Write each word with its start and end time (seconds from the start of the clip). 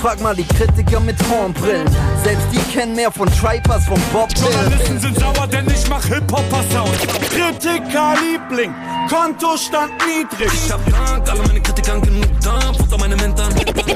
Frag 0.00 0.20
mal 0.20 0.34
die 0.34 0.44
Kritiker 0.44 1.00
mit 1.00 1.16
Hornbrillen. 1.28 1.88
Selbst 2.22 2.46
die 2.52 2.72
kennen 2.72 2.94
mehr 2.94 3.10
von 3.10 3.28
Tripers, 3.32 3.84
von 3.84 4.00
Bob 4.12 4.28
Journalisten 4.38 5.00
sind 5.00 5.18
sauer, 5.18 5.48
denn 5.48 5.66
ich 5.66 5.88
mach 5.88 6.04
Hip-Hopper-Sound. 6.04 6.96
Kritiker-Liebling, 7.30 8.72
Kontostand 9.10 9.90
niedrig. 10.06 10.52
Ich 10.52 10.70
hab 10.70 10.80
Dank, 10.88 11.28
alle 11.28 11.42
meine 11.48 11.60
Kritikern 11.60 12.00
genug 12.00 12.40
Dampf 12.40 12.78
unter 12.78 12.96
meine 12.98 13.16
Mentoren. 13.16 13.52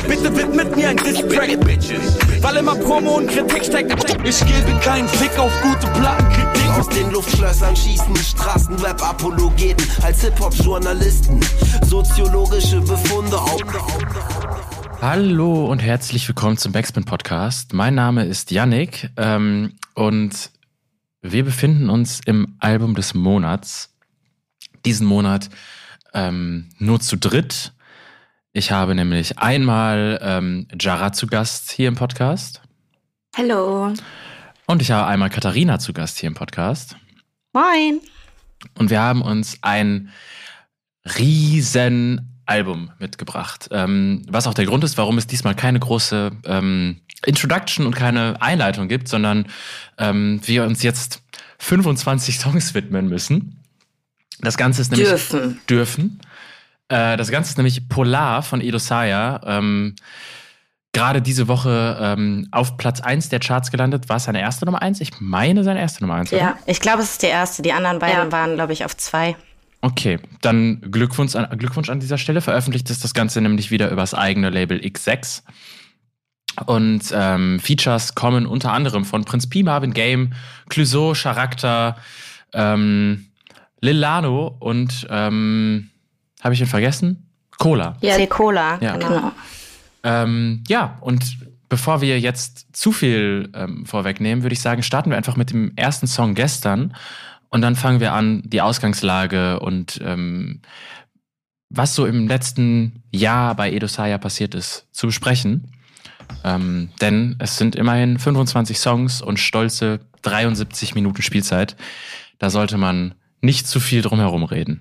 Bitte 0.09 0.37
widmet 0.37 0.75
mir 0.75 0.89
ein 0.89 0.97
Distrack, 0.97 1.61
Bitches. 1.61 2.19
Weil 2.41 2.57
immer 2.57 2.75
Promo 2.75 3.19
und 3.19 3.29
Kritik 3.29 3.65
steckt. 3.65 3.93
Ich 4.25 4.41
gebe 4.41 4.79
keinen 4.81 5.09
Fick 5.09 5.39
auf 5.39 5.53
gute 5.63 5.87
Plattenkritik. 6.01 6.69
Aus 6.79 6.89
den 6.89 7.13
Luftschlössern 7.13 7.77
schießen 7.77 8.17
Straßenrap-Apologeten 8.17 9.87
als 10.03 10.21
Hip-Hop-Journalisten. 10.23 11.39
Soziologische 11.87 12.81
Befunde 12.81 13.39
auf. 13.39 13.63
Hallo 15.03 15.67
und 15.67 15.81
herzlich 15.81 16.29
willkommen 16.29 16.57
zum 16.57 16.71
Backspin 16.71 17.05
Podcast. 17.05 17.73
Mein 17.73 17.97
Name 17.97 18.25
ist 18.25 18.53
Yannick 18.53 19.11
ähm, 19.17 19.75
und 19.97 20.51
wir 21.23 21.45
befinden 21.45 21.91
uns 21.91 22.21
im 22.25 22.55
Album 22.61 22.95
des 22.95 23.13
Monats. 23.13 23.93
Diesen 24.85 25.09
Monat 25.09 25.51
ähm, 26.15 26.69
nur 26.79 27.01
zu 27.01 27.17
dritt. 27.17 27.73
Ich 28.53 28.71
habe 28.71 28.95
nämlich 28.95 29.41
einmal 29.41 30.21
ähm, 30.23 30.69
Jara 30.81 31.13
zu 31.13 31.27
Gast 31.27 31.73
hier 31.73 31.89
im 31.89 31.97
Podcast. 31.97 32.63
Hallo. 33.37 33.93
Und 34.67 34.83
ich 34.83 34.93
habe 34.93 35.09
einmal 35.09 35.31
Katharina 35.31 35.81
zu 35.81 35.93
Gast 35.93 36.21
hier 36.21 36.29
im 36.29 36.35
Podcast. 36.35 36.95
Moin. 37.53 38.01
Und 38.79 38.91
wir 38.91 39.01
haben 39.01 39.23
uns 39.23 39.59
ein 39.63 40.11
riesen 41.19 42.32
Album 42.47 42.91
mitgebracht. 42.99 43.69
Ähm, 43.71 44.23
was 44.29 44.47
auch 44.47 44.55
der 44.55 44.67
Grund 44.67 44.85
ist, 44.85 44.99
warum 44.99 45.19
es 45.19 45.27
diesmal 45.27 45.55
keine 45.55 45.79
große 45.79 46.31
ähm, 46.47 47.01
Introduction 47.25 47.87
und 47.87 47.95
keine 47.95 48.41
Einleitung 48.41 48.89
gibt, 48.89 49.09
sondern 49.09 49.47
ähm, 49.99 50.41
wir 50.45 50.65
uns 50.65 50.83
jetzt 50.83 51.23
25 51.59 52.39
Songs 52.39 52.75
widmen 52.75 53.09
müssen. 53.09 53.63
Das 54.41 54.57
Ganze 54.57 54.83
ist 54.83 54.91
nämlich. 54.91 55.09
Dürfen. 55.09 55.61
Dürfen. 55.71 56.21
Äh, 56.89 57.17
das 57.17 57.31
Ganze 57.31 57.51
ist 57.51 57.57
nämlich 57.59 57.89
Polar 57.89 58.43
von 58.43 58.61
Edo 58.61 58.79
Saya. 58.79 59.41
Ähm, 59.45 59.95
Gerade 60.95 61.23
diese 61.23 61.49
Woche 61.49 61.97
ähm, 62.03 62.49
auf 62.51 62.77
Platz 62.77 63.01
1 63.01 63.31
der 63.31 63.41
Charts 63.41 63.71
gelandet. 63.71 64.11
War 64.11 64.17
es 64.17 64.25
seine 64.25 64.41
erste 64.43 64.67
Nummer 64.67 64.83
1? 64.83 65.01
Ich 65.01 65.13
meine 65.21 65.65
seine 65.65 65.81
erste 65.81 66.03
Nummer 66.03 66.17
1. 66.17 66.33
Ja, 66.33 66.59
ich 66.67 66.81
glaube, 66.81 67.01
es 67.03 67.13
ist 67.13 67.23
die 67.23 67.29
erste. 67.29 67.63
Die 67.63 67.73
anderen 67.73 67.99
beiden 67.99 68.25
Ja. 68.25 68.33
waren, 68.33 68.57
glaube 68.57 68.75
ich, 68.75 68.85
auf 68.85 68.95
zwei. 68.97 69.35
Okay, 69.85 70.21
dann 70.41 70.81
Glückwunsch 70.81 71.35
an, 71.35 71.59
Glückwunsch 71.59 71.91
an 71.91 71.99
dieser 72.01 72.17
Stelle. 72.17 72.41
Veröffentlicht 72.41 72.89
ist 72.89 73.03
das 73.03 73.15
Ganze 73.15 73.41
nämlich 73.41 73.71
wieder 73.73 73.91
übers 73.91 74.15
eigene 74.15 74.49
Label 74.49 74.79
X6. 74.79 75.43
Und 76.67 77.03
ähm, 77.13 77.59
Features 77.61 78.15
kommen 78.15 78.47
unter 78.47 78.73
anderem 78.73 79.05
von 79.05 79.25
Prinz 79.25 79.49
Pi, 79.49 79.63
Marvin 79.63 79.93
Game, 79.93 80.35
Clouseau, 80.69 81.15
Charakter, 81.15 81.97
ähm, 82.53 83.27
Lilano 83.81 84.55
und 84.61 85.07
ähm, 85.11 85.91
habe 86.43 86.55
ich 86.55 86.61
ihn 86.61 86.67
vergessen? 86.67 87.27
Cola. 87.59 87.97
Ja, 88.01 88.17
die 88.19 88.27
Cola, 88.29 88.79
Ja. 88.81 88.97
genau. 88.97 89.33
Ähm, 90.05 90.63
ja, 90.69 90.99
und 91.01 91.39
bevor 91.69 92.01
wir 92.01 92.21
jetzt 92.21 92.77
zu 92.77 92.93
viel 92.93 93.51
ähm, 93.55 93.87
vorwegnehmen, 93.87 94.45
würde 94.45 94.53
ich 94.53 94.61
sagen, 94.61 94.83
starten 94.83 95.11
wir 95.11 95.17
einfach 95.17 95.37
mit 95.37 95.51
dem 95.51 95.73
ersten 95.77 96.07
Song 96.07 96.35
gestern 96.35 96.95
und 97.53 97.61
dann 97.61 97.77
fangen 97.77 98.01
wir 98.01 98.15
an, 98.15 98.43
die 98.47 98.63
Ausgangslage 98.63 99.61
und 99.61 100.01
ähm, 100.03 100.63
was 101.69 101.95
so 101.95 102.07
im 102.07 102.27
letzten 102.27 103.03
Jahr 103.13 103.55
bei 103.55 103.71
Edo 103.71 103.87
Saya 103.87 104.17
passiert 104.17 104.55
ist, 104.55 104.89
zu 104.91 105.07
besprechen. 105.07 105.71
Ähm, 106.45 106.89
denn 107.03 107.37
es 107.41 107.59
sind 107.59 107.77
immerhin 107.77 108.19
25 108.19 108.79
Songs 108.79 109.21
und 109.21 109.39
stolze 109.39 110.01
73 110.23 110.95
Minuten 110.95 111.21
Spielzeit. 111.21 111.77
Da 112.39 112.49
sollte 112.49 112.79
man 112.79 113.15
nicht 113.43 113.67
zu 113.67 113.81
viel 113.81 114.01
drum 114.01 114.19
herum 114.19 114.45
reden. 114.45 114.81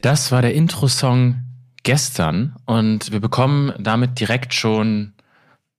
Das 0.00 0.30
war 0.30 0.42
der 0.42 0.54
Intro-Song 0.54 1.42
gestern 1.82 2.54
und 2.66 3.10
wir 3.10 3.20
bekommen 3.20 3.72
damit 3.80 4.20
direkt 4.20 4.54
schon 4.54 5.13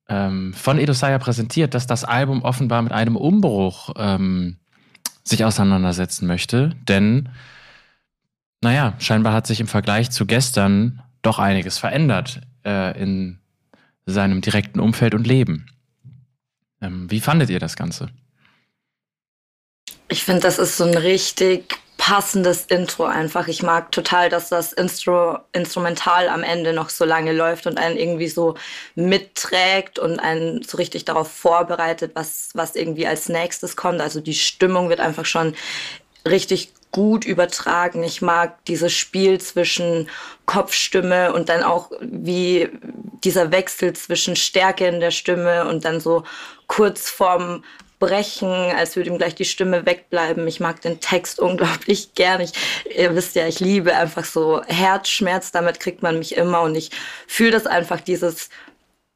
ähm, 0.07 0.53
von 0.53 0.79
Edo 0.79 0.93
Saya 0.93 1.17
präsentiert, 1.19 1.73
dass 1.73 1.87
das 1.87 2.03
Album 2.03 2.43
offenbar 2.43 2.81
mit 2.81 2.91
einem 2.91 3.15
Umbruch 3.15 3.91
ähm, 3.97 4.57
sich 5.23 5.43
auseinandersetzen 5.43 6.27
möchte. 6.27 6.75
Denn, 6.87 7.29
naja, 8.61 8.93
scheinbar 8.99 9.33
hat 9.33 9.47
sich 9.47 9.59
im 9.59 9.67
Vergleich 9.67 10.11
zu 10.11 10.25
gestern 10.25 11.01
doch 11.21 11.39
einiges 11.39 11.77
verändert 11.77 12.41
äh, 12.63 12.99
in 13.01 13.39
seinem 14.05 14.41
direkten 14.41 14.79
Umfeld 14.79 15.15
und 15.15 15.25
Leben. 15.25 15.65
Ähm, 16.81 17.09
wie 17.09 17.19
fandet 17.19 17.49
ihr 17.49 17.59
das 17.59 17.75
Ganze? 17.75 18.09
Ich 20.07 20.23
finde, 20.23 20.41
das 20.41 20.59
ist 20.59 20.77
so 20.77 20.83
ein 20.83 20.95
richtig 20.95 21.79
passendes 21.97 22.65
Intro 22.65 23.05
einfach. 23.05 23.47
Ich 23.47 23.63
mag 23.63 23.91
total, 23.91 24.29
dass 24.29 24.49
das 24.49 24.73
Instru 24.73 25.37
Instrumental 25.53 26.29
am 26.29 26.43
Ende 26.43 26.73
noch 26.73 26.89
so 26.89 27.05
lange 27.05 27.31
läuft 27.31 27.67
und 27.67 27.77
einen 27.77 27.97
irgendwie 27.97 28.27
so 28.27 28.55
mitträgt 28.95 29.97
und 29.97 30.19
einen 30.19 30.61
so 30.63 30.77
richtig 30.77 31.05
darauf 31.05 31.31
vorbereitet, 31.31 32.11
was, 32.13 32.49
was 32.53 32.75
irgendwie 32.75 33.07
als 33.07 33.29
nächstes 33.29 33.75
kommt. 33.75 34.01
Also 34.01 34.19
die 34.19 34.33
Stimmung 34.33 34.89
wird 34.89 34.99
einfach 34.99 35.25
schon 35.25 35.55
richtig 36.27 36.73
gut 36.91 37.25
übertragen. 37.25 38.03
Ich 38.03 38.21
mag 38.21 38.63
dieses 38.65 38.93
Spiel 38.93 39.39
zwischen 39.41 40.09
Kopfstimme 40.45 41.33
und 41.33 41.49
dann 41.49 41.63
auch 41.63 41.91
wie 41.99 42.69
dieser 43.23 43.51
Wechsel 43.51 43.93
zwischen 43.93 44.35
Stärke 44.35 44.87
in 44.87 44.99
der 44.99 45.11
Stimme 45.11 45.67
und 45.67 45.83
dann 45.83 45.99
so 45.99 46.23
kurz 46.67 47.09
vorm 47.09 47.63
Brechen, 47.99 48.49
als 48.49 48.95
würde 48.95 49.09
ihm 49.09 49.17
gleich 49.17 49.35
die 49.35 49.45
Stimme 49.45 49.85
wegbleiben. 49.85 50.47
Ich 50.47 50.59
mag 50.59 50.81
den 50.81 50.99
Text 50.99 51.39
unglaublich 51.39 52.13
gern. 52.13 52.41
Ich, 52.41 52.51
ihr 52.95 53.15
wisst 53.15 53.35
ja, 53.35 53.47
ich 53.47 53.59
liebe 53.59 53.95
einfach 53.95 54.25
so 54.25 54.61
Herzschmerz. 54.65 55.51
Damit 55.51 55.79
kriegt 55.79 56.03
man 56.03 56.19
mich 56.19 56.35
immer 56.35 56.61
und 56.61 56.75
ich 56.75 56.91
fühle 57.27 57.51
das 57.51 57.67
einfach, 57.67 58.01
dieses, 58.01 58.49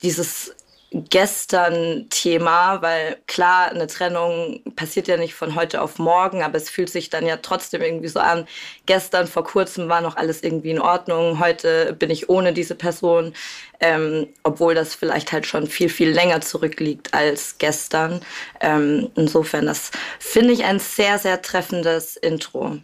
dieses 0.01 0.55
Gestern-Thema, 0.91 2.81
weil 2.81 3.17
klar, 3.27 3.69
eine 3.69 3.85
Trennung 3.85 4.61
passiert 4.75 5.07
ja 5.07 5.17
nicht 5.17 5.35
von 5.35 5.53
heute 5.53 5.81
auf 5.81 5.99
morgen, 5.99 6.41
aber 6.41 6.57
es 6.57 6.69
fühlt 6.69 6.89
sich 6.89 7.11
dann 7.11 7.27
ja 7.27 7.37
trotzdem 7.37 7.83
irgendwie 7.83 8.07
so 8.07 8.19
an. 8.19 8.47
Gestern, 8.87 9.27
vor 9.27 9.43
kurzem 9.43 9.87
war 9.87 10.01
noch 10.01 10.17
alles 10.17 10.41
irgendwie 10.41 10.71
in 10.71 10.81
Ordnung, 10.81 11.39
heute 11.39 11.93
bin 11.93 12.09
ich 12.09 12.29
ohne 12.29 12.53
diese 12.53 12.73
Person, 12.73 13.33
ähm, 13.79 14.29
obwohl 14.43 14.73
das 14.73 14.95
vielleicht 14.95 15.31
halt 15.31 15.45
schon 15.45 15.67
viel, 15.67 15.89
viel 15.89 16.09
länger 16.09 16.41
zurückliegt 16.41 17.13
als 17.13 17.59
gestern. 17.59 18.21
Ähm, 18.59 19.11
insofern, 19.15 19.67
das 19.67 19.91
finde 20.19 20.53
ich 20.53 20.63
ein 20.63 20.79
sehr, 20.79 21.19
sehr 21.19 21.41
treffendes 21.43 22.17
Intro. 22.17 22.79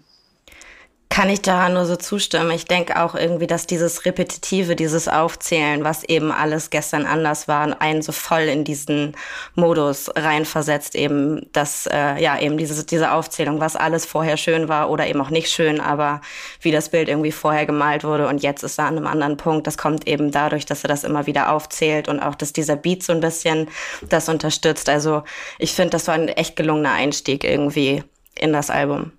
Kann 1.09 1.29
ich 1.29 1.41
daran 1.41 1.73
nur 1.73 1.85
so 1.85 1.95
zustimmen. 1.95 2.51
Ich 2.51 2.65
denke 2.65 3.01
auch 3.01 3.15
irgendwie, 3.15 3.47
dass 3.47 3.67
dieses 3.67 4.05
Repetitive, 4.05 4.75
dieses 4.75 5.07
Aufzählen, 5.07 5.83
was 5.83 6.03
eben 6.03 6.31
alles 6.31 6.71
gestern 6.71 7.05
anders 7.05 7.47
war, 7.47 7.79
einen 7.79 8.01
so 8.01 8.11
voll 8.11 8.41
in 8.41 8.63
diesen 8.63 9.15
Modus 9.53 10.09
reinversetzt, 10.13 10.95
eben, 10.95 11.47
dass, 11.53 11.85
äh, 11.85 12.21
ja, 12.21 12.39
eben 12.39 12.57
diese, 12.57 12.83
diese 12.85 13.11
Aufzählung, 13.11 13.59
was 13.59 13.75
alles 13.75 14.05
vorher 14.05 14.35
schön 14.35 14.67
war 14.67 14.89
oder 14.89 15.07
eben 15.07 15.21
auch 15.21 15.29
nicht 15.29 15.49
schön, 15.49 15.79
aber 15.79 16.21
wie 16.59 16.71
das 16.71 16.89
Bild 16.89 17.07
irgendwie 17.07 17.31
vorher 17.31 17.67
gemalt 17.67 18.03
wurde 18.03 18.27
und 18.27 18.41
jetzt 18.41 18.63
ist 18.63 18.79
er 18.79 18.85
an 18.85 18.97
einem 18.97 19.07
anderen 19.07 19.37
Punkt. 19.37 19.67
Das 19.67 19.77
kommt 19.77 20.07
eben 20.07 20.31
dadurch, 20.31 20.65
dass 20.65 20.83
er 20.83 20.87
das 20.87 21.03
immer 21.03 21.27
wieder 21.27 21.51
aufzählt 21.51 22.07
und 22.07 22.19
auch, 22.19 22.35
dass 22.35 22.51
dieser 22.51 22.75
Beat 22.75 23.03
so 23.03 23.13
ein 23.13 23.21
bisschen 23.21 23.69
das 24.09 24.27
unterstützt. 24.27 24.89
Also 24.89 25.23
ich 25.59 25.73
finde, 25.73 25.91
das 25.91 26.07
war 26.07 26.15
ein 26.15 26.29
echt 26.29 26.55
gelungener 26.55 26.93
Einstieg 26.93 27.43
irgendwie 27.43 28.03
in 28.37 28.51
das 28.51 28.69
Album. 28.69 29.11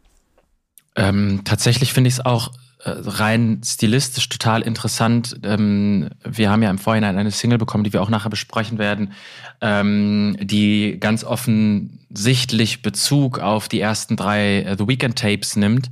Ähm, 0.97 1.43
tatsächlich 1.45 1.93
finde 1.93 2.09
ich 2.09 2.15
es 2.15 2.25
auch 2.25 2.53
äh, 2.87 2.91
rein 2.91 3.61
stilistisch 3.65 4.29
total 4.29 4.63
interessant. 4.63 5.39
Ähm, 5.43 6.09
wir 6.25 6.51
haben 6.51 6.63
ja 6.63 6.71
im 6.71 6.79
Vorhinein 6.79 7.19
eine 7.19 7.31
Single 7.31 7.59
bekommen, 7.59 7.85
die 7.85 7.93
wir 7.93 8.03
auch 8.03 8.11
nachher 8.11 8.31
besprechen 8.31 8.79
werden, 8.79 9.13
ähm, 9.61 10.37
die 10.41 10.99
ganz 10.99 11.25
offensichtlich 11.25 12.83
Bezug 12.83 13.39
auf 13.41 13.69
die 13.69 13.81
ersten 13.81 14.17
drei 14.17 14.61
äh, 14.61 14.77
The 14.79 14.89
Weekend 14.89 15.19
Tapes 15.19 15.57
nimmt. 15.57 15.91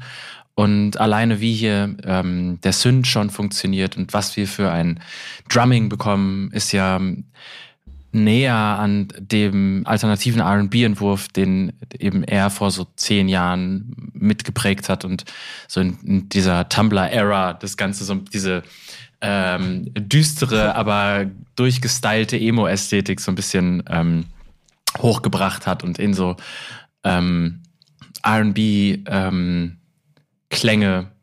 Und 0.54 1.00
alleine 1.00 1.40
wie 1.40 1.52
hier 1.52 1.96
ähm, 2.04 2.60
der 2.62 2.72
Synth 2.72 3.08
schon 3.08 3.30
funktioniert 3.30 3.96
und 3.96 4.12
was 4.12 4.36
wir 4.36 4.46
für 4.46 4.70
ein 4.70 5.00
Drumming 5.48 5.88
bekommen, 5.88 6.52
ist 6.52 6.70
ja 6.72 7.00
näher 8.14 8.54
an 8.54 9.08
dem 9.18 9.82
alternativen 9.86 10.40
RB-Entwurf, 10.40 11.28
den 11.28 11.72
eben 11.98 12.24
er 12.24 12.50
vor 12.50 12.70
so 12.70 12.86
zehn 12.96 13.28
Jahren 13.28 14.10
mitgeprägt 14.12 14.88
hat 14.88 15.04
und 15.04 15.24
so 15.68 15.80
in, 15.80 15.98
in 16.04 16.28
dieser 16.28 16.68
Tumblr-Ära 16.68 17.54
das 17.54 17.76
Ganze 17.76 18.04
so 18.04 18.14
diese 18.14 18.62
ähm, 19.20 19.90
düstere, 19.94 20.74
aber 20.74 21.26
durchgestylte 21.56 22.38
Emo-Ästhetik 22.38 23.20
so 23.20 23.32
ein 23.32 23.34
bisschen 23.34 23.82
ähm, 23.88 24.26
hochgebracht 24.98 25.66
hat 25.66 25.82
und 25.82 25.98
in 25.98 26.14
so 26.14 26.36
ähm, 27.04 27.62
RB 28.26 28.58
ähm, 29.06 29.78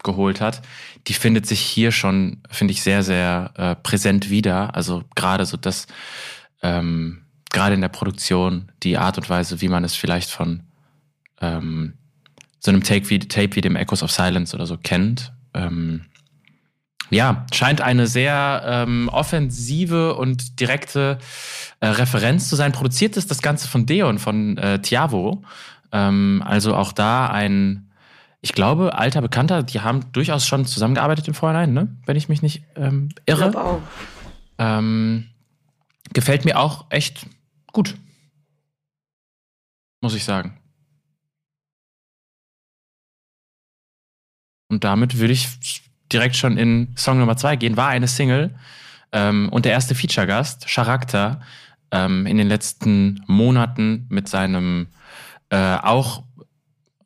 geholt 0.03 0.41
hat, 0.41 0.61
die 1.07 1.13
findet 1.13 1.45
sich 1.45 1.59
hier 1.59 1.91
schon, 1.91 2.41
finde 2.49 2.73
ich, 2.73 2.81
sehr, 2.81 3.03
sehr 3.03 3.51
äh, 3.55 3.75
präsent 3.75 4.29
wieder. 4.29 4.75
Also 4.75 5.03
gerade 5.15 5.45
so 5.45 5.57
das, 5.57 5.87
ähm, 6.61 7.23
gerade 7.51 7.75
in 7.75 7.81
der 7.81 7.89
Produktion, 7.89 8.71
die 8.83 8.97
Art 8.97 9.17
und 9.17 9.29
Weise, 9.29 9.61
wie 9.61 9.67
man 9.67 9.83
es 9.83 9.95
vielleicht 9.95 10.29
von 10.29 10.63
ähm, 11.41 11.93
so 12.59 12.71
einem 12.71 12.83
Take 12.83 13.09
wie, 13.09 13.19
Tape 13.19 13.55
wie 13.55 13.61
dem 13.61 13.75
Echoes 13.75 14.03
of 14.03 14.11
Silence 14.11 14.55
oder 14.55 14.65
so 14.65 14.77
kennt. 14.77 15.33
Ähm, 15.53 16.05
ja, 17.09 17.45
scheint 17.53 17.81
eine 17.81 18.07
sehr 18.07 18.63
ähm, 18.65 19.09
offensive 19.09 20.15
und 20.15 20.59
direkte 20.61 21.17
äh, 21.81 21.87
Referenz 21.87 22.47
zu 22.47 22.55
sein. 22.55 22.71
Produziert 22.71 23.17
ist 23.17 23.29
das 23.29 23.41
Ganze 23.41 23.67
von 23.67 23.85
Deon, 23.85 24.17
von 24.17 24.57
äh, 24.57 24.81
Tiavo. 24.81 25.43
Ähm, 25.91 26.41
also 26.45 26.73
auch 26.73 26.93
da 26.93 27.27
ein, 27.27 27.91
ich 28.39 28.53
glaube, 28.53 28.97
alter 28.97 29.21
Bekannter, 29.21 29.61
die 29.61 29.81
haben 29.81 30.11
durchaus 30.13 30.47
schon 30.47 30.65
zusammengearbeitet 30.65 31.27
im 31.27 31.33
Vorhinein, 31.33 31.73
ne? 31.73 31.89
wenn 32.05 32.15
ich 32.15 32.29
mich 32.29 32.41
nicht 32.41 32.63
ähm, 32.77 33.09
irre. 33.25 33.49
Ich 33.49 33.57
auch. 33.57 33.81
Ähm, 34.57 35.30
gefällt 36.13 36.45
mir 36.45 36.59
auch 36.59 36.85
echt 36.89 37.25
gut. 37.71 37.95
Muss 40.01 40.15
ich 40.15 40.23
sagen. 40.23 40.57
Und 44.69 44.83
damit 44.83 45.17
würde 45.17 45.33
ich 45.33 45.47
direkt 46.11 46.35
schon 46.35 46.57
in 46.57 46.95
Song 46.97 47.19
Nummer 47.19 47.37
zwei 47.37 47.55
gehen. 47.55 47.77
War 47.77 47.89
eine 47.89 48.07
Single 48.07 48.55
ähm, 49.11 49.49
und 49.49 49.65
der 49.65 49.73
erste 49.73 49.93
Feature-Gast, 49.95 50.67
Charakter, 50.67 51.41
ähm, 51.91 52.25
in 52.25 52.37
den 52.37 52.47
letzten 52.47 53.21
Monaten 53.27 54.07
mit 54.09 54.29
seinem 54.29 54.87
äh, 55.49 55.75
auch 55.75 56.23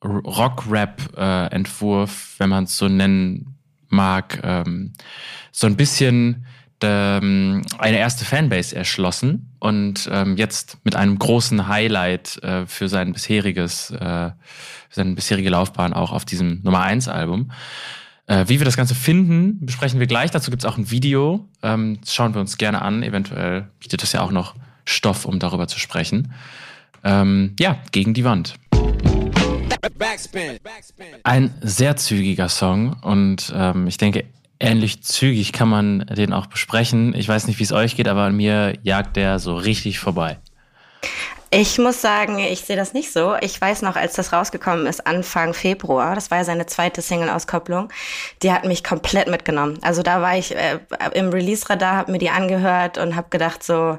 Rock-Rap-Entwurf, 0.03 2.35
wenn 2.37 2.49
man 2.49 2.65
es 2.65 2.77
so 2.77 2.87
nennen 2.87 3.55
mag, 3.89 4.39
ähm, 4.43 4.93
so 5.51 5.65
ein 5.67 5.75
bisschen 5.75 6.45
ähm, 6.81 7.63
eine 7.77 7.97
erste 7.97 8.25
Fanbase 8.25 8.75
erschlossen 8.75 9.55
und 9.59 10.09
ähm, 10.11 10.37
jetzt 10.37 10.77
mit 10.83 10.95
einem 10.95 11.17
großen 11.17 11.67
Highlight 11.67 12.41
äh, 12.43 12.65
für 12.65 12.89
sein 12.89 13.13
bisheriges, 13.13 13.91
äh, 13.91 13.97
für 13.99 14.33
seine 14.91 15.15
bisherige 15.15 15.49
Laufbahn 15.49 15.93
auch 15.93 16.11
auf 16.11 16.25
diesem 16.25 16.61
Nummer 16.63 16.81
1 16.81 17.07
Album. 17.07 17.51
Äh, 18.27 18.45
wie 18.47 18.59
wir 18.59 18.65
das 18.65 18.77
Ganze 18.77 18.95
finden, 18.95 19.65
besprechen 19.65 19.99
wir 19.99 20.07
gleich. 20.07 20.31
Dazu 20.31 20.51
gibt 20.51 20.63
es 20.63 20.69
auch 20.69 20.77
ein 20.77 20.89
Video. 20.89 21.47
Ähm, 21.61 21.99
das 22.01 22.13
schauen 22.13 22.33
wir 22.33 22.41
uns 22.41 22.57
gerne 22.57 22.81
an. 22.81 23.03
Eventuell 23.03 23.69
bietet 23.79 24.01
das 24.01 24.13
ja 24.13 24.21
auch 24.21 24.31
noch 24.31 24.55
Stoff, 24.85 25.25
um 25.25 25.39
darüber 25.39 25.67
zu 25.67 25.79
sprechen. 25.79 26.33
Ähm, 27.03 27.55
ja, 27.59 27.77
gegen 27.91 28.13
die 28.13 28.23
Wand. 28.23 28.55
Ein 31.23 31.53
sehr 31.61 31.95
zügiger 31.95 32.49
Song 32.49 32.93
und 33.01 33.53
ähm, 33.55 33.87
ich 33.87 33.97
denke, 33.97 34.25
ähnlich 34.59 35.03
zügig 35.03 35.53
kann 35.53 35.69
man 35.69 35.99
den 35.99 36.33
auch 36.33 36.47
besprechen. 36.47 37.13
Ich 37.15 37.27
weiß 37.27 37.47
nicht, 37.47 37.59
wie 37.59 37.63
es 37.63 37.71
euch 37.71 37.95
geht, 37.95 38.07
aber 38.07 38.23
an 38.23 38.35
mir 38.35 38.77
jagt 38.83 39.15
der 39.15 39.39
so 39.39 39.55
richtig 39.55 39.99
vorbei. 39.99 40.37
Ich 41.51 41.77
muss 41.77 42.01
sagen, 42.01 42.39
ich 42.39 42.61
sehe 42.61 42.75
das 42.75 42.93
nicht 42.93 43.13
so. 43.13 43.35
Ich 43.39 43.61
weiß 43.61 43.81
noch, 43.83 43.95
als 43.95 44.15
das 44.15 44.33
rausgekommen 44.33 44.87
ist, 44.87 45.07
Anfang 45.07 45.53
Februar, 45.53 46.13
das 46.15 46.29
war 46.29 46.39
ja 46.39 46.43
seine 46.43 46.65
zweite 46.65 47.01
Single-Auskopplung, 47.01 47.89
die 48.41 48.51
hat 48.51 48.65
mich 48.65 48.83
komplett 48.83 49.29
mitgenommen. 49.29 49.79
Also 49.81 50.01
da 50.01 50.21
war 50.21 50.37
ich 50.37 50.53
äh, 50.53 50.79
im 51.13 51.29
Release-Radar, 51.29 51.95
habe 51.95 52.11
mir 52.11 52.17
die 52.17 52.29
angehört 52.29 52.97
und 52.97 53.15
habe 53.15 53.29
gedacht 53.29 53.63
so, 53.63 53.97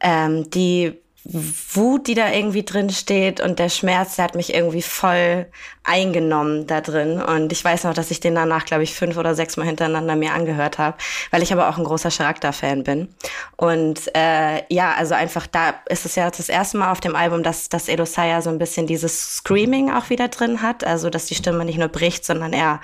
ähm, 0.00 0.50
die 0.50 0.98
Wut, 1.24 2.06
die 2.06 2.14
da 2.14 2.30
irgendwie 2.32 2.62
drin 2.62 2.88
steht 2.90 3.40
und 3.40 3.58
der 3.58 3.68
Schmerz, 3.68 4.16
der 4.16 4.24
hat 4.24 4.34
mich 4.34 4.54
irgendwie 4.54 4.80
voll 4.80 5.46
eingenommen 5.84 6.66
da 6.66 6.80
drin. 6.80 7.20
Und 7.20 7.52
ich 7.52 7.62
weiß 7.62 7.84
noch, 7.84 7.92
dass 7.92 8.10
ich 8.10 8.20
den 8.20 8.34
danach, 8.34 8.64
glaube 8.64 8.82
ich, 8.82 8.94
fünf 8.94 9.16
oder 9.16 9.34
sechs 9.34 9.56
Mal 9.56 9.66
hintereinander 9.66 10.16
mir 10.16 10.32
angehört 10.32 10.78
habe, 10.78 10.96
weil 11.30 11.42
ich 11.42 11.52
aber 11.52 11.68
auch 11.68 11.76
ein 11.76 11.84
großer 11.84 12.10
Charakter-Fan 12.10 12.84
bin. 12.84 13.08
Und 13.56 14.10
äh, 14.14 14.62
ja, 14.72 14.94
also 14.94 15.14
einfach 15.14 15.46
da 15.46 15.74
ist 15.88 16.06
es 16.06 16.14
ja 16.14 16.30
das 16.30 16.48
erste 16.48 16.78
Mal 16.78 16.92
auf 16.92 17.00
dem 17.00 17.16
Album, 17.16 17.42
dass, 17.42 17.68
dass 17.68 17.88
Edo 17.88 18.06
Saya 18.06 18.40
so 18.40 18.48
ein 18.48 18.58
bisschen 18.58 18.86
dieses 18.86 19.36
Screaming 19.36 19.90
auch 19.90 20.08
wieder 20.10 20.28
drin 20.28 20.62
hat. 20.62 20.84
Also, 20.84 21.10
dass 21.10 21.26
die 21.26 21.34
Stimme 21.34 21.64
nicht 21.64 21.78
nur 21.78 21.88
bricht, 21.88 22.24
sondern 22.24 22.52
er 22.52 22.80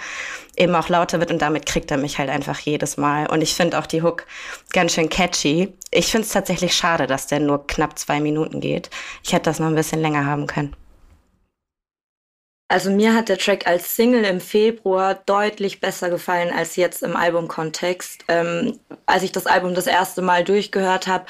eben 0.57 0.75
auch 0.75 0.89
lauter 0.89 1.21
wird 1.21 1.31
und 1.31 1.41
damit 1.43 1.67
kriegt 1.67 1.91
er 1.91 1.97
mich 1.97 2.19
halt 2.19 2.31
einfach 2.31 2.59
jedes 2.59 2.97
Mal. 2.97 3.27
Und 3.31 3.43
ich 3.43 3.55
finde 3.55 3.79
auch 3.79 3.87
die 3.87 4.03
Hook 4.03 4.27
ganz 4.73 4.95
schön 4.95 5.09
catchy. 5.09 5.73
Ich 5.91 6.11
finde 6.11 6.27
es 6.27 6.33
tatsächlich 6.33 6.75
schade, 6.75 7.07
dass 7.07 7.27
der 7.27 7.41
nur 7.41 7.67
knapp 7.67 7.99
zwei 7.99 8.21
Minuten 8.21 8.61
geht. 8.61 8.91
Ich 9.23 9.33
hätte 9.33 9.45
das 9.45 9.59
noch 9.59 9.69
ein 9.69 9.75
bisschen 9.75 10.01
länger 10.01 10.27
haben 10.27 10.47
können. 10.47 10.77
Also 12.69 12.91
mir 12.91 13.15
hat 13.15 13.29
der 13.29 13.39
Track 13.39 13.67
als 13.67 13.95
Single 13.95 14.25
im 14.25 14.41
Februar 14.41 15.15
deutlich 15.15 15.81
besser 15.81 16.09
gefallen 16.09 16.53
als 16.53 16.77
jetzt 16.77 17.03
im 17.03 17.15
Albumkontext. 17.15 18.25
Ähm, 18.29 18.79
als 19.07 19.23
ich 19.23 19.33
das 19.33 19.47
Album 19.47 19.75
das 19.75 19.87
erste 19.87 20.23
Mal 20.23 20.45
durchgehört 20.45 21.07
habe, 21.07 21.27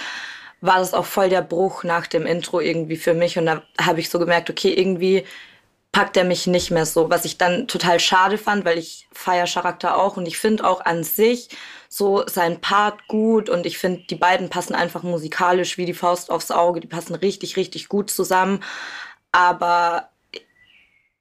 war 0.61 0.79
das 0.79 0.94
auch 0.94 1.05
voll 1.05 1.29
der 1.29 1.43
Bruch 1.43 1.85
nach 1.85 2.06
dem 2.06 2.25
Intro 2.25 2.61
irgendwie 2.61 2.97
für 2.97 3.15
mich. 3.15 3.37
Und 3.37 3.47
da 3.47 3.62
habe 3.81 4.00
ich 4.00 4.09
so 4.09 4.19
gemerkt, 4.19 4.49
okay, 4.49 4.73
irgendwie 4.73 5.25
packt 5.94 6.17
er 6.17 6.25
mich 6.25 6.49
nicht 6.49 6.73
mehr 6.73 6.87
so, 6.87 7.08
was 7.08 7.25
ich 7.25 7.38
dann 7.38 7.69
total 7.69 8.00
schade 8.00 8.37
fand, 8.37 8.64
weil 8.64 8.79
ich 8.79 9.06
feier 9.12 9.46
Charakter 9.46 9.96
auch 9.96 10.17
und 10.17 10.26
ich 10.26 10.38
finde 10.38 10.67
auch 10.67 10.85
an 10.85 11.05
sich 11.05 11.50
so 11.88 12.25
sein 12.26 12.61
Part 12.61 13.06
gut 13.06 13.49
und 13.49 13.64
ich 13.64 13.79
finde, 13.79 14.02
die 14.11 14.17
beiden 14.17 14.50
passen 14.50 14.75
einfach 14.75 15.05
musikalisch 15.05 15.79
wie 15.79 15.87
die 15.87 15.94
Faust 15.94 16.32
aufs 16.32 16.50
Auge, 16.50 16.81
die 16.81 16.88
passen 16.88 17.14
richtig, 17.14 17.56
richtig 17.56 17.88
gut 17.88 18.11
zusammen. 18.11 18.61
Aber 19.31 20.08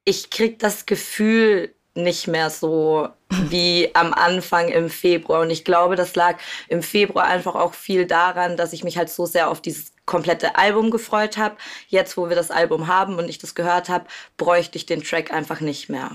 ich 0.04 0.30
krieg 0.30 0.58
das 0.58 0.86
Gefühl 0.86 1.72
nicht 1.94 2.26
mehr 2.26 2.50
so 2.50 3.08
wie 3.30 3.90
am 3.94 4.12
Anfang 4.12 4.68
im 4.70 4.90
Februar. 4.90 5.42
Und 5.42 5.50
ich 5.50 5.64
glaube, 5.64 5.94
das 5.94 6.16
lag 6.16 6.38
im 6.66 6.82
Februar 6.82 7.26
einfach 7.26 7.54
auch 7.54 7.74
viel 7.74 8.06
daran, 8.06 8.56
dass 8.56 8.72
ich 8.72 8.82
mich 8.82 8.98
halt 8.98 9.08
so 9.08 9.24
sehr 9.24 9.50
auf 9.50 9.60
dieses 9.60 9.93
komplette 10.06 10.56
Album 10.56 10.90
gefreut 10.90 11.36
habe. 11.36 11.56
Jetzt, 11.88 12.16
wo 12.16 12.28
wir 12.28 12.36
das 12.36 12.50
Album 12.50 12.86
haben 12.86 13.16
und 13.16 13.28
ich 13.28 13.38
das 13.38 13.54
gehört 13.54 13.88
habe, 13.88 14.06
bräuchte 14.36 14.76
ich 14.76 14.86
den 14.86 15.02
Track 15.02 15.32
einfach 15.32 15.60
nicht 15.60 15.88
mehr. 15.88 16.10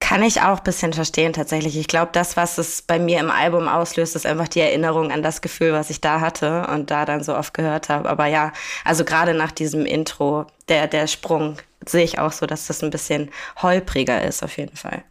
Kann 0.00 0.22
ich 0.22 0.40
auch 0.40 0.58
ein 0.58 0.64
bisschen 0.64 0.94
verstehen 0.94 1.34
tatsächlich. 1.34 1.76
Ich 1.76 1.86
glaube, 1.86 2.10
das, 2.12 2.34
was 2.36 2.56
es 2.56 2.80
bei 2.80 2.98
mir 2.98 3.20
im 3.20 3.30
Album 3.30 3.68
auslöst, 3.68 4.16
ist 4.16 4.24
einfach 4.24 4.48
die 4.48 4.60
Erinnerung 4.60 5.12
an 5.12 5.22
das 5.22 5.42
Gefühl, 5.42 5.72
was 5.72 5.90
ich 5.90 6.00
da 6.00 6.20
hatte 6.20 6.66
und 6.68 6.90
da 6.90 7.04
dann 7.04 7.22
so 7.22 7.36
oft 7.36 7.52
gehört 7.52 7.90
habe. 7.90 8.08
Aber 8.08 8.24
ja, 8.24 8.52
also 8.84 9.04
gerade 9.04 9.34
nach 9.34 9.52
diesem 9.52 9.84
Intro, 9.84 10.46
der, 10.68 10.86
der 10.86 11.08
Sprung, 11.08 11.58
sehe 11.84 12.04
ich 12.04 12.18
auch 12.18 12.32
so, 12.32 12.46
dass 12.46 12.68
das 12.68 12.82
ein 12.82 12.90
bisschen 12.90 13.30
holpriger 13.60 14.22
ist, 14.22 14.42
auf 14.42 14.56
jeden 14.56 14.76
Fall. 14.76 15.04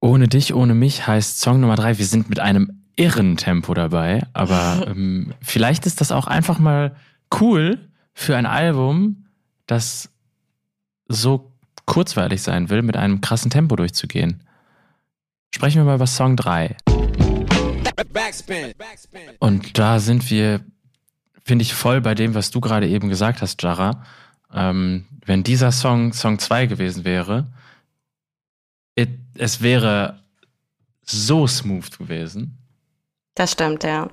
Ohne 0.00 0.28
dich, 0.28 0.54
ohne 0.54 0.74
mich 0.74 1.06
heißt 1.06 1.40
Song 1.40 1.60
Nummer 1.60 1.74
drei, 1.74 1.98
wir 1.98 2.06
sind 2.06 2.30
mit 2.30 2.38
einem 2.38 2.79
irren 3.00 3.38
Tempo 3.38 3.72
dabei, 3.72 4.22
aber 4.34 4.86
ähm, 4.88 5.32
vielleicht 5.40 5.86
ist 5.86 6.00
das 6.00 6.12
auch 6.12 6.26
einfach 6.26 6.58
mal 6.58 6.94
cool 7.40 7.78
für 8.12 8.36
ein 8.36 8.46
Album, 8.46 9.26
das 9.66 10.10
so 11.08 11.52
kurzweilig 11.86 12.42
sein 12.42 12.68
will, 12.68 12.82
mit 12.82 12.96
einem 12.96 13.20
krassen 13.20 13.50
Tempo 13.50 13.74
durchzugehen. 13.74 14.44
Sprechen 15.52 15.78
wir 15.78 15.84
mal 15.84 15.96
über 15.96 16.06
Song 16.06 16.36
3. 16.36 16.76
Und 19.38 19.78
da 19.78 19.98
sind 19.98 20.30
wir, 20.30 20.60
finde 21.42 21.62
ich, 21.62 21.74
voll 21.74 22.00
bei 22.00 22.14
dem, 22.14 22.34
was 22.34 22.50
du 22.50 22.60
gerade 22.60 22.86
eben 22.86 23.08
gesagt 23.08 23.40
hast, 23.42 23.62
Jara. 23.62 24.04
Ähm, 24.52 25.06
wenn 25.24 25.42
dieser 25.42 25.72
Song 25.72 26.12
Song 26.12 26.38
2 26.38 26.66
gewesen 26.66 27.04
wäre, 27.04 27.46
it, 28.94 29.10
es 29.34 29.62
wäre 29.62 30.22
so 31.02 31.46
smooth 31.46 31.98
gewesen. 31.98 32.59
Das 33.34 33.52
stimmt, 33.52 33.84
ja. 33.84 34.10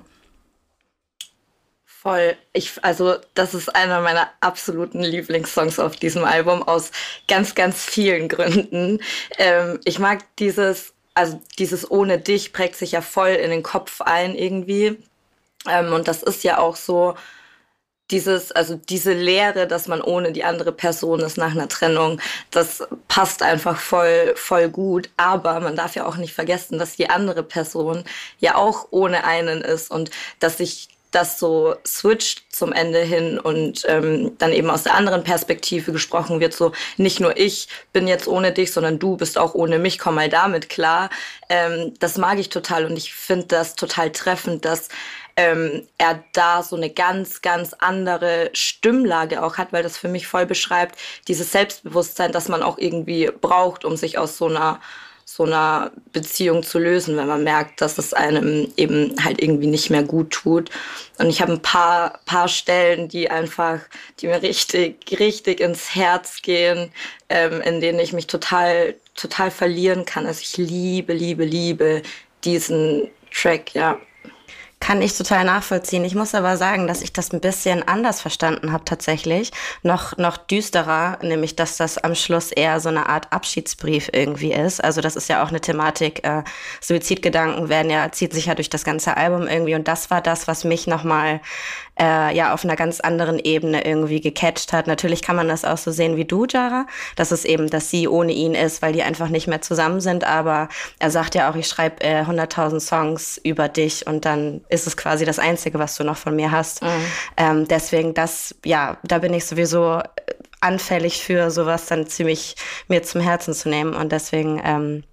Voll. 1.84 2.36
Ich, 2.52 2.72
also, 2.84 3.16
das 3.34 3.54
ist 3.54 3.74
einer 3.74 4.00
meiner 4.00 4.30
absoluten 4.40 5.02
Lieblingssongs 5.02 5.80
auf 5.80 5.96
diesem 5.96 6.24
Album 6.24 6.62
aus 6.62 6.92
ganz, 7.26 7.54
ganz 7.54 7.84
vielen 7.84 8.28
Gründen. 8.28 9.00
Ähm, 9.36 9.80
ich 9.84 9.98
mag 9.98 10.24
dieses, 10.36 10.94
also 11.14 11.40
dieses 11.58 11.90
Ohne 11.90 12.18
dich 12.20 12.52
prägt 12.52 12.76
sich 12.76 12.92
ja 12.92 13.00
voll 13.00 13.30
in 13.30 13.50
den 13.50 13.64
Kopf 13.64 14.00
ein 14.00 14.36
irgendwie. 14.36 14.96
Ähm, 15.68 15.92
und 15.92 16.06
das 16.06 16.22
ist 16.22 16.44
ja 16.44 16.58
auch 16.58 16.76
so, 16.76 17.16
dieses, 18.10 18.52
also 18.52 18.76
diese 18.76 19.12
Lehre, 19.12 19.66
dass 19.66 19.88
man 19.88 20.00
ohne 20.00 20.32
die 20.32 20.44
andere 20.44 20.72
Person 20.72 21.20
ist 21.20 21.36
nach 21.36 21.52
einer 21.52 21.68
Trennung, 21.68 22.20
das 22.50 22.82
passt 23.08 23.42
einfach 23.42 23.78
voll, 23.78 24.32
voll 24.36 24.68
gut. 24.68 25.10
Aber 25.16 25.60
man 25.60 25.76
darf 25.76 25.94
ja 25.94 26.06
auch 26.06 26.16
nicht 26.16 26.34
vergessen, 26.34 26.78
dass 26.78 26.96
die 26.96 27.10
andere 27.10 27.42
Person 27.42 28.04
ja 28.38 28.56
auch 28.56 28.88
ohne 28.90 29.24
einen 29.24 29.60
ist 29.60 29.90
und 29.90 30.10
dass 30.40 30.58
sich 30.58 30.88
das 31.10 31.38
so 31.38 31.74
switcht 31.86 32.54
zum 32.54 32.72
Ende 32.72 33.00
hin 33.00 33.38
und 33.38 33.84
ähm, 33.88 34.36
dann 34.38 34.52
eben 34.52 34.68
aus 34.68 34.82
der 34.82 34.94
anderen 34.94 35.24
Perspektive 35.24 35.92
gesprochen 35.92 36.40
wird, 36.40 36.52
so 36.52 36.72
nicht 36.96 37.20
nur 37.20 37.36
ich 37.38 37.68
bin 37.92 38.06
jetzt 38.06 38.28
ohne 38.28 38.52
dich, 38.52 38.72
sondern 38.72 38.98
du 38.98 39.16
bist 39.16 39.38
auch 39.38 39.54
ohne 39.54 39.78
mich, 39.78 39.98
komm 39.98 40.16
mal 40.16 40.28
damit 40.28 40.68
klar. 40.68 41.08
Ähm, 41.48 41.94
das 41.98 42.18
mag 42.18 42.38
ich 42.38 42.50
total 42.50 42.84
und 42.84 42.96
ich 42.96 43.14
finde 43.14 43.46
das 43.46 43.74
total 43.74 44.12
treffend, 44.12 44.64
dass 44.64 44.88
ähm, 45.38 45.86
er 45.98 46.24
da 46.32 46.64
so 46.64 46.74
eine 46.74 46.90
ganz, 46.90 47.42
ganz 47.42 47.72
andere 47.78 48.50
Stimmlage 48.54 49.40
auch 49.40 49.56
hat, 49.56 49.72
weil 49.72 49.84
das 49.84 49.96
für 49.96 50.08
mich 50.08 50.26
voll 50.26 50.46
beschreibt, 50.46 50.98
dieses 51.28 51.52
Selbstbewusstsein, 51.52 52.32
das 52.32 52.48
man 52.48 52.60
auch 52.60 52.76
irgendwie 52.76 53.30
braucht, 53.40 53.84
um 53.84 53.96
sich 53.96 54.18
aus 54.18 54.36
so 54.36 54.46
einer 54.46 54.80
so 55.24 55.44
einer 55.44 55.92
Beziehung 56.12 56.62
zu 56.62 56.78
lösen, 56.78 57.16
wenn 57.18 57.28
man 57.28 57.44
merkt, 57.44 57.82
dass 57.82 57.98
es 57.98 58.14
einem 58.14 58.72
eben 58.78 59.14
halt 59.22 59.42
irgendwie 59.42 59.66
nicht 59.66 59.90
mehr 59.90 60.02
gut 60.02 60.30
tut. 60.30 60.70
Und 61.18 61.28
ich 61.28 61.42
habe 61.42 61.52
ein 61.52 61.62
paar, 61.62 62.18
paar 62.24 62.48
Stellen, 62.48 63.08
die 63.08 63.30
einfach, 63.30 63.78
die 64.18 64.26
mir 64.26 64.40
richtig, 64.40 64.96
richtig 65.20 65.60
ins 65.60 65.94
Herz 65.94 66.40
gehen, 66.40 66.90
ähm, 67.28 67.60
in 67.60 67.82
denen 67.82 68.00
ich 68.00 68.14
mich 68.14 68.26
total, 68.26 68.94
total 69.14 69.50
verlieren 69.50 70.06
kann. 70.06 70.26
Also 70.26 70.40
ich 70.40 70.56
liebe, 70.56 71.12
liebe, 71.12 71.44
liebe 71.44 72.02
diesen 72.42 73.10
Track, 73.30 73.74
ja. 73.74 74.00
Kann 74.80 75.02
ich 75.02 75.16
total 75.16 75.44
nachvollziehen. 75.44 76.04
Ich 76.04 76.14
muss 76.14 76.34
aber 76.34 76.56
sagen, 76.56 76.86
dass 76.86 77.02
ich 77.02 77.12
das 77.12 77.32
ein 77.32 77.40
bisschen 77.40 77.86
anders 77.86 78.20
verstanden 78.20 78.72
habe 78.72 78.84
tatsächlich. 78.84 79.50
Noch, 79.82 80.16
noch 80.16 80.36
düsterer, 80.36 81.18
nämlich 81.20 81.56
dass 81.56 81.76
das 81.76 81.98
am 81.98 82.14
Schluss 82.14 82.52
eher 82.52 82.78
so 82.78 82.88
eine 82.88 83.08
Art 83.08 83.32
Abschiedsbrief 83.32 84.08
irgendwie 84.12 84.52
ist. 84.52 84.82
Also 84.82 85.00
das 85.00 85.16
ist 85.16 85.28
ja 85.28 85.42
auch 85.42 85.48
eine 85.48 85.60
Thematik. 85.60 86.24
Äh, 86.24 86.44
Suizidgedanken 86.80 87.68
werden 87.68 87.90
ja, 87.90 88.12
zieht 88.12 88.32
sich 88.32 88.46
ja 88.46 88.54
durch 88.54 88.70
das 88.70 88.84
ganze 88.84 89.16
Album 89.16 89.48
irgendwie. 89.48 89.74
Und 89.74 89.88
das 89.88 90.10
war 90.10 90.20
das, 90.20 90.46
was 90.46 90.64
mich 90.64 90.86
nochmal 90.86 91.40
äh, 92.00 92.34
ja 92.34 92.54
auf 92.54 92.64
einer 92.64 92.76
ganz 92.76 93.00
anderen 93.00 93.38
Ebene 93.38 93.84
irgendwie 93.84 94.20
gecatcht 94.20 94.72
hat. 94.72 94.86
Natürlich 94.86 95.22
kann 95.22 95.36
man 95.36 95.48
das 95.48 95.64
auch 95.64 95.78
so 95.78 95.90
sehen 95.90 96.16
wie 96.16 96.24
du, 96.24 96.46
Jara, 96.46 96.86
dass 97.16 97.30
es 97.30 97.44
eben, 97.44 97.68
dass 97.70 97.90
sie 97.90 98.08
ohne 98.08 98.32
ihn 98.32 98.54
ist, 98.54 98.82
weil 98.82 98.92
die 98.92 99.02
einfach 99.02 99.28
nicht 99.28 99.46
mehr 99.46 99.60
zusammen 99.60 100.00
sind. 100.00 100.24
Aber 100.24 100.68
er 100.98 101.10
sagt 101.10 101.34
ja 101.34 101.50
auch, 101.50 101.56
ich 101.56 101.66
schreibe 101.66 102.02
äh, 102.02 102.22
100.000 102.22 102.80
Songs 102.80 103.40
über 103.42 103.68
dich 103.68 104.06
und 104.06 104.24
dann 104.24 104.62
ist 104.68 104.86
es 104.86 104.96
quasi 104.96 105.24
das 105.24 105.38
Einzige, 105.38 105.78
was 105.78 105.96
du 105.96 106.04
noch 106.04 106.16
von 106.16 106.36
mir 106.36 106.50
hast. 106.50 106.82
Mhm. 106.82 106.88
Ähm, 107.36 107.68
deswegen 107.68 108.14
das, 108.14 108.54
ja, 108.64 108.98
da 109.02 109.18
bin 109.18 109.34
ich 109.34 109.46
sowieso 109.46 110.00
anfällig 110.60 111.22
für 111.22 111.50
sowas 111.50 111.86
dann 111.86 112.06
ziemlich 112.06 112.56
mir 112.88 113.02
zum 113.02 113.20
Herzen 113.20 113.54
zu 113.54 113.68
nehmen 113.68 113.94
und 113.94 114.10
deswegen 114.12 114.60
ähm, 114.64 115.04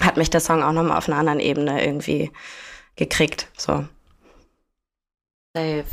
hat 0.00 0.16
mich 0.16 0.30
der 0.30 0.40
Song 0.40 0.62
auch 0.62 0.72
nochmal 0.72 0.98
auf 0.98 1.08
einer 1.08 1.18
anderen 1.18 1.40
Ebene 1.40 1.84
irgendwie 1.84 2.30
gekriegt. 2.96 3.48
So. 3.56 3.84
Safe. 5.54 5.84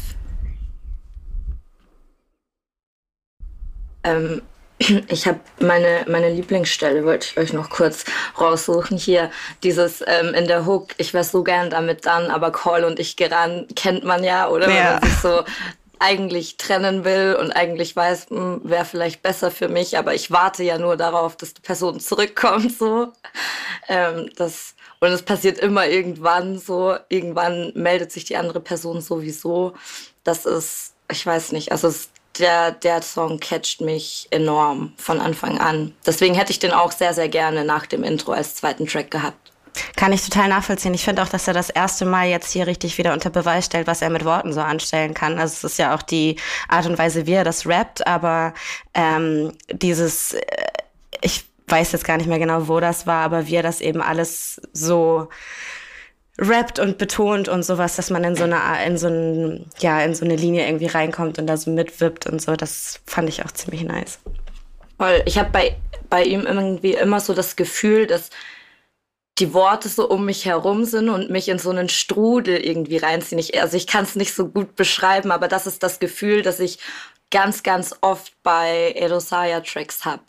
Ähm, 4.03 4.41
ich 5.07 5.27
habe 5.27 5.39
meine, 5.59 6.05
meine 6.07 6.29
Lieblingsstelle, 6.29 7.03
wollte 7.05 7.27
ich 7.31 7.37
euch 7.37 7.53
noch 7.53 7.69
kurz 7.69 8.05
raussuchen. 8.39 8.97
Hier, 8.97 9.31
dieses 9.63 10.01
ähm, 10.05 10.33
in 10.33 10.47
der 10.47 10.65
Hook, 10.65 10.89
ich 10.97 11.13
wäre 11.13 11.23
so 11.23 11.43
gern 11.43 11.69
damit 11.69 12.05
dann, 12.05 12.31
aber 12.31 12.51
Call 12.51 12.83
und 12.83 12.99
ich 12.99 13.15
geran, 13.15 13.67
kennt 13.75 14.03
man 14.03 14.23
ja, 14.23 14.47
oder? 14.47 14.69
Ja. 14.69 14.75
Wenn 14.75 14.93
man 14.93 15.03
sich 15.03 15.19
so 15.19 15.43
eigentlich 15.99 16.55
trennen 16.55 17.03
will 17.03 17.37
und 17.39 17.51
eigentlich 17.51 17.93
weiß, 17.95 18.27
hm, 18.29 18.61
wäre 18.63 18.85
vielleicht 18.85 19.21
besser 19.21 19.51
für 19.51 19.67
mich, 19.67 19.97
aber 19.97 20.13
ich 20.15 20.31
warte 20.31 20.63
ja 20.63 20.77
nur 20.77 20.95
darauf, 20.95 21.35
dass 21.35 21.53
die 21.53 21.61
Person 21.61 21.99
zurückkommt, 21.99 22.77
so. 22.77 23.11
Ähm, 23.89 24.29
das, 24.37 24.75
und 25.01 25.09
es 25.09 25.23
passiert 25.23 25.59
immer 25.59 25.87
irgendwann 25.87 26.57
so, 26.57 26.95
irgendwann 27.09 27.73
meldet 27.75 28.13
sich 28.13 28.23
die 28.23 28.37
andere 28.37 28.61
Person 28.61 29.01
sowieso. 29.01 29.73
Das 30.23 30.45
ist, 30.45 30.93
ich 31.11 31.25
weiß 31.25 31.51
nicht, 31.51 31.73
also 31.73 31.89
es 31.89 32.09
der, 32.39 32.71
der 32.71 33.01
Song 33.01 33.39
catcht 33.39 33.81
mich 33.81 34.27
enorm 34.31 34.93
von 34.97 35.19
Anfang 35.19 35.59
an. 35.59 35.93
Deswegen 36.05 36.35
hätte 36.35 36.51
ich 36.51 36.59
den 36.59 36.71
auch 36.71 36.91
sehr, 36.91 37.13
sehr 37.13 37.29
gerne 37.29 37.65
nach 37.65 37.85
dem 37.85 38.03
Intro 38.03 38.31
als 38.31 38.55
zweiten 38.55 38.87
Track 38.87 39.11
gehabt. 39.11 39.51
Kann 39.95 40.13
ich 40.13 40.23
total 40.23 40.49
nachvollziehen. 40.49 40.93
Ich 40.93 41.03
finde 41.03 41.21
auch, 41.21 41.29
dass 41.29 41.47
er 41.47 41.53
das 41.53 41.69
erste 41.69 42.05
Mal 42.05 42.27
jetzt 42.27 42.51
hier 42.51 42.67
richtig 42.67 42.97
wieder 42.97 43.13
unter 43.13 43.29
Beweis 43.29 43.65
stellt, 43.65 43.87
was 43.87 44.01
er 44.01 44.09
mit 44.09 44.25
Worten 44.25 44.51
so 44.53 44.61
anstellen 44.61 45.13
kann. 45.13 45.39
Also 45.39 45.53
es 45.53 45.73
ist 45.73 45.79
ja 45.79 45.95
auch 45.95 46.01
die 46.01 46.37
Art 46.67 46.85
und 46.85 46.97
Weise, 46.97 47.27
wie 47.27 47.33
er 47.33 47.43
das 47.43 47.65
rappt, 47.67 48.05
aber 48.07 48.53
ähm, 48.93 49.53
dieses, 49.71 50.33
äh, 50.33 50.41
ich 51.21 51.45
weiß 51.67 51.91
jetzt 51.91 52.03
gar 52.03 52.17
nicht 52.17 52.27
mehr 52.27 52.39
genau, 52.39 52.67
wo 52.67 52.79
das 52.79 53.05
war, 53.05 53.23
aber 53.23 53.47
wie 53.47 53.55
er 53.55 53.63
das 53.63 53.79
eben 53.79 54.01
alles 54.01 54.59
so 54.73 55.29
rappt 56.39 56.79
und 56.79 56.97
betont 56.97 57.49
und 57.49 57.63
sowas, 57.63 57.95
dass 57.95 58.09
man 58.09 58.23
in 58.23 58.35
so 58.35 58.45
eine 58.45 58.59
in 58.85 58.97
so 58.97 59.07
ein, 59.07 59.65
ja 59.79 60.01
in 60.01 60.15
so 60.15 60.25
eine 60.25 60.35
Linie 60.35 60.65
irgendwie 60.65 60.87
reinkommt 60.87 61.37
und 61.37 61.47
da 61.47 61.57
so 61.57 61.69
mitwippt 61.71 62.25
und 62.27 62.41
so. 62.41 62.55
Das 62.55 63.01
fand 63.05 63.29
ich 63.29 63.43
auch 63.43 63.51
ziemlich 63.51 63.83
nice. 63.83 64.19
Voll. 64.97 65.21
Ich 65.25 65.37
habe 65.37 65.49
bei 65.51 65.75
bei 66.09 66.23
ihm 66.23 66.45
irgendwie 66.45 66.93
immer 66.93 67.19
so 67.19 67.33
das 67.33 67.55
Gefühl, 67.55 68.07
dass 68.07 68.29
die 69.37 69.53
Worte 69.53 69.89
so 69.89 70.09
um 70.09 70.25
mich 70.25 70.45
herum 70.45 70.85
sind 70.85 71.09
und 71.09 71.29
mich 71.29 71.47
in 71.49 71.59
so 71.59 71.69
einen 71.69 71.89
Strudel 71.89 72.57
irgendwie 72.57 72.97
reinziehen. 72.97 73.39
Ich, 73.39 73.61
also 73.61 73.77
ich 73.77 73.87
kann 73.87 74.03
es 74.03 74.15
nicht 74.15 74.33
so 74.33 74.47
gut 74.47 74.75
beschreiben, 74.75 75.31
aber 75.31 75.47
das 75.47 75.65
ist 75.67 75.83
das 75.83 75.99
Gefühl, 75.99 76.41
das 76.41 76.59
ich 76.59 76.79
ganz, 77.31 77.63
ganz 77.63 77.95
oft 78.01 78.33
bei 78.43 78.93
Erosaya-Tracks 78.97 80.03
habe. 80.03 80.21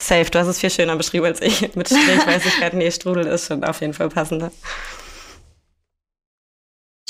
Safe, 0.00 0.30
du 0.30 0.38
hast 0.38 0.48
es 0.48 0.60
viel 0.60 0.70
schöner 0.70 0.96
beschrieben 0.96 1.26
als 1.26 1.40
ich. 1.40 1.74
Mit 1.74 1.88
Strich 1.88 2.26
weiß 2.26 2.46
ich 2.46 2.56
gerade, 2.58 2.76
nee, 2.76 2.90
Strudel 2.90 3.26
ist 3.26 3.46
schon 3.46 3.64
auf 3.64 3.80
jeden 3.80 3.94
Fall 3.94 4.08
passender. 4.08 4.52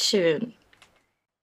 Schön. 0.03 0.53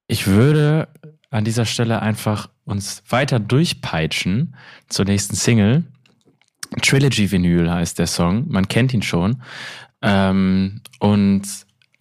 Ich 0.08 0.28
würde 0.28 0.90
an 1.30 1.46
dieser 1.46 1.66
Stelle 1.66 2.02
einfach 2.02 2.50
uns 2.66 3.04
weiter 3.10 3.40
durchpeitschen 3.40 4.56
zur 4.88 5.06
nächsten 5.06 5.36
Single. 5.36 5.84
Trilogy 6.82 7.32
Vinyl 7.32 7.72
heißt 7.72 7.98
der 8.00 8.08
Song. 8.08 8.46
Man 8.50 8.68
kennt 8.68 8.94
ihn 8.94 9.02
schon. 9.02 9.42
Ähm, 10.02 10.82
und 11.00 11.44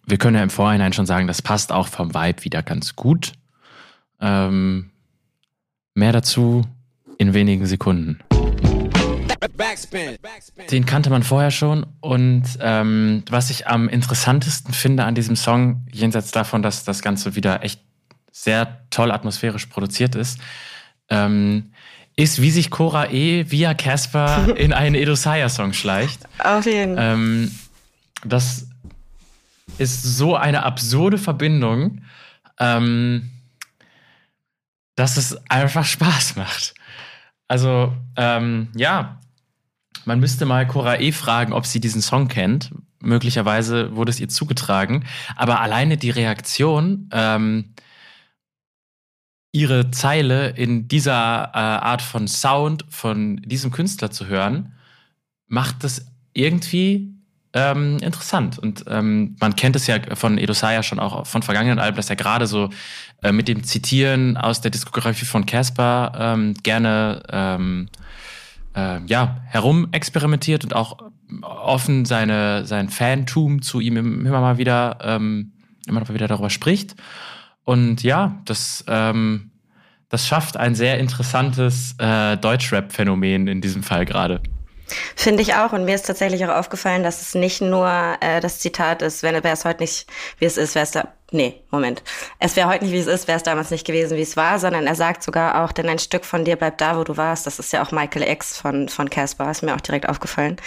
wir 0.05 0.17
können 0.17 0.35
ja 0.35 0.43
im 0.43 0.49
Vorhinein 0.49 0.93
schon 0.93 1.05
sagen, 1.05 1.27
das 1.27 1.41
passt 1.41 1.71
auch 1.71 1.87
vom 1.87 2.13
Vibe 2.13 2.43
wieder 2.43 2.61
ganz 2.61 2.95
gut. 2.95 3.33
Ähm, 4.19 4.89
mehr 5.93 6.11
dazu 6.11 6.65
in 7.17 7.33
wenigen 7.33 7.65
Sekunden. 7.67 8.19
Den 10.71 10.85
kannte 10.85 11.09
man 11.09 11.23
vorher 11.23 11.51
schon 11.51 11.85
und 12.01 12.43
ähm, 12.59 13.23
was 13.29 13.49
ich 13.49 13.67
am 13.67 13.89
interessantesten 13.89 14.73
finde 14.73 15.05
an 15.05 15.15
diesem 15.15 15.35
Song, 15.35 15.85
jenseits 15.91 16.31
davon, 16.31 16.61
dass 16.61 16.83
das 16.83 17.01
Ganze 17.01 17.35
wieder 17.35 17.63
echt 17.63 17.81
sehr 18.31 18.81
toll 18.89 19.11
atmosphärisch 19.11 19.67
produziert 19.67 20.15
ist, 20.15 20.39
ähm, 21.09 21.71
ist, 22.15 22.41
wie 22.41 22.51
sich 22.51 22.69
Cora 22.69 23.09
E. 23.11 23.45
via 23.49 23.73
Casper 23.73 24.53
in 24.57 24.73
einen 24.73 24.95
Edo 24.95 25.15
Saya-Song 25.15 25.73
schleicht. 25.73 26.21
Auf 26.39 26.65
jeden 26.65 26.95
Fall. 26.95 27.13
Ähm, 27.13 27.51
das 28.25 28.67
ist 29.77 30.03
so 30.03 30.35
eine 30.35 30.63
absurde 30.63 31.17
Verbindung, 31.17 32.01
ähm, 32.59 33.29
dass 34.95 35.15
es 35.15 35.37
einfach 35.49 35.85
Spaß 35.85 36.35
macht. 36.35 36.73
Also, 37.47 37.93
ähm, 38.17 38.67
ja, 38.75 39.19
man 40.05 40.19
müsste 40.19 40.45
mal 40.45 40.67
Cora 40.67 40.99
E. 40.99 41.11
fragen, 41.11 41.53
ob 41.53 41.65
sie 41.65 41.79
diesen 41.79 42.01
Song 42.01 42.27
kennt. 42.27 42.71
Möglicherweise 43.01 43.95
wurde 43.95 44.11
es 44.11 44.19
ihr 44.19 44.29
zugetragen. 44.29 45.05
Aber 45.35 45.61
alleine 45.61 45.97
die 45.97 46.09
Reaktion, 46.09 47.09
ähm, 47.11 47.73
ihre 49.51 49.91
Zeile 49.91 50.49
in 50.49 50.87
dieser 50.87 51.51
äh, 51.53 51.57
Art 51.57 52.01
von 52.01 52.27
Sound 52.27 52.85
von 52.89 53.37
diesem 53.37 53.71
Künstler 53.71 54.11
zu 54.11 54.27
hören, 54.27 54.73
macht 55.47 55.83
es 55.83 56.05
irgendwie 56.33 57.13
ähm, 57.53 57.97
interessant. 58.01 58.59
Und 58.59 58.85
ähm, 58.87 59.35
man 59.39 59.55
kennt 59.55 59.75
es 59.75 59.87
ja 59.87 59.97
von 60.15 60.37
Edosaya 60.37 60.83
schon 60.83 60.99
auch 60.99 61.25
von 61.25 61.41
vergangenen 61.41 61.79
Alben, 61.79 61.97
dass 61.97 62.09
er 62.09 62.15
gerade 62.15 62.45
so 62.45 62.69
äh, 63.23 63.31
mit 63.31 63.47
dem 63.47 63.63
Zitieren 63.63 64.37
aus 64.37 64.61
der 64.61 64.71
Diskografie 64.71 65.25
von 65.25 65.45
Casper 65.45 66.11
ähm, 66.15 66.53
gerne 66.61 67.23
ähm, 67.31 67.89
äh, 68.75 68.99
ja, 69.05 69.37
herumexperimentiert 69.45 70.63
und 70.63 70.75
auch 70.75 70.97
offen 71.41 72.05
seine, 72.05 72.65
sein 72.65 72.89
Fantum 72.89 73.61
zu 73.61 73.79
ihm 73.79 73.97
immer 73.97 74.41
mal 74.41 74.57
wieder, 74.57 74.99
ähm, 75.01 75.53
immer 75.87 76.01
mal 76.01 76.13
wieder 76.13 76.27
darüber 76.27 76.49
spricht. 76.49 76.95
Und 77.63 78.03
ja, 78.03 78.41
das, 78.45 78.83
ähm, 78.87 79.51
das 80.09 80.27
schafft 80.27 80.57
ein 80.57 80.75
sehr 80.75 80.97
interessantes 80.99 81.95
äh, 81.99 82.37
Deutschrap-Phänomen 82.37 83.47
in 83.47 83.61
diesem 83.61 83.83
Fall 83.83 84.05
gerade. 84.05 84.41
Finde 85.15 85.43
ich 85.43 85.53
auch. 85.53 85.71
Und 85.71 85.85
mir 85.85 85.93
ist 85.93 86.07
tatsächlich 86.07 86.43
auch 86.45 86.55
aufgefallen, 86.55 87.03
dass 87.03 87.21
es 87.21 87.35
nicht 87.35 87.61
nur 87.61 87.87
äh, 88.21 88.39
das 88.39 88.59
Zitat 88.59 89.01
ist, 89.03 89.21
wenn 89.21 89.35
wäre 89.35 89.53
es 89.53 89.65
heute 89.65 89.83
nicht, 89.83 90.07
wie 90.39 90.45
es 90.45 90.57
ist, 90.57 90.73
wäre 90.73 90.83
es 90.83 90.97
nee, 91.31 91.61
Moment. 91.71 92.03
Es 92.39 92.55
wäre 92.55 92.67
heute 92.67 92.83
nicht, 92.83 92.93
wie 92.93 92.99
es 92.99 93.07
ist, 93.07 93.27
wäre 93.27 93.37
es 93.37 93.43
damals 93.43 93.71
nicht 93.71 93.85
gewesen, 93.85 94.17
wie 94.17 94.21
es 94.21 94.35
war, 94.37 94.59
sondern 94.59 94.87
er 94.87 94.95
sagt 94.95 95.23
sogar 95.23 95.63
auch, 95.63 95.71
denn 95.71 95.87
ein 95.87 95.99
Stück 95.99 96.25
von 96.25 96.45
dir 96.45 96.55
bleibt 96.55 96.81
da, 96.81 96.97
wo 96.97 97.03
du 97.03 97.17
warst. 97.17 97.45
Das 97.45 97.59
ist 97.59 97.71
ja 97.73 97.83
auch 97.83 97.91
Michael 97.91 98.27
X 98.27 98.57
von, 98.57 98.89
von 98.89 99.09
Casper, 99.09 99.49
ist 99.51 99.63
mir 99.63 99.75
auch 99.75 99.81
direkt 99.81 100.09
aufgefallen. 100.09 100.57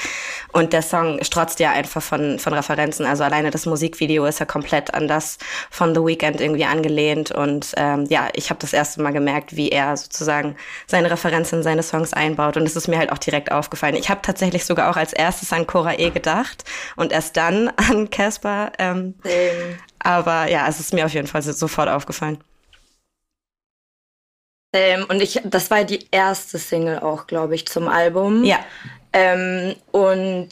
Und 0.52 0.73
der 0.73 0.83
Song 0.83 1.23
strotzt 1.23 1.61
ja 1.61 1.73
einfach 1.73 2.02
von, 2.02 2.38
von 2.38 2.52
Referenzen. 2.52 3.07
Also 3.07 3.25
alleine 3.25 3.50
das 3.50 3.66
Musikvideo 3.66 4.25
ist 4.26 4.40
ja 4.40 4.47
komplett 4.47 4.95
an 4.95 5.09
das 5.09 5.38
von 5.71 5.95
The 5.95 6.00
Weeknd 6.00 6.40
irgendwie 6.40 6.64
angelehnt. 6.64 7.31
Und 7.31 7.73
ähm, 7.76 8.07
ja, 8.09 8.28
ich 8.35 8.50
habe 8.50 8.61
das 8.61 8.73
erste 8.73 9.02
Mal 9.02 9.12
gemerkt, 9.12 9.57
wie 9.57 9.71
er 9.71 9.97
sozusagen 9.97 10.57
seine 10.87 11.11
Referenzen 11.11 11.59
in 11.59 11.62
seine 11.62 11.83
Songs 11.83 12.12
einbaut. 12.12 12.57
Und 12.57 12.64
es 12.64 12.76
ist 12.76 12.88
mir 12.88 12.99
halt 12.99 13.12
auch 13.12 13.19
direkt 13.19 13.50
aufgefallen. 13.50 13.97
Ich 13.97 14.11
habe 14.11 14.23
tatsächlich 14.23 14.64
sogar 14.64 14.90
auch 14.90 14.97
als 14.97 15.12
erstes 15.12 15.52
an 15.52 15.66
Cora 15.66 15.99
E 15.99 16.11
gedacht 16.11 16.64
und 16.97 17.12
erst 17.12 17.37
dann 17.37 17.69
an 17.76 18.11
Casper. 18.11 18.73
Ähm, 18.78 19.14
Aber 20.02 20.49
ja, 20.49 20.66
es 20.68 20.80
ist 20.80 20.92
mir 20.92 21.06
auf 21.06 21.14
jeden 21.14 21.28
Fall 21.28 21.42
sofort 21.42 21.88
aufgefallen. 21.88 22.42
Ähm, 24.73 25.04
und 25.09 25.21
ich, 25.21 25.40
das 25.44 25.71
war 25.71 25.85
die 25.85 26.09
erste 26.11 26.59
Single 26.59 27.00
auch, 27.00 27.26
glaube 27.26 27.54
ich, 27.54 27.66
zum 27.66 27.88
Album. 27.88 28.44
Ja. 28.44 28.59
Ähm, 29.12 29.76
und 29.90 30.49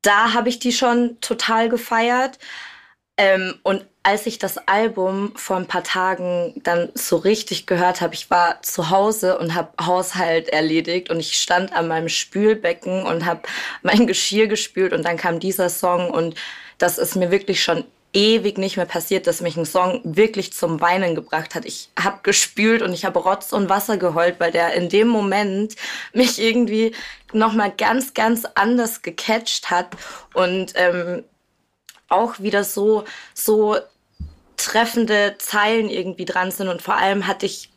da 0.00 0.32
habe 0.32 0.48
ich 0.48 0.58
die 0.58 0.72
schon 0.72 1.20
total 1.20 1.68
gefeiert. 1.68 2.38
Ähm, 3.18 3.54
und 3.62 3.84
als 4.02 4.26
ich 4.26 4.38
das 4.38 4.58
Album 4.66 5.32
vor 5.36 5.56
ein 5.56 5.68
paar 5.68 5.84
Tagen 5.84 6.54
dann 6.64 6.90
so 6.94 7.16
richtig 7.16 7.66
gehört 7.66 8.00
habe, 8.00 8.14
ich 8.14 8.30
war 8.30 8.60
zu 8.62 8.90
Hause 8.90 9.38
und 9.38 9.54
habe 9.54 9.70
Haushalt 9.84 10.48
erledigt 10.48 11.10
und 11.10 11.20
ich 11.20 11.40
stand 11.40 11.72
an 11.72 11.86
meinem 11.86 12.08
Spülbecken 12.08 13.04
und 13.04 13.26
habe 13.26 13.42
mein 13.82 14.06
Geschirr 14.06 14.48
gespült 14.48 14.92
und 14.92 15.04
dann 15.04 15.18
kam 15.18 15.38
dieser 15.38 15.68
Song 15.68 16.10
und 16.10 16.34
das 16.78 16.98
ist 16.98 17.14
mir 17.14 17.30
wirklich 17.30 17.62
schon 17.62 17.84
ewig 18.12 18.58
nicht 18.58 18.76
mehr 18.76 18.86
passiert, 18.86 19.26
dass 19.26 19.40
mich 19.40 19.56
ein 19.56 19.64
Song 19.64 20.00
wirklich 20.04 20.52
zum 20.52 20.80
Weinen 20.80 21.14
gebracht 21.14 21.54
hat. 21.54 21.64
Ich 21.64 21.90
habe 21.98 22.20
gespült 22.22 22.82
und 22.82 22.92
ich 22.92 23.04
habe 23.04 23.18
Rotz 23.18 23.52
und 23.52 23.68
Wasser 23.68 23.96
geheult, 23.96 24.38
weil 24.38 24.52
der 24.52 24.74
in 24.74 24.88
dem 24.88 25.08
Moment 25.08 25.76
mich 26.12 26.38
irgendwie 26.38 26.94
noch 27.32 27.54
mal 27.54 27.70
ganz, 27.70 28.14
ganz 28.14 28.44
anders 28.54 29.02
gecatcht 29.02 29.70
hat 29.70 29.96
und 30.34 30.72
ähm, 30.76 31.24
auch 32.08 32.38
wieder 32.38 32.64
so, 32.64 33.04
so 33.34 33.76
treffende 34.58 35.36
Zeilen 35.38 35.88
irgendwie 35.88 36.26
dran 36.26 36.50
sind. 36.50 36.68
Und 36.68 36.82
vor 36.82 36.96
allem 36.96 37.26
hatte 37.26 37.46
ich, 37.46 37.71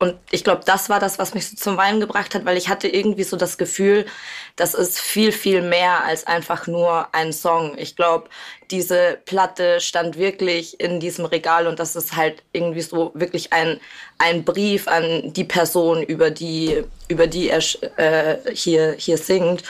und 0.00 0.16
ich 0.30 0.44
glaube, 0.44 0.62
das 0.64 0.88
war 0.88 1.00
das, 1.00 1.18
was 1.18 1.34
mich 1.34 1.48
so 1.48 1.56
zum 1.56 1.76
Weinen 1.76 1.98
gebracht 1.98 2.32
hat, 2.36 2.44
weil 2.44 2.56
ich 2.56 2.68
hatte 2.68 2.86
irgendwie 2.86 3.24
so 3.24 3.36
das 3.36 3.58
Gefühl, 3.58 4.06
das 4.54 4.74
ist 4.74 5.00
viel, 5.00 5.32
viel 5.32 5.60
mehr 5.60 6.04
als 6.04 6.24
einfach 6.24 6.68
nur 6.68 7.12
ein 7.12 7.32
Song. 7.32 7.76
Ich 7.76 7.96
glaube, 7.96 8.28
diese 8.70 9.18
Platte 9.24 9.80
stand 9.80 10.16
wirklich 10.16 10.78
in 10.78 11.00
diesem 11.00 11.24
Regal 11.24 11.66
und 11.66 11.80
das 11.80 11.96
ist 11.96 12.14
halt 12.14 12.44
irgendwie 12.52 12.82
so 12.82 13.10
wirklich 13.14 13.52
ein, 13.52 13.80
ein 14.18 14.44
Brief 14.44 14.86
an 14.86 15.32
die 15.32 15.44
Person, 15.44 16.04
über 16.04 16.30
die, 16.30 16.84
über 17.08 17.26
die 17.26 17.48
er 17.48 17.62
äh, 17.96 18.54
hier, 18.54 18.92
hier 18.92 19.18
singt. 19.18 19.64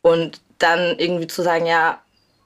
Und 0.00 0.40
dann 0.58 0.98
irgendwie 0.98 1.26
zu 1.26 1.42
sagen, 1.42 1.66
ja, 1.66 2.00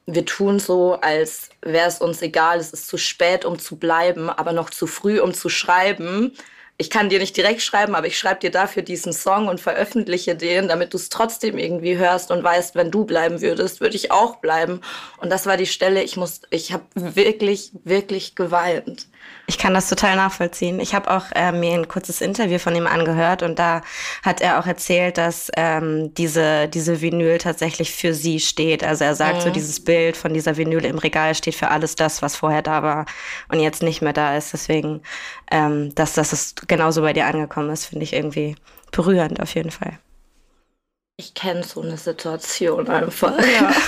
wir 0.06 0.24
tun 0.26 0.58
so, 0.58 0.94
als 0.94 1.50
wäre 1.60 1.86
es 1.86 2.00
uns 2.00 2.20
egal, 2.20 2.58
es 2.58 2.72
ist 2.72 2.88
zu 2.88 2.98
spät, 2.98 3.44
um 3.44 3.60
zu 3.60 3.76
bleiben, 3.76 4.28
aber 4.28 4.52
noch 4.52 4.70
zu 4.70 4.88
früh, 4.88 5.20
um 5.20 5.32
zu 5.32 5.48
schreiben. 5.48 6.32
Ich 6.78 6.90
kann 6.90 7.10
dir 7.10 7.18
nicht 7.18 7.36
direkt 7.36 7.62
schreiben, 7.62 7.94
aber 7.94 8.06
ich 8.06 8.18
schreibe 8.18 8.40
dir 8.40 8.50
dafür 8.50 8.82
diesen 8.82 9.12
Song 9.12 9.48
und 9.48 9.60
veröffentliche 9.60 10.34
den, 10.34 10.68
damit 10.68 10.94
du 10.94 10.96
es 10.96 11.10
trotzdem 11.10 11.58
irgendwie 11.58 11.96
hörst 11.96 12.30
und 12.30 12.42
weißt, 12.42 12.74
wenn 12.74 12.90
du 12.90 13.04
bleiben 13.04 13.40
würdest, 13.40 13.80
würde 13.80 13.94
ich 13.94 14.10
auch 14.10 14.36
bleiben. 14.36 14.80
Und 15.18 15.30
das 15.30 15.46
war 15.46 15.56
die 15.56 15.66
Stelle, 15.66 16.02
ich 16.02 16.16
muss, 16.16 16.40
ich 16.50 16.72
habe 16.72 16.84
wirklich, 16.94 17.72
wirklich 17.84 18.34
geweint. 18.34 19.06
Ich 19.46 19.58
kann 19.58 19.74
das 19.74 19.88
total 19.88 20.16
nachvollziehen. 20.16 20.78
Ich 20.78 20.94
habe 20.94 21.10
auch 21.10 21.24
äh, 21.34 21.50
mir 21.50 21.74
ein 21.74 21.88
kurzes 21.88 22.20
Interview 22.20 22.58
von 22.58 22.76
ihm 22.76 22.86
angehört 22.86 23.42
und 23.42 23.58
da 23.58 23.82
hat 24.22 24.40
er 24.40 24.60
auch 24.60 24.66
erzählt, 24.66 25.18
dass 25.18 25.50
ähm, 25.56 26.14
diese, 26.14 26.68
diese 26.68 27.00
Vinyl 27.00 27.38
tatsächlich 27.38 27.92
für 27.92 28.14
sie 28.14 28.38
steht. 28.38 28.84
Also 28.84 29.04
er 29.04 29.16
sagt 29.16 29.38
mhm. 29.38 29.40
so, 29.40 29.50
dieses 29.50 29.84
Bild 29.84 30.16
von 30.16 30.32
dieser 30.32 30.56
Vinyl 30.56 30.84
im 30.84 30.98
Regal 30.98 31.34
steht 31.34 31.56
für 31.56 31.68
alles 31.68 31.96
das, 31.96 32.22
was 32.22 32.36
vorher 32.36 32.62
da 32.62 32.82
war 32.82 33.06
und 33.50 33.58
jetzt 33.58 33.82
nicht 33.82 34.00
mehr 34.00 34.12
da 34.12 34.36
ist. 34.36 34.52
Deswegen, 34.52 35.02
ähm, 35.50 35.92
dass, 35.96 36.14
dass 36.14 36.32
es 36.32 36.54
genauso 36.68 37.02
bei 37.02 37.12
dir 37.12 37.26
angekommen 37.26 37.70
ist, 37.70 37.86
finde 37.86 38.04
ich 38.04 38.12
irgendwie 38.12 38.54
berührend 38.92 39.40
auf 39.40 39.54
jeden 39.54 39.72
Fall. 39.72 39.98
Ich 41.16 41.34
kenne 41.34 41.62
so 41.62 41.82
eine 41.82 41.96
Situation 41.96 42.88
einfach. 42.88 43.38
Ja. 43.38 43.72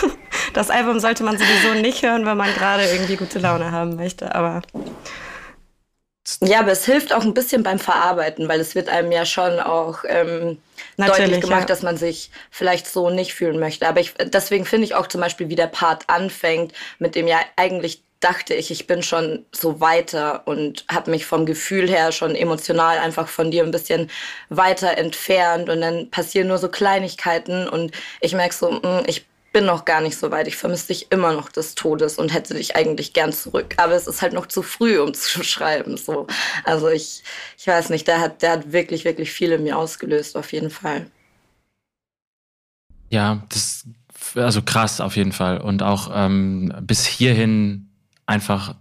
Das 0.52 0.70
Album 0.70 1.00
sollte 1.00 1.25
man 1.25 1.37
sowieso 1.37 1.75
nicht 1.80 2.02
hören, 2.02 2.26
wenn 2.26 2.37
man 2.37 2.52
gerade 2.54 2.84
irgendwie 2.84 3.16
gute 3.16 3.40
Laune 3.40 3.73
haben 3.73 3.96
möchte, 3.96 4.37
aber 4.37 4.62
ja, 6.43 6.61
aber 6.61 6.73
es 6.73 6.87
hilft 6.87 7.12
auch 7.12 7.23
ein 7.23 7.35
bisschen 7.35 7.62
beim 7.62 7.78
Verarbeiten, 7.78 8.49
weil 8.49 8.59
es 8.59 8.75
wird 8.75 8.88
einem 8.88 9.12
ja 9.12 9.26
schon 9.26 9.61
auch 9.61 10.04
ähm, 10.09 10.59
deutlich 10.97 11.40
gemacht, 11.40 11.61
ja. 11.61 11.66
dass 11.66 11.83
man 11.83 11.99
sich 11.99 12.31
vielleicht 12.50 12.87
so 12.87 13.11
nicht 13.11 13.35
fühlen 13.35 13.61
möchte. 13.61 13.87
Aber 13.87 14.00
ich, 14.00 14.14
deswegen 14.14 14.64
finde 14.64 14.87
ich 14.87 14.95
auch 14.95 15.07
zum 15.07 15.21
Beispiel, 15.21 15.50
wie 15.50 15.54
der 15.54 15.66
Part 15.66 16.04
anfängt, 16.09 16.73
mit 16.99 17.14
dem 17.14 17.26
ja 17.26 17.38
eigentlich 17.57 18.02
dachte 18.21 18.54
ich, 18.54 18.71
ich 18.71 18.87
bin 18.87 19.02
schon 19.02 19.45
so 19.52 19.81
weiter 19.81 20.47
und 20.47 20.87
habe 20.90 21.11
mich 21.11 21.26
vom 21.26 21.45
Gefühl 21.45 21.90
her 21.90 22.11
schon 22.11 22.35
emotional 22.35 22.98
einfach 22.98 23.29
von 23.29 23.51
dir 23.51 23.62
ein 23.62 23.70
bisschen 23.70 24.11
weiter 24.48 24.96
entfernt 24.96 25.68
und 25.68 25.83
dann 25.83 26.11
passieren 26.11 26.48
nur 26.48 26.57
so 26.57 26.70
Kleinigkeiten 26.70 27.68
und 27.68 27.92
ich 28.22 28.33
merke 28.33 28.55
so, 28.55 28.70
mh, 28.70 29.03
mm, 29.03 29.05
ich 29.09 29.27
bin 29.55 29.64
noch 29.64 29.87
gar 29.87 30.03
nicht 30.03 30.19
so 30.19 30.31
weit. 30.31 30.49
Ich 30.49 30.57
vermisse 30.57 30.88
dich 30.88 31.11
immer 31.11 31.33
noch 31.33 31.49
des 31.49 31.75
Todes 31.77 32.19
und 32.19 32.35
hätte 32.35 32.55
dich 32.55 32.77
eigentlich 32.77 33.14
gern 33.14 33.33
zurück. 33.33 33.75
Aber 33.79 33.95
es 33.95 34.07
ist 34.07 34.21
halt 34.21 34.35
noch 34.35 34.47
zu 34.47 34.62
früh, 34.62 34.99
um 34.99 35.14
zu 35.14 35.43
schreiben. 35.45 35.97
So. 35.97 36.27
Also 36.64 36.90
ich, 36.90 37.23
ich 37.57 37.67
weiß 37.67 37.88
nicht, 37.88 38.07
der 38.07 38.21
hat, 38.21 38.43
der 38.43 38.53
hat 38.53 38.73
wirklich, 38.73 39.07
wirklich 39.07 39.33
viel 39.33 39.53
in 39.53 39.62
mir 39.62 39.79
ausgelöst, 39.79 40.37
auf 40.37 40.53
jeden 40.53 40.71
Fall. 40.71 41.07
Ja, 43.09 43.43
das 43.49 43.85
also 44.35 44.61
krass 44.61 45.01
auf 45.01 45.17
jeden 45.17 45.33
Fall. 45.33 45.61
Und 45.61 45.83
auch 45.83 46.11
ähm, 46.12 46.75
bis 46.81 47.07
hierhin 47.07 47.88
einfach 48.27 48.75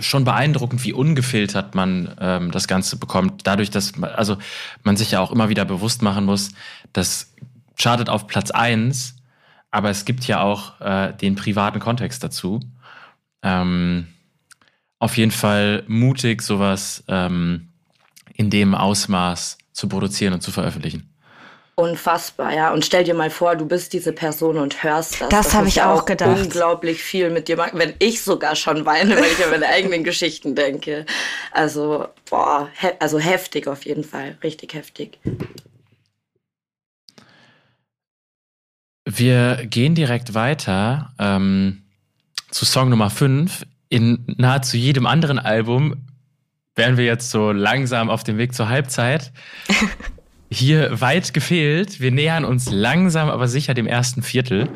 schon 0.00 0.24
beeindruckend, 0.24 0.84
wie 0.84 0.94
ungefiltert 0.94 1.74
man 1.74 2.14
ähm, 2.18 2.50
das 2.50 2.66
Ganze 2.66 2.96
bekommt. 2.96 3.46
Dadurch, 3.46 3.70
dass 3.70 3.96
man, 3.96 4.10
also 4.10 4.38
man 4.84 4.96
sich 4.96 5.10
ja 5.10 5.20
auch 5.20 5.32
immer 5.32 5.50
wieder 5.50 5.66
bewusst 5.66 6.00
machen 6.00 6.24
muss, 6.24 6.52
dass 6.94 7.34
chartet 7.76 8.08
auf 8.08 8.26
Platz 8.26 8.50
eins 8.50 9.16
aber 9.70 9.90
es 9.90 10.04
gibt 10.04 10.24
ja 10.26 10.40
auch 10.40 10.80
äh, 10.80 11.12
den 11.12 11.36
privaten 11.36 11.80
Kontext 11.80 12.22
dazu. 12.22 12.60
Ähm, 13.42 14.08
auf 14.98 15.16
jeden 15.16 15.30
Fall 15.30 15.84
mutig, 15.86 16.42
sowas 16.42 17.04
ähm, 17.08 17.68
in 18.34 18.50
dem 18.50 18.74
Ausmaß 18.74 19.58
zu 19.72 19.88
produzieren 19.88 20.34
und 20.34 20.42
zu 20.42 20.50
veröffentlichen. 20.50 21.06
Unfassbar, 21.80 22.52
ja. 22.52 22.72
Und 22.72 22.84
stell 22.84 23.04
dir 23.04 23.14
mal 23.14 23.30
vor, 23.30 23.56
du 23.56 23.64
bist 23.64 23.94
diese 23.94 24.12
Person 24.12 24.58
und 24.58 24.82
hörst 24.82 25.22
das. 25.22 25.28
Das, 25.30 25.46
das 25.46 25.54
habe 25.54 25.68
ich 25.68 25.80
auch 25.80 26.04
gedacht. 26.04 26.38
Unglaublich 26.38 27.02
viel 27.02 27.30
mit 27.30 27.48
dir 27.48 27.56
machen, 27.56 27.78
wenn 27.78 27.94
ich 27.98 28.20
sogar 28.20 28.54
schon 28.54 28.84
weine, 28.84 29.16
weil 29.16 29.24
ich 29.24 29.42
an 29.42 29.50
meine 29.50 29.66
eigenen 29.66 30.04
Geschichten 30.04 30.54
denke. 30.54 31.06
Also, 31.52 32.08
boah, 32.28 32.68
he 32.78 32.88
also 32.98 33.18
heftig 33.18 33.66
auf 33.66 33.86
jeden 33.86 34.04
Fall. 34.04 34.36
Richtig 34.42 34.74
heftig. 34.74 35.18
Wir 39.04 39.66
gehen 39.66 39.94
direkt 39.94 40.34
weiter 40.34 41.12
ähm, 41.18 41.82
zu 42.50 42.64
Song 42.64 42.90
Nummer 42.90 43.10
5. 43.10 43.66
In 43.88 44.24
nahezu 44.36 44.76
jedem 44.76 45.06
anderen 45.06 45.38
Album 45.38 46.06
wären 46.74 46.96
wir 46.96 47.04
jetzt 47.04 47.30
so 47.30 47.52
langsam 47.52 48.10
auf 48.10 48.24
dem 48.24 48.38
Weg 48.38 48.54
zur 48.54 48.68
Halbzeit. 48.68 49.32
Hier 50.50 51.00
weit 51.00 51.32
gefehlt. 51.32 52.00
Wir 52.00 52.10
nähern 52.10 52.44
uns 52.44 52.70
langsam, 52.70 53.28
aber 53.28 53.48
sicher 53.48 53.74
dem 53.74 53.86
ersten 53.86 54.22
Viertel. 54.22 54.68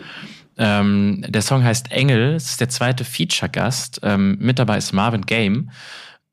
Ähm, 0.57 1.25
der 1.29 1.43
Song 1.43 1.65
heißt 1.65 1.91
Engel. 1.91 2.35
Es 2.35 2.51
ist 2.51 2.61
der 2.61 2.69
zweite 2.69 3.05
Feature-Gast. 3.05 4.01
Ähm, 4.03 4.37
mit 4.41 4.59
dabei 4.59 4.79
ist 4.79 4.93
Marvin 4.93 5.23
Game. 5.23 5.71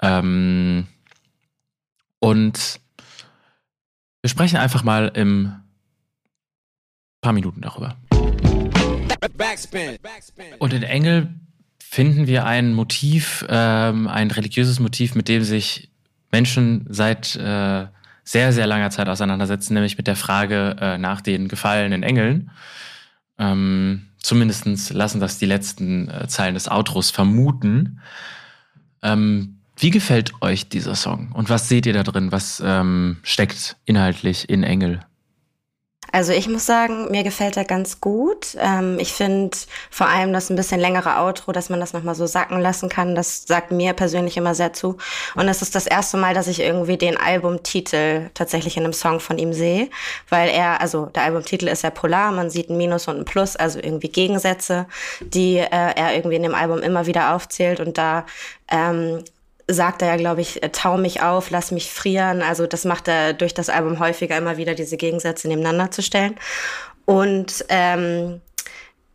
Ähm, 0.02 0.88
und 2.20 2.80
wir 4.22 4.30
sprechen 4.30 4.58
einfach 4.58 4.84
mal 4.84 5.12
im 5.16 5.54
paar 7.22 7.34
Minuten 7.34 7.62
darüber. 7.62 7.96
Und 10.60 10.74
in 10.74 10.84
Engel 10.84 11.30
finden 11.80 12.28
wir 12.28 12.46
ein 12.46 12.74
Motiv, 12.74 13.46
ähm, 13.50 14.08
ein 14.08 14.32
religiöses 14.32 14.80
Motiv, 14.80 15.16
mit 15.16 15.28
dem 15.28 15.44
sich 15.44 15.90
Menschen 16.32 16.86
seit 16.90 17.36
äh, 17.36 17.88
sehr, 18.24 18.54
sehr 18.54 18.68
langer 18.68 18.90
Zeit 18.90 19.10
auseinandersetzen, 19.10 19.74
nämlich 19.74 19.98
mit 19.98 20.08
der 20.08 20.16
Frage 20.16 20.76
äh, 20.80 20.98
nach 20.98 21.22
den 21.22 21.48
gefallenen 21.48 22.04
Engeln. 22.04 22.52
Ähm, 23.38 24.08
Zumindest 24.22 24.94
lassen 24.94 25.20
das 25.20 25.40
die 25.40 25.48
letzten 25.48 26.10
äh, 26.10 26.28
Zeilen 26.28 26.54
des 26.54 26.70
Outros 26.70 27.10
vermuten. 27.10 28.00
Ähm, 29.02 29.58
wie 29.78 29.90
gefällt 29.90 30.34
euch 30.42 30.70
dieser 30.70 30.94
Song 30.94 31.32
und 31.32 31.50
was 31.50 31.68
seht 31.68 31.88
ihr 31.88 31.94
da 31.94 32.04
drin? 32.04 32.32
Was 32.32 32.62
ähm, 32.64 33.18
steckt 33.24 33.78
inhaltlich 33.86 34.48
in 34.48 34.64
Engel? 34.64 35.00
Also 36.12 36.34
ich 36.34 36.50
muss 36.50 36.66
sagen, 36.66 37.10
mir 37.10 37.24
gefällt 37.24 37.56
er 37.58 37.64
ganz 37.64 38.02
gut. 38.02 38.58
Ähm, 38.60 38.98
ich 39.00 39.14
finde 39.14 39.58
vor 39.90 40.08
allem 40.08 40.34
das 40.34 40.50
ein 40.50 40.56
bisschen 40.56 40.80
längere 40.80 41.18
Outro, 41.20 41.52
dass 41.52 41.70
man 41.70 41.80
das 41.80 41.94
nochmal 41.94 42.16
so 42.16 42.26
sacken 42.26 42.60
lassen 42.60 42.90
kann. 42.90 43.16
Das 43.16 43.46
sagt 43.48 43.72
mir 43.72 43.94
persönlich 43.94 44.36
immer 44.36 44.54
sehr 44.54 44.74
zu. 44.74 44.98
Und 45.36 45.48
es 45.48 45.62
ist 45.62 45.74
das 45.74 45.88
erste 45.88 46.18
Mal, 46.18 46.34
dass 46.34 46.48
ich 46.48 46.60
irgendwie 46.60 46.98
den 46.98 47.18
Albumtitel 47.18 48.30
tatsächlich 48.34 48.78
in 48.78 48.84
einem 48.84 48.94
Song 48.94 49.20
von 49.20 49.38
ihm 49.38 49.54
sehe. 49.54 49.90
Weil 50.30 50.50
er, 50.50 50.82
also 50.82 51.06
der 51.06 51.24
Albumtitel 51.24 51.68
ist 51.68 51.84
ja 51.84 51.90
polar, 51.90 52.32
man 52.32 52.50
sieht 52.50 52.70
ein 52.70 52.78
Minus 52.78 53.08
und 53.08 53.18
ein 53.18 53.26
Plus, 53.26 53.56
also 53.56 53.80
irgendwie 53.80 54.10
Gegensätze, 54.10 54.88
die 55.22 55.58
äh, 55.58 55.68
er 55.70 56.16
irgendwie 56.16 56.36
in 56.36 56.44
dem 56.44 56.56
Album 56.56 56.80
immer 56.80 57.06
wieder 57.06 57.36
aufzählt. 57.36 57.80
Und 57.80 57.98
da 57.98 58.26
ähm, 58.70 59.24
sagt 59.68 60.02
er 60.02 60.10
ja, 60.10 60.16
glaube 60.16 60.42
ich, 60.42 60.64
äh, 60.64 60.70
tau 60.70 60.98
mich 60.98 61.22
auf, 61.22 61.50
lass 61.50 61.72
mich 61.72 61.92
frieren. 61.92 62.42
Also 62.42 62.68
das 62.68 62.86
macht 62.86 63.08
er 63.08 63.34
durch 63.34 63.54
das 63.54 63.70
Album 63.70 64.00
häufiger 64.00 64.38
immer 64.38 64.58
wieder, 64.58 64.76
diese 64.76 64.98
Gegensätze 64.98 65.48
nebeneinander 65.48 65.92
zu 65.92 66.02
stellen. 66.02 66.36
Und 67.06 67.66
ähm, 67.70 68.42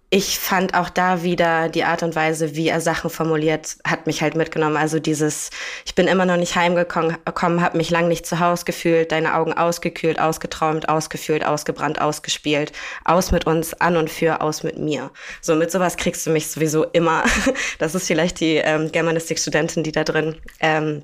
ich 0.08 0.38
fand 0.38 0.74
auch 0.74 0.88
da 0.88 1.24
wieder 1.24 1.68
die 1.68 1.82
Art 1.82 2.04
und 2.04 2.14
Weise, 2.14 2.54
wie 2.54 2.68
er 2.68 2.80
Sachen 2.80 3.10
formuliert, 3.10 3.76
hat 3.84 4.06
mich 4.06 4.22
halt 4.22 4.36
mitgenommen. 4.36 4.76
Also 4.76 5.00
dieses, 5.00 5.50
ich 5.84 5.96
bin 5.96 6.06
immer 6.06 6.24
noch 6.24 6.36
nicht 6.36 6.54
heimgekommen, 6.54 7.16
habe 7.26 7.76
mich 7.76 7.90
lang 7.90 8.06
nicht 8.06 8.24
zu 8.24 8.38
Hause 8.38 8.64
gefühlt, 8.64 9.10
deine 9.10 9.34
Augen 9.34 9.52
ausgekühlt, 9.52 10.20
ausgeträumt, 10.20 10.88
ausgefühlt, 10.88 11.44
ausgebrannt, 11.44 12.00
ausgespielt, 12.00 12.72
aus 13.04 13.32
mit 13.32 13.46
uns, 13.46 13.74
an 13.74 13.96
und 13.96 14.08
für, 14.08 14.42
aus 14.42 14.62
mit 14.62 14.78
mir. 14.78 15.10
So 15.40 15.56
mit 15.56 15.72
sowas 15.72 15.96
kriegst 15.96 16.24
du 16.24 16.30
mich 16.30 16.48
sowieso 16.48 16.84
immer. 16.84 17.24
Das 17.78 17.94
ist 17.94 18.06
vielleicht 18.06 18.40
die 18.40 18.56
ähm, 18.56 18.90
Germanistik-Studentin, 18.92 19.82
die 19.82 19.92
da 19.92 20.04
drin 20.04 20.36
ähm, 20.60 21.02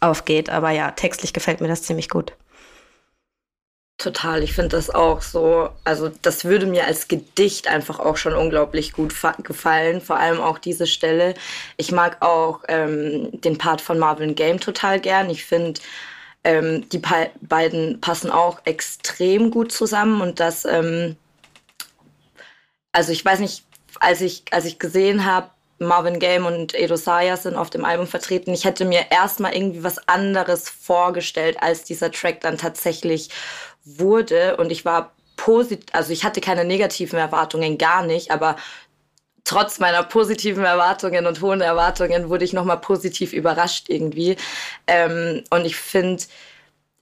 aufgeht. 0.00 0.48
Aber 0.48 0.70
ja, 0.70 0.90
textlich 0.92 1.32
gefällt 1.32 1.60
mir 1.60 1.68
das 1.68 1.82
ziemlich 1.82 2.08
gut. 2.08 2.32
Total, 3.96 4.42
ich 4.42 4.52
finde 4.54 4.70
das 4.76 4.90
auch 4.90 5.22
so. 5.22 5.70
Also, 5.84 6.10
das 6.22 6.44
würde 6.44 6.66
mir 6.66 6.84
als 6.86 7.06
Gedicht 7.08 7.68
einfach 7.68 8.00
auch 8.00 8.16
schon 8.16 8.34
unglaublich 8.34 8.92
gut 8.92 9.14
gefallen. 9.44 10.00
Vor 10.00 10.16
allem 10.16 10.40
auch 10.40 10.58
diese 10.58 10.86
Stelle. 10.86 11.34
Ich 11.76 11.92
mag 11.92 12.20
auch 12.20 12.62
ähm, 12.68 13.30
den 13.40 13.56
Part 13.56 13.80
von 13.80 13.98
Marvin 13.98 14.34
Game 14.34 14.58
total 14.58 15.00
gern. 15.00 15.30
Ich 15.30 15.44
finde, 15.44 15.80
ähm, 16.44 16.88
die 16.90 17.00
beiden 17.40 18.00
passen 18.00 18.30
auch 18.30 18.60
extrem 18.66 19.50
gut 19.50 19.72
zusammen 19.72 20.20
und 20.20 20.40
das, 20.40 20.64
ähm, 20.66 21.16
also 22.92 23.12
ich 23.12 23.24
weiß 23.24 23.40
nicht, 23.40 23.64
als 24.00 24.20
ich, 24.20 24.44
als 24.50 24.66
ich 24.66 24.78
gesehen 24.78 25.24
habe, 25.24 25.50
Marvin 25.78 26.18
Game 26.18 26.46
und 26.46 26.74
Edo 26.74 26.96
Sayas 26.96 27.44
sind 27.44 27.56
auf 27.56 27.70
dem 27.70 27.84
Album 27.84 28.06
vertreten. 28.06 28.52
Ich 28.52 28.64
hätte 28.64 28.84
mir 28.84 29.06
erstmal 29.10 29.54
irgendwie 29.56 29.82
was 29.82 30.06
anderes 30.08 30.68
vorgestellt, 30.68 31.56
als 31.60 31.84
dieser 31.84 32.12
Track 32.12 32.40
dann 32.42 32.58
tatsächlich 32.58 33.30
wurde. 33.84 34.56
Und 34.56 34.70
ich 34.70 34.84
war 34.84 35.12
positiv, 35.36 35.86
also 35.92 36.12
ich 36.12 36.24
hatte 36.24 36.40
keine 36.40 36.64
negativen 36.64 37.18
Erwartungen, 37.18 37.78
gar 37.78 38.04
nicht, 38.04 38.30
aber 38.30 38.56
trotz 39.44 39.78
meiner 39.78 40.02
positiven 40.02 40.64
Erwartungen 40.64 41.26
und 41.26 41.40
hohen 41.42 41.60
Erwartungen 41.60 42.28
wurde 42.30 42.44
ich 42.44 42.52
nochmal 42.52 42.78
positiv 42.80 43.32
überrascht 43.32 43.88
irgendwie. 43.88 44.36
Ähm, 44.86 45.44
und 45.50 45.66
ich 45.66 45.76
finde, 45.76 46.24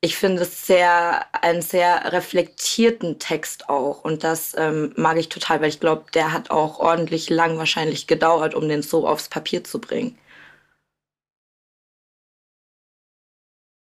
ich 0.01 0.17
finde 0.17 0.43
es 0.43 0.67
sehr, 0.67 1.25
einen 1.43 1.63
sehr 1.63 2.13
reflektierten 2.13 3.21
Text 3.21 3.69
auch. 3.69 4.05
Und 4.05 4.25
das 4.25 4.55
ähm, 4.59 4.93
mag 4.97 5.17
ich 5.17 5.29
total, 5.29 5.61
weil 5.61 5.69
ich 5.69 5.81
glaube, 5.81 6.07
der 6.13 6.33
hat 6.33 6.51
auch 6.51 6.81
ordentlich 6.81 7.31
lang 7.31 7.57
wahrscheinlich 7.59 8.09
gedauert, 8.09 8.55
um 8.55 8.69
den 8.69 8.83
so 8.83 9.07
aufs 9.07 9.29
Papier 9.29 9.63
zu 9.63 9.81
bringen. 9.81 10.19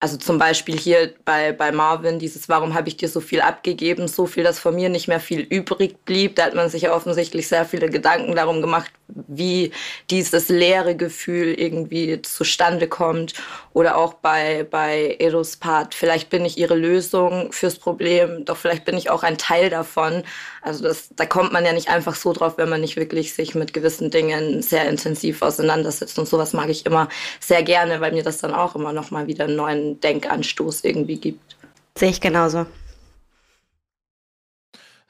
Also 0.04 0.18
zum 0.18 0.38
Beispiel 0.38 0.78
hier 0.78 1.14
bei, 1.24 1.54
bei 1.54 1.72
Marvin, 1.72 2.20
dieses 2.20 2.50
Warum 2.50 2.74
habe 2.74 2.90
ich 2.90 2.98
dir 2.98 3.08
so 3.08 3.22
viel 3.22 3.40
abgegeben, 3.40 4.10
so 4.10 4.26
viel, 4.26 4.44
dass 4.44 4.60
von 4.60 4.76
mir 4.76 4.90
nicht 4.90 5.08
mehr 5.08 5.22
viel 5.22 5.40
übrig 5.40 5.96
blieb. 6.04 6.36
Da 6.36 6.44
hat 6.44 6.56
man 6.56 6.68
sich 6.68 6.82
ja 6.82 6.94
offensichtlich 6.94 7.48
sehr 7.48 7.64
viele 7.64 7.90
Gedanken 7.90 8.36
darum 8.36 8.62
gemacht, 8.62 8.92
wie 9.08 9.72
dieses 10.10 10.50
leere 10.50 10.98
Gefühl 10.98 11.54
irgendwie 11.54 12.22
zustande 12.22 12.90
kommt. 12.90 13.34
Oder 13.72 13.96
auch 13.96 14.16
bei, 14.16 14.68
bei 14.70 15.16
Eros 15.20 15.56
Part, 15.56 15.96
vielleicht 15.96 16.30
bin 16.30 16.44
ich 16.44 16.58
ihre 16.58 16.76
Lösung 16.76 17.54
fürs 17.54 17.80
Problem, 17.80 18.44
doch 18.44 18.58
vielleicht 18.58 18.84
bin 18.84 18.98
ich 18.98 19.10
auch 19.10 19.24
ein 19.24 19.38
Teil 19.38 19.70
davon. 19.70 20.24
Also 20.62 20.84
das, 20.84 21.12
da 21.16 21.26
kommt 21.26 21.54
man 21.54 21.64
ja 21.64 21.72
nicht 21.72 21.88
einfach 21.88 22.16
so 22.16 22.34
drauf, 22.34 22.58
wenn 22.58 22.68
man 22.68 22.82
nicht 22.82 22.98
wirklich 22.98 23.34
sich 23.34 23.56
mit 23.56 23.74
gewissen 23.74 24.12
Dingen 24.12 24.62
sehr 24.62 24.90
intensiv 24.90 25.42
auseinandersetzt. 25.42 26.20
Und 26.20 26.28
sowas 26.28 26.52
mag 26.52 26.68
ich 26.68 26.86
immer 26.86 27.08
sehr 27.40 27.64
gerne, 27.64 28.02
weil 28.02 28.12
mir 28.12 28.24
das 28.24 28.40
dann 28.40 28.54
auch 28.54 28.76
immer 28.76 28.92
nochmal 28.92 29.28
wieder 29.28 29.46
einen 29.46 29.56
neuen 29.56 29.93
Denkanstoß 30.00 30.84
irgendwie 30.84 31.18
gibt. 31.18 31.58
Sehe 31.98 32.10
ich 32.10 32.22
genauso. 32.22 32.66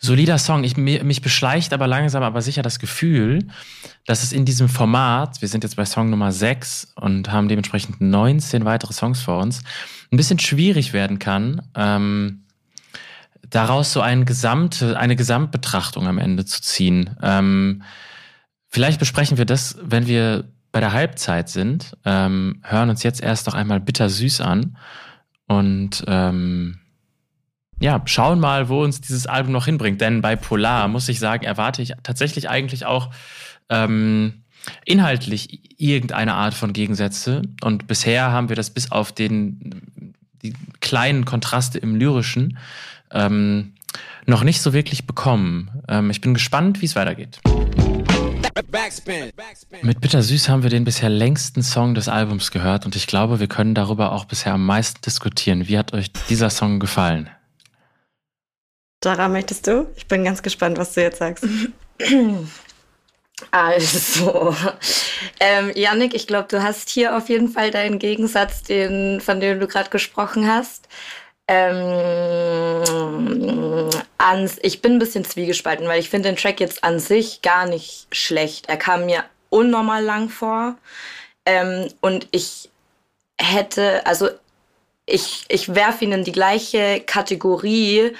Solider 0.04 0.38
Song. 0.38 0.66
Ich, 0.66 0.76
mich 0.76 1.22
beschleicht 1.22 1.72
aber 1.72 1.88
langsam, 1.88 2.24
aber 2.24 2.42
sicher 2.42 2.62
das 2.62 2.78
Gefühl, 2.78 3.48
dass 4.06 4.22
es 4.22 4.34
in 4.34 4.44
diesem 4.44 4.68
Format, 4.68 5.42
wir 5.42 5.48
sind 5.48 5.64
jetzt 5.64 5.78
bei 5.78 5.86
Song 5.86 6.10
Nummer 6.10 6.34
6 6.34 6.94
und 6.96 7.32
haben 7.32 7.48
dementsprechend 7.48 8.02
19 8.02 8.66
weitere 8.66 8.92
Songs 8.92 9.22
vor 9.22 9.40
uns, 9.40 9.64
ein 10.12 10.18
bisschen 10.18 10.40
schwierig 10.40 10.92
werden 10.92 11.20
kann, 11.20 11.62
ähm, 11.74 12.44
daraus 13.50 13.94
so 13.94 14.02
eine, 14.02 14.26
gesamte, 14.26 15.00
eine 15.00 15.16
Gesamtbetrachtung 15.16 16.06
am 16.06 16.18
Ende 16.18 16.44
zu 16.44 16.62
ziehen. 16.62 17.16
Ähm, 17.22 17.84
vielleicht 18.68 19.00
besprechen 19.00 19.38
wir 19.38 19.46
das, 19.46 19.78
wenn 19.82 20.06
wir 20.06 20.52
bei 20.74 20.80
der 20.80 20.92
Halbzeit 20.92 21.48
sind, 21.50 21.96
ähm, 22.04 22.60
hören 22.64 22.90
uns 22.90 23.04
jetzt 23.04 23.22
erst 23.22 23.46
noch 23.46 23.54
einmal 23.54 23.80
bittersüß 23.80 24.42
an 24.42 24.76
und 25.48 26.04
ähm, 26.08 26.80
ja, 27.80 28.02
schauen 28.06 28.40
mal, 28.40 28.70
wo 28.70 28.84
uns 28.84 29.00
dieses 29.00 29.28
Album 29.28 29.52
noch 29.52 29.66
hinbringt. 29.66 30.02
Denn 30.02 30.22
bei 30.22 30.36
Polar, 30.36 30.88
muss 30.88 31.10
ich 31.10 31.20
sagen, 31.20 31.46
erwarte 31.46 31.82
ich 31.82 31.94
tatsächlich 32.02 32.50
eigentlich 32.50 32.86
auch 32.86 33.12
ähm, 33.70 34.44
inhaltlich 34.86 35.80
irgendeine 35.80 36.34
Art 36.34 36.54
von 36.54 36.74
Gegensätze. 36.74 37.44
Und 37.62 37.86
bisher 37.86 38.32
haben 38.32 38.50
wir 38.50 38.56
das 38.56 38.70
bis 38.70 38.92
auf 38.92 39.12
den, 39.12 40.16
die 40.42 40.54
kleinen 40.80 41.26
Kontraste 41.26 41.78
im 41.78 41.96
Lyrischen 41.96 42.58
ähm, 43.12 43.74
noch 44.26 44.44
nicht 44.44 44.62
so 44.62 44.74
wirklich 44.74 45.06
bekommen. 45.06 45.70
Ähm, 45.88 46.10
ich 46.10 46.22
bin 46.22 46.34
gespannt, 46.34 46.82
wie 46.82 46.86
es 46.86 46.96
weitergeht. 46.96 47.42
Mit 49.82 50.02
Bittersüß 50.02 50.50
haben 50.50 50.64
wir 50.64 50.70
den 50.70 50.84
bisher 50.84 51.10
längsten 51.10 51.64
Song 51.64 51.96
des 51.96 52.08
Albums 52.08 52.52
gehört 52.52 52.86
und 52.86 52.96
ich 52.96 53.08
glaube, 53.08 53.40
wir 53.40 53.48
können 53.48 53.74
darüber 53.74 54.12
auch 54.12 54.26
bisher 54.26 54.54
am 54.54 54.66
meisten 54.66 55.02
diskutieren. 55.02 55.68
Wie 55.68 55.78
hat 55.78 55.94
euch 55.94 56.12
dieser 56.30 56.50
Song 56.50 56.80
gefallen? 56.80 57.30
Dara, 59.00 59.28
möchtest 59.28 59.68
du? 59.68 59.88
Ich 59.96 60.08
bin 60.08 60.24
ganz 60.24 60.42
gespannt, 60.42 60.78
was 60.78 60.94
du 60.94 61.02
jetzt 61.02 61.20
sagst. 61.20 61.46
Also, 63.52 64.56
ähm, 65.40 65.72
Yannick, 65.76 66.14
ich 66.14 66.28
glaube, 66.28 66.48
du 66.50 66.64
hast 66.64 66.90
hier 66.90 67.18
auf 67.18 67.30
jeden 67.30 67.50
Fall 67.50 67.72
deinen 67.72 68.00
Gegensatz, 68.00 68.64
den, 68.64 69.22
von 69.22 69.40
dem 69.40 69.60
du 69.60 69.68
gerade 69.68 69.90
gesprochen 69.90 70.48
hast. 70.48 70.88
Ähm, 71.48 72.84
ans, 74.18 74.58
ich 74.62 74.82
bin 74.82 74.94
ein 74.94 75.00
bisschen 75.00 75.26
zwiegespalten, 75.26 75.88
weil 75.88 76.00
ich 76.00 76.10
finde 76.10 76.30
den 76.30 76.38
Track 76.38 76.60
jetzt 76.60 76.84
an 76.84 77.00
sich 77.00 77.42
gar 77.42 77.66
nicht 77.66 78.08
schlecht. 78.12 78.70
Er 78.70 78.78
kam 78.78 79.06
mir 79.06 79.24
unnormal 79.50 80.04
lang 80.04 80.30
vor. 80.30 80.78
Ähm, 81.46 81.90
und 82.02 82.28
ich 82.32 82.70
hätte, 83.40 84.06
also 84.06 84.30
ich, 85.06 85.46
ich 85.50 85.76
werfe 85.76 86.06
ihn 86.06 86.14
in 86.14 86.24
die 86.24 86.32
gleiche 86.32 87.02
Kategorie 87.02 88.16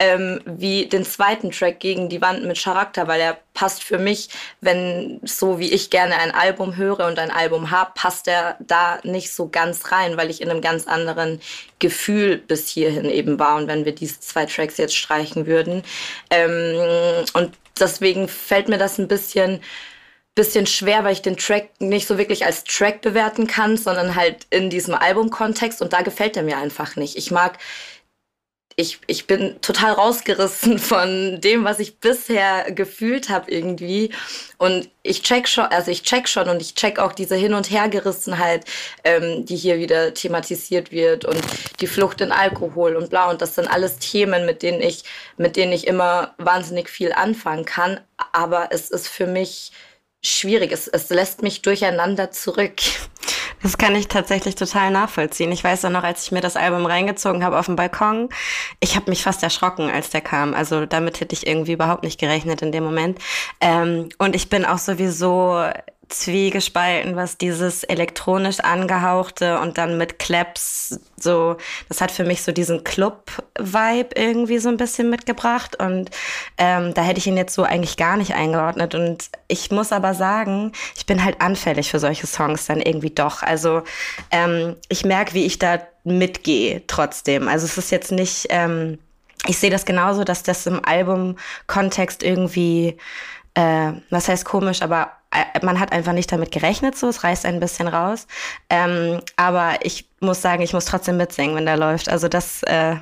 ähm, 0.00 0.40
wie 0.44 0.86
den 0.86 1.04
zweiten 1.04 1.50
Track 1.50 1.80
gegen 1.80 2.08
die 2.08 2.20
Wand 2.20 2.44
mit 2.44 2.62
Charakter, 2.62 3.08
weil 3.08 3.20
er 3.20 3.38
passt 3.54 3.82
für 3.82 3.98
mich, 3.98 4.28
wenn 4.60 5.20
so 5.24 5.58
wie 5.58 5.72
ich 5.72 5.90
gerne 5.90 6.16
ein 6.16 6.30
Album 6.30 6.76
höre 6.76 7.06
und 7.06 7.18
ein 7.18 7.32
Album 7.32 7.70
habe, 7.70 7.90
passt 7.94 8.28
er 8.28 8.56
da 8.60 9.00
nicht 9.02 9.32
so 9.32 9.48
ganz 9.48 9.90
rein, 9.90 10.16
weil 10.16 10.30
ich 10.30 10.40
in 10.40 10.50
einem 10.50 10.60
ganz 10.60 10.86
anderen 10.86 11.40
Gefühl 11.80 12.36
bis 12.36 12.68
hierhin 12.68 13.06
eben 13.06 13.38
war 13.38 13.56
und 13.56 13.66
wenn 13.66 13.84
wir 13.84 13.94
diese 13.94 14.20
zwei 14.20 14.46
Tracks 14.46 14.76
jetzt 14.76 14.96
streichen 14.96 15.46
würden. 15.46 15.82
Ähm, 16.30 17.24
und 17.34 17.52
deswegen 17.78 18.28
fällt 18.28 18.68
mir 18.68 18.78
das 18.78 18.98
ein 18.98 19.08
bisschen 19.08 19.60
bisschen 20.38 20.66
schwer, 20.66 21.02
weil 21.02 21.14
ich 21.14 21.22
den 21.22 21.36
Track 21.36 21.80
nicht 21.80 22.06
so 22.06 22.16
wirklich 22.16 22.46
als 22.46 22.62
Track 22.62 23.00
bewerten 23.00 23.48
kann, 23.48 23.76
sondern 23.76 24.14
halt 24.14 24.46
in 24.50 24.70
diesem 24.70 24.94
Albumkontext 24.94 25.82
und 25.82 25.92
da 25.92 26.02
gefällt 26.02 26.36
er 26.36 26.44
mir 26.44 26.58
einfach 26.58 26.94
nicht. 26.94 27.16
Ich 27.16 27.32
mag 27.32 27.58
ich, 28.78 29.00
ich 29.08 29.26
bin 29.26 29.60
total 29.60 29.92
rausgerissen 29.94 30.78
von 30.78 31.40
dem, 31.40 31.64
was 31.64 31.80
ich 31.80 31.98
bisher 31.98 32.70
gefühlt 32.70 33.28
habe 33.28 33.50
irgendwie. 33.50 34.10
Und 34.56 34.88
ich 35.02 35.22
check 35.22 35.48
schon, 35.48 35.64
also 35.64 35.90
ich 35.90 36.04
check 36.04 36.28
schon 36.28 36.48
und 36.48 36.62
ich 36.62 36.76
check 36.76 37.00
auch 37.00 37.12
diese 37.12 37.34
Hin- 37.34 37.54
und 37.54 37.72
Hergerissenheit, 37.72 38.64
ähm, 39.02 39.44
die 39.44 39.56
hier 39.56 39.78
wieder 39.78 40.14
thematisiert 40.14 40.92
wird 40.92 41.24
und 41.24 41.40
die 41.80 41.88
Flucht 41.88 42.20
in 42.20 42.30
Alkohol 42.30 42.94
und 42.94 43.10
bla. 43.10 43.28
Und 43.28 43.42
das 43.42 43.56
sind 43.56 43.66
alles 43.66 43.98
Themen, 43.98 44.46
mit 44.46 44.62
denen 44.62 44.80
ich, 44.80 45.02
mit 45.36 45.56
denen 45.56 45.72
ich 45.72 45.88
immer 45.88 46.34
wahnsinnig 46.38 46.88
viel 46.88 47.12
anfangen 47.12 47.64
kann. 47.64 48.00
Aber 48.32 48.68
es 48.70 48.90
ist 48.90 49.08
für 49.08 49.26
mich 49.26 49.72
schwierig. 50.22 50.70
Es, 50.70 50.86
es 50.86 51.10
lässt 51.10 51.42
mich 51.42 51.62
durcheinander 51.62 52.30
zurück. 52.30 52.76
Das 53.62 53.78
kann 53.78 53.94
ich 53.96 54.08
tatsächlich 54.08 54.54
total 54.54 54.90
nachvollziehen. 54.90 55.50
Ich 55.52 55.64
weiß 55.64 55.84
auch 55.84 55.90
noch, 55.90 56.04
als 56.04 56.24
ich 56.24 56.32
mir 56.32 56.40
das 56.40 56.56
Album 56.56 56.86
reingezogen 56.86 57.44
habe 57.44 57.58
auf 57.58 57.66
dem 57.66 57.76
Balkon, 57.76 58.28
ich 58.80 58.96
habe 58.96 59.10
mich 59.10 59.22
fast 59.22 59.42
erschrocken, 59.42 59.90
als 59.90 60.10
der 60.10 60.20
kam. 60.20 60.54
Also 60.54 60.86
damit 60.86 61.20
hätte 61.20 61.34
ich 61.34 61.46
irgendwie 61.46 61.72
überhaupt 61.72 62.04
nicht 62.04 62.20
gerechnet 62.20 62.62
in 62.62 62.72
dem 62.72 62.84
Moment. 62.84 63.18
Ähm, 63.60 64.08
und 64.18 64.34
ich 64.36 64.48
bin 64.48 64.64
auch 64.64 64.78
sowieso 64.78 65.62
zwiegespalten, 66.08 67.16
was 67.16 67.38
dieses 67.38 67.84
elektronisch 67.84 68.60
angehauchte 68.60 69.58
und 69.58 69.78
dann 69.78 69.98
mit 69.98 70.18
Claps 70.18 71.00
so, 71.20 71.56
das 71.88 72.00
hat 72.00 72.10
für 72.10 72.24
mich 72.24 72.42
so 72.42 72.52
diesen 72.52 72.84
Club-Vibe 72.84 74.10
irgendwie 74.14 74.58
so 74.58 74.68
ein 74.68 74.76
bisschen 74.76 75.10
mitgebracht 75.10 75.76
und 75.80 76.10
ähm, 76.56 76.94
da 76.94 77.02
hätte 77.02 77.18
ich 77.18 77.26
ihn 77.26 77.36
jetzt 77.36 77.54
so 77.54 77.62
eigentlich 77.62 77.96
gar 77.96 78.16
nicht 78.16 78.34
eingeordnet 78.34 78.94
und 78.94 79.28
ich 79.48 79.70
muss 79.70 79.92
aber 79.92 80.14
sagen, 80.14 80.72
ich 80.96 81.06
bin 81.06 81.24
halt 81.24 81.40
anfällig 81.40 81.90
für 81.90 81.98
solche 81.98 82.26
Songs 82.26 82.66
dann 82.66 82.80
irgendwie 82.80 83.10
doch. 83.10 83.42
Also 83.42 83.82
ähm, 84.30 84.76
ich 84.88 85.04
merke, 85.04 85.34
wie 85.34 85.44
ich 85.44 85.58
da 85.58 85.80
mitgehe 86.04 86.82
trotzdem. 86.86 87.48
Also 87.48 87.66
es 87.66 87.78
ist 87.78 87.90
jetzt 87.90 88.12
nicht, 88.12 88.46
ähm, 88.50 88.98
ich 89.46 89.58
sehe 89.58 89.70
das 89.70 89.84
genauso, 89.84 90.24
dass 90.24 90.42
das 90.42 90.66
im 90.66 90.84
Album-Kontext 90.84 92.22
irgendwie 92.22 92.96
äh, 93.58 93.92
was 94.10 94.28
heißt 94.28 94.44
komisch, 94.44 94.82
aber 94.82 95.10
äh, 95.32 95.64
man 95.64 95.80
hat 95.80 95.90
einfach 95.90 96.12
nicht 96.12 96.30
damit 96.30 96.52
gerechnet, 96.52 96.96
so, 96.96 97.08
es 97.08 97.24
reißt 97.24 97.44
ein 97.44 97.58
bisschen 97.58 97.88
raus. 97.88 98.28
Ähm, 98.70 99.20
aber 99.34 99.84
ich 99.84 100.06
muss 100.20 100.40
sagen, 100.40 100.62
ich 100.62 100.72
muss 100.72 100.84
trotzdem 100.84 101.16
mitsingen, 101.16 101.56
wenn 101.56 101.66
der 101.66 101.76
läuft. 101.76 102.08
Also 102.08 102.28
das, 102.28 102.62
äh, 102.62 102.94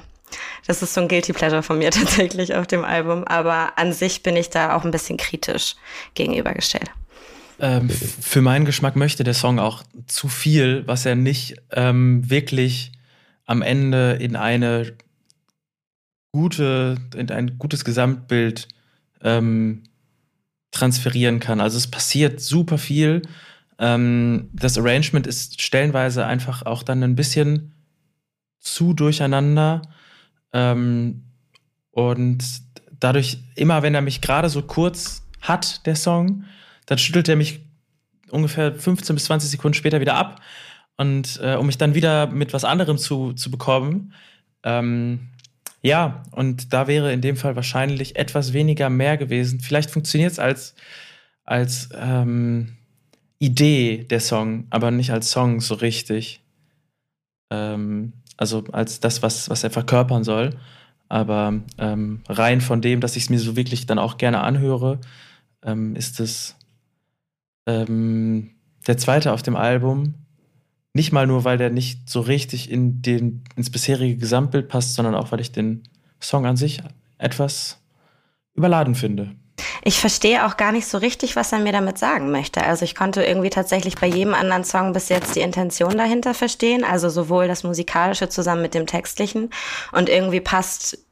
das 0.67 0.83
ist 0.83 0.95
so 0.95 1.03
ein 1.03 1.09
Guilty 1.09 1.35
Pleasure 1.35 1.63
von 1.63 1.77
mir 1.77 1.91
tatsächlich 1.93 2.55
auf 2.55 2.67
dem 2.67 2.87
Album. 2.87 3.25
Aber 3.25 3.77
an 3.77 3.93
sich 3.93 4.23
bin 4.23 4.35
ich 4.35 4.49
da 4.49 4.75
auch 4.75 4.85
ein 4.85 4.91
bisschen 4.91 5.19
kritisch 5.19 5.77
gegenübergestellt. 6.15 6.91
Ähm, 7.59 7.91
für 7.91 8.41
meinen 8.41 8.65
Geschmack 8.65 8.97
möchte 8.97 9.25
der 9.25 9.35
Song 9.35 9.59
auch 9.59 9.83
zu 10.07 10.29
viel, 10.29 10.87
was 10.87 11.05
er 11.05 11.17
nicht 11.17 11.57
ähm, 11.73 12.29
wirklich 12.31 12.93
am 13.45 13.61
Ende 13.61 14.13
in 14.13 14.37
eine 14.37 14.95
gute, 16.33 16.97
in 17.15 17.31
ein 17.31 17.59
gutes 17.59 17.85
Gesamtbild 17.85 18.69
ähm, 19.23 19.83
transferieren 20.77 21.41
kann. 21.41 21.61
Also 21.61 21.77
es 21.77 21.89
passiert 21.89 22.41
super 22.41 22.79
viel. 22.79 23.23
Ähm, 23.79 24.51
das 24.53 24.79
Arrangement 24.79 25.27
ist 25.27 25.61
stellenweise 25.61 26.27
einfach 26.27 26.63
auch 26.63 26.83
dann 26.83 27.03
ein 27.03 27.17
bisschen 27.17 27.73
zu 28.61 28.93
durcheinander. 28.93 29.83
Ähm, 30.53 31.25
und 31.91 32.45
dadurch, 33.01 33.39
immer 33.55 33.83
wenn 33.83 33.95
er 33.95 34.03
mich 34.03 34.21
gerade 34.21 34.49
so 34.49 34.63
kurz 34.63 35.23
hat, 35.41 35.87
der 35.87 35.97
Song, 35.97 36.45
dann 36.87 36.99
schüttelt 36.99 37.29
er 37.29 37.37
mich 37.37 37.61
ungefähr 38.31 38.75
15 38.75 39.15
bis 39.15 39.25
20 39.27 39.51
Sekunden 39.51 39.75
später 39.75 40.01
wieder 40.01 40.15
ab. 40.15 40.41
Und 40.97 41.41
äh, 41.43 41.57
um 41.57 41.67
mich 41.67 41.79
dann 41.79 41.95
wieder 41.95 42.27
mit 42.27 42.53
was 42.53 42.65
anderem 42.65 42.97
zu, 42.97 43.35
zu 43.35 43.51
bekommen. 43.51 44.15
Ähm, 44.63 45.29
ja, 45.87 46.25
und 46.33 46.73
da 46.73 46.89
wäre 46.89 47.13
in 47.13 47.21
dem 47.21 47.37
Fall 47.37 47.55
wahrscheinlich 47.55 48.17
etwas 48.17 48.53
weniger 48.53 48.91
mehr 48.91 49.17
gewesen. 49.17 49.61
Vielleicht 49.61 49.93
funktioniert 49.93 50.33
es 50.33 50.41
als, 50.41 50.75
als 51.45 51.91
ähm, 51.95 52.77
Idee 53.39 54.05
der 54.05 54.19
Song, 54.19 54.67
aber 54.71 54.91
nicht 54.91 55.13
als 55.13 55.31
Song 55.31 55.61
so 55.61 55.75
richtig. 55.75 56.41
Ähm, 57.53 58.15
also 58.37 58.65
als 58.73 58.99
das, 58.99 59.23
was, 59.23 59.49
was 59.49 59.63
er 59.63 59.71
verkörpern 59.71 60.25
soll. 60.25 60.59
Aber 61.09 61.61
ähm, 61.79 62.23
rein 62.29 62.61
von 62.61 62.81
dem, 62.81 63.01
dass 63.01 63.15
ich 63.15 63.25
es 63.25 63.31
mir 63.31 63.39
so 63.39 63.55
wirklich 63.55 63.87
dann 63.87 64.01
auch 64.01 64.19
gerne 64.19 64.41
anhöre, 64.41 64.99
ähm, 65.63 65.95
ist 65.95 66.19
es 66.19 66.57
ähm, 67.69 68.57
der 68.89 68.99
zweite 68.99 69.33
auf 69.33 69.43
dem 69.43 69.55
Album. 69.55 70.15
Nicht 70.97 71.13
mal 71.13 71.27
nur, 71.27 71.45
weil 71.45 71.59
der 71.59 71.69
nicht 71.69 72.09
so 72.09 72.21
richtig 72.23 72.71
in 72.71 73.03
den, 73.03 73.45
ins 73.55 73.69
bisherige 73.69 74.17
Gesamtbild 74.17 74.69
passt, 74.69 74.95
sondern 74.95 75.15
auch, 75.15 75.31
weil 75.31 75.41
ich 75.41 75.53
den 75.53 75.83
Song 76.23 76.47
an 76.47 76.57
sich 76.57 76.83
etwas 77.19 77.83
überladen 78.55 78.95
finde. 78.95 79.33
Ich 79.85 80.01
verstehe 80.01 80.47
auch 80.47 80.57
gar 80.57 80.73
nicht 80.73 80.87
so 80.87 80.97
richtig, 80.97 81.37
was 81.37 81.53
er 81.53 81.59
mir 81.59 81.73
damit 81.73 81.99
sagen 81.99 82.31
möchte. 82.31 82.63
Also 82.63 82.87
ich 82.87 82.95
konnte 82.95 83.23
irgendwie 83.23 83.51
tatsächlich 83.51 83.97
bei 83.97 84.07
jedem 84.07 84.33
anderen 84.33 84.65
Song 84.65 84.95
bis 84.95 85.11
jetzt 85.11 85.37
die 85.37 85.41
Intention 85.41 85.99
dahinter 85.99 86.33
verstehen. 86.33 86.83
Also 86.83 87.11
sowohl 87.11 87.47
das 87.47 87.63
Musikalische 87.63 88.31
zusammen 88.31 88.63
mit 88.63 88.73
dem 88.73 88.87
Textlichen. 88.87 89.51
Und 89.93 90.09
irgendwie 90.09 90.41
passt 90.41 91.06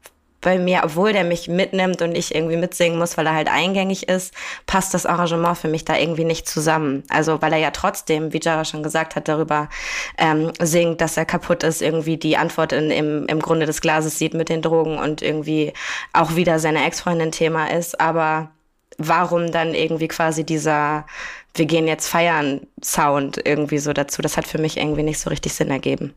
bei 0.44 0.58
mir, 0.58 0.82
obwohl 0.84 1.12
der 1.12 1.24
mich 1.24 1.48
mitnimmt 1.48 2.02
und 2.02 2.14
ich 2.14 2.34
irgendwie 2.34 2.56
mitsingen 2.56 2.98
muss, 2.98 3.16
weil 3.16 3.26
er 3.26 3.34
halt 3.34 3.48
eingängig 3.48 4.08
ist, 4.08 4.32
passt 4.66 4.94
das 4.94 5.06
Arrangement 5.06 5.58
für 5.58 5.68
mich 5.68 5.84
da 5.84 5.96
irgendwie 5.96 6.24
nicht 6.24 6.46
zusammen. 6.48 7.02
Also 7.08 7.42
weil 7.42 7.52
er 7.54 7.58
ja 7.58 7.70
trotzdem, 7.72 8.32
wie 8.32 8.40
Jara 8.40 8.64
schon 8.64 8.82
gesagt 8.82 9.16
hat, 9.16 9.26
darüber 9.26 9.68
ähm, 10.18 10.52
singt, 10.60 11.00
dass 11.00 11.16
er 11.16 11.24
kaputt 11.24 11.64
ist, 11.64 11.82
irgendwie 11.82 12.18
die 12.18 12.36
Antwort 12.36 12.72
in, 12.72 12.90
im, 12.90 13.26
im 13.26 13.40
Grunde 13.40 13.66
des 13.66 13.80
Glases 13.80 14.18
sieht 14.18 14.34
mit 14.34 14.50
den 14.50 14.62
Drogen 14.62 14.98
und 14.98 15.22
irgendwie 15.22 15.72
auch 16.12 16.36
wieder 16.36 16.58
seine 16.58 16.84
Ex-Freundin 16.84 17.32
Thema 17.32 17.70
ist. 17.70 17.98
Aber 17.98 18.50
warum 18.98 19.50
dann 19.50 19.74
irgendwie 19.74 20.08
quasi 20.08 20.44
dieser 20.44 21.06
wir 21.56 21.66
gehen 21.66 21.86
jetzt 21.86 22.08
feiern 22.08 22.66
Sound 22.82 23.40
irgendwie 23.44 23.78
so 23.78 23.92
dazu? 23.92 24.22
Das 24.22 24.36
hat 24.36 24.46
für 24.46 24.58
mich 24.58 24.76
irgendwie 24.76 25.04
nicht 25.04 25.20
so 25.20 25.30
richtig 25.30 25.54
Sinn 25.54 25.70
ergeben. 25.70 26.14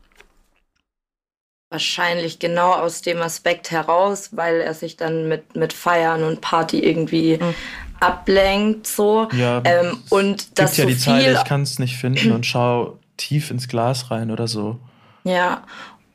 Wahrscheinlich 1.70 2.38
genau 2.38 2.72
aus 2.72 3.02
dem 3.02 3.20
Aspekt 3.20 3.70
heraus, 3.70 4.30
weil 4.32 4.60
er 4.60 4.74
sich 4.74 4.96
dann 4.96 5.28
mit, 5.28 5.54
mit 5.54 5.72
Feiern 5.72 6.22
und 6.22 6.40
Party 6.40 6.80
irgendwie 6.80 7.36
mhm. 7.36 7.54
ablenkt, 8.00 8.86
so. 8.86 9.28
Ja, 9.32 9.60
ähm, 9.64 10.02
und 10.08 10.58
das 10.58 10.76
gibt 10.76 10.78
ja 10.78 10.84
so 10.84 10.88
die 10.88 10.98
Zeile, 10.98 11.32
ich 11.34 11.44
kann 11.44 11.62
es 11.62 11.78
nicht 11.78 11.96
finden 11.96 12.32
und 12.32 12.46
schau 12.46 12.98
tief 13.18 13.50
ins 13.50 13.68
Glas 13.68 14.10
rein 14.10 14.30
oder 14.30 14.48
so. 14.48 14.78
Ja, 15.24 15.64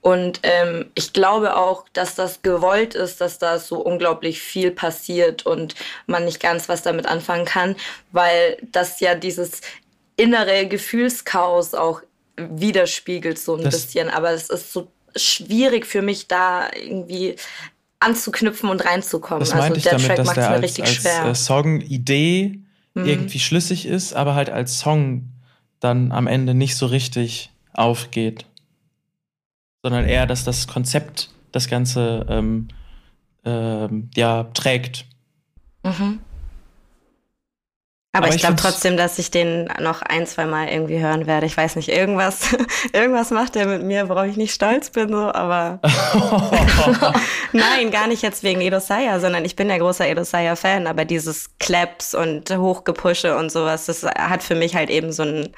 und 0.03 0.41
ähm, 0.43 0.91
ich 0.95 1.13
glaube 1.13 1.55
auch, 1.55 1.85
dass 1.93 2.15
das 2.15 2.41
gewollt 2.41 2.93
ist, 2.93 3.21
dass 3.21 3.39
da 3.39 3.57
so 3.57 3.77
unglaublich 3.77 4.41
viel 4.41 4.69
passiert 4.69 5.45
und 5.45 5.75
man 6.07 6.25
nicht 6.25 6.41
ganz 6.41 6.67
was 6.67 6.81
damit 6.81 7.05
anfangen 7.05 7.45
kann, 7.45 7.77
weil 8.11 8.57
das 8.73 8.99
ja 8.99 9.15
dieses 9.15 9.61
innere 10.17 10.67
Gefühlschaos 10.67 11.73
auch 11.73 12.01
widerspiegelt 12.35 13.39
so 13.39 13.55
ein 13.55 13.63
das 13.63 13.75
bisschen. 13.75 14.09
Aber 14.09 14.31
es 14.31 14.49
ist 14.49 14.73
so 14.73 14.91
schwierig 15.15 15.85
für 15.85 16.01
mich, 16.01 16.27
da 16.27 16.69
irgendwie 16.73 17.35
anzuknüpfen 17.99 18.69
und 18.69 18.83
reinzukommen. 18.85 19.39
Das 19.39 19.53
also 19.53 19.75
ich 19.75 19.83
der 19.83 19.93
damit, 19.93 20.07
Track 20.07 20.17
dass 20.17 20.33
der 20.33 20.49
als, 20.49 20.79
als 20.79 20.93
schwer. 20.93 21.25
Äh, 21.25 21.35
Song-Idee 21.35 22.59
mhm. 22.93 23.05
irgendwie 23.05 23.39
schlüssig 23.39 23.85
ist, 23.85 24.13
aber 24.13 24.35
halt 24.35 24.49
als 24.49 24.79
Song 24.79 25.29
dann 25.79 26.11
am 26.11 26.27
Ende 26.27 26.53
nicht 26.53 26.75
so 26.75 26.85
richtig 26.85 27.51
aufgeht. 27.73 28.45
Sondern 29.81 30.05
eher, 30.05 30.25
dass 30.25 30.43
das 30.43 30.67
Konzept 30.67 31.29
das 31.51 31.67
Ganze 31.67 32.25
ähm, 32.29 32.69
ähm, 33.45 34.09
ja, 34.15 34.45
trägt. 34.53 35.05
Mhm. 35.83 36.19
Aber, 38.15 38.25
Aber 38.25 38.29
ich, 38.29 38.35
ich 38.35 38.41
glaube 38.41 38.57
trotzdem, 38.57 38.95
dass 38.95 39.17
ich 39.17 39.31
den 39.31 39.67
noch 39.79 40.03
ein, 40.03 40.27
zwei 40.27 40.45
Mal 40.45 40.67
irgendwie 40.69 40.99
hören 40.99 41.25
werde. 41.25 41.47
Ich 41.47 41.57
weiß 41.57 41.75
nicht, 41.75 41.89
irgendwas, 41.89 42.55
irgendwas 42.93 43.31
macht 43.31 43.55
er 43.55 43.65
mit 43.65 43.81
mir, 43.81 44.07
worauf 44.07 44.27
ich 44.27 44.37
nicht 44.37 44.53
stolz 44.53 44.91
bin, 44.91 45.09
so, 45.09 45.33
aber. 45.33 45.79
Nein, 47.53 47.89
gar 47.89 48.05
nicht 48.05 48.21
jetzt 48.21 48.43
wegen 48.43 48.61
Edo 48.61 48.79
Saya, 48.79 49.19
sondern 49.19 49.45
ich 49.45 49.55
bin 49.55 49.67
ja 49.67 49.79
großer 49.79 50.07
Edo 50.07 50.23
Saya-Fan, 50.23 50.85
aber 50.85 51.05
dieses 51.05 51.49
Claps 51.57 52.13
und 52.13 52.55
Hochgepusche 52.55 53.35
und 53.35 53.51
sowas, 53.51 53.87
das 53.87 54.03
hat 54.03 54.43
für 54.43 54.55
mich 54.55 54.75
halt 54.75 54.91
eben 54.91 55.11
so 55.11 55.23
ein, 55.23 55.49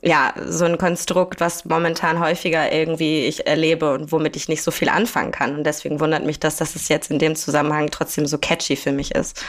ja, 0.00 0.34
so 0.46 0.66
ein 0.66 0.78
Konstrukt, 0.78 1.40
was 1.40 1.64
momentan 1.64 2.20
häufiger 2.20 2.70
irgendwie 2.70 3.26
ich 3.26 3.48
erlebe 3.48 3.92
und 3.92 4.12
womit 4.12 4.36
ich 4.36 4.48
nicht 4.48 4.62
so 4.62 4.70
viel 4.70 4.88
anfangen 4.88 5.32
kann. 5.32 5.56
Und 5.56 5.64
deswegen 5.64 5.98
wundert 5.98 6.24
mich 6.24 6.38
das, 6.38 6.58
dass 6.58 6.76
es 6.76 6.88
jetzt 6.88 7.10
in 7.10 7.18
dem 7.18 7.34
Zusammenhang 7.34 7.90
trotzdem 7.90 8.26
so 8.26 8.38
catchy 8.38 8.76
für 8.76 8.92
mich 8.92 9.16
ist. 9.16 9.44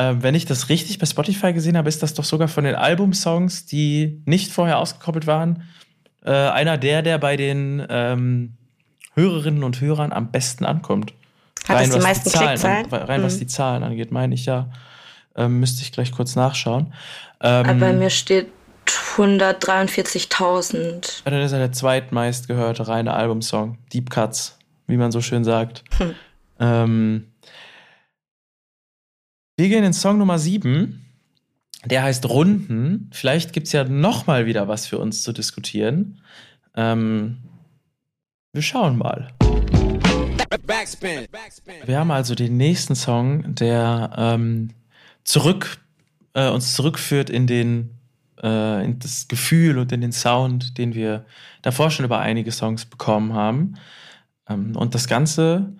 Äh, 0.00 0.22
wenn 0.22 0.34
ich 0.34 0.46
das 0.46 0.70
richtig 0.70 0.98
bei 0.98 1.06
Spotify 1.06 1.52
gesehen 1.52 1.76
habe, 1.76 1.88
ist 1.88 2.02
das 2.02 2.14
doch 2.14 2.24
sogar 2.24 2.48
von 2.48 2.64
den 2.64 2.74
Albumsongs, 2.74 3.66
die 3.66 4.22
nicht 4.24 4.50
vorher 4.50 4.78
ausgekoppelt 4.78 5.26
waren, 5.26 5.64
äh, 6.24 6.30
einer 6.30 6.78
der, 6.78 7.02
der 7.02 7.18
bei 7.18 7.36
den 7.36 7.86
ähm, 7.88 8.54
Hörerinnen 9.14 9.62
und 9.62 9.80
Hörern 9.80 10.12
am 10.12 10.30
besten 10.30 10.64
ankommt. 10.64 11.12
Hat 11.68 11.76
rein, 11.76 11.90
das 11.90 11.98
die 11.98 12.02
meisten 12.02 12.30
die 12.30 12.34
Zahlen, 12.34 12.64
an, 12.64 12.86
rein 13.02 13.20
mhm. 13.20 13.24
was 13.24 13.38
die 13.38 13.46
Zahlen 13.46 13.82
angeht, 13.82 14.10
meine 14.10 14.34
ich 14.34 14.46
ja. 14.46 14.70
Ähm, 15.36 15.60
müsste 15.60 15.82
ich 15.82 15.92
gleich 15.92 16.12
kurz 16.12 16.34
nachschauen. 16.34 16.94
Ähm, 17.42 17.66
Aber 17.66 17.74
bei 17.74 17.92
mir 17.92 18.08
steht 18.10 18.48
143.000. 18.86 21.24
Dann 21.24 21.34
ist 21.34 21.52
er 21.52 21.58
der 21.58 21.72
zweitmeist 21.72 22.48
gehörte 22.48 22.88
reine 22.88 23.12
Albumsong. 23.12 23.76
Deep 23.92 24.08
Cuts, 24.10 24.58
wie 24.86 24.96
man 24.96 25.12
so 25.12 25.20
schön 25.20 25.44
sagt. 25.44 25.84
Hm. 25.98 26.14
Ähm, 26.58 27.29
wir 29.60 29.68
gehen 29.68 29.84
in 29.84 29.92
Song 29.92 30.16
Nummer 30.16 30.38
7. 30.38 31.04
Der 31.84 32.02
heißt 32.02 32.26
Runden. 32.26 33.10
Vielleicht 33.12 33.52
gibt 33.52 33.66
es 33.66 33.74
ja 33.74 33.84
noch 33.84 34.26
mal 34.26 34.46
wieder 34.46 34.68
was 34.68 34.86
für 34.86 34.96
uns 34.96 35.22
zu 35.22 35.34
diskutieren. 35.34 36.22
Ähm, 36.74 37.36
wir 38.54 38.62
schauen 38.62 38.96
mal. 38.96 39.34
Wir 41.84 41.98
haben 41.98 42.10
also 42.10 42.34
den 42.34 42.56
nächsten 42.56 42.94
Song, 42.94 43.54
der 43.54 44.10
ähm, 44.16 44.70
zurück, 45.24 45.76
äh, 46.32 46.48
uns 46.48 46.74
zurückführt 46.74 47.28
in, 47.28 47.46
den, 47.46 47.98
äh, 48.42 48.82
in 48.82 48.98
das 48.98 49.28
Gefühl 49.28 49.76
und 49.76 49.92
in 49.92 50.00
den 50.00 50.12
Sound, 50.12 50.78
den 50.78 50.94
wir 50.94 51.26
davor 51.60 51.90
schon 51.90 52.06
über 52.06 52.18
einige 52.18 52.50
Songs 52.50 52.86
bekommen 52.86 53.34
haben. 53.34 53.74
Ähm, 54.48 54.74
und 54.74 54.94
das 54.94 55.06
Ganze 55.06 55.74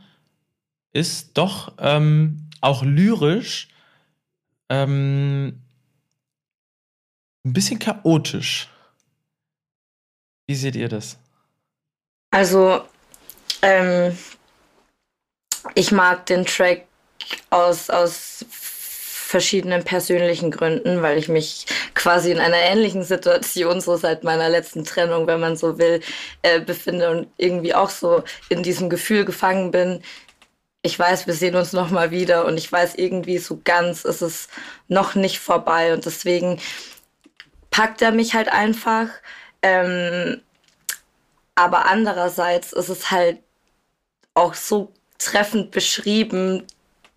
ist 0.93 1.39
doch 1.39 1.73
ähm, 1.79 2.51
auch 2.61 2.83
lyrisch 2.83 3.70
ähm, 4.71 5.61
ein 7.45 7.53
bisschen 7.53 7.79
chaotisch. 7.79 8.69
Wie 10.49 10.55
seht 10.55 10.77
ihr 10.77 10.89
das? 10.89 11.19
Also, 12.31 12.83
ähm, 13.63 14.17
ich 15.75 15.93
mag 15.93 16.27
den 16.27 16.45
Track 16.47 16.87
aus, 17.51 17.91
aus 17.91 18.45
verschiedenen 18.51 19.85
persönlichen 19.85 20.51
Gründen, 20.51 21.03
weil 21.03 21.19
ich 21.19 21.29
mich 21.29 21.67
quasi 21.95 22.33
in 22.33 22.41
einer 22.41 22.57
ähnlichen 22.57 23.05
Situation, 23.05 23.81
so 23.81 23.97
seit 23.97 24.25
meiner 24.25 24.49
letzten 24.49 24.85
Trennung, 24.85 25.29
wenn 25.29 25.39
man 25.39 25.57
so 25.57 25.79
will, 25.79 26.01
äh, 26.43 26.61
befinde 26.61 27.11
und 27.11 27.29
irgendwie 27.37 27.75
auch 27.75 27.91
so 27.91 28.25
in 28.49 28.65
diesem 28.65 28.91
Gefühl 28.91 29.25
gefangen 29.25 29.71
bin, 29.71 30.03
ich 30.83 30.99
weiß, 30.99 31.27
wir 31.27 31.35
sehen 31.35 31.57
uns 31.57 31.73
noch 31.73 31.91
mal 31.91 32.11
wieder 32.11 32.47
und 32.47 32.57
ich 32.57 32.71
weiß 32.71 32.95
irgendwie 32.95 33.39
so 33.39 33.61
ganz 33.65 34.05
ist 34.05 34.23
es 34.23 34.49
noch 34.89 35.15
nicht 35.15 35.39
vorbei 35.39 35.93
und 35.93 36.07
deswegen 36.07 36.59
packt 37.71 38.03
er 38.03 38.13
mich 38.13 38.35
halt 38.35 38.49
einfach. 38.49 39.09
Ähm, 39.63 40.41
aber 41.55 41.87
andererseits 41.87 42.73
ist 42.73 42.89
es 42.89 43.11
halt 43.11 43.39
auch 44.35 44.55
so 44.55 44.93
treffend 45.19 45.71
beschrieben, 45.71 46.67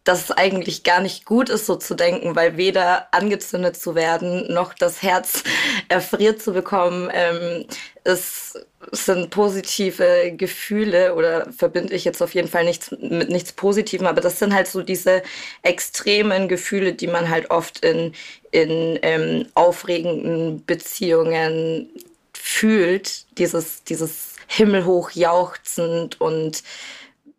dass 0.04 0.24
es 0.24 0.32
eigentlich 0.32 0.84
gar 0.84 1.00
nicht 1.00 1.26
gut 1.26 1.50
ist, 1.50 1.66
so 1.66 1.76
zu 1.76 1.96
denken, 1.96 2.36
weil 2.36 2.58
weder 2.58 3.08
angezündet 3.14 3.78
zu 3.78 3.96
werden, 3.96 4.52
noch 4.54 4.74
das 4.74 5.02
Herz 5.02 5.44
erfriert 5.88 6.42
zu 6.42 6.54
bekommen, 6.54 7.10
ähm, 7.14 7.66
es 8.04 8.54
sind 8.92 9.30
positive 9.30 10.34
Gefühle 10.36 11.16
oder 11.16 11.50
verbinde 11.54 11.94
ich 11.94 12.04
jetzt 12.04 12.22
auf 12.22 12.34
jeden 12.36 12.50
Fall 12.50 12.66
nichts 12.66 12.92
mit 12.92 13.30
nichts 13.30 13.54
Positivem, 13.54 14.06
aber 14.08 14.20
das 14.20 14.40
sind 14.40 14.54
halt 14.54 14.68
so 14.68 14.82
diese 14.82 15.24
extremen 15.62 16.50
Gefühle, 16.50 16.94
die 16.94 17.08
man 17.08 17.30
halt 17.30 17.50
oft 17.50 17.84
in, 17.86 18.14
in 18.52 19.00
ähm, 19.02 19.46
aufregenden 19.54 20.66
Beziehungen 20.66 21.90
fühlt, 22.34 23.26
dieses, 23.38 23.86
dieses 23.86 24.34
himmelhoch 24.48 25.12
jauchzend 25.12 26.20
und 26.20 26.62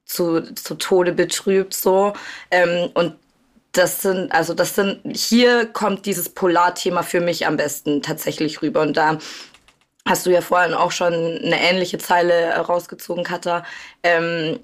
zu, 0.04 0.42
zu 0.54 0.74
Tode 0.76 1.12
betrübt 1.12 1.74
so. 1.74 2.12
Ähm, 2.50 2.90
und 2.94 3.16
das 3.72 4.02
sind, 4.02 4.32
also 4.32 4.54
das 4.54 4.74
sind, 4.74 5.00
hier 5.16 5.66
kommt 5.66 6.06
dieses 6.06 6.28
Polarthema 6.28 7.02
für 7.02 7.20
mich 7.20 7.46
am 7.46 7.56
besten 7.56 8.02
tatsächlich 8.02 8.62
rüber. 8.62 8.82
Und 8.82 8.96
da 8.96 9.18
hast 10.06 10.26
du 10.26 10.30
ja 10.30 10.40
vorhin 10.42 10.74
auch 10.74 10.92
schon 10.92 11.12
eine 11.12 11.60
ähnliche 11.60 11.98
Zeile 11.98 12.54
rausgezogen, 12.56 13.24
Katha. 13.24 13.64
Ähm, 14.02 14.60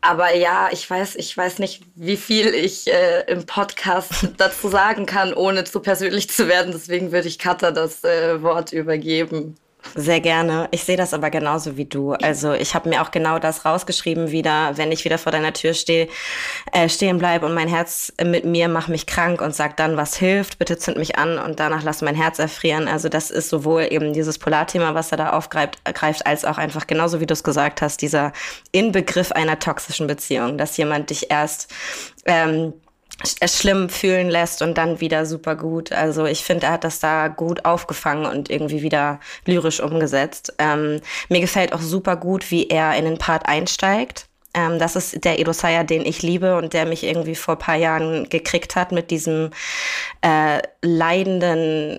aber 0.00 0.34
ja, 0.34 0.68
ich 0.72 0.88
weiß, 0.88 1.16
ich 1.16 1.36
weiß 1.36 1.58
nicht, 1.58 1.82
wie 1.94 2.16
viel 2.16 2.54
ich 2.54 2.86
äh, 2.86 3.22
im 3.26 3.44
Podcast 3.44 4.28
dazu 4.36 4.68
sagen 4.68 5.04
kann, 5.06 5.34
ohne 5.34 5.64
zu 5.64 5.80
persönlich 5.80 6.30
zu 6.30 6.48
werden. 6.48 6.72
Deswegen 6.72 7.12
würde 7.12 7.28
ich 7.28 7.38
Katha 7.38 7.70
das 7.72 8.04
äh, 8.04 8.42
Wort 8.42 8.72
übergeben. 8.72 9.56
Sehr 9.94 10.20
gerne. 10.20 10.68
Ich 10.70 10.84
sehe 10.84 10.96
das 10.96 11.14
aber 11.14 11.30
genauso 11.30 11.76
wie 11.76 11.84
du. 11.84 12.12
Also 12.12 12.52
ich 12.52 12.74
habe 12.74 12.88
mir 12.88 13.02
auch 13.02 13.10
genau 13.10 13.38
das 13.38 13.64
rausgeschrieben 13.64 14.30
wieder, 14.30 14.76
wenn 14.76 14.92
ich 14.92 15.04
wieder 15.04 15.18
vor 15.18 15.32
deiner 15.32 15.52
Tür 15.52 15.74
stehe, 15.74 16.08
äh, 16.72 16.88
stehen 16.88 17.18
bleibe 17.18 17.46
und 17.46 17.54
mein 17.54 17.68
Herz 17.68 18.12
mit 18.22 18.44
mir 18.44 18.68
macht 18.68 18.88
mich 18.88 19.06
krank 19.06 19.40
und 19.40 19.54
sagt 19.54 19.80
dann, 19.80 19.96
was 19.96 20.16
hilft, 20.16 20.58
bitte 20.58 20.78
zünd 20.78 20.98
mich 20.98 21.18
an 21.18 21.38
und 21.38 21.60
danach 21.60 21.82
lass 21.82 22.02
mein 22.02 22.14
Herz 22.14 22.38
erfrieren. 22.38 22.88
Also 22.88 23.08
das 23.08 23.30
ist 23.30 23.48
sowohl 23.48 23.88
eben 23.90 24.12
dieses 24.12 24.38
Polarthema, 24.38 24.94
was 24.94 25.10
er 25.10 25.18
da 25.18 25.30
aufgreift, 25.30 25.82
greift, 25.94 26.26
als 26.26 26.44
auch 26.44 26.58
einfach 26.58 26.86
genauso 26.86 27.20
wie 27.20 27.26
du 27.26 27.34
es 27.34 27.44
gesagt 27.44 27.82
hast, 27.82 28.02
dieser 28.02 28.32
Inbegriff 28.72 29.32
einer 29.32 29.58
toxischen 29.58 30.06
Beziehung, 30.06 30.58
dass 30.58 30.76
jemand 30.76 31.10
dich 31.10 31.30
erst 31.30 31.68
ähm, 32.26 32.72
schlimm 33.24 33.88
fühlen 33.88 34.28
lässt 34.28 34.62
und 34.62 34.78
dann 34.78 35.00
wieder 35.00 35.26
super 35.26 35.56
gut. 35.56 35.92
Also 35.92 36.26
ich 36.26 36.44
finde, 36.44 36.66
er 36.66 36.72
hat 36.72 36.84
das 36.84 37.00
da 37.00 37.28
gut 37.28 37.64
aufgefangen 37.64 38.26
und 38.26 38.50
irgendwie 38.50 38.82
wieder 38.82 39.18
lyrisch 39.44 39.80
umgesetzt. 39.80 40.54
Ähm, 40.58 41.00
mir 41.28 41.40
gefällt 41.40 41.72
auch 41.72 41.80
super 41.80 42.16
gut, 42.16 42.50
wie 42.50 42.68
er 42.68 42.96
in 42.96 43.04
den 43.04 43.18
Part 43.18 43.46
einsteigt. 43.46 44.26
Ähm, 44.54 44.78
das 44.78 44.96
ist 44.96 45.24
der 45.24 45.38
Edo 45.38 45.52
Saya, 45.52 45.84
den 45.84 46.06
ich 46.06 46.22
liebe 46.22 46.56
und 46.56 46.72
der 46.72 46.86
mich 46.86 47.04
irgendwie 47.04 47.34
vor 47.34 47.56
paar 47.56 47.76
Jahren 47.76 48.28
gekriegt 48.28 48.76
hat 48.76 48.92
mit 48.92 49.10
diesem 49.10 49.50
äh, 50.22 50.60
leidenden 50.82 51.98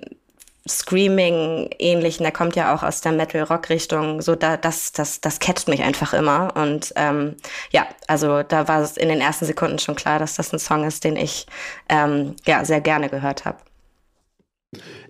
Screaming 0.70 1.70
ähnlichen, 1.80 2.24
der 2.24 2.32
kommt 2.32 2.56
ja 2.56 2.74
auch 2.74 2.84
aus 2.84 3.02
der 3.02 3.12
Metal-Rock-Richtung, 3.12 4.22
so 4.22 4.36
da, 4.36 4.58
das, 4.58 4.92
das, 4.92 5.20
das 5.20 5.40
catcht 5.40 5.68
mich 5.68 5.82
einfach 5.82 6.14
immer. 6.14 6.56
Und 6.56 6.94
ähm, 6.96 7.36
ja, 7.72 7.88
also 8.08 8.44
da 8.44 8.68
war 8.68 8.82
es 8.82 8.96
in 8.96 9.10
den 9.10 9.20
ersten 9.20 9.46
Sekunden 9.46 9.80
schon 9.80 9.96
klar, 9.96 10.20
dass 10.20 10.36
das 10.36 10.54
ein 10.54 10.60
Song 10.60 10.86
ist, 10.86 11.04
den 11.04 11.16
ich 11.16 11.48
ähm, 11.90 12.36
ja 12.46 12.64
sehr 12.66 12.82
gerne 12.82 13.10
gehört 13.10 13.46
habe. 13.46 13.58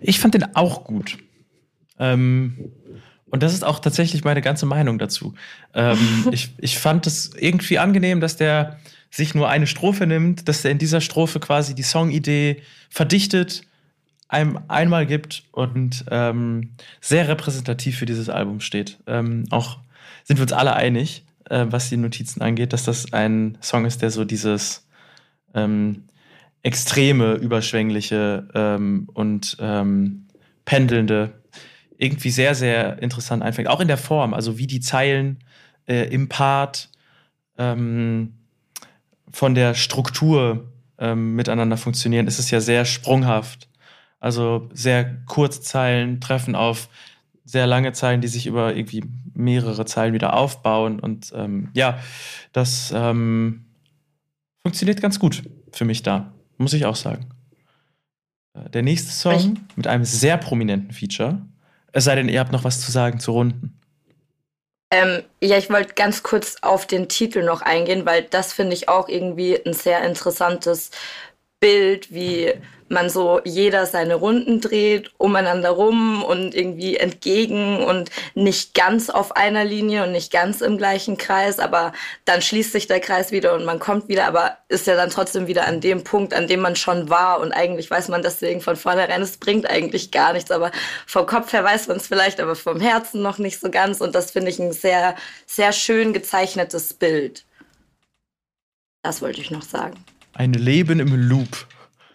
Ich 0.00 0.18
fand 0.18 0.34
den 0.34 0.56
auch 0.56 0.84
gut. 0.84 1.18
Ähm, 1.98 2.72
und 3.26 3.42
das 3.42 3.52
ist 3.52 3.64
auch 3.64 3.78
tatsächlich 3.78 4.24
meine 4.24 4.40
ganze 4.40 4.66
Meinung 4.66 4.98
dazu. 4.98 5.34
Ähm, 5.74 5.98
ich, 6.32 6.54
ich 6.58 6.78
fand 6.78 7.06
es 7.06 7.32
irgendwie 7.36 7.78
angenehm, 7.78 8.20
dass 8.20 8.36
der 8.36 8.78
sich 9.10 9.34
nur 9.34 9.48
eine 9.48 9.66
Strophe 9.66 10.06
nimmt, 10.06 10.48
dass 10.48 10.64
er 10.64 10.70
in 10.70 10.78
dieser 10.78 11.00
Strophe 11.00 11.40
quasi 11.40 11.74
die 11.74 11.82
Songidee 11.82 12.62
verdichtet 12.88 13.62
einem 14.30 14.60
einmal 14.68 15.06
gibt 15.06 15.42
und 15.50 16.04
ähm, 16.08 16.70
sehr 17.00 17.26
repräsentativ 17.26 17.98
für 17.98 18.06
dieses 18.06 18.28
Album 18.28 18.60
steht. 18.60 18.98
Ähm, 19.06 19.44
auch 19.50 19.78
sind 20.22 20.38
wir 20.38 20.42
uns 20.42 20.52
alle 20.52 20.74
einig, 20.74 21.24
äh, 21.48 21.66
was 21.68 21.88
die 21.88 21.96
Notizen 21.96 22.40
angeht, 22.40 22.72
dass 22.72 22.84
das 22.84 23.12
ein 23.12 23.58
Song 23.60 23.84
ist, 23.84 24.02
der 24.02 24.12
so 24.12 24.24
dieses 24.24 24.86
ähm, 25.52 26.04
extreme, 26.62 27.34
überschwängliche 27.34 28.46
ähm, 28.54 29.08
und 29.12 29.56
ähm, 29.58 30.28
pendelnde 30.64 31.32
irgendwie 31.98 32.30
sehr, 32.30 32.54
sehr 32.54 33.02
interessant 33.02 33.42
einfängt. 33.42 33.68
Auch 33.68 33.80
in 33.80 33.88
der 33.88 33.98
Form, 33.98 34.32
also 34.32 34.58
wie 34.58 34.68
die 34.68 34.80
Zeilen 34.80 35.40
äh, 35.86 36.04
im 36.04 36.28
Part 36.28 36.88
ähm, 37.58 38.34
von 39.30 39.54
der 39.54 39.74
Struktur 39.74 40.66
miteinander 41.02 41.78
funktionieren, 41.78 42.26
ist 42.26 42.38
es 42.38 42.50
ja 42.50 42.60
sehr 42.60 42.84
sprunghaft 42.84 43.69
also 44.20 44.68
sehr 44.72 45.16
Zeilen 45.64 46.20
treffen 46.20 46.54
auf 46.54 46.88
sehr 47.44 47.66
lange 47.66 47.92
Zeilen, 47.92 48.20
die 48.20 48.28
sich 48.28 48.46
über 48.46 48.76
irgendwie 48.76 49.02
mehrere 49.34 49.84
Zeilen 49.84 50.14
wieder 50.14 50.34
aufbauen. 50.34 51.00
Und 51.00 51.32
ähm, 51.34 51.70
ja, 51.74 51.98
das 52.52 52.92
ähm, 52.94 53.64
funktioniert 54.62 55.00
ganz 55.00 55.18
gut 55.18 55.42
für 55.72 55.84
mich 55.84 56.02
da, 56.02 56.32
muss 56.58 56.74
ich 56.74 56.86
auch 56.86 56.96
sagen. 56.96 57.26
Äh, 58.54 58.70
der 58.70 58.82
nächste 58.82 59.10
Song 59.10 59.34
ich 59.34 59.76
mit 59.76 59.86
einem 59.86 60.04
sehr 60.04 60.36
prominenten 60.36 60.92
Feature. 60.92 61.40
Es 61.92 62.04
sei 62.04 62.14
denn, 62.14 62.28
ihr 62.28 62.38
habt 62.38 62.52
noch 62.52 62.62
was 62.62 62.80
zu 62.80 62.92
sagen 62.92 63.18
zu 63.18 63.32
Runden. 63.32 63.76
Ähm, 64.92 65.22
ja, 65.40 65.56
ich 65.56 65.70
wollte 65.70 65.94
ganz 65.94 66.24
kurz 66.24 66.56
auf 66.62 66.84
den 66.84 67.08
Titel 67.08 67.44
noch 67.44 67.62
eingehen, 67.62 68.06
weil 68.06 68.24
das 68.24 68.52
finde 68.52 68.74
ich 68.74 68.88
auch 68.88 69.08
irgendwie 69.08 69.56
ein 69.64 69.72
sehr 69.72 70.02
interessantes 70.02 70.90
Bild, 71.60 72.12
wie 72.12 72.54
man 72.90 73.08
so 73.08 73.40
jeder 73.44 73.86
seine 73.86 74.16
Runden 74.16 74.60
dreht, 74.60 75.12
umeinander 75.16 75.70
rum 75.70 76.24
und 76.24 76.54
irgendwie 76.54 76.96
entgegen 76.96 77.84
und 77.84 78.10
nicht 78.34 78.74
ganz 78.74 79.10
auf 79.10 79.36
einer 79.36 79.64
Linie 79.64 80.02
und 80.02 80.12
nicht 80.12 80.32
ganz 80.32 80.60
im 80.60 80.76
gleichen 80.76 81.16
Kreis, 81.16 81.60
aber 81.60 81.92
dann 82.24 82.42
schließt 82.42 82.72
sich 82.72 82.88
der 82.88 82.98
Kreis 83.00 83.30
wieder 83.30 83.54
und 83.54 83.64
man 83.64 83.78
kommt 83.78 84.08
wieder, 84.08 84.26
aber 84.26 84.58
ist 84.68 84.88
ja 84.88 84.96
dann 84.96 85.10
trotzdem 85.10 85.46
wieder 85.46 85.66
an 85.68 85.80
dem 85.80 86.02
Punkt, 86.02 86.34
an 86.34 86.48
dem 86.48 86.60
man 86.60 86.74
schon 86.74 87.08
war 87.08 87.40
und 87.40 87.52
eigentlich 87.52 87.88
weiß 87.90 88.08
man 88.08 88.22
deswegen 88.22 88.60
von 88.60 88.74
vornherein, 88.74 89.22
es 89.22 89.36
bringt 89.36 89.70
eigentlich 89.70 90.10
gar 90.10 90.32
nichts, 90.32 90.50
aber 90.50 90.72
vom 91.06 91.26
Kopf 91.26 91.52
her 91.52 91.62
weiß 91.62 91.86
man 91.86 91.98
es 91.98 92.08
vielleicht, 92.08 92.40
aber 92.40 92.56
vom 92.56 92.80
Herzen 92.80 93.22
noch 93.22 93.38
nicht 93.38 93.60
so 93.60 93.70
ganz 93.70 94.00
und 94.00 94.16
das 94.16 94.32
finde 94.32 94.50
ich 94.50 94.58
ein 94.58 94.72
sehr, 94.72 95.14
sehr 95.46 95.72
schön 95.72 96.12
gezeichnetes 96.12 96.94
Bild. 96.94 97.44
Das 99.02 99.22
wollte 99.22 99.40
ich 99.40 99.50
noch 99.52 99.62
sagen. 99.62 100.04
Ein 100.40 100.54
Leben 100.54 101.00
im 101.00 101.14
Loop. 101.14 101.66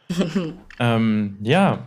ähm, 0.79 1.37
ja. 1.43 1.83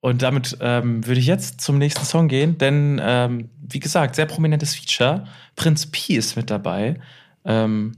Und 0.00 0.22
damit 0.22 0.56
ähm, 0.62 1.06
würde 1.06 1.20
ich 1.20 1.26
jetzt 1.26 1.60
zum 1.60 1.76
nächsten 1.76 2.06
Song 2.06 2.28
gehen, 2.28 2.56
denn 2.56 2.98
ähm, 3.04 3.50
wie 3.60 3.78
gesagt, 3.78 4.14
sehr 4.14 4.24
prominentes 4.24 4.74
Feature. 4.74 5.26
Prinz 5.54 5.84
P 5.92 6.14
ist 6.14 6.36
mit 6.36 6.48
dabei. 6.48 6.98
Ähm, 7.44 7.92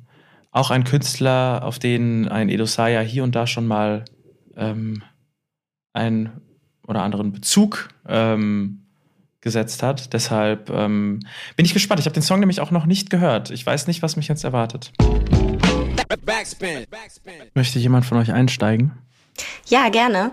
auch 0.51 0.73
ein 0.73 0.83
Künstler, 0.83 1.61
auf 1.63 1.79
den 1.79 2.27
ein 2.27 2.49
Edosaya 2.49 3.03
hier 3.03 3.23
und 3.23 3.37
da 3.37 3.47
schon 3.47 3.69
mal 3.69 4.05
ähm, 4.57 5.05
einen 5.93 6.41
oder 6.89 7.03
anderen 7.03 7.31
Bezug 7.31 7.91
ähm, 8.09 8.81
gesetzt 9.41 9.85
hat. 9.85 10.13
Deshalb 10.13 10.67
bin 10.67 11.21
ich 11.59 11.73
gespannt. 11.73 12.01
Ich 12.01 12.07
habe 12.07 12.15
den 12.15 12.23
Song 12.25 12.41
nämlich 12.41 12.61
auch 12.61 12.73
noch 12.73 12.87
nicht 12.87 13.11
gehört. 13.11 13.53
Ich 13.53 13.65
weiß 13.65 13.87
nicht, 13.87 14.03
was 14.03 14.17
mich 14.17 14.27
jetzt 14.27 14.43
erwartet. 14.43 14.91
Backspin. 16.25 16.87
Möchte 17.55 17.79
jemand 17.79 18.07
von 18.07 18.19
euch 18.19 18.33
einsteigen? 18.33 18.93
Ja, 19.67 19.89
gerne. 19.89 20.33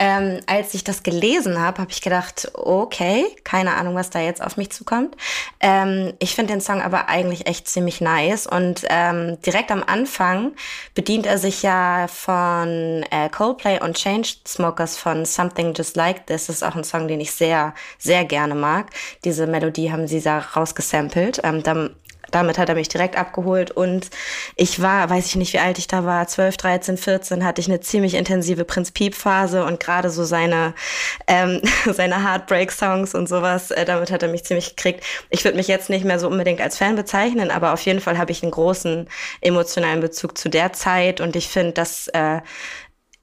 Ähm, 0.00 0.40
als 0.46 0.74
ich 0.74 0.84
das 0.84 1.02
gelesen 1.02 1.60
habe, 1.60 1.80
habe 1.80 1.90
ich 1.90 2.00
gedacht, 2.00 2.52
okay, 2.54 3.26
keine 3.42 3.74
Ahnung, 3.74 3.96
was 3.96 4.10
da 4.10 4.20
jetzt 4.20 4.40
auf 4.40 4.56
mich 4.56 4.70
zukommt. 4.70 5.16
Ähm, 5.58 6.12
ich 6.20 6.36
finde 6.36 6.52
den 6.52 6.60
Song 6.60 6.80
aber 6.80 7.08
eigentlich 7.08 7.48
echt 7.48 7.66
ziemlich 7.66 8.00
nice 8.00 8.46
und 8.46 8.84
ähm, 8.90 9.40
direkt 9.42 9.72
am 9.72 9.82
Anfang 9.82 10.52
bedient 10.94 11.26
er 11.26 11.36
sich 11.38 11.64
ja 11.64 12.06
von 12.06 13.04
äh, 13.10 13.28
Coldplay 13.28 13.80
und 13.82 13.98
Chainsmokers 13.98 14.96
von 14.96 15.24
Something 15.24 15.74
Just 15.74 15.96
Like 15.96 16.28
This. 16.28 16.46
Das 16.46 16.56
ist 16.56 16.62
auch 16.62 16.76
ein 16.76 16.84
Song, 16.84 17.08
den 17.08 17.20
ich 17.20 17.32
sehr, 17.32 17.74
sehr 17.98 18.24
gerne 18.24 18.54
mag. 18.54 18.90
Diese 19.24 19.48
Melodie 19.48 19.90
haben 19.90 20.06
sie 20.06 20.20
da 20.20 20.38
rausgesampelt. 20.38 21.40
Ähm, 21.42 21.64
dann 21.64 21.96
damit 22.30 22.58
hat 22.58 22.68
er 22.68 22.74
mich 22.74 22.88
direkt 22.88 23.16
abgeholt 23.16 23.70
und 23.70 24.10
ich 24.56 24.80
war, 24.80 25.08
weiß 25.10 25.26
ich 25.26 25.36
nicht, 25.36 25.52
wie 25.52 25.58
alt 25.58 25.78
ich 25.78 25.86
da 25.86 26.04
war, 26.04 26.26
12, 26.26 26.56
13, 26.56 26.96
14, 26.96 27.44
hatte 27.44 27.60
ich 27.60 27.68
eine 27.68 27.80
ziemlich 27.80 28.14
intensive 28.14 28.64
Prinz 28.64 28.90
Piep 28.90 29.14
Phase 29.14 29.64
und 29.64 29.80
gerade 29.80 30.10
so 30.10 30.24
seine, 30.24 30.74
ähm, 31.26 31.62
seine 31.86 32.24
Heartbreak-Songs 32.24 33.14
und 33.14 33.28
sowas, 33.28 33.70
äh, 33.70 33.84
damit 33.84 34.10
hat 34.10 34.22
er 34.22 34.28
mich 34.28 34.44
ziemlich 34.44 34.76
gekriegt. 34.76 35.04
Ich 35.30 35.44
würde 35.44 35.56
mich 35.56 35.68
jetzt 35.68 35.90
nicht 35.90 36.04
mehr 36.04 36.18
so 36.18 36.28
unbedingt 36.28 36.60
als 36.60 36.76
Fan 36.78 36.96
bezeichnen, 36.96 37.50
aber 37.50 37.72
auf 37.72 37.80
jeden 37.82 38.00
Fall 38.00 38.18
habe 38.18 38.32
ich 38.32 38.42
einen 38.42 38.52
großen 38.52 39.08
emotionalen 39.40 40.00
Bezug 40.00 40.38
zu 40.38 40.48
der 40.48 40.72
Zeit 40.72 41.20
und 41.20 41.36
ich 41.36 41.48
finde, 41.48 41.72
das 41.72 42.08
äh, 42.08 42.40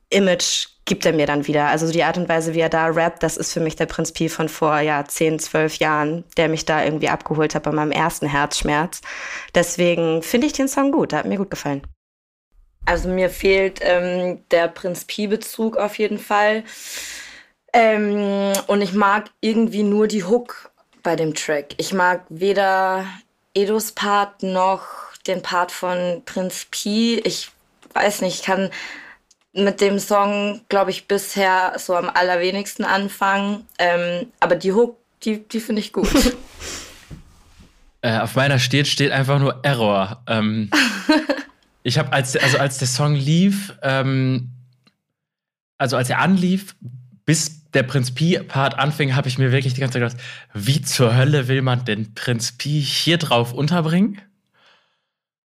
Image 0.10 0.75
gibt 0.86 1.06
er 1.06 1.14
mir 1.14 1.26
dann 1.26 1.48
wieder. 1.48 1.68
Also 1.68 1.92
die 1.92 2.04
Art 2.04 2.18
und 2.18 2.30
Weise, 2.30 2.54
wie 2.54 2.60
er 2.60 2.70
da 2.70 2.86
rappt, 2.88 3.24
das 3.24 3.38
ist 3.38 3.52
für 3.52 3.60
mich 3.60 3.76
der 3.76 3.88
Prinz 3.88 4.12
Pi 4.12 4.30
von 4.30 4.50
vor 4.50 4.80
ja, 4.80 5.04
10, 5.04 5.40
12 5.40 5.78
Jahren, 5.78 6.24
der 6.38 6.48
mich 6.48 6.66
da 6.66 6.84
irgendwie 6.84 7.10
abgeholt 7.10 7.56
hat 7.56 7.64
bei 7.64 7.72
meinem 7.72 7.92
ersten 7.92 8.28
Herzschmerz. 8.28 9.02
Deswegen 9.56 10.22
finde 10.22 10.48
ich 10.48 10.54
den 10.54 10.68
Song 10.68 10.92
gut, 10.92 11.12
der 11.12 11.20
hat 11.20 11.26
mir 11.26 11.38
gut 11.38 11.50
gefallen. 11.50 11.82
Also 12.86 13.10
mir 13.10 13.32
fehlt 13.32 13.80
ähm, 13.82 14.44
der 14.52 14.68
Prinz 14.68 15.06
Pi-Bezug 15.06 15.76
auf 15.78 15.98
jeden 15.98 16.20
Fall. 16.20 16.64
Ähm, 17.74 18.54
und 18.68 18.82
ich 18.82 18.94
mag 18.94 19.32
irgendwie 19.42 19.84
nur 19.84 20.08
die 20.08 20.24
Hook 20.24 20.72
bei 21.02 21.16
dem 21.16 21.34
Track. 21.34 21.74
Ich 21.78 21.94
mag 21.94 22.24
weder 22.30 23.08
Edos 23.56 23.92
Part 23.92 24.44
noch 24.44 24.86
den 25.26 25.42
Part 25.42 25.72
von 25.72 26.22
Prinz 26.26 26.68
Pi. 26.70 27.20
Ich 27.24 27.50
weiß 27.94 28.22
nicht, 28.22 28.40
ich 28.40 28.46
kann 28.46 28.70
mit 29.56 29.80
dem 29.82 30.00
Song, 30.00 30.62
glaube 30.70 30.92
ich, 30.92 31.08
bisher 31.08 31.74
so 31.78 31.96
am 31.96 32.10
allerwenigsten 32.10 32.84
anfangen. 32.84 33.66
Ähm, 33.80 34.28
aber 34.40 34.56
die 34.56 34.74
Hook, 34.74 34.98
die, 35.24 35.48
die 35.48 35.60
finde 35.60 35.82
ich 35.82 35.94
gut. 35.94 36.10
äh, 38.02 38.20
auf 38.20 38.36
meiner 38.36 38.60
steht, 38.60 38.88
steht 38.88 39.12
einfach 39.12 39.40
nur 39.40 39.62
Error. 39.64 40.22
Ähm, 40.28 40.70
ich 41.84 41.98
habe, 41.98 42.12
als, 42.12 42.36
also 42.36 42.58
als 42.58 42.78
der 42.78 42.88
Song 42.88 43.16
lief, 43.16 43.74
ähm, 43.82 44.52
also 45.78 45.96
als 45.96 46.10
er 46.10 46.20
anlief, 46.20 46.76
bis 47.26 47.72
der 47.72 47.84
Prinz 47.84 48.12
Pi-Part 48.12 48.78
anfing, 48.78 49.16
habe 49.16 49.28
ich 49.30 49.38
mir 49.38 49.52
wirklich 49.52 49.74
die 49.74 49.82
ganze 49.82 50.00
Zeit 50.00 50.10
gedacht, 50.10 50.24
wie 50.54 50.82
zur 50.82 51.16
Hölle 51.16 51.48
will 51.48 51.62
man 51.62 51.86
denn 51.86 52.14
Prinz 52.14 52.52
Pi 52.52 52.82
hier 52.82 53.18
drauf 53.18 53.54
unterbringen? 53.54 54.22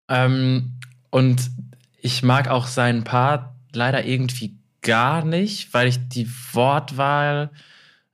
Ähm, 0.09 0.79
und 1.11 1.51
ich 1.97 2.23
mag 2.23 2.47
auch 2.47 2.67
seinen 2.67 3.03
Part 3.03 3.51
leider 3.73 4.05
irgendwie 4.05 4.57
gar 4.81 5.23
nicht, 5.23 5.73
weil 5.73 5.87
ich 5.87 6.07
die 6.09 6.27
Wortwahl 6.53 7.51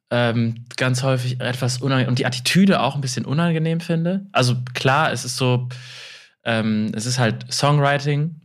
ähm, 0.10 0.66
ganz 0.76 1.03
häufig 1.03 1.41
etwas 1.41 1.80
unangenehm 1.80 2.10
und 2.10 2.20
die 2.20 2.26
Attitüde 2.26 2.82
auch 2.82 2.95
ein 2.95 3.01
bisschen 3.01 3.26
unangenehm 3.26 3.80
finde. 3.80 4.26
Also 4.32 4.55
klar, 4.74 5.12
es 5.12 5.26
ist 5.26 5.38
so, 5.38 5.68
ähm, 6.43 6.91
es 6.93 7.05
ist 7.05 7.20
halt 7.20 7.51
Songwriting, 7.51 8.36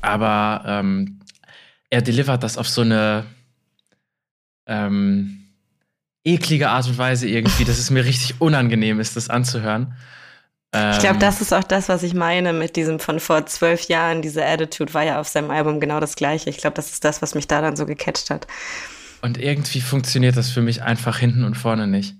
aber 0.00 0.62
ähm, 0.66 1.20
er 1.90 2.02
delivert 2.02 2.42
das 2.42 2.58
auf 2.58 2.68
so 2.68 2.82
eine 2.82 3.24
ähm, 4.66 5.48
eklige 6.24 6.68
Art 6.68 6.86
und 6.86 6.98
Weise 6.98 7.26
irgendwie, 7.28 7.64
dass 7.64 7.78
es 7.78 7.90
mir 7.90 8.04
richtig 8.04 8.40
unangenehm 8.40 9.00
ist, 9.00 9.16
das 9.16 9.30
anzuhören. 9.30 9.94
Ich 10.70 10.98
glaube, 10.98 11.14
ähm, 11.14 11.20
das 11.20 11.40
ist 11.40 11.54
auch 11.54 11.64
das, 11.64 11.88
was 11.88 12.02
ich 12.02 12.12
meine 12.12 12.52
mit 12.52 12.76
diesem 12.76 13.00
von 13.00 13.20
vor 13.20 13.46
zwölf 13.46 13.88
Jahren. 13.88 14.20
Diese 14.20 14.44
Attitude 14.44 14.92
war 14.92 15.02
ja 15.02 15.18
auf 15.18 15.26
seinem 15.26 15.50
Album 15.50 15.80
genau 15.80 15.98
das 15.98 16.14
Gleiche. 16.14 16.50
Ich 16.50 16.58
glaube, 16.58 16.74
das 16.74 16.90
ist 16.90 17.04
das, 17.04 17.22
was 17.22 17.34
mich 17.34 17.48
da 17.48 17.62
dann 17.62 17.74
so 17.74 17.86
gecatcht 17.86 18.28
hat. 18.28 18.46
Und 19.22 19.38
irgendwie 19.38 19.80
funktioniert 19.80 20.36
das 20.36 20.50
für 20.50 20.60
mich 20.60 20.82
einfach 20.82 21.18
hinten 21.18 21.44
und 21.44 21.54
vorne 21.54 21.86
nicht. 21.86 22.16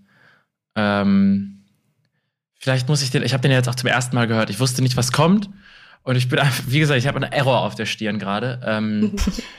Ähm, 0.76 1.64
vielleicht 2.58 2.88
muss 2.88 3.02
ich 3.02 3.10
den, 3.10 3.22
ich 3.22 3.34
habe 3.34 3.42
den 3.42 3.50
jetzt 3.50 3.68
auch 3.68 3.74
zum 3.74 3.88
ersten 3.88 4.16
Mal 4.16 4.26
gehört. 4.26 4.48
Ich 4.48 4.60
wusste 4.60 4.80
nicht, 4.80 4.96
was 4.96 5.12
kommt. 5.12 5.50
Und 6.02 6.16
ich 6.16 6.30
bin 6.30 6.38
einfach, 6.38 6.64
wie 6.68 6.78
gesagt, 6.78 6.98
ich 6.98 7.06
habe 7.06 7.16
einen 7.16 7.30
Error 7.30 7.60
auf 7.60 7.74
der 7.74 7.84
Stirn 7.84 8.18
gerade. 8.18 8.60
Ähm, 8.64 9.14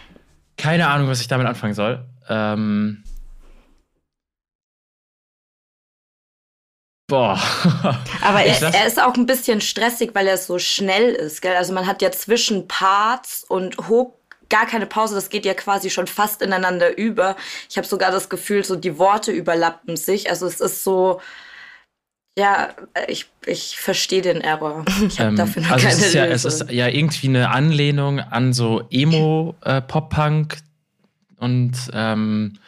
keine 0.57 0.87
Ahnung, 0.87 1.07
was 1.09 1.21
ich 1.21 1.27
damit 1.27 1.45
anfangen 1.45 1.75
soll. 1.75 2.05
Ähm, 2.27 3.03
Boah. 7.10 7.41
Aber 8.22 8.43
er, 8.43 8.62
er, 8.62 8.86
ist 8.86 9.01
auch 9.01 9.16
ein 9.16 9.26
bisschen 9.26 9.62
stressig, 9.62 10.12
weil 10.14 10.28
er 10.28 10.38
so 10.38 10.60
schnell 10.60 11.10
ist. 11.10 11.41
Gell? 11.41 11.55
Also 11.55 11.74
man 11.74 11.88
hat 11.88 12.01
ja 12.01 12.12
zwischen 12.12 12.68
Parts 12.68 13.43
und 13.43 13.89
Hook 13.89 14.14
gar 14.49 14.68
keine 14.68 14.86
Pause. 14.86 15.16
Das 15.16 15.30
geht 15.30 15.43
ja 15.43 15.55
quasi 15.55 15.89
schon 15.89 16.07
fast 16.07 16.41
ineinander 16.41 16.97
über. 16.97 17.36
Ich 17.68 17.78
habe 17.78 17.88
sogar 17.88 18.12
das 18.12 18.30
Gefühl, 18.30 18.64
so 18.64 18.76
die 18.76 18.97
Worte 18.99 19.32
überlappen 19.32 19.97
sich. 19.97 20.30
Also 20.30 20.45
es 20.45 20.62
ist 20.62 20.84
so. 20.84 21.20
Ja, 22.38 22.70
ich, 23.07 23.26
ich 23.45 23.78
verstehe 23.78 24.22
den 24.22 24.39
Error. 24.39 24.86
Ich 25.07 25.20
habe 25.20 25.32
ähm, 25.32 25.36
dafür 25.36 25.64
noch 25.64 25.72
also 25.72 25.88
keine 25.88 25.99
es 25.99 26.05
ist, 26.05 26.14
ja, 26.14 26.26
es 26.26 26.45
ist 26.45 26.70
ja 26.70 26.88
irgendwie 26.88 27.28
eine 27.28 27.49
Anlehnung 27.49 28.20
an 28.20 28.53
so 28.53 28.84
Emo-Pop-Punk 28.89 30.53
äh, 30.53 31.43
und 31.43 31.74
ähm, 31.91 32.60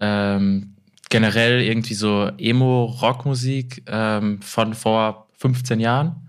ähm, 0.00 0.74
generell 1.08 1.60
irgendwie 1.60 1.94
so 1.94 2.30
Emo-Rockmusik 2.38 3.84
ähm, 3.86 4.42
von 4.42 4.74
vor 4.74 5.28
15 5.38 5.80
Jahren. 5.80 6.28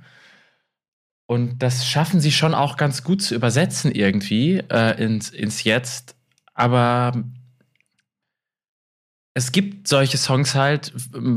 Und 1.26 1.60
das 1.60 1.86
schaffen 1.86 2.20
sie 2.20 2.32
schon 2.32 2.56
auch 2.56 2.76
ganz 2.76 3.04
gut 3.04 3.22
zu 3.22 3.36
übersetzen 3.36 3.92
irgendwie 3.92 4.64
äh, 4.70 5.04
ins, 5.04 5.30
ins 5.30 5.64
Jetzt. 5.64 6.16
Aber 6.56 7.14
es 9.36 9.52
gibt 9.52 9.88
solche 9.88 10.18
Songs 10.18 10.56
halt 10.56 10.92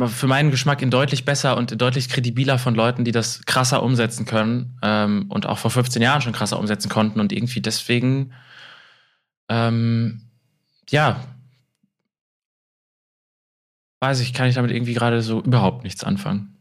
für 0.07 0.26
meinen 0.26 0.51
Geschmack 0.51 0.82
in 0.82 0.90
deutlich 0.90 1.24
besser 1.24 1.57
und 1.57 1.80
deutlich 1.80 2.09
kredibiler 2.09 2.59
von 2.59 2.74
Leuten, 2.74 3.05
die 3.05 3.12
das 3.12 3.43
krasser 3.45 3.82
umsetzen 3.82 4.24
können 4.24 4.78
ähm, 4.82 5.26
und 5.28 5.47
auch 5.47 5.59
vor 5.59 5.70
15 5.70 6.01
Jahren 6.01 6.22
schon 6.22 6.32
krasser 6.32 6.59
umsetzen 6.59 6.88
konnten 6.88 7.20
und 7.20 7.32
irgendwie 7.32 7.61
deswegen 7.61 8.32
ähm, 9.49 10.22
ja 10.88 11.20
weiß 14.03 14.20
ich, 14.20 14.34
kann 14.34 14.48
ich 14.48 14.57
damit 14.57 14.72
irgendwie 14.72 14.94
gerade 14.94 15.22
so 15.22 15.40
überhaupt 15.40 15.84
nichts 15.84 16.03
anfangen. 16.03 16.57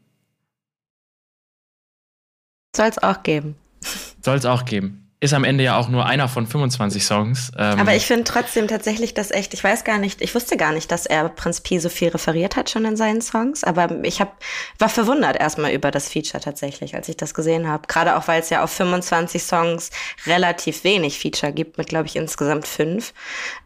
Soll 2.75 2.87
es 2.87 3.01
auch 3.01 3.23
geben. 3.23 3.55
Soll 4.21 4.37
es 4.37 4.45
auch 4.45 4.63
geben 4.63 5.00
ist 5.21 5.35
am 5.35 5.43
Ende 5.43 5.63
ja 5.63 5.77
auch 5.77 5.87
nur 5.87 6.07
einer 6.07 6.27
von 6.27 6.47
25 6.47 7.05
Songs. 7.05 7.51
Ähm 7.55 7.79
Aber 7.79 7.95
ich 7.95 8.07
finde 8.07 8.23
trotzdem 8.23 8.67
tatsächlich 8.67 9.13
das 9.13 9.29
echt, 9.29 9.53
ich 9.53 9.63
weiß 9.63 9.83
gar 9.83 9.99
nicht, 9.99 10.19
ich 10.19 10.33
wusste 10.33 10.57
gar 10.57 10.71
nicht, 10.73 10.91
dass 10.91 11.05
er 11.05 11.29
Prinz 11.29 11.61
Pi 11.61 11.79
so 11.79 11.89
viel 11.89 12.09
referiert 12.09 12.55
hat 12.55 12.71
schon 12.71 12.85
in 12.85 12.97
seinen 12.97 13.21
Songs. 13.21 13.63
Aber 13.63 14.03
ich 14.03 14.19
hab, 14.19 14.35
war 14.79 14.89
verwundert 14.89 15.39
erstmal 15.39 15.73
über 15.73 15.91
das 15.91 16.09
Feature 16.09 16.41
tatsächlich, 16.41 16.95
als 16.95 17.07
ich 17.07 17.17
das 17.17 17.35
gesehen 17.35 17.67
habe. 17.67 17.83
Gerade 17.87 18.17
auch, 18.17 18.27
weil 18.27 18.41
es 18.41 18.49
ja 18.49 18.63
auf 18.63 18.71
25 18.71 19.43
Songs 19.43 19.91
relativ 20.25 20.83
wenig 20.83 21.19
Feature 21.19 21.53
gibt, 21.53 21.77
mit 21.77 21.89
glaube 21.89 22.07
ich 22.07 22.15
insgesamt 22.15 22.67
fünf. 22.67 23.13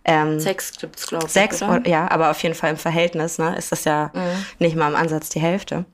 Ähm, 0.03 0.41
sechs 0.41 0.74
gibt's 0.78 1.08
glaube 1.08 1.28
ich. 1.28 1.32
Sechs, 1.32 1.62
oder? 1.62 1.88
ja, 1.88 2.12
aber 2.12 2.32
auf 2.32 2.43
jeden 2.43 2.56
Fall 2.56 2.72
im 2.72 2.78
Verhältnis 2.78 3.38
ne, 3.38 3.56
ist 3.56 3.72
das 3.72 3.86
ja 3.86 4.12
mhm. 4.14 4.45
nicht 4.60 4.76
mal 4.76 4.89
im 4.89 4.97
Ansatz 4.97 5.30
die 5.30 5.39
Hälfte. 5.39 5.86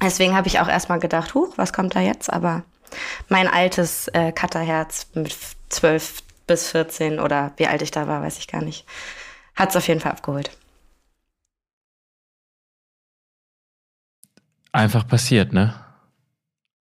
Deswegen 0.00 0.36
habe 0.36 0.46
ich 0.46 0.60
auch 0.60 0.68
erstmal 0.68 1.00
gedacht, 1.00 1.34
huch, 1.34 1.54
was 1.56 1.72
kommt 1.72 1.96
da 1.96 2.00
jetzt? 2.00 2.32
Aber 2.32 2.62
mein 3.28 3.48
altes 3.48 4.08
äh, 4.08 4.32
Cutterherz 4.32 5.08
mit 5.14 5.36
12 5.68 6.22
bis 6.46 6.70
14 6.70 7.18
oder 7.18 7.52
wie 7.56 7.66
alt 7.66 7.82
ich 7.82 7.90
da 7.90 8.06
war, 8.06 8.22
weiß 8.22 8.38
ich 8.38 8.48
gar 8.48 8.62
nicht. 8.62 8.86
Hat 9.54 9.70
es 9.70 9.76
auf 9.76 9.88
jeden 9.88 10.00
Fall 10.00 10.12
abgeholt. 10.12 10.50
Einfach 14.72 15.06
passiert, 15.06 15.52
ne? 15.52 15.74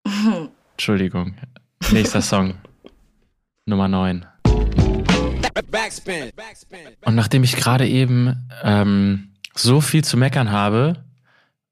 Entschuldigung. 0.71 1.35
Nächster 1.91 2.21
Song. 2.21 2.55
Nummer 3.65 3.87
9. 3.87 4.25
Und 7.05 7.15
nachdem 7.15 7.43
ich 7.43 7.55
gerade 7.55 7.87
eben 7.87 8.49
ähm, 8.63 9.33
so 9.53 9.81
viel 9.81 10.03
zu 10.03 10.17
meckern 10.17 10.51
habe, 10.51 11.03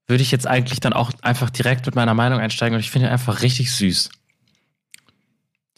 würde 0.07 0.21
ich 0.21 0.31
jetzt 0.31 0.47
eigentlich 0.47 0.79
dann 0.79 0.93
auch 0.93 1.11
einfach 1.21 1.49
direkt 1.49 1.85
mit 1.85 1.95
meiner 1.95 2.13
Meinung 2.13 2.39
einsteigen 2.39 2.75
und 2.75 2.81
ich 2.81 2.91
finde 2.91 3.07
ihn 3.07 3.13
einfach 3.13 3.41
richtig 3.41 3.71
süß 3.73 4.09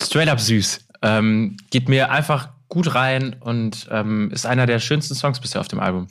straight 0.01 0.29
up 0.29 0.39
süß. 0.39 0.87
Ähm, 1.03 1.57
geht 1.69 1.89
mir 1.89 2.11
einfach 2.11 2.49
gut 2.69 2.95
rein 2.95 3.35
und 3.39 3.87
ähm, 3.91 4.31
ist 4.31 4.45
einer 4.45 4.65
der 4.65 4.79
schönsten 4.79 5.15
Songs 5.15 5.39
bisher 5.39 5.61
auf 5.61 5.67
dem 5.67 5.79
Album. 5.79 6.07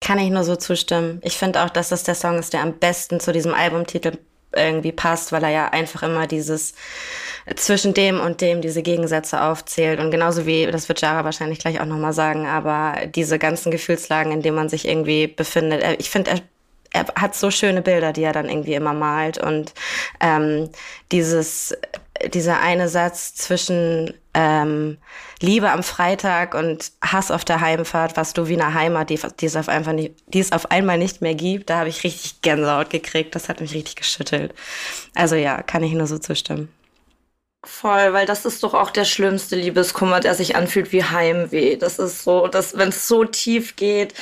Kann 0.00 0.18
ich 0.18 0.30
nur 0.30 0.44
so 0.44 0.56
zustimmen. 0.56 1.20
Ich 1.22 1.36
finde 1.36 1.62
auch, 1.62 1.70
dass 1.70 1.90
das 1.90 2.02
der 2.02 2.14
Song 2.14 2.38
ist, 2.38 2.52
der 2.52 2.62
am 2.62 2.78
besten 2.78 3.20
zu 3.20 3.32
diesem 3.32 3.54
Albumtitel 3.54 4.18
irgendwie 4.54 4.92
passt, 4.92 5.32
weil 5.32 5.44
er 5.44 5.50
ja 5.50 5.68
einfach 5.68 6.02
immer 6.02 6.26
dieses 6.26 6.74
zwischen 7.56 7.94
dem 7.94 8.20
und 8.20 8.40
dem 8.40 8.60
diese 8.60 8.82
Gegensätze 8.82 9.42
aufzählt 9.42 9.98
und 9.98 10.10
genauso 10.10 10.46
wie 10.46 10.66
das 10.66 10.88
wird 10.88 11.00
Jara 11.00 11.24
wahrscheinlich 11.24 11.58
gleich 11.58 11.80
auch 11.80 11.86
nochmal 11.86 12.12
sagen, 12.12 12.46
aber 12.46 13.06
diese 13.06 13.38
ganzen 13.38 13.70
Gefühlslagen, 13.70 14.32
in 14.32 14.42
denen 14.42 14.56
man 14.56 14.68
sich 14.68 14.86
irgendwie 14.86 15.26
befindet. 15.26 15.82
Ich 15.98 16.10
finde, 16.10 16.32
er 16.32 16.40
er 16.92 17.06
hat 17.16 17.34
so 17.34 17.50
schöne 17.50 17.82
Bilder, 17.82 18.12
die 18.12 18.22
er 18.22 18.32
dann 18.32 18.48
irgendwie 18.48 18.74
immer 18.74 18.92
malt 18.92 19.38
und 19.38 19.72
ähm, 20.20 20.70
dieses 21.10 21.74
dieser 22.28 22.60
eine 22.60 22.88
Satz 22.88 23.34
zwischen 23.34 24.14
ähm, 24.34 24.98
Liebe 25.40 25.70
am 25.70 25.82
Freitag 25.82 26.54
und 26.54 26.92
Hass 27.02 27.30
auf 27.30 27.44
der 27.44 27.60
Heimfahrt, 27.60 28.16
was 28.16 28.32
du 28.32 28.48
wie 28.48 28.60
eine 28.60 28.74
Heimat, 28.74 29.10
die, 29.10 29.18
die, 29.40 29.46
es 29.46 29.56
auf 29.56 29.68
einfach 29.68 29.92
nicht, 29.92 30.14
die 30.28 30.40
es 30.40 30.52
auf 30.52 30.70
einmal 30.70 30.98
nicht 30.98 31.20
mehr 31.20 31.34
gibt, 31.34 31.70
da 31.70 31.78
habe 31.78 31.88
ich 31.88 32.04
richtig 32.04 32.40
Gänsehaut 32.42 32.90
gekriegt. 32.90 33.34
Das 33.34 33.48
hat 33.48 33.60
mich 33.60 33.74
richtig 33.74 33.96
geschüttelt. 33.96 34.54
Also 35.14 35.34
ja, 35.34 35.62
kann 35.62 35.82
ich 35.82 35.92
nur 35.92 36.06
so 36.06 36.18
zustimmen. 36.18 36.68
Voll, 37.64 38.12
weil 38.12 38.26
das 38.26 38.44
ist 38.44 38.64
doch 38.64 38.74
auch 38.74 38.90
der 38.90 39.04
schlimmste 39.04 39.54
Liebeskummer, 39.54 40.18
der 40.18 40.34
sich 40.34 40.56
anfühlt 40.56 40.90
wie 40.90 41.04
Heimweh. 41.04 41.76
Das 41.76 42.00
ist 42.00 42.24
so, 42.24 42.48
dass 42.48 42.76
wenn 42.76 42.88
es 42.88 43.06
so 43.06 43.24
tief 43.24 43.76
geht, 43.76 44.14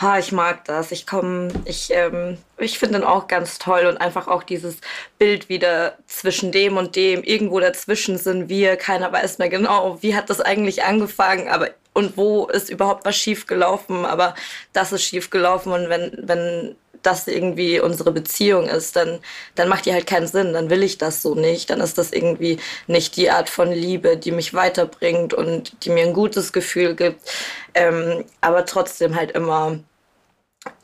ha, 0.00 0.18
ich 0.18 0.32
mag 0.32 0.64
das. 0.64 0.92
Ich 0.92 1.06
komme, 1.06 1.48
ich, 1.66 1.90
ähm, 1.92 2.38
ich 2.56 2.78
finde 2.78 3.00
den 3.00 3.06
auch 3.06 3.28
ganz 3.28 3.58
toll 3.58 3.84
und 3.84 3.98
einfach 3.98 4.28
auch 4.28 4.42
dieses 4.42 4.78
Bild 5.18 5.50
wieder 5.50 5.98
zwischen 6.06 6.52
dem 6.52 6.78
und 6.78 6.96
dem. 6.96 7.22
Irgendwo 7.22 7.60
dazwischen 7.60 8.16
sind 8.16 8.48
wir, 8.48 8.76
keiner 8.76 9.12
weiß 9.12 9.36
mehr 9.38 9.50
genau, 9.50 9.98
wie 10.00 10.16
hat 10.16 10.30
das 10.30 10.40
eigentlich 10.40 10.84
angefangen, 10.84 11.48
aber 11.48 11.68
und 11.92 12.16
wo 12.16 12.46
ist 12.46 12.70
überhaupt 12.70 13.04
was 13.06 13.16
schief 13.16 13.46
gelaufen, 13.46 14.04
aber 14.04 14.34
das 14.72 14.92
ist 14.92 15.02
schief 15.02 15.30
gelaufen 15.30 15.72
und 15.72 15.88
wenn 15.88 16.12
wenn 16.22 16.76
das 17.06 17.26
irgendwie 17.28 17.80
unsere 17.80 18.12
Beziehung 18.12 18.68
ist, 18.68 18.96
dann, 18.96 19.20
dann 19.54 19.68
macht 19.68 19.86
die 19.86 19.92
halt 19.92 20.06
keinen 20.06 20.26
Sinn, 20.26 20.52
dann 20.52 20.70
will 20.70 20.82
ich 20.82 20.98
das 20.98 21.22
so 21.22 21.34
nicht, 21.34 21.70
dann 21.70 21.80
ist 21.80 21.98
das 21.98 22.12
irgendwie 22.12 22.58
nicht 22.86 23.16
die 23.16 23.30
Art 23.30 23.48
von 23.48 23.70
Liebe, 23.70 24.16
die 24.16 24.32
mich 24.32 24.52
weiterbringt 24.54 25.32
und 25.32 25.84
die 25.84 25.90
mir 25.90 26.04
ein 26.04 26.12
gutes 26.12 26.52
Gefühl 26.52 26.94
gibt, 26.96 27.20
ähm, 27.74 28.24
aber 28.40 28.66
trotzdem 28.66 29.14
halt 29.14 29.30
immer 29.32 29.78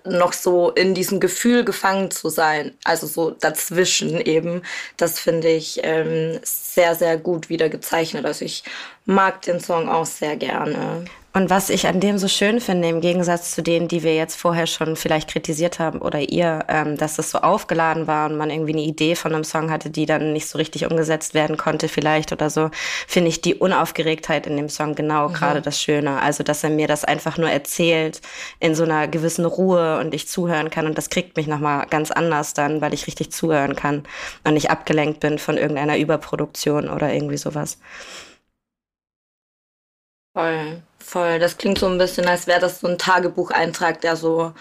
noch 0.04 0.32
so 0.32 0.70
in 0.70 0.94
diesem 0.94 1.20
Gefühl 1.20 1.64
gefangen 1.64 2.10
zu 2.10 2.28
sein, 2.28 2.76
also 2.84 3.06
so 3.06 3.30
dazwischen 3.30 4.20
eben, 4.20 4.62
das 4.96 5.18
finde 5.18 5.48
ich 5.48 5.80
ähm, 5.82 6.38
sehr, 6.42 6.94
sehr 6.94 7.16
gut 7.16 7.48
wieder 7.48 7.68
gezeichnet. 7.68 8.24
Also 8.24 8.44
ich 8.44 8.64
mag 9.04 9.42
den 9.42 9.60
Song 9.60 9.88
auch 9.88 10.06
sehr 10.06 10.36
gerne. 10.36 11.04
Und 11.34 11.48
was 11.48 11.70
ich 11.70 11.86
an 11.86 11.98
dem 11.98 12.18
so 12.18 12.28
schön 12.28 12.60
finde, 12.60 12.88
im 12.88 13.00
Gegensatz 13.00 13.54
zu 13.54 13.62
denen, 13.62 13.88
die 13.88 14.02
wir 14.02 14.14
jetzt 14.14 14.36
vorher 14.36 14.66
schon 14.66 14.96
vielleicht 14.96 15.30
kritisiert 15.30 15.78
haben 15.78 16.00
oder 16.00 16.20
ihr, 16.20 16.66
ähm, 16.68 16.98
dass 16.98 17.16
das 17.16 17.30
so 17.30 17.38
aufgeladen 17.38 18.06
war 18.06 18.28
und 18.28 18.36
man 18.36 18.50
irgendwie 18.50 18.74
eine 18.74 18.82
Idee 18.82 19.14
von 19.14 19.34
einem 19.34 19.44
Song 19.44 19.70
hatte, 19.70 19.88
die 19.88 20.04
dann 20.04 20.34
nicht 20.34 20.46
so 20.46 20.58
richtig 20.58 20.84
umgesetzt 20.90 21.32
werden 21.32 21.56
konnte 21.56 21.88
vielleicht 21.88 22.32
oder 22.32 22.50
so, 22.50 22.70
finde 23.06 23.30
ich 23.30 23.40
die 23.40 23.54
Unaufgeregtheit 23.54 24.46
in 24.46 24.58
dem 24.58 24.68
Song 24.68 24.94
genau 24.94 25.30
mhm. 25.30 25.32
gerade 25.32 25.62
das 25.62 25.80
Schöne. 25.80 26.20
Also, 26.20 26.42
dass 26.44 26.64
er 26.64 26.70
mir 26.70 26.86
das 26.86 27.04
einfach 27.04 27.38
nur 27.38 27.48
erzählt 27.48 28.20
in 28.60 28.74
so 28.74 28.82
einer 28.82 29.08
gewissen 29.08 29.46
Ruhe 29.46 30.00
und 30.00 30.12
ich 30.12 30.28
zuhören 30.28 30.68
kann 30.68 30.86
und 30.86 30.98
das 30.98 31.08
kriegt 31.08 31.38
mich 31.38 31.46
nochmal 31.46 31.86
ganz 31.88 32.10
anders 32.10 32.52
dann, 32.52 32.82
weil 32.82 32.92
ich 32.92 33.06
richtig 33.06 33.32
zuhören 33.32 33.74
kann 33.74 34.02
und 34.44 34.52
nicht 34.52 34.70
abgelenkt 34.70 35.20
bin 35.20 35.38
von 35.38 35.56
irgendeiner 35.56 35.96
Überproduktion 35.96 36.90
oder 36.90 37.10
irgendwie 37.10 37.38
sowas. 37.38 37.78
Voll, 40.34 40.82
voll. 40.98 41.38
Das 41.38 41.58
klingt 41.58 41.78
so 41.78 41.86
ein 41.86 41.98
bisschen, 41.98 42.26
als 42.26 42.46
wäre 42.46 42.60
das 42.60 42.80
so 42.80 42.88
ein 42.88 42.98
Tagebucheintrag, 42.98 44.00
der 44.00 44.16
so 44.16 44.54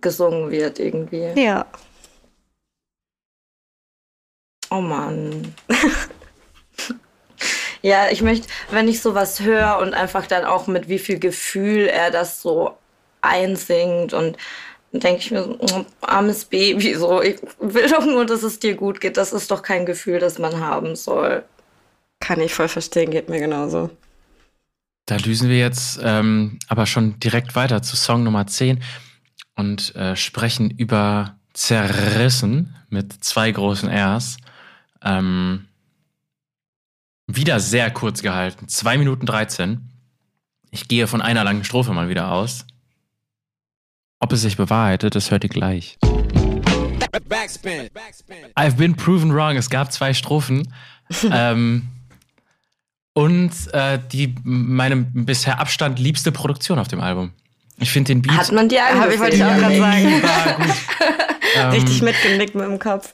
gesungen 0.00 0.50
wird 0.50 0.78
irgendwie. 0.78 1.32
Ja. 1.40 1.66
Oh 4.70 4.80
Mann. 4.82 5.54
ja, 7.82 8.10
ich 8.10 8.20
möchte, 8.20 8.48
wenn 8.70 8.88
ich 8.88 9.00
sowas 9.00 9.40
höre 9.40 9.78
und 9.78 9.94
einfach 9.94 10.26
dann 10.26 10.44
auch 10.44 10.66
mit 10.66 10.88
wie 10.88 10.98
viel 10.98 11.18
Gefühl 11.18 11.86
er 11.86 12.10
das 12.10 12.42
so 12.42 12.76
einsingt 13.22 14.12
und 14.12 14.36
denke 14.92 15.20
ich 15.20 15.30
mir 15.30 15.44
so, 15.44 15.56
oh, 15.58 15.84
armes 16.02 16.44
Baby, 16.44 16.94
so, 16.94 17.22
ich 17.22 17.40
will 17.58 17.88
doch 17.88 18.04
nur, 18.04 18.26
dass 18.26 18.42
es 18.42 18.58
dir 18.58 18.74
gut 18.74 19.00
geht. 19.00 19.16
Das 19.16 19.32
ist 19.32 19.50
doch 19.50 19.62
kein 19.62 19.86
Gefühl, 19.86 20.18
das 20.18 20.38
man 20.38 20.60
haben 20.60 20.96
soll. 20.96 21.44
Kann 22.20 22.40
ich 22.40 22.52
voll 22.52 22.68
verstehen, 22.68 23.10
geht 23.10 23.28
mir 23.28 23.40
genauso. 23.40 23.90
Da 25.08 25.16
düsen 25.16 25.48
wir 25.48 25.58
jetzt 25.58 25.98
ähm, 26.02 26.58
aber 26.68 26.84
schon 26.84 27.18
direkt 27.18 27.54
weiter 27.56 27.80
zu 27.82 27.96
Song 27.96 28.24
Nummer 28.24 28.46
10 28.46 28.82
und 29.56 29.96
äh, 29.96 30.14
sprechen 30.16 30.70
über 30.70 31.38
Zerrissen 31.54 32.76
mit 32.90 33.24
zwei 33.24 33.50
großen 33.50 33.88
Rs. 33.88 34.36
Ähm, 35.02 35.66
wieder 37.26 37.58
sehr 37.58 37.90
kurz 37.90 38.20
gehalten, 38.20 38.68
2 38.68 38.98
Minuten 38.98 39.24
13. 39.24 39.80
Ich 40.70 40.88
gehe 40.88 41.06
von 41.06 41.22
einer 41.22 41.42
langen 41.42 41.64
Strophe 41.64 41.94
mal 41.94 42.10
wieder 42.10 42.30
aus. 42.30 42.66
Ob 44.20 44.30
es 44.34 44.42
sich 44.42 44.58
bewahrheitet, 44.58 45.14
das 45.14 45.30
hört 45.30 45.42
ihr 45.42 45.50
gleich. 45.50 45.96
Backspin. 47.30 47.88
I've 48.56 48.76
been 48.76 48.94
proven 48.94 49.32
wrong. 49.32 49.56
Es 49.56 49.70
gab 49.70 49.90
zwei 49.90 50.12
Strophen. 50.12 50.74
ähm, 51.32 51.88
und 53.18 53.50
äh, 53.72 53.98
die 54.12 54.36
meine 54.44 54.94
bisher 54.94 55.58
Abstand 55.58 55.98
liebste 55.98 56.30
Produktion 56.30 56.78
auf 56.78 56.86
dem 56.86 57.00
Album. 57.00 57.32
Ich 57.78 57.90
finde 57.90 58.14
den 58.14 58.22
Beat. 58.22 58.36
Hat 58.36 58.52
man 58.52 58.68
die 58.68 58.78
Habe 58.78 59.12
ich 59.12 59.18
wollte 59.18 59.34
ich 59.34 59.42
auch 59.42 59.56
gerade 59.56 59.76
sagen. 59.76 60.06
ähm, 61.56 61.70
Richtig 61.70 62.00
mitgenickt 62.00 62.54
mit 62.54 62.66
dem 62.66 62.78
Kopf. 62.78 63.12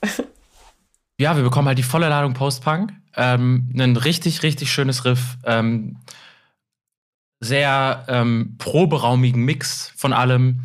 Ja, 1.18 1.36
wir 1.36 1.42
bekommen 1.42 1.68
halt 1.68 1.78
die 1.78 1.82
volle 1.82 2.10
Ladung 2.10 2.34
Post-Punk. 2.34 2.92
Ähm, 3.16 3.72
ein 3.74 3.96
richtig, 3.96 4.42
richtig 4.42 4.70
schönes 4.70 5.06
Riff. 5.06 5.38
Ähm, 5.42 5.96
sehr 7.40 8.04
ähm, 8.06 8.56
proberaumigen 8.58 9.42
Mix 9.42 9.90
von 9.96 10.12
allem, 10.12 10.64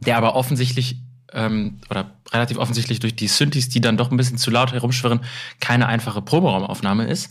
der 0.00 0.16
aber 0.16 0.34
offensichtlich 0.34 0.96
ähm, 1.34 1.78
oder 1.90 2.12
relativ 2.30 2.56
offensichtlich 2.56 3.00
durch 3.00 3.16
die 3.16 3.28
Synthes, 3.28 3.68
die 3.68 3.82
dann 3.82 3.98
doch 3.98 4.10
ein 4.10 4.16
bisschen 4.16 4.38
zu 4.38 4.50
laut 4.50 4.72
herumschwirren, 4.72 5.20
keine 5.60 5.88
einfache 5.88 6.22
Proberaumaufnahme 6.22 7.04
ist. 7.04 7.30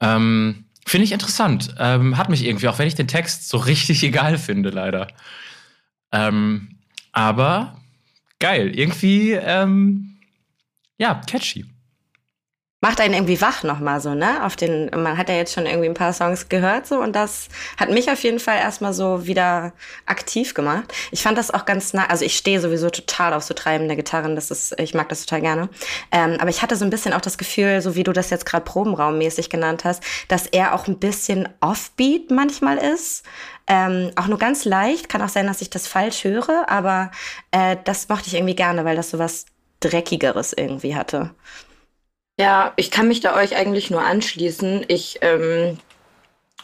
Ähm, 0.00 0.64
Finde 0.86 1.04
ich 1.04 1.12
interessant. 1.12 1.74
Ähm, 1.78 2.16
hat 2.16 2.28
mich 2.28 2.44
irgendwie, 2.44 2.68
auch 2.68 2.78
wenn 2.78 2.88
ich 2.88 2.94
den 2.94 3.08
Text 3.08 3.48
so 3.48 3.56
richtig 3.70 4.02
egal 4.02 4.38
finde, 4.38 4.70
leider. 4.70 5.08
Ähm, 6.12 6.78
aber 7.12 7.80
geil. 8.38 8.76
Irgendwie, 8.76 9.32
ähm, 9.32 10.18
ja, 10.98 11.20
catchy 11.26 11.66
macht 12.82 13.00
einen 13.00 13.12
irgendwie 13.12 13.40
wach 13.42 13.62
nochmal 13.62 14.00
so, 14.00 14.14
ne? 14.14 14.44
Auf 14.44 14.56
den, 14.56 14.90
man 14.94 15.18
hat 15.18 15.28
ja 15.28 15.34
jetzt 15.34 15.52
schon 15.52 15.66
irgendwie 15.66 15.88
ein 15.88 15.94
paar 15.94 16.14
Songs 16.14 16.48
gehört 16.48 16.86
so 16.86 17.00
und 17.00 17.14
das 17.14 17.48
hat 17.76 17.90
mich 17.90 18.10
auf 18.10 18.22
jeden 18.22 18.40
Fall 18.40 18.56
erstmal 18.56 18.94
so 18.94 19.26
wieder 19.26 19.72
aktiv 20.06 20.54
gemacht. 20.54 20.92
Ich 21.10 21.22
fand 21.22 21.36
das 21.36 21.50
auch 21.50 21.66
ganz 21.66 21.92
nah, 21.92 22.06
also 22.06 22.24
ich 22.24 22.36
stehe 22.36 22.58
sowieso 22.60 22.88
total 22.88 23.34
auf 23.34 23.42
so 23.42 23.52
treibende 23.52 23.96
Gitarren, 23.96 24.34
das 24.34 24.50
ist, 24.50 24.80
ich 24.80 24.94
mag 24.94 25.10
das 25.10 25.26
total 25.26 25.42
gerne. 25.42 25.68
Ähm, 26.10 26.38
aber 26.40 26.48
ich 26.48 26.62
hatte 26.62 26.74
so 26.74 26.86
ein 26.86 26.90
bisschen 26.90 27.12
auch 27.12 27.20
das 27.20 27.36
Gefühl, 27.36 27.82
so 27.82 27.96
wie 27.96 28.02
du 28.02 28.14
das 28.14 28.30
jetzt 28.30 28.46
gerade 28.46 28.64
probenraummäßig 28.64 29.50
genannt 29.50 29.84
hast, 29.84 30.02
dass 30.28 30.46
er 30.46 30.74
auch 30.74 30.86
ein 30.86 30.98
bisschen 30.98 31.48
offbeat 31.60 32.30
manchmal 32.30 32.78
ist. 32.78 33.24
Ähm, 33.66 34.10
auch 34.16 34.26
nur 34.26 34.38
ganz 34.38 34.64
leicht, 34.64 35.10
kann 35.10 35.20
auch 35.20 35.28
sein, 35.28 35.46
dass 35.46 35.60
ich 35.60 35.68
das 35.68 35.86
falsch 35.86 36.24
höre, 36.24 36.64
aber 36.68 37.10
äh, 37.50 37.76
das 37.84 38.08
mochte 38.08 38.28
ich 38.28 38.34
irgendwie 38.34 38.56
gerne, 38.56 38.86
weil 38.86 38.96
das 38.96 39.10
so 39.10 39.18
was 39.18 39.44
Dreckigeres 39.80 40.54
irgendwie 40.54 40.96
hatte. 40.96 41.30
Ja, 42.40 42.72
ich 42.76 42.90
kann 42.90 43.06
mich 43.06 43.20
da 43.20 43.36
euch 43.36 43.54
eigentlich 43.54 43.90
nur 43.90 44.02
anschließen. 44.02 44.86
Ich 44.88 45.18
ähm, 45.20 45.76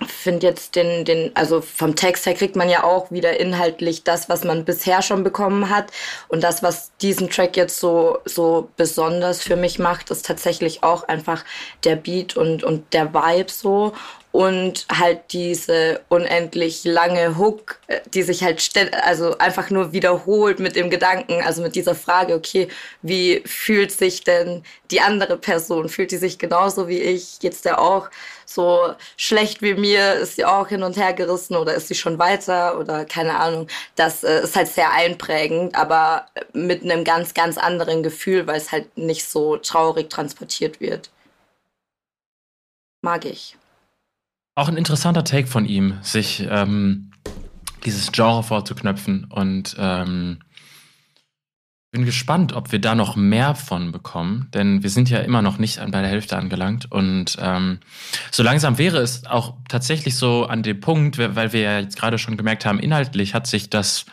finde 0.07 0.47
jetzt 0.47 0.75
den, 0.75 1.05
den, 1.05 1.37
also 1.37 1.61
vom 1.61 1.95
Text 1.95 2.25
her 2.25 2.33
kriegt 2.33 2.57
man 2.57 2.71
ja 2.71 2.83
auch 2.83 3.11
wieder 3.11 3.39
inhaltlich 3.39 4.03
das, 4.03 4.31
was 4.31 4.43
man 4.43 4.65
bisher 4.65 5.03
schon 5.03 5.23
bekommen 5.23 5.69
hat. 5.69 5.93
Und 6.29 6.43
das, 6.43 6.63
was 6.63 6.93
diesen 7.03 7.29
Track 7.29 7.59
jetzt 7.59 7.79
so, 7.79 8.21
so 8.25 8.71
besonders 8.79 9.43
für 9.43 9.57
mich 9.57 9.79
macht, 9.79 10.11
ist 10.11 10.25
tatsächlich 10.25 10.83
auch 10.83 11.09
einfach 11.09 11.45
der 11.85 11.97
Beat 11.97 12.39
und, 12.39 12.65
und 12.65 12.95
der 12.95 13.13
Vibe 13.13 13.53
so 13.53 13.93
und 14.37 14.85
halt 14.93 15.33
diese 15.33 16.03
unendlich 16.11 16.85
lange 16.85 17.39
Hook, 17.39 17.81
äh, 17.87 18.01
die 18.13 18.23
sich 18.23 18.43
halt 18.45 18.63
also 19.03 19.39
einfach 19.39 19.71
nur 19.71 19.93
wiederholt 19.95 20.59
mit 20.59 20.77
dem 20.77 20.91
Gedanken, 20.91 21.41
also 21.41 21.63
mit 21.63 21.75
dieser 21.75 21.95
Frage, 21.95 22.35
okay, 22.35 22.69
wie 23.01 23.43
fühlt 23.47 23.93
sich 23.93 24.25
denn 24.25 24.63
die 24.91 25.01
andere 25.01 25.39
Person? 25.39 25.89
Fühlt 25.89 26.11
die 26.11 26.19
sich 26.19 26.39
genauso 26.39 26.87
wie 26.87 27.01
ich? 27.01 27.39
Geht's 27.41 27.63
der 27.63 27.81
auch 27.81 28.11
so 28.45 28.93
schlecht 29.17 29.63
wie 29.63 29.73
mir? 29.73 30.17
Ist 30.17 30.37
sie 30.37 30.45
auch 30.45 30.69
hin 30.69 30.83
und 30.83 30.99
her 30.99 31.15
gerissen 31.15 31.57
oder 31.57 31.73
ist 31.73 31.89
sie 31.89 31.95
schon 31.95 32.19
weiter 32.19 32.79
oder 32.79 33.07
keine 33.07 33.39
Ahnung? 33.39 33.69
Das 33.95 34.23
äh, 34.23 34.43
ist 34.43 34.55
halt 34.55 34.69
sehr 34.69 34.93
einprägend, 34.93 35.75
aber 35.75 36.27
mit 36.53 36.83
einem 36.83 37.05
ganz, 37.05 37.33
ganz 37.33 37.57
anderen 37.57 38.03
Gefühl, 38.03 38.47
weil 38.47 38.59
es 38.59 38.71
halt 38.71 38.99
nicht 38.99 39.27
so 39.27 39.57
traurig 39.57 40.11
transportiert 40.11 40.79
wird. 40.79 41.09
Mag 43.01 43.25
ich. 43.25 43.57
Auch 44.59 44.69
ein 44.69 44.79
interessanter 44.79 45.23
Take 45.23 45.47
von 45.49 45.67
ihm, 45.67 45.99
sich 46.01 46.47
ähm, 46.49 47.11
dieses 47.85 48.11
Genre 48.11 48.43
vorzuknöpfen 48.43 49.25
und 49.25 49.77
ähm, 49.79 50.39
bin 51.91 52.07
gespannt, 52.07 52.55
ob 52.55 52.73
wir 52.73 52.79
da 52.81 52.95
noch 52.95 53.17
mehr 53.17 53.55
von 53.55 53.93
bekommen, 53.93 54.49
denn 54.55 54.83
wir 54.83 54.89
sind 54.89 55.11
ja 55.11 55.19
immer 55.19 55.43
noch 55.43 55.59
nicht 55.59 55.79
bei 55.79 56.01
der 56.01 56.09
Hälfte 56.09 56.39
angelangt 56.39 56.91
und 56.91 57.37
ähm, 57.39 57.81
so 58.31 58.43
langsam 58.43 58.79
wäre 58.79 58.97
es 58.97 59.27
auch 59.27 59.59
tatsächlich 59.69 60.17
so 60.17 60.47
an 60.47 60.63
dem 60.63 60.81
Punkt, 60.81 61.19
weil 61.19 61.53
wir 61.53 61.61
ja 61.61 61.79
jetzt 61.79 61.99
gerade 61.99 62.17
schon 62.17 62.39
gemerkt 62.39 62.65
haben, 62.65 62.79
inhaltlich 62.79 63.35
hat 63.35 63.47
sich 63.47 63.69
das 63.69 64.07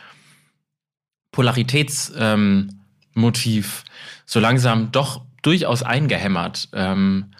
Polaritätsmotiv 1.32 2.14
ähm, 2.18 3.90
so 4.26 4.40
langsam 4.40 4.92
doch 4.92 5.22
durchaus 5.40 5.82
eingehämmert. 5.82 6.68
Ähm, 6.74 7.30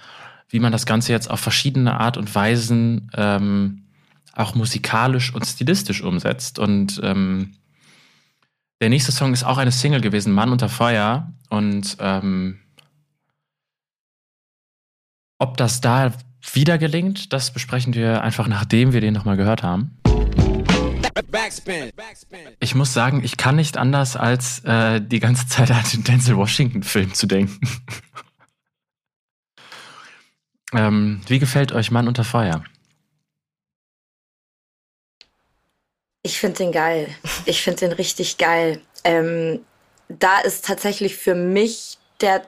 wie 0.54 0.60
man 0.60 0.70
das 0.70 0.86
Ganze 0.86 1.10
jetzt 1.10 1.28
auf 1.28 1.40
verschiedene 1.40 1.98
Art 1.98 2.16
und 2.16 2.32
Weisen 2.32 3.10
ähm, 3.16 3.88
auch 4.34 4.54
musikalisch 4.54 5.34
und 5.34 5.44
stilistisch 5.44 6.00
umsetzt. 6.00 6.60
Und 6.60 7.00
ähm, 7.02 7.56
der 8.80 8.88
nächste 8.88 9.10
Song 9.10 9.32
ist 9.32 9.42
auch 9.42 9.58
eine 9.58 9.72
Single 9.72 10.00
gewesen, 10.00 10.32
Mann 10.32 10.52
unter 10.52 10.68
Feuer. 10.68 11.32
Und 11.50 11.96
ähm, 11.98 12.60
ob 15.40 15.56
das 15.56 15.80
da 15.80 16.12
wieder 16.52 16.78
gelingt, 16.78 17.32
das 17.32 17.52
besprechen 17.52 17.92
wir 17.92 18.22
einfach 18.22 18.46
nachdem 18.46 18.92
wir 18.92 19.00
den 19.00 19.12
nochmal 19.12 19.36
gehört 19.36 19.64
haben. 19.64 19.98
Ich 22.60 22.76
muss 22.76 22.92
sagen, 22.92 23.24
ich 23.24 23.36
kann 23.36 23.56
nicht 23.56 23.76
anders, 23.76 24.14
als 24.14 24.60
äh, 24.60 25.00
die 25.00 25.18
ganze 25.18 25.48
Zeit 25.48 25.72
an 25.72 25.82
den 25.92 26.04
Denzel 26.04 26.36
Washington-Film 26.36 27.12
zu 27.12 27.26
denken. 27.26 27.58
ähm, 30.76 31.20
wie 31.26 31.38
gefällt 31.38 31.72
euch 31.72 31.90
Mann 31.90 32.08
unter 32.08 32.24
Feuer? 32.24 32.64
Ich 36.22 36.38
finde 36.38 36.56
den 36.58 36.72
geil. 36.72 37.08
Ich 37.44 37.62
finde 37.62 37.80
den 37.80 37.92
richtig 37.92 38.38
geil. 38.38 38.80
Ähm, 39.04 39.60
da 40.08 40.40
ist 40.40 40.64
tatsächlich 40.64 41.16
für 41.16 41.34
mich 41.34 41.98
der 42.20 42.42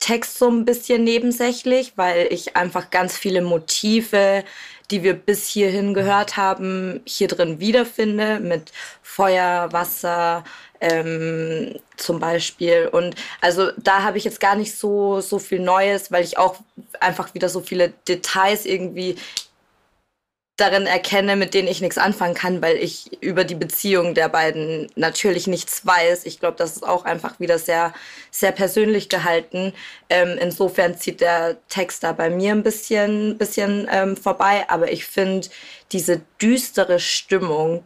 Text 0.00 0.38
so 0.38 0.48
ein 0.48 0.64
bisschen 0.64 1.04
nebensächlich, 1.04 1.92
weil 1.96 2.26
ich 2.30 2.56
einfach 2.56 2.90
ganz 2.90 3.16
viele 3.16 3.40
Motive, 3.40 4.44
die 4.90 5.04
wir 5.04 5.14
bis 5.14 5.46
hierhin 5.46 5.94
gehört 5.94 6.36
haben, 6.36 7.00
hier 7.06 7.28
drin 7.28 7.60
wiederfinde, 7.60 8.40
mit 8.40 8.72
Feuer, 9.02 9.72
Wasser 9.72 10.42
ähm, 10.82 11.78
zum 11.96 12.20
Beispiel. 12.20 12.88
Und 12.88 13.14
also 13.40 13.70
da 13.78 14.02
habe 14.02 14.18
ich 14.18 14.24
jetzt 14.24 14.40
gar 14.40 14.56
nicht 14.56 14.76
so, 14.76 15.20
so 15.20 15.38
viel 15.38 15.60
Neues, 15.60 16.10
weil 16.12 16.24
ich 16.24 16.36
auch 16.36 16.56
einfach 17.00 17.34
wieder 17.34 17.48
so 17.48 17.60
viele 17.60 17.90
Details 18.06 18.66
irgendwie 18.66 19.16
darin 20.56 20.86
erkenne, 20.86 21.34
mit 21.34 21.54
denen 21.54 21.66
ich 21.66 21.80
nichts 21.80 21.98
anfangen 21.98 22.34
kann, 22.34 22.60
weil 22.60 22.76
ich 22.76 23.22
über 23.22 23.44
die 23.44 23.54
Beziehung 23.54 24.14
der 24.14 24.28
beiden 24.28 24.90
natürlich 24.96 25.46
nichts 25.46 25.86
weiß. 25.86 26.26
Ich 26.26 26.40
glaube, 26.40 26.56
das 26.58 26.76
ist 26.76 26.86
auch 26.86 27.04
einfach 27.04 27.40
wieder 27.40 27.58
sehr, 27.58 27.94
sehr 28.30 28.52
persönlich 28.52 29.08
gehalten. 29.08 29.72
Ähm, 30.10 30.36
insofern 30.40 30.96
zieht 30.98 31.20
der 31.20 31.56
Text 31.68 32.04
da 32.04 32.12
bei 32.12 32.28
mir 32.28 32.52
ein 32.52 32.62
bisschen, 32.62 33.38
bisschen 33.38 33.88
ähm, 33.90 34.16
vorbei. 34.16 34.66
Aber 34.68 34.92
ich 34.92 35.06
finde 35.06 35.48
diese 35.90 36.20
düstere 36.40 37.00
Stimmung, 37.00 37.82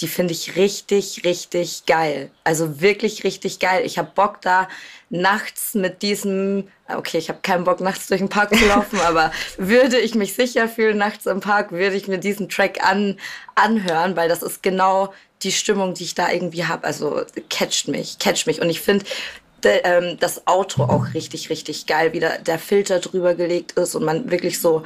die 0.00 0.08
finde 0.08 0.32
ich 0.32 0.56
richtig, 0.56 1.22
richtig 1.24 1.86
geil. 1.86 2.30
Also 2.42 2.80
wirklich 2.80 3.22
richtig 3.22 3.60
geil. 3.60 3.84
Ich 3.84 3.96
habe 3.98 4.10
Bock 4.14 4.40
da 4.40 4.68
nachts 5.08 5.74
mit 5.74 6.02
diesem, 6.02 6.68
okay, 6.88 7.18
ich 7.18 7.28
habe 7.28 7.38
keinen 7.42 7.64
Bock 7.64 7.80
nachts 7.80 8.08
durch 8.08 8.20
den 8.20 8.28
Park 8.28 8.56
zu 8.56 8.66
laufen, 8.66 9.00
aber 9.06 9.30
würde 9.56 9.98
ich 9.98 10.14
mich 10.14 10.34
sicher 10.34 10.68
fühlen 10.68 10.98
nachts 10.98 11.26
im 11.26 11.40
Park, 11.40 11.70
würde 11.70 11.96
ich 11.96 12.08
mir 12.08 12.18
diesen 12.18 12.48
Track 12.48 12.82
an, 12.84 13.18
anhören, 13.54 14.16
weil 14.16 14.28
das 14.28 14.42
ist 14.42 14.62
genau 14.62 15.14
die 15.42 15.52
Stimmung, 15.52 15.94
die 15.94 16.04
ich 16.04 16.14
da 16.14 16.30
irgendwie 16.30 16.64
habe. 16.64 16.84
Also 16.84 17.22
catcht 17.48 17.86
mich, 17.86 18.18
catcht 18.18 18.46
mich. 18.46 18.60
Und 18.60 18.70
ich 18.70 18.80
finde, 18.80 19.04
ähm, 19.64 20.18
das 20.20 20.46
Outro 20.46 20.84
auch 20.84 21.14
richtig, 21.14 21.50
richtig 21.50 21.86
geil, 21.86 22.12
wie 22.12 22.20
da 22.20 22.38
der 22.38 22.58
Filter 22.58 22.98
drüber 22.98 23.34
gelegt 23.34 23.72
ist 23.72 23.94
und 23.94 24.04
man 24.04 24.30
wirklich 24.30 24.60
so 24.60 24.82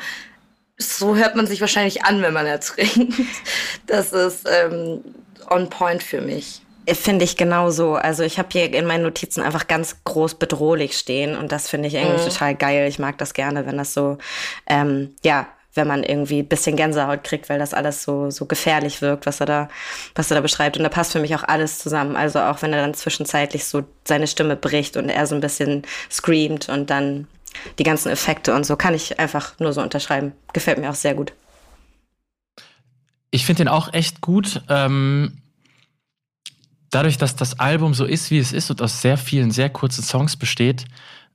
so 0.79 1.17
hört 1.17 1.35
man 1.35 1.47
sich 1.47 1.61
wahrscheinlich 1.61 2.05
an, 2.05 2.23
wenn 2.23 2.33
man 2.33 2.47
ertrinkt. 2.47 3.15
Das 3.87 4.13
ist 4.13 4.49
ähm, 4.51 5.03
on 5.51 5.69
point 5.71 6.03
für 6.03 6.21
mich. 6.21 6.63
Finde 6.87 7.25
ich 7.25 7.37
genauso. 7.37 7.95
Also 7.95 8.23
ich 8.23 8.39
habe 8.39 8.49
hier 8.53 8.73
in 8.73 8.87
meinen 8.87 9.03
Notizen 9.03 9.43
einfach 9.43 9.67
ganz 9.67 9.97
groß 10.05 10.37
bedrohlich 10.37 10.97
stehen 10.97 11.37
und 11.37 11.53
das 11.53 11.69
finde 11.69 11.89
ich 11.89 11.95
irgendwie 11.95 12.23
mhm. 12.23 12.29
total 12.29 12.55
geil. 12.55 12.89
Ich 12.89 12.99
mag 12.99 13.19
das 13.19 13.35
gerne, 13.35 13.67
wenn 13.67 13.77
das 13.77 13.93
so, 13.93 14.19
ähm, 14.67 15.15
ja, 15.23 15.49
wenn 15.75 15.87
man 15.87 16.03
irgendwie 16.03 16.41
ein 16.41 16.49
bisschen 16.49 16.77
Gänsehaut 16.77 17.25
kriegt, 17.25 17.49
weil 17.49 17.59
das 17.59 17.75
alles 17.75 18.03
so, 18.03 18.31
so 18.31 18.47
gefährlich 18.47 19.03
wirkt, 19.03 19.27
was 19.27 19.41
er 19.41 19.47
da, 19.47 19.69
was 20.15 20.31
er 20.31 20.37
da 20.37 20.41
beschreibt. 20.41 20.77
Und 20.77 20.83
da 20.83 20.89
passt 20.89 21.13
für 21.13 21.21
mich 21.21 21.35
auch 21.35 21.45
alles 21.45 21.79
zusammen. 21.79 22.17
Also 22.17 22.41
auch 22.41 22.63
wenn 22.63 22.73
er 22.73 22.81
dann 22.81 22.95
zwischenzeitlich 22.95 23.65
so 23.65 23.85
seine 24.07 24.27
Stimme 24.27 24.57
bricht 24.57 24.97
und 24.97 25.09
er 25.09 25.27
so 25.27 25.35
ein 25.35 25.41
bisschen 25.41 25.83
screamt 26.11 26.69
und 26.69 26.91
dann 26.91 27.27
die 27.79 27.85
ganzen 27.85 28.11
Effekte 28.11 28.55
und 28.55 28.65
so, 28.65 28.77
kann 28.77 28.95
ich 28.95 29.19
einfach 29.19 29.59
nur 29.59 29.73
so 29.73 29.83
unterschreiben. 29.83 30.33
Gefällt 30.53 30.79
mir 30.79 30.91
auch 30.91 30.95
sehr 30.95 31.15
gut. 31.15 31.33
Ich 33.31 33.45
finde 33.45 33.65
den 33.65 33.69
auch 33.69 33.93
echt 33.93 34.21
gut. 34.21 34.63
Ähm, 34.69 35.39
dadurch, 36.91 37.19
dass 37.19 37.37
das 37.37 37.61
Album 37.61 37.95
so 37.95 38.05
ist, 38.05 38.31
wie 38.31 38.39
es 38.39 38.53
ist 38.53 38.71
und 38.71 38.81
aus 38.81 39.03
sehr 39.03 39.19
vielen, 39.19 39.51
sehr 39.51 39.69
kurzen 39.69 40.03
Songs 40.03 40.37
besteht, 40.37 40.87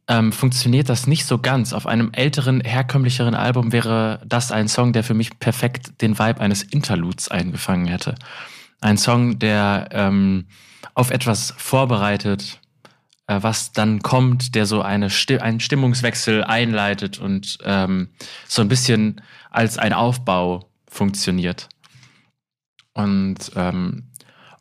ähm, 0.08 0.32
funktioniert 0.34 0.90
das 0.90 1.08
nicht 1.08 1.26
so 1.26 1.38
ganz. 1.38 1.72
Auf 1.74 1.88
einem 1.88 2.12
älteren, 2.12 2.62
herkömmlicheren 2.62 3.36
Album 3.36 3.72
wäre 3.72 4.22
das 4.26 4.52
ein 4.52 4.68
Song, 4.68 4.92
der 4.92 5.04
für 5.04 5.14
mich 5.14 5.40
perfekt 5.40 6.02
den 6.02 6.20
Vibe 6.20 6.42
eines 6.42 6.64
Interludes 6.64 7.30
eingefangen 7.30 7.88
hätte. 7.88 8.16
Ein 8.82 8.98
Song, 8.98 9.40
der 9.40 9.88
ähm, 9.92 10.46
auf 10.94 11.10
etwas 11.10 11.54
vorbereitet, 11.58 12.60
was 13.42 13.72
dann 13.72 14.02
kommt, 14.02 14.56
der 14.56 14.66
so 14.66 14.82
eine 14.82 15.10
Sti 15.10 15.40
einen 15.40 15.60
Stimmungswechsel 15.60 16.44
einleitet 16.44 17.20
und 17.20 17.58
ähm, 17.64 18.10
so 18.48 18.62
ein 18.62 18.68
bisschen 18.68 19.22
als 19.50 19.78
ein 19.78 19.94
Aufbau 19.94 20.70
funktioniert. 20.88 21.70
Und 22.94 23.52
ähm, 23.56 24.10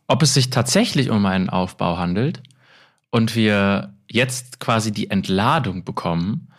ob 0.07 0.21
es 0.23 0.33
sich 0.33 0.49
tatsächlich 0.49 1.09
um 1.09 1.25
einen 1.25 1.49
Aufbau 1.49 1.97
handelt 1.97 2.41
und 3.09 3.35
wir 3.35 3.93
jetzt 4.09 4.59
quasi 4.59 4.91
die 4.91 5.09
Entladung 5.09 5.83
bekommen, 5.83 6.49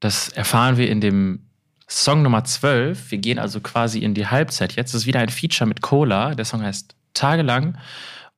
das 0.00 0.28
erfahren 0.28 0.76
wir 0.76 0.90
in 0.90 1.00
dem 1.00 1.46
Song 1.88 2.22
Nummer 2.22 2.44
12. 2.44 3.10
Wir 3.10 3.18
gehen 3.18 3.38
also 3.38 3.60
quasi 3.60 4.00
in 4.00 4.14
die 4.14 4.26
Halbzeit 4.26 4.74
jetzt. 4.74 4.92
Ist 4.94 5.06
wieder 5.06 5.20
ein 5.20 5.28
Feature 5.28 5.68
mit 5.68 5.82
Cola. 5.82 6.34
Der 6.34 6.44
Song 6.44 6.62
heißt 6.62 6.94
Tagelang. 7.14 7.78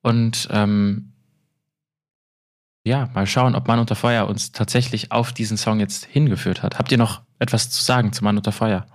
Und 0.03 0.49
ähm, 0.51 1.08
ja, 2.89 3.09
mal 3.15 3.27
schauen, 3.27 3.55
ob 3.55 3.69
Mann 3.69 3.79
unter 3.79 3.95
Feuer 3.95 4.27
uns 4.27 4.53
tatsächlich 4.53 5.13
auf 5.13 5.33
diesen 5.33 5.57
Song 5.57 5.79
jetzt 5.79 6.07
hingeführt 6.07 6.63
hat. 6.63 6.79
Habt 6.79 6.91
ihr 6.91 6.99
noch 6.99 7.21
etwas 7.39 7.71
zu 7.71 7.83
sagen 7.83 8.13
zu 8.13 8.25
Mann 8.25 8.37
unter 8.37 8.53
Feuer? 8.53 8.87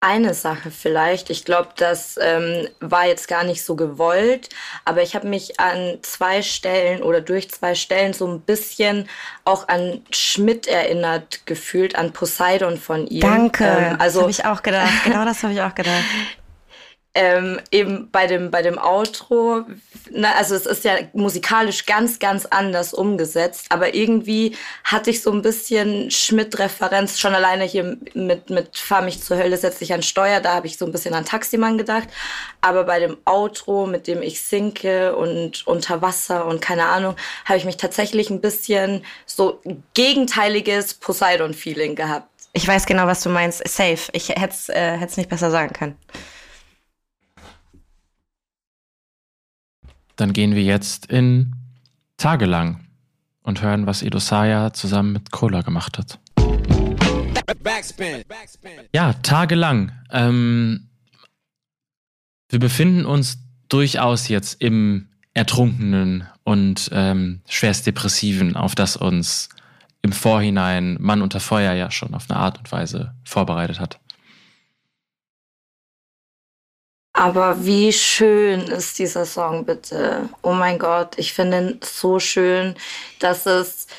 Eine 0.00 0.32
Sache 0.32 0.70
vielleicht. 0.70 1.28
Ich 1.28 1.44
glaube, 1.44 1.70
das 1.76 2.18
ähm, 2.22 2.68
war 2.78 3.06
jetzt 3.06 3.26
gar 3.26 3.42
nicht 3.42 3.64
so 3.64 3.74
gewollt, 3.74 4.48
aber 4.84 5.02
ich 5.02 5.16
habe 5.16 5.26
mich 5.26 5.58
an 5.58 5.98
zwei 6.02 6.42
Stellen 6.42 7.02
oder 7.02 7.20
durch 7.20 7.50
zwei 7.50 7.74
Stellen 7.74 8.12
so 8.12 8.28
ein 8.28 8.40
bisschen 8.40 9.08
auch 9.44 9.66
an 9.66 10.02
Schmidt 10.10 10.68
erinnert 10.68 11.46
gefühlt, 11.46 11.96
an 11.96 12.12
Poseidon 12.12 12.76
von 12.76 13.08
ihm. 13.08 13.22
Danke. 13.22 13.64
Ähm, 13.64 13.96
also 13.98 14.20
habe 14.20 14.30
ich 14.30 14.44
auch 14.44 14.62
gedacht. 14.62 14.92
Genau 15.04 15.24
das 15.24 15.42
habe 15.42 15.52
ich 15.52 15.60
auch 15.62 15.74
gedacht. 15.74 16.04
ähm, 17.18 17.58
eben 17.72 18.12
bei 18.12 18.28
dem, 18.28 18.52
bei 18.52 18.62
dem 18.62 18.78
Outro, 18.78 19.64
na, 20.12 20.36
also 20.36 20.54
es 20.54 20.66
ist 20.66 20.84
ja 20.84 20.94
musikalisch 21.14 21.84
ganz, 21.84 22.20
ganz 22.20 22.46
anders 22.46 22.94
umgesetzt, 22.94 23.66
aber 23.70 23.92
irgendwie 23.92 24.56
hatte 24.84 25.10
ich 25.10 25.20
so 25.20 25.32
ein 25.32 25.42
bisschen 25.42 26.12
Schmidt-Referenz 26.12 27.18
schon 27.18 27.34
alleine 27.34 27.64
hier 27.64 27.98
mit, 28.14 28.50
mit 28.50 28.78
Fahr 28.78 29.02
mich 29.02 29.20
zur 29.20 29.36
Hölle, 29.36 29.56
setz 29.56 29.80
dich 29.80 29.92
an 29.92 30.04
Steuer, 30.04 30.38
da 30.38 30.54
habe 30.54 30.68
ich 30.68 30.78
so 30.78 30.86
ein 30.86 30.92
bisschen 30.92 31.12
an 31.12 31.24
Taximann 31.24 31.76
gedacht, 31.76 32.06
aber 32.60 32.84
bei 32.84 33.00
dem 33.00 33.16
Outro, 33.24 33.86
mit 33.86 34.06
dem 34.06 34.22
ich 34.22 34.40
sinke 34.40 35.16
und 35.16 35.66
unter 35.66 36.00
Wasser 36.00 36.46
und 36.46 36.60
keine 36.60 36.84
Ahnung, 36.84 37.16
habe 37.46 37.58
ich 37.58 37.64
mich 37.64 37.78
tatsächlich 37.78 38.30
ein 38.30 38.40
bisschen 38.40 39.04
so 39.26 39.60
gegenteiliges 39.94 40.94
Poseidon-Feeling 40.94 41.96
gehabt. 41.96 42.28
Ich 42.52 42.68
weiß 42.68 42.86
genau, 42.86 43.08
was 43.08 43.22
du 43.24 43.28
meinst. 43.28 43.66
Safe. 43.66 43.98
Ich 44.12 44.28
hätte 44.28 44.50
es 44.50 44.68
äh, 44.68 44.96
nicht 45.16 45.28
besser 45.28 45.50
sagen 45.50 45.72
können. 45.72 45.98
Dann 50.18 50.32
gehen 50.32 50.56
wir 50.56 50.64
jetzt 50.64 51.06
in 51.06 51.54
Tagelang 52.16 52.80
und 53.42 53.62
hören, 53.62 53.86
was 53.86 54.02
Edosaya 54.02 54.72
zusammen 54.72 55.12
mit 55.12 55.30
Cola 55.30 55.62
gemacht 55.62 55.96
hat. 55.96 56.18
Ja, 58.92 59.12
tagelang. 59.22 59.92
Ähm, 60.10 60.88
wir 62.48 62.58
befinden 62.58 63.06
uns 63.06 63.38
durchaus 63.68 64.26
jetzt 64.26 64.60
im 64.60 65.08
Ertrunkenen 65.34 66.26
und 66.42 66.90
ähm, 66.92 67.42
schwerst 67.48 67.86
Depressiven, 67.86 68.56
auf 68.56 68.74
das 68.74 68.96
uns 68.96 69.48
im 70.02 70.10
Vorhinein 70.10 70.96
Mann 70.98 71.22
unter 71.22 71.38
Feuer 71.38 71.74
ja 71.74 71.92
schon 71.92 72.14
auf 72.14 72.28
eine 72.28 72.40
Art 72.40 72.58
und 72.58 72.72
Weise 72.72 73.14
vorbereitet 73.22 73.78
hat. 73.78 74.00
Aber 77.18 77.64
wie 77.64 77.92
schön 77.92 78.60
ist 78.68 79.00
dieser 79.00 79.26
Song 79.26 79.64
bitte? 79.64 80.28
Oh 80.40 80.52
mein 80.52 80.78
Gott, 80.78 81.18
ich 81.18 81.32
finde 81.32 81.58
ihn 81.58 81.80
so 81.82 82.20
schön. 82.20 82.76
Das 83.18 83.44
ist 83.44 83.90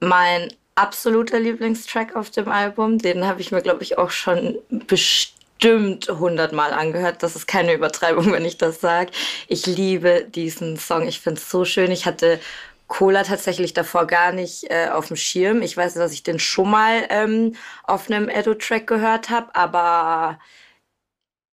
mein 0.00 0.48
absoluter 0.74 1.38
Lieblingstrack 1.38 2.16
auf 2.16 2.30
dem 2.30 2.48
Album. 2.48 2.96
Den 2.96 3.26
habe 3.26 3.42
ich 3.42 3.52
mir, 3.52 3.60
glaube 3.60 3.82
ich, 3.82 3.98
auch 3.98 4.08
schon 4.08 4.56
bestimmt 4.86 6.08
hundertmal 6.08 6.72
angehört. 6.72 7.22
Das 7.22 7.36
ist 7.36 7.46
keine 7.46 7.74
Übertreibung, 7.74 8.32
wenn 8.32 8.46
ich 8.46 8.56
das 8.56 8.80
sage. 8.80 9.10
Ich 9.48 9.66
liebe 9.66 10.24
diesen 10.34 10.78
Song. 10.78 11.06
Ich 11.06 11.20
finde 11.20 11.42
es 11.42 11.50
so 11.50 11.66
schön. 11.66 11.90
Ich 11.90 12.06
hatte 12.06 12.40
Cola 12.88 13.22
tatsächlich 13.22 13.74
davor 13.74 14.06
gar 14.06 14.32
nicht 14.32 14.70
äh, 14.70 14.88
auf 14.88 15.08
dem 15.08 15.18
Schirm. 15.18 15.60
Ich 15.60 15.76
weiß, 15.76 15.92
dass 15.92 16.14
ich 16.14 16.22
den 16.22 16.38
schon 16.38 16.70
mal 16.70 17.04
ähm, 17.10 17.54
auf 17.82 18.10
einem 18.10 18.30
Edo-Track 18.30 18.86
gehört 18.86 19.28
habe, 19.28 19.54
aber 19.54 20.38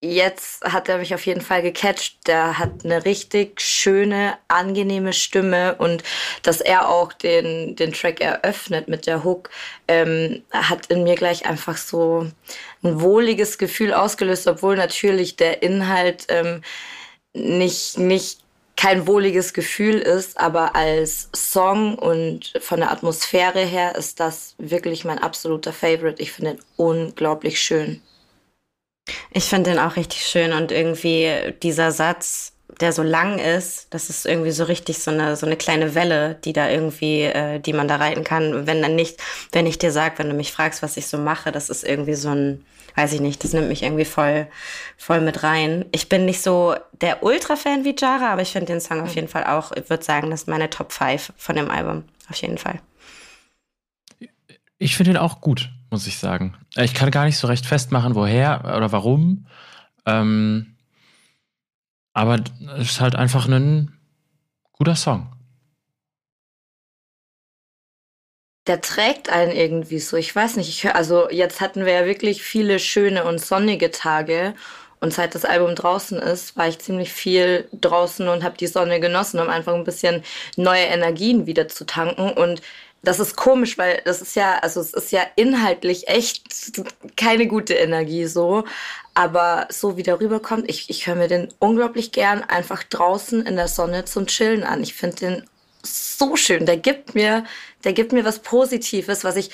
jetzt 0.00 0.64
hat 0.64 0.88
er 0.88 0.98
mich 0.98 1.14
auf 1.14 1.26
jeden 1.26 1.40
Fall 1.40 1.62
gecatcht. 1.62 2.26
Der 2.26 2.58
hat 2.58 2.84
eine 2.84 3.04
richtig 3.04 3.60
schöne, 3.60 4.38
angenehme 4.48 5.12
Stimme 5.12 5.74
und 5.76 6.02
dass 6.42 6.60
er 6.60 6.88
auch 6.88 7.12
den, 7.12 7.76
den 7.76 7.92
Track 7.92 8.20
eröffnet 8.20 8.88
mit 8.88 9.06
der 9.06 9.24
Hook, 9.24 9.50
ähm, 9.88 10.42
hat 10.52 10.86
in 10.86 11.04
mir 11.04 11.16
gleich 11.16 11.46
einfach 11.46 11.76
so 11.76 12.26
ein 12.82 13.00
wohliges 13.00 13.58
Gefühl 13.58 13.92
ausgelöst, 13.92 14.46
obwohl 14.46 14.76
natürlich 14.76 15.36
der 15.36 15.62
Inhalt 15.62 16.26
ähm, 16.28 16.62
nicht, 17.34 17.98
nicht 17.98 18.40
kein 18.76 19.06
wohliges 19.06 19.52
Gefühl 19.52 19.96
ist, 19.96 20.40
aber 20.40 20.74
als 20.74 21.28
Song 21.36 21.96
und 21.96 22.54
von 22.60 22.80
der 22.80 22.90
Atmosphäre 22.90 23.60
her 23.60 23.94
ist 23.94 24.20
das 24.20 24.54
wirklich 24.56 25.04
mein 25.04 25.18
absoluter 25.18 25.74
Favorite. 25.74 26.22
Ich 26.22 26.32
finde 26.32 26.52
ihn 26.52 26.60
unglaublich 26.76 27.60
schön. 27.60 28.00
Ich 29.32 29.44
finde 29.44 29.70
den 29.70 29.78
auch 29.78 29.96
richtig 29.96 30.26
schön 30.26 30.52
und 30.52 30.72
irgendwie 30.72 31.54
dieser 31.62 31.92
Satz, 31.92 32.52
der 32.80 32.92
so 32.92 33.02
lang 33.02 33.38
ist, 33.38 33.88
das 33.90 34.10
ist 34.10 34.26
irgendwie 34.26 34.50
so 34.50 34.64
richtig 34.64 34.98
so 34.98 35.10
eine 35.10 35.36
so 35.36 35.46
eine 35.46 35.56
kleine 35.56 35.94
Welle, 35.94 36.36
die 36.44 36.52
da 36.52 36.68
irgendwie, 36.68 37.22
äh, 37.22 37.60
die 37.60 37.72
man 37.72 37.88
da 37.88 37.96
reiten 37.96 38.24
kann. 38.24 38.66
Wenn 38.66 38.82
dann 38.82 38.96
nicht, 38.96 39.20
wenn 39.52 39.66
ich 39.66 39.78
dir 39.78 39.92
sag, 39.92 40.18
wenn 40.18 40.28
du 40.28 40.34
mich 40.34 40.52
fragst, 40.52 40.82
was 40.82 40.96
ich 40.96 41.06
so 41.06 41.18
mache, 41.18 41.52
das 41.52 41.68
ist 41.68 41.84
irgendwie 41.84 42.14
so 42.14 42.30
ein, 42.30 42.64
weiß 42.96 43.12
ich 43.12 43.20
nicht, 43.20 43.44
das 43.44 43.52
nimmt 43.52 43.68
mich 43.68 43.82
irgendwie 43.82 44.04
voll, 44.04 44.46
voll 44.96 45.20
mit 45.20 45.42
rein. 45.42 45.84
Ich 45.92 46.08
bin 46.08 46.24
nicht 46.24 46.42
so 46.42 46.74
der 47.00 47.22
Ultra-Fan 47.22 47.84
wie 47.84 47.94
Jara, 47.96 48.32
aber 48.32 48.42
ich 48.42 48.52
finde 48.52 48.66
den 48.66 48.80
Song 48.80 49.00
auf 49.00 49.14
jeden 49.14 49.28
Fall 49.28 49.44
auch, 49.44 49.72
ich 49.72 49.90
würde 49.90 50.04
sagen, 50.04 50.30
das 50.30 50.42
ist 50.42 50.48
meine 50.48 50.70
Top 50.70 50.92
5 50.92 51.32
von 51.36 51.56
dem 51.56 51.70
Album. 51.70 52.04
Auf 52.28 52.36
jeden 52.36 52.58
Fall. 52.58 52.80
Ich 54.78 54.96
finde 54.96 55.12
ihn 55.12 55.16
auch 55.16 55.40
gut 55.40 55.68
muss 55.90 56.06
ich 56.06 56.18
sagen. 56.18 56.56
Äh, 56.76 56.84
ich 56.84 56.94
kann 56.94 57.10
gar 57.10 57.24
nicht 57.24 57.38
so 57.38 57.46
recht 57.46 57.66
festmachen, 57.66 58.14
woher 58.14 58.62
oder 58.76 58.92
warum. 58.92 59.46
Ähm, 60.06 60.76
aber 62.12 62.42
es 62.78 62.90
ist 62.90 63.00
halt 63.00 63.14
einfach 63.14 63.46
ein 63.48 63.98
guter 64.72 64.96
Song. 64.96 65.32
Der 68.66 68.80
trägt 68.80 69.30
einen 69.30 69.52
irgendwie 69.52 69.98
so. 69.98 70.16
Ich 70.16 70.34
weiß 70.34 70.56
nicht, 70.56 70.68
ich 70.68 70.84
hör, 70.84 70.94
also 70.94 71.30
jetzt 71.30 71.60
hatten 71.60 71.84
wir 71.84 71.92
ja 71.92 72.06
wirklich 72.06 72.42
viele 72.42 72.78
schöne 72.78 73.24
und 73.24 73.40
sonnige 73.40 73.90
Tage. 73.90 74.54
Und 75.00 75.14
seit 75.14 75.34
das 75.34 75.46
Album 75.46 75.74
draußen 75.74 76.18
ist, 76.18 76.56
war 76.58 76.68
ich 76.68 76.78
ziemlich 76.78 77.10
viel 77.10 77.66
draußen 77.72 78.28
und 78.28 78.44
habe 78.44 78.58
die 78.58 78.66
Sonne 78.66 79.00
genossen, 79.00 79.40
um 79.40 79.48
einfach 79.48 79.74
ein 79.74 79.84
bisschen 79.84 80.22
neue 80.56 80.84
Energien 80.84 81.46
wieder 81.46 81.68
zu 81.68 81.86
tanken. 81.86 82.30
Und 82.32 82.60
das 83.02 83.18
ist 83.18 83.36
komisch, 83.36 83.78
weil 83.78 84.02
das 84.04 84.20
ist 84.20 84.36
ja, 84.36 84.58
also 84.58 84.80
es 84.80 84.92
ist 84.92 85.12
ja 85.12 85.22
inhaltlich 85.36 86.08
echt 86.08 86.42
keine 87.16 87.46
gute 87.46 87.74
Energie 87.74 88.26
so. 88.26 88.64
Aber 89.14 89.66
so 89.70 89.96
wie 89.96 90.02
der 90.02 90.20
rüberkommt, 90.20 90.68
ich, 90.68 90.90
ich 90.90 91.06
höre 91.06 91.16
mir 91.16 91.28
den 91.28 91.48
unglaublich 91.58 92.12
gern 92.12 92.42
einfach 92.42 92.82
draußen 92.84 93.44
in 93.46 93.56
der 93.56 93.68
Sonne 93.68 94.04
zum 94.04 94.26
Chillen 94.26 94.64
an. 94.64 94.82
Ich 94.82 94.94
finde 94.94 95.16
den 95.16 95.44
so 95.82 96.36
schön. 96.36 96.66
Der 96.66 96.76
gibt 96.76 97.14
mir, 97.14 97.44
der 97.84 97.92
gibt 97.94 98.12
mir 98.12 98.24
was 98.24 98.40
Positives, 98.40 99.24
was 99.24 99.36
ich, 99.36 99.50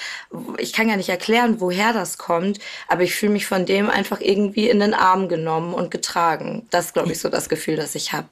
ich 0.59 0.73
kann 0.73 0.89
ja 0.89 0.97
nicht 0.97 1.09
erklären, 1.09 1.61
woher 1.61 1.93
das 1.93 2.19
kommt, 2.19 2.59
aber 2.89 3.03
ich 3.03 3.15
fühle 3.15 3.33
mich 3.33 3.47
von 3.47 3.65
dem 3.65 3.89
einfach 3.89 4.21
irgendwie 4.21 4.69
in 4.69 4.81
den 4.81 4.95
Arm 4.95 5.29
genommen 5.29 5.73
und 5.73 5.91
getragen. 5.91 6.67
Das 6.71 6.87
ist, 6.87 6.95
glaube 6.95 7.13
ich, 7.13 7.21
so 7.21 7.29
das 7.29 7.49
Gefühl, 7.49 7.77
das 7.77 7.95
ich 7.95 8.13
habe. 8.13 8.29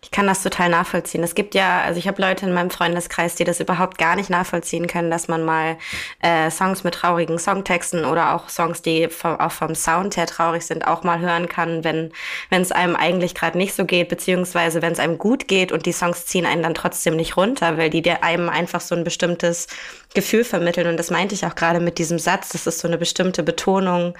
Ich 0.00 0.12
kann 0.12 0.28
das 0.28 0.44
total 0.44 0.68
nachvollziehen. 0.68 1.24
Es 1.24 1.34
gibt 1.34 1.56
ja, 1.56 1.80
also 1.82 1.98
ich 1.98 2.06
habe 2.06 2.22
Leute 2.22 2.46
in 2.46 2.52
meinem 2.52 2.70
Freundeskreis, 2.70 3.34
die 3.34 3.42
das 3.42 3.58
überhaupt 3.58 3.98
gar 3.98 4.14
nicht 4.14 4.30
nachvollziehen 4.30 4.86
können, 4.86 5.10
dass 5.10 5.26
man 5.26 5.44
mal 5.44 5.76
äh, 6.22 6.52
Songs 6.52 6.84
mit 6.84 6.94
traurigen 6.94 7.36
Songtexten 7.36 8.04
oder 8.04 8.32
auch 8.32 8.48
Songs, 8.48 8.80
die 8.80 9.08
vom, 9.08 9.40
auch 9.40 9.50
vom 9.50 9.74
Sound 9.74 10.16
her 10.16 10.26
traurig 10.26 10.64
sind, 10.64 10.86
auch 10.86 11.02
mal 11.02 11.18
hören 11.18 11.48
kann, 11.48 11.82
wenn 11.82 12.12
wenn 12.48 12.62
es 12.62 12.70
einem 12.70 12.94
eigentlich 12.94 13.34
gerade 13.34 13.58
nicht 13.58 13.74
so 13.74 13.84
geht, 13.84 14.08
beziehungsweise 14.08 14.82
wenn 14.82 14.92
es 14.92 15.00
einem 15.00 15.18
gut 15.18 15.48
geht 15.48 15.72
und 15.72 15.84
die 15.84 15.92
Songs 15.92 16.26
ziehen 16.26 16.46
einen 16.46 16.62
dann 16.62 16.74
trotzdem 16.74 17.16
nicht 17.16 17.36
runter, 17.36 17.76
weil 17.76 17.90
die 17.90 18.02
dir 18.02 18.22
einem 18.22 18.48
einfach 18.48 18.80
so 18.80 18.94
ein 18.94 19.02
bestimmtes 19.02 19.66
Gefühl 20.14 20.44
vermitteln. 20.44 20.86
Und 20.86 20.96
das 20.96 21.10
meinte 21.10 21.34
ich 21.34 21.44
auch 21.44 21.54
gerade 21.54 21.80
mit 21.80 21.98
diesem 21.98 22.18
Satz. 22.18 22.50
Das 22.50 22.66
ist 22.66 22.80
so 22.80 22.88
eine 22.88 22.98
bestimmte 22.98 23.42
Betonung, 23.42 24.14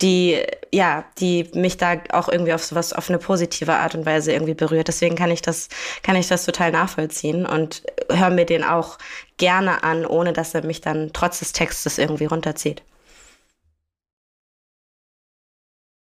die, 0.00 0.40
ja, 0.72 1.04
die 1.18 1.50
mich 1.54 1.76
da 1.76 1.96
auch 2.12 2.28
irgendwie 2.28 2.52
auf 2.52 2.64
sowas, 2.64 2.92
auf 2.92 3.08
eine 3.08 3.18
positive 3.18 3.74
Art 3.74 3.94
und 3.94 4.06
Weise 4.06 4.32
irgendwie 4.32 4.54
berührt. 4.54 4.88
Deswegen 4.88 5.16
kann 5.16 5.30
ich 5.30 5.42
das, 5.42 5.68
kann 6.02 6.16
ich 6.16 6.28
das 6.28 6.44
total 6.44 6.70
nachvollziehen 6.70 7.44
und 7.44 7.82
höre 8.10 8.30
mir 8.30 8.46
den 8.46 8.64
auch 8.64 8.98
gerne 9.36 9.82
an, 9.82 10.06
ohne 10.06 10.32
dass 10.32 10.54
er 10.54 10.64
mich 10.64 10.80
dann 10.80 11.10
trotz 11.12 11.40
des 11.40 11.52
Textes 11.52 11.98
irgendwie 11.98 12.26
runterzieht. 12.26 12.82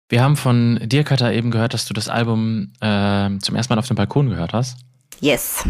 Wir 0.09 0.23
haben 0.23 0.37
von 0.37 0.79
dir, 0.83 1.03
Katha, 1.03 1.31
eben 1.31 1.51
gehört, 1.51 1.73
dass 1.73 1.85
du 1.85 1.93
das 1.93 2.07
Album 2.07 2.71
äh, 2.79 3.29
zum 3.39 3.55
ersten 3.55 3.73
Mal 3.73 3.79
auf 3.79 3.87
dem 3.87 3.97
Balkon 3.97 4.29
gehört 4.29 4.53
hast. 4.53 4.77
Yes. 5.19 5.65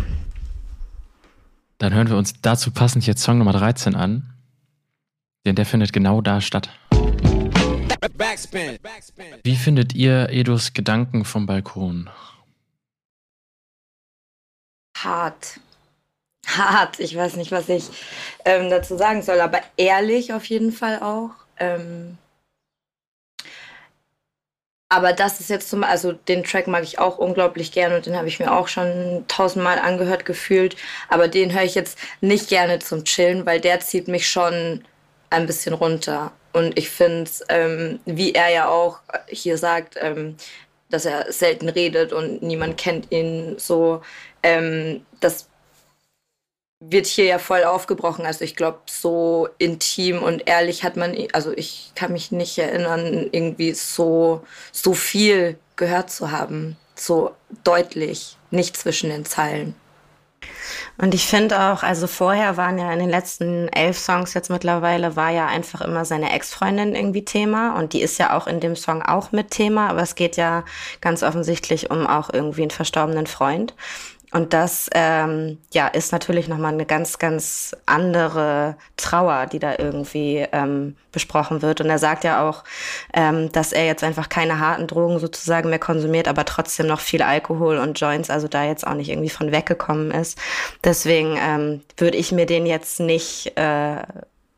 Dann 1.77 1.93
hören 1.93 2.09
wir 2.09 2.17
uns 2.17 2.41
dazu 2.41 2.71
passend 2.71 3.05
jetzt 3.05 3.21
Song 3.21 3.37
Nummer 3.37 3.53
13 3.53 3.95
an. 3.95 4.33
Denn 5.45 5.55
der 5.55 5.65
findet 5.65 5.93
genau 5.93 6.21
da 6.21 6.41
statt. 6.41 6.69
Wie 9.43 9.55
findet 9.55 9.93
ihr 9.93 10.29
Edos 10.29 10.73
Gedanken 10.73 11.23
vom 11.23 11.45
Balkon? 11.45 12.09
Hart. 14.97 15.59
Hart. 16.47 16.99
Ich 16.99 17.15
weiß 17.15 17.35
nicht, 17.35 17.51
was 17.51 17.69
ich 17.69 17.89
ähm, 18.45 18.69
dazu 18.69 18.97
sagen 18.97 19.21
soll, 19.21 19.39
aber 19.39 19.61
ehrlich 19.77 20.33
auf 20.33 20.45
jeden 20.45 20.71
Fall 20.71 20.99
auch. 20.99 21.31
Ähm, 21.59 22.17
aber 24.89 25.11
das 25.13 25.39
ist 25.39 25.49
jetzt 25.49 25.69
zum 25.69 25.83
also 25.83 26.13
den 26.13 26.43
Track 26.43 26.67
mag 26.67 26.83
ich 26.83 26.99
auch 26.99 27.17
unglaublich 27.17 27.71
gern 27.71 27.93
und 27.93 28.05
den 28.05 28.15
habe 28.15 28.27
ich 28.27 28.39
mir 28.39 28.51
auch 28.53 28.67
schon 28.69 29.25
tausendmal 29.27 29.79
angehört 29.79 30.25
gefühlt. 30.25 30.77
Aber 31.09 31.27
den 31.27 31.53
höre 31.53 31.63
ich 31.63 31.75
jetzt 31.75 31.97
nicht 32.21 32.47
gerne 32.49 32.79
zum 32.79 33.03
Chillen, 33.03 33.45
weil 33.45 33.59
der 33.59 33.81
zieht 33.81 34.07
mich 34.07 34.29
schon 34.29 34.83
ein 35.29 35.45
bisschen 35.45 35.73
runter. 35.73 36.31
Und 36.53 36.77
ich 36.77 36.89
finde, 36.89 37.29
ähm, 37.49 37.99
wie 38.05 38.33
er 38.33 38.49
ja 38.49 38.69
auch 38.69 38.99
hier 39.27 39.57
sagt, 39.57 39.97
ähm, 39.99 40.37
dass 40.89 41.05
er 41.05 41.31
selten 41.33 41.67
redet 41.67 42.13
und 42.13 42.41
niemand 42.41 42.77
kennt 42.77 43.11
ihn 43.11 43.55
so, 43.59 44.01
ähm, 44.41 45.05
das 45.19 45.49
wird 46.79 47.07
hier 47.07 47.25
ja 47.25 47.39
voll 47.39 47.63
aufgebrochen. 47.63 48.25
Also 48.25 48.43
ich 48.43 48.55
glaube, 48.55 48.79
so 48.85 49.49
intim 49.57 50.21
und 50.21 50.47
ehrlich 50.47 50.83
hat 50.83 50.95
man, 50.95 51.15
also 51.33 51.51
ich 51.53 51.91
kann 51.95 52.13
mich 52.13 52.31
nicht 52.31 52.57
erinnern, 52.57 53.29
irgendwie 53.31 53.73
so, 53.73 54.45
so 54.71 54.93
viel 54.93 55.57
gehört 55.75 56.11
zu 56.11 56.31
haben. 56.31 56.77
So 56.95 57.35
deutlich, 57.63 58.37
nicht 58.51 58.77
zwischen 58.77 59.09
den 59.09 59.25
Zeilen. 59.25 59.75
Und 60.99 61.13
ich 61.13 61.27
finde 61.27 61.59
auch, 61.59 61.83
also 61.83 62.07
vorher 62.07 62.57
waren 62.57 62.79
ja 62.79 62.91
in 62.91 62.99
den 62.99 63.09
letzten 63.09 63.67
elf 63.69 63.97
Songs 63.97 64.33
jetzt 64.33 64.49
mittlerweile, 64.49 65.15
war 65.15 65.29
ja 65.29 65.45
einfach 65.45 65.81
immer 65.81 66.05
seine 66.05 66.31
Ex-Freundin 66.33 66.95
irgendwie 66.95 67.23
Thema. 67.23 67.77
Und 67.77 67.93
die 67.93 68.01
ist 68.01 68.17
ja 68.17 68.35
auch 68.35 68.47
in 68.47 68.59
dem 68.59 68.75
Song 68.75 69.03
auch 69.03 69.31
mit 69.31 69.51
Thema. 69.51 69.89
Aber 69.89 70.01
es 70.01 70.15
geht 70.15 70.37
ja 70.37 70.63
ganz 70.99 71.21
offensichtlich 71.21 71.91
um 71.91 72.07
auch 72.07 72.31
irgendwie 72.33 72.63
einen 72.63 72.71
verstorbenen 72.71 73.27
Freund. 73.27 73.75
Und 74.31 74.53
das 74.53 74.89
ähm, 74.93 75.57
ja, 75.71 75.87
ist 75.87 76.11
natürlich 76.11 76.49
nochmal 76.49 76.73
eine 76.73 76.85
ganz, 76.85 77.17
ganz 77.17 77.75
andere 77.85 78.75
Trauer, 78.97 79.45
die 79.45 79.59
da 79.59 79.75
irgendwie 79.77 80.45
ähm, 80.51 80.97
besprochen 81.13 81.61
wird. 81.61 81.79
Und 81.79 81.89
er 81.89 81.97
sagt 81.97 82.25
ja 82.25 82.47
auch, 82.47 82.65
ähm, 83.13 83.51
dass 83.53 83.71
er 83.71 83.85
jetzt 83.85 84.03
einfach 84.03 84.27
keine 84.27 84.59
harten 84.59 84.87
Drogen 84.87 85.19
sozusagen 85.19 85.69
mehr 85.69 85.79
konsumiert, 85.79 86.27
aber 86.27 86.43
trotzdem 86.43 86.87
noch 86.87 86.99
viel 86.99 87.21
Alkohol 87.21 87.77
und 87.77 87.99
Joints, 87.99 88.29
also 88.29 88.49
da 88.49 88.65
jetzt 88.65 88.85
auch 88.85 88.95
nicht 88.95 89.09
irgendwie 89.09 89.29
von 89.29 89.53
weggekommen 89.53 90.11
ist. 90.11 90.37
Deswegen 90.83 91.37
ähm, 91.39 91.81
würde 91.95 92.17
ich 92.17 92.33
mir 92.33 92.45
den 92.45 92.65
jetzt 92.65 92.99
nicht 92.99 93.53
äh, 93.55 94.01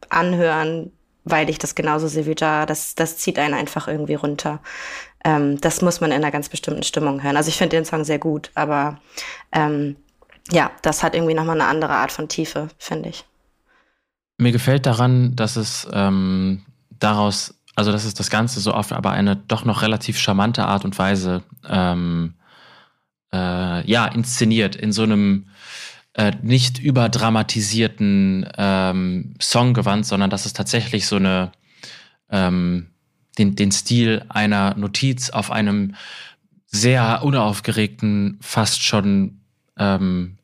anhören, 0.09 0.91
weil 1.25 1.47
ich 1.47 1.59
das 1.59 1.75
genauso 1.75 2.07
sehe 2.07 2.25
wie 2.25 2.35
Jar. 2.35 2.65
Das, 2.65 2.95
das 2.95 3.17
zieht 3.17 3.37
einen 3.37 3.53
einfach 3.53 3.87
irgendwie 3.87 4.15
runter 4.15 4.61
ähm, 5.23 5.59
das 5.61 5.81
muss 5.81 6.01
man 6.01 6.11
in 6.11 6.17
einer 6.17 6.31
ganz 6.31 6.49
bestimmten 6.49 6.83
Stimmung 6.83 7.23
hören. 7.23 7.37
Also 7.37 7.49
ich 7.49 7.57
finde 7.57 7.75
den 7.75 7.85
Song 7.85 8.03
sehr 8.03 8.19
gut, 8.19 8.51
aber 8.55 8.99
ähm, 9.51 9.95
ja, 10.51 10.71
das 10.81 11.03
hat 11.03 11.15
irgendwie 11.15 11.33
nochmal 11.33 11.59
eine 11.59 11.69
andere 11.69 11.93
Art 11.93 12.11
von 12.11 12.27
Tiefe, 12.27 12.69
finde 12.77 13.09
ich. 13.09 13.25
Mir 14.37 14.51
gefällt 14.51 14.85
daran, 14.85 15.35
dass 15.35 15.57
es 15.57 15.87
ähm, 15.91 16.65
daraus, 16.89 17.55
also 17.75 17.91
dass 17.91 18.05
es 18.05 18.13
das 18.13 18.29
Ganze 18.29 18.59
so 18.59 18.71
auf 18.73 18.91
aber 18.91 19.11
eine 19.11 19.35
doch 19.35 19.65
noch 19.65 19.81
relativ 19.81 20.17
charmante 20.17 20.65
Art 20.65 20.85
und 20.85 20.97
Weise 20.97 21.43
ähm, 21.67 22.35
äh, 23.33 23.85
ja, 23.89 24.05
inszeniert, 24.07 24.75
in 24.75 24.91
so 24.91 25.03
einem 25.03 25.47
äh, 26.13 26.31
nicht 26.41 26.79
überdramatisierten 26.79 28.49
ähm, 28.57 29.35
Songgewand, 29.39 30.05
sondern 30.05 30.29
dass 30.29 30.45
es 30.45 30.53
tatsächlich 30.53 31.05
so 31.05 31.17
eine 31.17 31.51
ähm, 32.31 32.87
den, 33.39 33.55
den 33.55 33.71
Stil 33.71 34.23
einer 34.29 34.75
Notiz 34.75 35.29
auf 35.31 35.49
einem 35.49 35.95
sehr 36.67 37.23
unaufgeregten, 37.23 38.37
fast 38.41 38.83
schon 38.83 39.39
ähm, 39.77 40.37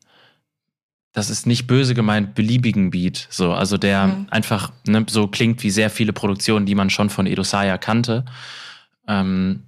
das 1.16 1.30
ist 1.30 1.46
nicht 1.46 1.66
böse 1.66 1.94
gemeint, 1.94 2.34
beliebigen 2.34 2.90
Beat. 2.90 3.26
So, 3.30 3.54
also 3.54 3.78
der 3.78 4.08
mhm. 4.08 4.26
einfach 4.28 4.72
ne, 4.86 5.06
so 5.08 5.28
klingt 5.28 5.62
wie 5.62 5.70
sehr 5.70 5.88
viele 5.88 6.12
Produktionen, 6.12 6.66
die 6.66 6.74
man 6.74 6.90
schon 6.90 7.08
von 7.08 7.26
Edo 7.26 7.42
Saya 7.42 7.78
kannte. 7.78 8.26
Ähm, 9.08 9.62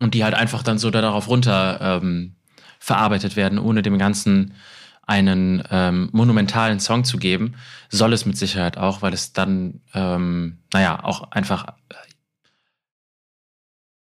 und 0.00 0.14
die 0.14 0.24
halt 0.24 0.32
einfach 0.32 0.62
dann 0.62 0.78
so 0.78 0.90
darauf 0.90 1.28
runter 1.28 2.00
ähm, 2.02 2.36
verarbeitet 2.78 3.36
werden, 3.36 3.58
ohne 3.58 3.82
dem 3.82 3.98
Ganzen 3.98 4.54
einen 5.02 5.62
ähm, 5.70 6.08
monumentalen 6.12 6.80
Song 6.80 7.04
zu 7.04 7.18
geben, 7.18 7.54
soll 7.90 8.14
es 8.14 8.24
mit 8.24 8.38
Sicherheit 8.38 8.78
auch, 8.78 9.02
weil 9.02 9.12
es 9.12 9.34
dann, 9.34 9.80
ähm, 9.92 10.56
naja, 10.72 11.04
auch 11.04 11.32
einfach 11.32 11.66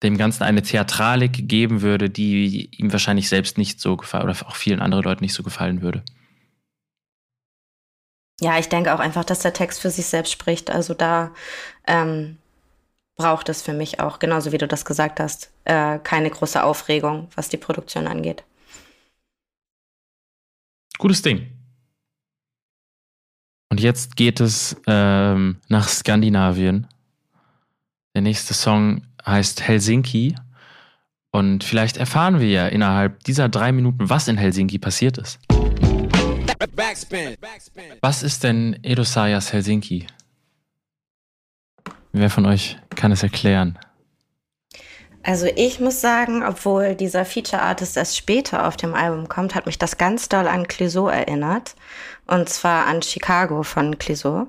dem 0.02 0.16
Ganzen 0.16 0.44
eine 0.44 0.62
Theatralik 0.62 1.48
geben 1.48 1.82
würde, 1.82 2.08
die 2.08 2.70
ihm 2.76 2.92
wahrscheinlich 2.92 3.28
selbst 3.28 3.58
nicht 3.58 3.80
so 3.80 3.96
gefallen 3.96 4.24
oder 4.24 4.36
auch 4.46 4.56
vielen 4.56 4.80
anderen 4.80 5.04
Leuten 5.04 5.22
nicht 5.22 5.34
so 5.34 5.42
gefallen 5.42 5.82
würde. 5.82 6.02
Ja, 8.40 8.58
ich 8.58 8.70
denke 8.70 8.94
auch 8.94 9.00
einfach, 9.00 9.24
dass 9.24 9.40
der 9.40 9.52
Text 9.52 9.80
für 9.80 9.90
sich 9.90 10.06
selbst 10.06 10.32
spricht. 10.32 10.70
Also 10.70 10.94
da 10.94 11.32
ähm, 11.86 12.38
braucht 13.16 13.50
es 13.50 13.60
für 13.60 13.74
mich 13.74 14.00
auch, 14.00 14.18
genauso 14.18 14.50
wie 14.52 14.58
du 14.58 14.66
das 14.66 14.86
gesagt 14.86 15.20
hast, 15.20 15.50
äh, 15.64 15.98
keine 15.98 16.30
große 16.30 16.64
Aufregung, 16.64 17.28
was 17.36 17.50
die 17.50 17.58
Produktion 17.58 18.06
angeht. 18.06 18.44
Gutes 20.96 21.20
Ding. 21.20 21.50
Und 23.68 23.80
jetzt 23.80 24.16
geht 24.16 24.40
es 24.40 24.74
ähm, 24.86 25.60
nach 25.68 25.88
Skandinavien. 25.88 26.86
Der 28.14 28.22
nächste 28.22 28.54
Song 28.54 29.02
heißt 29.26 29.62
Helsinki. 29.66 30.34
Und 31.32 31.62
vielleicht 31.62 31.96
erfahren 31.96 32.40
wir 32.40 32.48
ja 32.48 32.66
innerhalb 32.66 33.22
dieser 33.24 33.48
drei 33.48 33.72
Minuten, 33.72 34.10
was 34.10 34.28
in 34.28 34.36
Helsinki 34.36 34.78
passiert 34.78 35.18
ist. 35.18 35.38
Was 38.00 38.22
ist 38.22 38.44
denn 38.44 38.78
Edosayas 38.82 39.52
Helsinki? 39.52 40.06
Wer 42.12 42.30
von 42.30 42.46
euch 42.46 42.76
kann 42.96 43.12
es 43.12 43.22
erklären? 43.22 43.78
Also 45.22 45.46
ich 45.54 45.80
muss 45.80 46.00
sagen, 46.00 46.42
obwohl 46.42 46.94
dieser 46.94 47.26
Feature 47.26 47.60
Artist 47.60 47.98
erst 47.98 48.16
später 48.16 48.66
auf 48.66 48.78
dem 48.78 48.94
Album 48.94 49.28
kommt, 49.28 49.54
hat 49.54 49.66
mich 49.66 49.78
das 49.78 49.98
ganz 49.98 50.30
doll 50.30 50.46
an 50.48 50.66
Clouseau 50.66 51.08
erinnert. 51.08 51.74
Und 52.26 52.48
zwar 52.48 52.86
an 52.86 53.02
Chicago 53.02 53.64
von 53.64 53.98
Clouseau. 53.98 54.46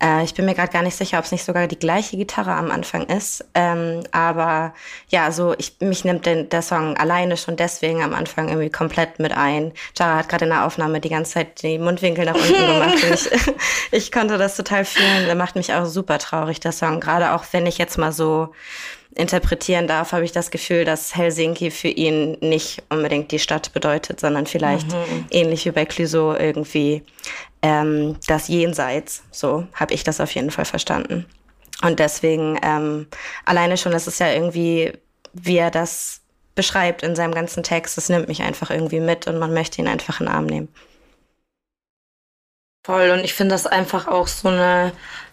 Äh, 0.00 0.22
ich 0.22 0.34
bin 0.34 0.44
mir 0.44 0.54
gerade 0.54 0.70
gar 0.70 0.82
nicht 0.82 0.96
sicher, 0.96 1.18
ob 1.18 1.24
es 1.24 1.32
nicht 1.32 1.44
sogar 1.44 1.66
die 1.66 1.78
gleiche 1.78 2.16
Gitarre 2.16 2.52
am 2.52 2.70
Anfang 2.70 3.06
ist. 3.06 3.44
Ähm, 3.54 4.04
aber 4.12 4.74
ja, 5.08 5.32
so 5.32 5.54
ich, 5.56 5.76
mich 5.80 6.04
nimmt 6.04 6.26
den, 6.26 6.50
der 6.50 6.62
Song 6.62 6.96
alleine 6.98 7.36
schon 7.36 7.56
deswegen 7.56 8.02
am 8.02 8.12
Anfang 8.14 8.48
irgendwie 8.48 8.70
komplett 8.70 9.18
mit 9.18 9.32
ein. 9.32 9.72
Jara 9.98 10.18
hat 10.18 10.28
gerade 10.28 10.44
in 10.44 10.50
der 10.50 10.66
Aufnahme 10.66 11.00
die 11.00 11.08
ganze 11.08 11.32
Zeit 11.32 11.62
die 11.62 11.78
Mundwinkel 11.78 12.26
nach 12.26 12.34
unten 12.34 12.66
gemacht. 12.66 13.02
ich, 13.02 13.30
ich 13.90 14.12
konnte 14.12 14.36
das 14.36 14.56
total 14.56 14.84
fühlen. 14.84 15.24
Der 15.24 15.34
macht 15.34 15.56
mich 15.56 15.72
auch 15.72 15.86
super 15.86 16.18
traurig, 16.18 16.60
der 16.60 16.72
Song. 16.72 17.00
Gerade 17.00 17.32
auch 17.32 17.44
wenn 17.52 17.66
ich 17.66 17.78
jetzt 17.78 17.96
mal 17.96 18.12
so 18.12 18.50
interpretieren 19.14 19.86
darf, 19.86 20.12
habe 20.12 20.24
ich 20.24 20.32
das 20.32 20.50
Gefühl, 20.50 20.84
dass 20.84 21.14
Helsinki 21.14 21.70
für 21.70 21.88
ihn 21.88 22.38
nicht 22.40 22.82
unbedingt 22.88 23.30
die 23.30 23.38
Stadt 23.38 23.72
bedeutet, 23.72 24.20
sondern 24.20 24.46
vielleicht 24.46 24.88
mhm. 24.88 25.26
ähnlich 25.30 25.64
wie 25.64 25.70
bei 25.70 25.84
Clouseau 25.84 26.34
irgendwie 26.34 27.02
ähm, 27.62 28.16
das 28.26 28.48
Jenseits. 28.48 29.22
So 29.30 29.66
habe 29.74 29.94
ich 29.94 30.04
das 30.04 30.20
auf 30.20 30.34
jeden 30.34 30.50
Fall 30.50 30.64
verstanden. 30.64 31.26
Und 31.82 31.98
deswegen 31.98 32.58
ähm, 32.62 33.06
alleine 33.44 33.76
schon, 33.76 33.92
das 33.92 34.06
ist 34.06 34.20
ja 34.20 34.32
irgendwie, 34.32 34.92
wie 35.32 35.56
er 35.56 35.70
das 35.70 36.20
beschreibt 36.54 37.02
in 37.02 37.16
seinem 37.16 37.34
ganzen 37.34 37.62
Text, 37.62 37.96
das 37.96 38.08
nimmt 38.08 38.28
mich 38.28 38.42
einfach 38.42 38.70
irgendwie 38.70 39.00
mit 39.00 39.26
und 39.26 39.38
man 39.38 39.54
möchte 39.54 39.80
ihn 39.80 39.88
einfach 39.88 40.20
in 40.20 40.26
den 40.26 40.34
Arm 40.34 40.46
nehmen. 40.46 40.68
Voll, 42.84 43.10
und 43.10 43.20
ich 43.24 43.34
finde 43.34 43.54
das 43.54 43.66
einfach 43.66 44.08
auch 44.08 44.26
so 44.26 44.48
eine 44.48 44.92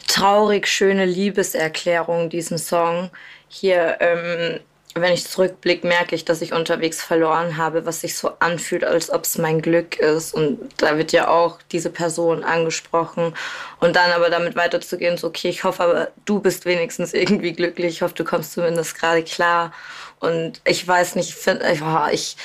traurig 0.09 0.67
schöne 0.67 1.05
Liebeserklärung, 1.05 2.29
diesen 2.29 2.57
Song. 2.57 3.09
Hier, 3.47 3.97
ähm, 4.01 4.59
wenn 4.95 5.13
ich 5.13 5.27
zurückblicke, 5.27 5.87
merke 5.87 6.15
ich, 6.15 6.25
dass 6.25 6.41
ich 6.41 6.51
unterwegs 6.51 7.01
verloren 7.01 7.57
habe, 7.57 7.85
was 7.85 8.01
sich 8.01 8.17
so 8.17 8.31
anfühlt, 8.39 8.83
als 8.83 9.11
ob 9.11 9.23
es 9.23 9.37
mein 9.37 9.61
Glück 9.61 9.97
ist. 9.97 10.33
Und 10.33 10.59
da 10.77 10.97
wird 10.97 11.11
ja 11.11 11.29
auch 11.29 11.59
diese 11.71 11.91
Person 11.91 12.43
angesprochen. 12.43 13.35
Und 13.79 13.95
dann 13.95 14.11
aber 14.11 14.29
damit 14.29 14.55
weiterzugehen, 14.55 15.17
so, 15.17 15.27
okay, 15.27 15.49
ich 15.49 15.63
hoffe 15.63 15.83
aber, 15.83 16.11
du 16.25 16.39
bist 16.39 16.65
wenigstens 16.65 17.13
irgendwie 17.13 17.53
glücklich. 17.53 17.93
Ich 17.93 18.01
hoffe, 18.01 18.15
du 18.15 18.23
kommst 18.23 18.53
zumindest 18.53 18.99
gerade 18.99 19.23
klar. 19.23 19.71
Und 20.19 20.59
ich 20.65 20.85
weiß 20.85 21.15
nicht, 21.15 21.29
ich 21.29 21.35
finde, 21.35 21.65
ich, 21.71 21.81
ich 22.11 22.35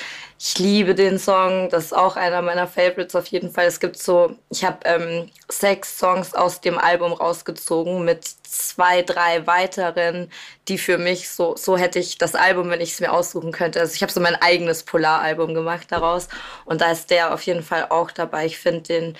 liebe 0.57 0.95
den 0.95 1.17
Song. 1.17 1.69
Das 1.69 1.85
ist 1.85 1.93
auch 1.93 2.15
einer 2.15 2.41
meiner 2.41 2.67
Favorites 2.67 3.15
auf 3.15 3.27
jeden 3.27 3.51
Fall. 3.51 3.65
Es 3.65 3.79
gibt 3.79 3.97
so, 3.97 4.35
ich 4.49 4.63
habe 4.63 4.79
ähm, 4.85 5.31
sechs 5.49 5.97
Songs 5.97 6.33
aus 6.33 6.61
dem 6.61 6.77
Album 6.77 7.13
rausgezogen 7.13 8.03
mit 8.03 8.25
zwei, 8.43 9.01
drei 9.01 9.47
weiteren, 9.47 10.29
die 10.67 10.77
für 10.77 10.97
mich 10.97 11.29
so, 11.29 11.55
so 11.55 11.77
hätte 11.77 11.99
ich 11.99 12.17
das 12.17 12.35
Album, 12.35 12.69
wenn 12.69 12.81
ich 12.81 12.93
es 12.93 12.99
mir 12.99 13.11
aussuchen 13.13 13.51
könnte. 13.51 13.79
Also 13.79 13.95
ich 13.95 14.01
habe 14.01 14.11
so 14.11 14.19
mein 14.19 14.35
eigenes 14.35 14.83
Polaralbum 14.83 15.53
gemacht 15.53 15.87
daraus. 15.91 16.27
Und 16.65 16.81
da 16.81 16.91
ist 16.91 17.09
der 17.11 17.33
auf 17.33 17.41
jeden 17.43 17.63
Fall 17.63 17.87
auch 17.89 18.11
dabei. 18.11 18.45
Ich 18.45 18.57
finde 18.57 18.81
den, 18.81 19.17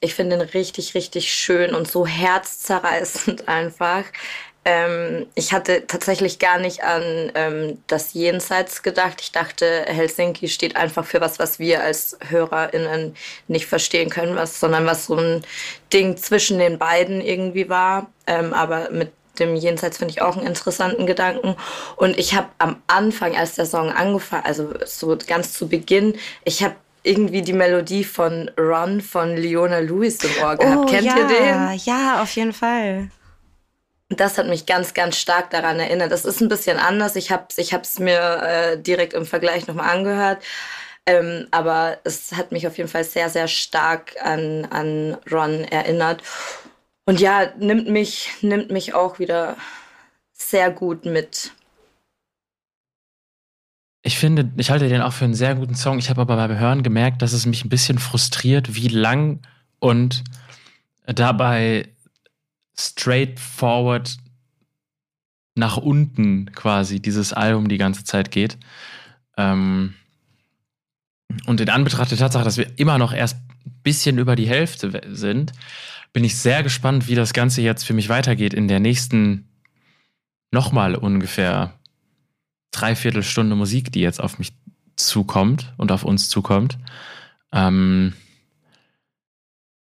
ich 0.00 0.14
finde 0.14 0.38
den 0.38 0.48
richtig, 0.48 0.94
richtig 0.94 1.32
schön 1.32 1.74
und 1.74 1.90
so 1.90 2.06
herzzerreißend 2.06 3.48
einfach. 3.48 4.04
Ähm, 4.64 5.26
ich 5.34 5.52
hatte 5.52 5.86
tatsächlich 5.86 6.38
gar 6.38 6.58
nicht 6.58 6.82
an 6.82 7.32
ähm, 7.34 7.78
das 7.86 8.12
Jenseits 8.12 8.82
gedacht. 8.82 9.20
Ich 9.20 9.32
dachte, 9.32 9.84
Helsinki 9.86 10.48
steht 10.48 10.76
einfach 10.76 11.06
für 11.06 11.20
was, 11.20 11.38
was 11.38 11.58
wir 11.58 11.82
als 11.82 12.18
HörerInnen 12.28 13.16
nicht 13.46 13.66
verstehen 13.66 14.10
können, 14.10 14.36
was, 14.36 14.60
sondern 14.60 14.84
was 14.84 15.06
so 15.06 15.16
ein 15.16 15.42
Ding 15.92 16.16
zwischen 16.16 16.58
den 16.58 16.78
beiden 16.78 17.20
irgendwie 17.20 17.68
war. 17.68 18.10
Ähm, 18.26 18.52
aber 18.52 18.90
mit 18.90 19.12
dem 19.38 19.54
Jenseits 19.54 19.98
finde 19.98 20.12
ich 20.12 20.20
auch 20.20 20.36
einen 20.36 20.46
interessanten 20.46 21.06
Gedanken. 21.06 21.56
Und 21.96 22.18
ich 22.18 22.34
habe 22.34 22.48
am 22.58 22.82
Anfang, 22.88 23.36
als 23.36 23.54
der 23.54 23.66
Song 23.66 23.90
angefangen, 23.90 24.44
also 24.44 24.74
so 24.84 25.16
ganz 25.26 25.52
zu 25.52 25.68
Beginn, 25.68 26.16
ich 26.44 26.62
habe 26.62 26.74
irgendwie 27.04 27.42
die 27.42 27.52
Melodie 27.52 28.04
von 28.04 28.50
Run 28.58 29.00
von 29.00 29.36
Leona 29.36 29.78
Lewis 29.78 30.18
im 30.24 30.42
Ohr 30.42 30.56
gehabt. 30.56 30.78
Oh, 30.78 30.86
Kennt 30.86 31.06
ja, 31.06 31.16
ihr 31.16 31.26
den? 31.26 31.80
Ja, 31.84 32.20
auf 32.22 32.30
jeden 32.32 32.52
Fall 32.52 33.10
das 34.08 34.38
hat 34.38 34.46
mich 34.46 34.66
ganz, 34.66 34.94
ganz 34.94 35.16
stark 35.16 35.50
daran 35.50 35.78
erinnert. 35.78 36.10
Das 36.12 36.24
ist 36.24 36.40
ein 36.40 36.48
bisschen 36.48 36.78
anders. 36.78 37.16
Ich 37.16 37.30
habe 37.30 37.46
es 37.50 37.58
ich 37.58 37.98
mir 37.98 38.42
äh, 38.42 38.80
direkt 38.80 39.12
im 39.12 39.26
Vergleich 39.26 39.66
nochmal 39.66 39.94
angehört. 39.94 40.42
Ähm, 41.06 41.46
aber 41.50 41.98
es 42.04 42.32
hat 42.32 42.52
mich 42.52 42.66
auf 42.66 42.76
jeden 42.78 42.88
Fall 42.88 43.04
sehr, 43.04 43.28
sehr 43.28 43.48
stark 43.48 44.14
an, 44.22 44.66
an 44.66 45.16
Ron 45.30 45.64
erinnert. 45.64 46.22
Und 47.04 47.20
ja, 47.20 47.52
nimmt 47.58 47.88
mich, 47.88 48.30
nimmt 48.42 48.70
mich 48.70 48.94
auch 48.94 49.18
wieder 49.18 49.56
sehr 50.32 50.70
gut 50.70 51.04
mit. 51.04 51.52
Ich 54.02 54.18
finde, 54.18 54.50
ich 54.56 54.70
halte 54.70 54.88
den 54.88 55.02
auch 55.02 55.12
für 55.12 55.24
einen 55.24 55.34
sehr 55.34 55.54
guten 55.54 55.74
Song. 55.74 55.98
Ich 55.98 56.08
habe 56.08 56.20
aber 56.22 56.36
beim 56.36 56.58
Hören 56.58 56.82
gemerkt, 56.82 57.20
dass 57.20 57.32
es 57.32 57.46
mich 57.46 57.64
ein 57.64 57.70
bisschen 57.70 57.98
frustriert, 57.98 58.74
wie 58.74 58.88
lang 58.88 59.40
und 59.80 60.24
dabei 61.06 61.88
straightforward 62.78 64.16
nach 65.54 65.76
unten 65.76 66.52
quasi 66.52 67.00
dieses 67.00 67.32
Album 67.32 67.68
die 67.68 67.78
ganze 67.78 68.04
Zeit 68.04 68.30
geht. 68.30 68.56
Ähm 69.36 69.94
und 71.46 71.60
in 71.60 71.68
Anbetracht 71.68 72.10
der 72.10 72.18
Tatsache, 72.18 72.44
dass 72.44 72.56
wir 72.56 72.78
immer 72.78 72.96
noch 72.96 73.12
erst 73.12 73.36
ein 73.66 73.80
bisschen 73.82 74.18
über 74.18 74.36
die 74.36 74.48
Hälfte 74.48 75.02
sind, 75.10 75.52
bin 76.12 76.24
ich 76.24 76.38
sehr 76.38 76.62
gespannt, 76.62 77.08
wie 77.08 77.14
das 77.14 77.32
Ganze 77.32 77.60
jetzt 77.60 77.84
für 77.84 77.92
mich 77.92 78.08
weitergeht 78.08 78.54
in 78.54 78.68
der 78.68 78.80
nächsten 78.80 79.48
nochmal 80.50 80.94
ungefähr 80.94 81.74
dreiviertel 82.70 83.22
Stunde 83.22 83.56
Musik, 83.56 83.92
die 83.92 84.00
jetzt 84.00 84.20
auf 84.20 84.38
mich 84.38 84.52
zukommt 84.96 85.74
und 85.76 85.92
auf 85.92 86.04
uns 86.04 86.28
zukommt. 86.28 86.78
Ähm 87.52 88.14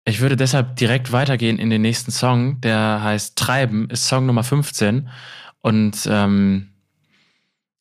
ich 0.04 0.20
würde 0.20 0.36
deshalb 0.36 0.76
direkt 0.76 1.12
weitergehen 1.12 1.58
in 1.58 1.70
den 1.70 1.82
nächsten 1.82 2.10
Song, 2.10 2.60
der 2.60 3.02
heißt 3.02 3.36
Treiben, 3.36 3.88
ist 3.88 4.06
Song 4.06 4.26
Nummer 4.26 4.44
15. 4.44 5.08
Und 5.62 6.06
ähm, 6.10 6.68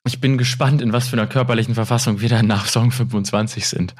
ich 0.05 0.21
bin 0.21 0.37
gespannt, 0.37 0.81
in 0.81 0.93
was 0.93 1.09
für 1.09 1.17
einer 1.17 1.27
körperlichen 1.27 1.75
Verfassung 1.75 2.21
wir 2.21 2.29
dann 2.29 2.47
nach 2.47 2.67
Song 2.67 2.91
25 2.91 3.67
sind. 3.67 3.93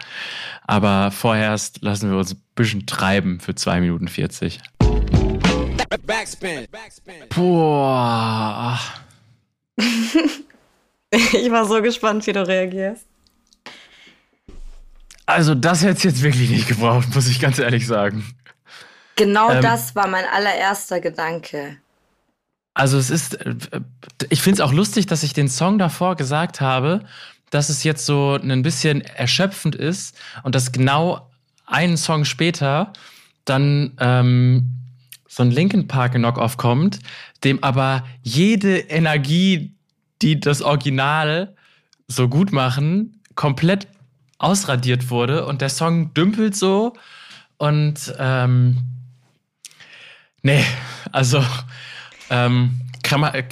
Aber 0.66 1.12
vorerst 1.12 1.82
lassen 1.82 2.10
wir 2.10 2.18
uns 2.18 2.34
ein 2.34 2.42
bisschen 2.56 2.86
treiben 2.86 3.42
für 3.42 3.56
2 3.56 3.82
Minuten 3.82 4.08
40. 4.08 4.62
Backspin. 6.06 6.68
Boah. 7.30 8.80
ich 11.12 11.52
war 11.52 11.66
so 11.66 11.82
gespannt, 11.82 12.26
wie 12.26 12.34
du 12.34 12.48
reagierst. 12.48 13.06
Also, 15.34 15.56
das 15.56 15.82
hätte 15.82 15.98
es 15.98 16.04
jetzt 16.04 16.22
wirklich 16.22 16.50
nicht 16.50 16.68
gebraucht, 16.68 17.14
muss 17.16 17.28
ich 17.28 17.40
ganz 17.40 17.58
ehrlich 17.58 17.88
sagen. 17.88 18.24
Genau 19.16 19.52
ähm, 19.52 19.62
das 19.62 19.96
war 19.96 20.08
mein 20.08 20.26
allererster 20.26 21.00
Gedanke. 21.00 21.78
Also, 22.76 22.98
es 22.98 23.10
ist, 23.10 23.36
äh, 23.36 23.56
ich 24.30 24.42
finde 24.42 24.62
es 24.62 24.68
auch 24.68 24.74
lustig, 24.74 25.08
dass 25.08 25.24
ich 25.24 25.34
den 25.34 25.50
Song 25.50 25.80
davor 25.80 26.16
gesagt 26.16 26.62
habe, 26.62 27.06
dass 27.50 27.70
es 27.70 27.84
jetzt 27.84 28.06
so 28.06 28.40
ein 28.42 28.62
bisschen 28.62 29.02
erschöpfend 29.02 29.76
ist 29.76 30.16
und 30.44 30.56
dass 30.56 30.72
genau 30.72 31.30
einen 31.66 31.98
Song 31.98 32.26
später 32.26 32.94
dann 33.46 33.94
ähm, 34.00 34.70
so 35.28 35.44
ein 35.44 35.52
Linkin 35.52 35.88
Park 35.88 36.14
Knockoff 36.14 36.58
kommt, 36.58 37.00
dem 37.44 37.64
aber 37.64 38.06
jede 38.22 38.78
Energie, 38.78 39.74
die 40.22 40.40
das 40.40 40.62
Original 40.62 41.56
so 42.08 42.30
gut 42.30 42.52
machen, 42.52 43.20
komplett 43.36 43.88
ausradiert 44.38 45.10
wurde 45.10 45.46
und 45.46 45.62
der 45.62 45.70
Song 45.70 46.14
dümpelt 46.14 46.56
so 46.56 46.94
und 47.58 48.14
ähm, 48.20 48.78
nee, 50.42 50.64
also 51.12 51.44
ähm, 52.30 52.82
kann 53.04 53.22
man, 53.22 53.34
äh, 53.36 53.46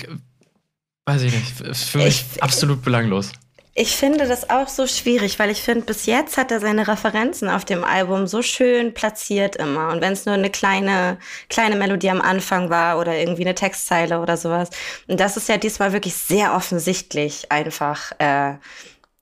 weiß 1.05 1.21
ich 1.23 1.33
nicht, 1.33 1.61
ist 1.61 1.89
für 1.89 1.99
mich 1.99 2.25
ich, 2.35 2.43
absolut 2.43 2.81
belanglos. 2.81 3.31
Ich 3.73 3.95
finde 3.95 4.27
das 4.27 4.49
auch 4.49 4.67
so 4.67 4.85
schwierig, 4.85 5.39
weil 5.39 5.49
ich 5.49 5.61
finde, 5.61 5.85
bis 5.85 6.05
jetzt 6.05 6.35
hat 6.37 6.51
er 6.51 6.59
seine 6.59 6.89
Referenzen 6.89 7.47
auf 7.47 7.63
dem 7.63 7.85
Album 7.85 8.27
so 8.27 8.41
schön 8.41 8.93
platziert 8.93 9.55
immer. 9.55 9.93
Und 9.93 10.01
wenn 10.01 10.11
es 10.11 10.25
nur 10.25 10.35
eine 10.35 10.49
kleine, 10.49 11.17
kleine 11.47 11.77
Melodie 11.77 12.09
am 12.09 12.19
Anfang 12.19 12.69
war 12.69 12.99
oder 12.99 13.17
irgendwie 13.17 13.43
eine 13.43 13.55
Textzeile 13.55 14.19
oder 14.19 14.35
sowas. 14.35 14.71
Und 15.07 15.21
das 15.21 15.37
ist 15.37 15.47
ja 15.47 15.55
diesmal 15.55 15.93
wirklich 15.93 16.15
sehr 16.15 16.53
offensichtlich 16.53 17.49
einfach. 17.49 18.11
Äh, 18.19 18.55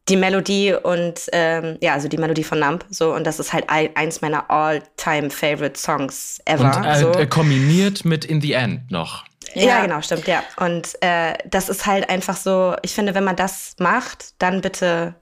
die 0.10 0.18
Melodie 0.18 0.74
und 0.74 1.22
ähm, 1.32 1.78
ja, 1.82 1.94
also 1.94 2.08
die 2.08 2.18
Melodie 2.18 2.44
von 2.44 2.60
Nump 2.60 2.86
so 2.90 3.14
und 3.14 3.26
das 3.26 3.40
ist 3.40 3.54
halt 3.54 3.70
ein, 3.70 3.96
eins 3.96 4.22
meiner 4.22 4.50
all-time 4.50 5.30
favorite 5.30 5.80
Songs 5.80 6.42
ever. 6.46 6.76
Und 6.76 6.86
äh, 6.86 7.00
so. 7.00 7.12
Äh, 7.12 7.28
kombiniert 7.28 8.06
mit 8.06 8.26
In 8.26 8.42
the 8.42 8.54
End 8.54 8.90
noch. 8.92 9.26
Ja, 9.54 9.64
ja 9.64 9.82
genau, 9.82 10.02
stimmt, 10.02 10.28
ja. 10.28 10.44
Und 10.58 11.02
äh, 11.02 11.34
das 11.50 11.70
ist 11.70 11.86
halt 11.86 12.10
einfach 12.10 12.36
so, 12.36 12.76
ich 12.82 12.94
finde, 12.94 13.16
wenn 13.16 13.24
man 13.24 13.36
das 13.36 13.76
macht, 13.80 14.34
dann 14.40 14.62
bitte 14.62 15.16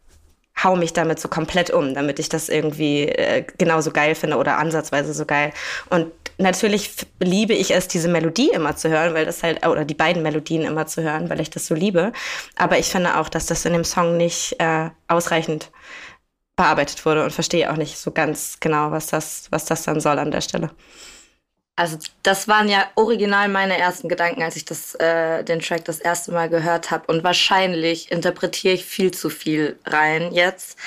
hau 0.63 0.75
mich 0.75 0.93
damit 0.93 1.19
so 1.19 1.27
komplett 1.27 1.69
um, 1.69 1.93
damit 1.93 2.19
ich 2.19 2.29
das 2.29 2.49
irgendwie 2.49 3.03
äh, 3.03 3.45
genauso 3.57 3.91
geil 3.91 4.15
finde 4.15 4.37
oder 4.37 4.57
ansatzweise 4.57 5.13
so 5.13 5.25
geil. 5.25 5.53
Und 5.89 6.11
natürlich 6.37 6.91
liebe 7.19 7.53
ich 7.53 7.71
es, 7.73 7.87
diese 7.87 8.07
Melodie 8.07 8.49
immer 8.49 8.75
zu 8.75 8.89
hören, 8.89 9.13
weil 9.13 9.25
das 9.25 9.43
halt, 9.43 9.65
oder 9.65 9.85
die 9.85 9.93
beiden 9.93 10.23
Melodien 10.23 10.63
immer 10.63 10.87
zu 10.87 11.01
hören, 11.01 11.29
weil 11.29 11.39
ich 11.39 11.49
das 11.49 11.67
so 11.67 11.75
liebe. 11.75 12.11
Aber 12.55 12.77
ich 12.77 12.87
finde 12.87 13.19
auch, 13.19 13.29
dass 13.29 13.45
das 13.45 13.65
in 13.65 13.73
dem 13.73 13.83
Song 13.83 14.17
nicht 14.17 14.55
äh, 14.59 14.89
ausreichend 15.07 15.71
bearbeitet 16.55 17.05
wurde 17.05 17.23
und 17.23 17.31
verstehe 17.31 17.71
auch 17.71 17.77
nicht 17.77 17.97
so 17.97 18.11
ganz 18.11 18.59
genau, 18.59 18.91
was 18.91 19.07
das, 19.07 19.47
was 19.51 19.65
das 19.65 19.83
dann 19.83 19.99
soll 19.99 20.19
an 20.19 20.31
der 20.31 20.41
Stelle. 20.41 20.71
Also 21.75 21.99
das 22.23 22.47
waren 22.47 22.67
ja 22.67 22.87
original 22.95 23.49
meine 23.49 23.77
ersten 23.77 24.09
Gedanken, 24.09 24.41
als 24.41 24.55
ich 24.55 24.65
das, 24.65 24.95
äh, 24.95 25.43
den 25.43 25.59
Track 25.59 25.85
das 25.85 25.99
erste 25.99 26.31
Mal 26.31 26.49
gehört 26.49 26.89
habe. 26.89 27.05
Und 27.05 27.23
wahrscheinlich 27.23 28.11
interpretiere 28.11 28.73
ich 28.73 28.83
viel 28.83 29.11
zu 29.13 29.29
viel 29.29 29.77
rein 29.85 30.33
jetzt. 30.33 30.77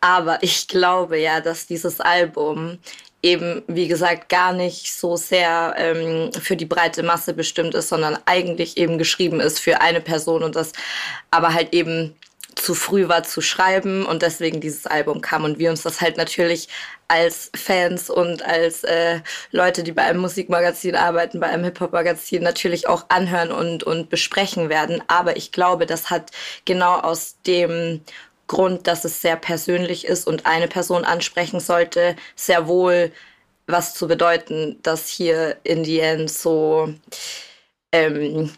Aber 0.00 0.42
ich 0.42 0.66
glaube 0.66 1.18
ja, 1.18 1.42
dass 1.42 1.66
dieses 1.66 2.00
Album 2.00 2.78
eben, 3.22 3.62
wie 3.66 3.88
gesagt, 3.88 4.28
gar 4.28 4.52
nicht 4.52 4.92
so 4.94 5.16
sehr 5.16 5.74
ähm, 5.76 6.32
für 6.32 6.56
die 6.56 6.66
breite 6.66 7.02
Masse 7.02 7.34
bestimmt 7.34 7.74
ist, 7.74 7.88
sondern 7.88 8.18
eigentlich 8.26 8.76
eben 8.76 8.98
geschrieben 8.98 9.40
ist 9.40 9.60
für 9.60 9.80
eine 9.80 10.00
Person 10.00 10.42
und 10.42 10.56
das 10.56 10.72
aber 11.30 11.52
halt 11.54 11.74
eben 11.74 12.14
zu 12.54 12.74
früh 12.74 13.08
war 13.08 13.22
zu 13.22 13.40
schreiben 13.40 14.04
und 14.04 14.22
deswegen 14.22 14.60
dieses 14.60 14.86
Album 14.86 15.20
kam 15.20 15.44
und 15.44 15.58
wir 15.58 15.70
uns 15.70 15.82
das 15.82 16.00
halt 16.00 16.16
natürlich 16.16 16.68
als 17.08 17.50
Fans 17.56 18.10
und 18.10 18.44
als 18.44 18.84
äh, 18.84 19.20
Leute, 19.50 19.82
die 19.82 19.92
bei 19.92 20.02
einem 20.02 20.20
Musikmagazin 20.20 20.94
arbeiten, 20.94 21.40
bei 21.40 21.48
einem 21.48 21.64
Hip-Hop-Magazin 21.64 22.42
natürlich 22.42 22.86
auch 22.88 23.06
anhören 23.08 23.50
und, 23.50 23.82
und 23.82 24.10
besprechen 24.10 24.68
werden. 24.68 25.02
Aber 25.08 25.36
ich 25.36 25.52
glaube, 25.52 25.86
das 25.86 26.10
hat 26.10 26.30
genau 26.64 27.00
aus 27.00 27.36
dem 27.46 28.00
Grund, 28.50 28.88
dass 28.88 29.04
es 29.04 29.22
sehr 29.22 29.36
persönlich 29.36 30.04
ist 30.04 30.26
und 30.26 30.44
eine 30.44 30.66
Person 30.66 31.04
ansprechen 31.04 31.60
sollte, 31.60 32.16
sehr 32.34 32.66
wohl 32.66 33.12
was 33.68 33.94
zu 33.94 34.08
bedeuten, 34.08 34.80
dass 34.82 35.06
hier 35.06 35.56
in 35.62 35.84
the 35.84 36.00
end 36.00 36.28
so 36.28 36.92
ähm, 37.92 38.50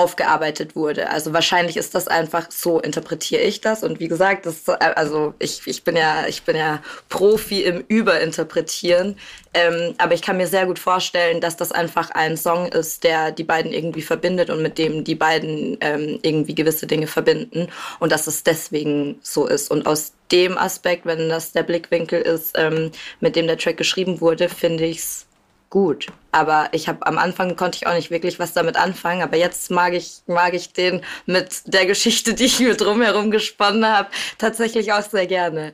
aufgearbeitet 0.00 0.74
wurde. 0.74 1.10
Also 1.10 1.34
wahrscheinlich 1.34 1.76
ist 1.76 1.94
das 1.94 2.08
einfach 2.08 2.50
so 2.50 2.80
interpretiere 2.80 3.42
ich 3.42 3.60
das. 3.60 3.82
Und 3.82 4.00
wie 4.00 4.08
gesagt, 4.08 4.46
das 4.46 4.66
also 4.68 5.34
ich, 5.38 5.60
ich 5.66 5.84
bin 5.84 5.94
ja 5.94 6.26
ich 6.26 6.42
bin 6.44 6.56
ja 6.56 6.82
Profi 7.10 7.62
im 7.62 7.84
Überinterpretieren, 7.86 9.16
ähm, 9.52 9.94
aber 9.98 10.14
ich 10.14 10.22
kann 10.22 10.38
mir 10.38 10.46
sehr 10.46 10.64
gut 10.64 10.78
vorstellen, 10.78 11.42
dass 11.42 11.56
das 11.56 11.70
einfach 11.70 12.10
ein 12.12 12.38
Song 12.38 12.66
ist, 12.66 13.04
der 13.04 13.30
die 13.30 13.44
beiden 13.44 13.72
irgendwie 13.72 14.02
verbindet 14.02 14.48
und 14.48 14.62
mit 14.62 14.78
dem 14.78 15.04
die 15.04 15.14
beiden 15.14 15.76
ähm, 15.82 16.18
irgendwie 16.22 16.54
gewisse 16.54 16.86
Dinge 16.86 17.06
verbinden. 17.06 17.68
Und 17.98 18.10
dass 18.10 18.26
es 18.26 18.42
deswegen 18.42 19.18
so 19.22 19.46
ist. 19.46 19.70
Und 19.70 19.86
aus 19.86 20.12
dem 20.32 20.56
Aspekt, 20.56 21.04
wenn 21.04 21.28
das 21.28 21.52
der 21.52 21.64
Blickwinkel 21.64 22.22
ist, 22.22 22.56
ähm, 22.56 22.90
mit 23.20 23.36
dem 23.36 23.46
der 23.46 23.58
Track 23.58 23.76
geschrieben 23.76 24.20
wurde, 24.20 24.48
finde 24.48 24.86
ich 24.86 24.98
es 24.98 25.26
gut. 25.70 26.08
Aber 26.32 26.68
ich 26.72 26.88
habe 26.88 27.06
am 27.06 27.16
Anfang 27.16 27.56
konnte 27.56 27.76
ich 27.76 27.86
auch 27.86 27.94
nicht 27.94 28.10
wirklich 28.10 28.38
was 28.38 28.52
damit 28.52 28.76
anfangen. 28.76 29.22
Aber 29.22 29.36
jetzt 29.36 29.70
mag 29.70 29.94
ich, 29.94 30.20
mag 30.26 30.52
ich 30.54 30.72
den 30.72 31.00
mit 31.26 31.62
der 31.72 31.86
Geschichte, 31.86 32.34
die 32.34 32.44
ich 32.44 32.60
mir 32.60 32.76
drumherum 32.76 33.30
gesponnen 33.30 33.86
habe, 33.86 34.08
tatsächlich 34.38 34.92
auch 34.92 35.02
sehr 35.02 35.26
gerne. 35.26 35.72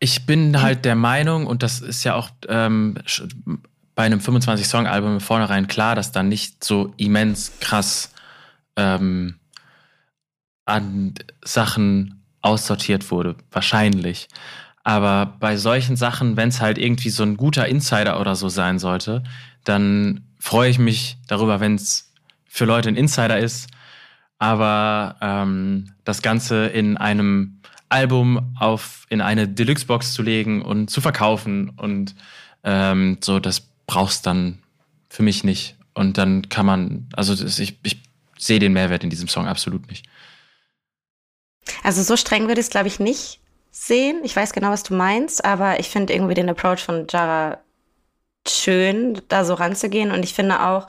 Ich 0.00 0.26
bin 0.26 0.60
halt 0.60 0.84
der 0.84 0.94
Meinung, 0.94 1.46
und 1.46 1.62
das 1.62 1.80
ist 1.80 2.04
ja 2.04 2.14
auch 2.14 2.30
ähm, 2.48 2.98
bei 3.94 4.04
einem 4.04 4.20
25-Song-Album 4.20 5.14
im 5.14 5.20
Vornherein 5.20 5.66
klar, 5.66 5.96
dass 5.96 6.12
da 6.12 6.22
nicht 6.22 6.62
so 6.62 6.92
immens 6.98 7.52
krass 7.58 8.12
ähm, 8.76 9.40
an 10.66 11.14
Sachen 11.44 12.22
aussortiert 12.40 13.10
wurde. 13.10 13.34
Wahrscheinlich. 13.50 14.28
Aber 14.88 15.36
bei 15.38 15.58
solchen 15.58 15.96
Sachen, 15.96 16.38
wenn 16.38 16.48
es 16.48 16.62
halt 16.62 16.78
irgendwie 16.78 17.10
so 17.10 17.22
ein 17.22 17.36
guter 17.36 17.68
Insider 17.68 18.18
oder 18.18 18.34
so 18.34 18.48
sein 18.48 18.78
sollte, 18.78 19.22
dann 19.64 20.24
freue 20.40 20.70
ich 20.70 20.78
mich 20.78 21.18
darüber, 21.26 21.60
wenn 21.60 21.74
es 21.74 22.10
für 22.46 22.64
Leute 22.64 22.88
ein 22.88 22.96
Insider 22.96 23.38
ist. 23.38 23.68
Aber 24.38 25.16
ähm, 25.20 25.92
das 26.04 26.22
Ganze 26.22 26.68
in 26.68 26.96
einem 26.96 27.60
Album 27.90 28.56
auf 28.58 29.04
in 29.10 29.20
eine 29.20 29.46
Deluxe-Box 29.46 30.14
zu 30.14 30.22
legen 30.22 30.62
und 30.62 30.88
zu 30.88 31.02
verkaufen 31.02 31.68
und 31.68 32.14
ähm, 32.64 33.18
so, 33.22 33.40
das 33.40 33.60
brauchst 33.86 34.26
dann 34.26 34.58
für 35.10 35.22
mich 35.22 35.44
nicht. 35.44 35.76
Und 35.92 36.16
dann 36.16 36.48
kann 36.48 36.64
man, 36.64 37.10
also 37.12 37.34
das, 37.34 37.58
ich, 37.58 37.78
ich 37.82 38.00
sehe 38.38 38.58
den 38.58 38.72
Mehrwert 38.72 39.04
in 39.04 39.10
diesem 39.10 39.28
Song 39.28 39.48
absolut 39.48 39.86
nicht. 39.90 40.06
Also 41.82 42.02
so 42.02 42.16
streng 42.16 42.48
würde 42.48 42.62
ich 42.62 42.68
es, 42.68 42.70
glaube 42.70 42.88
ich, 42.88 42.98
nicht 42.98 43.38
sehen. 43.86 44.20
Ich 44.24 44.34
weiß 44.34 44.52
genau, 44.52 44.70
was 44.70 44.82
du 44.82 44.94
meinst, 44.94 45.44
aber 45.44 45.80
ich 45.80 45.88
finde 45.88 46.12
irgendwie 46.12 46.34
den 46.34 46.48
Approach 46.48 46.84
von 46.84 47.06
Jara 47.08 47.58
schön, 48.46 49.20
da 49.28 49.44
so 49.44 49.54
ranzugehen. 49.54 50.10
Und 50.10 50.24
ich 50.24 50.34
finde 50.34 50.62
auch, 50.66 50.86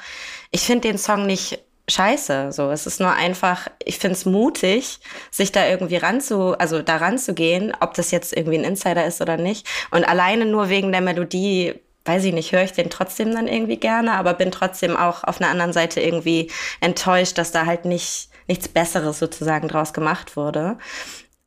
ich 0.51 0.61
finde 0.61 0.87
den 0.87 0.97
Song 0.97 1.25
nicht 1.25 1.59
scheiße. 1.89 2.51
So, 2.51 2.71
es 2.71 2.85
ist 2.85 2.99
nur 2.99 3.11
einfach, 3.11 3.67
ich 3.83 3.97
finde 3.97 4.15
es 4.15 4.25
mutig, 4.25 4.99
sich 5.31 5.51
da 5.51 5.67
irgendwie 5.67 5.97
ranzu, 5.97 6.57
also 6.57 6.81
da 6.81 6.97
ranzugehen, 6.97 7.73
ob 7.79 7.93
das 7.93 8.11
jetzt 8.11 8.35
irgendwie 8.35 8.57
ein 8.57 8.63
Insider 8.63 9.05
ist 9.05 9.21
oder 9.21 9.37
nicht. 9.37 9.67
Und 9.91 10.07
alleine 10.07 10.45
nur 10.45 10.69
wegen 10.69 10.91
der 10.91 11.01
Melodie, 11.01 11.75
weiß 12.05 12.23
ich 12.25 12.33
nicht, 12.33 12.51
höre 12.51 12.63
ich 12.63 12.73
den 12.73 12.89
trotzdem 12.89 13.33
dann 13.33 13.47
irgendwie 13.47 13.77
gerne, 13.77 14.13
aber 14.13 14.33
bin 14.33 14.51
trotzdem 14.51 14.95
auch 14.95 15.23
auf 15.23 15.41
einer 15.41 15.49
anderen 15.49 15.73
Seite 15.73 16.01
irgendwie 16.01 16.51
enttäuscht, 16.79 17.37
dass 17.37 17.51
da 17.51 17.65
halt 17.65 17.85
nicht 17.85 18.29
nichts 18.47 18.67
Besseres 18.67 19.19
sozusagen 19.19 19.67
draus 19.67 19.93
gemacht 19.93 20.35
wurde. 20.35 20.77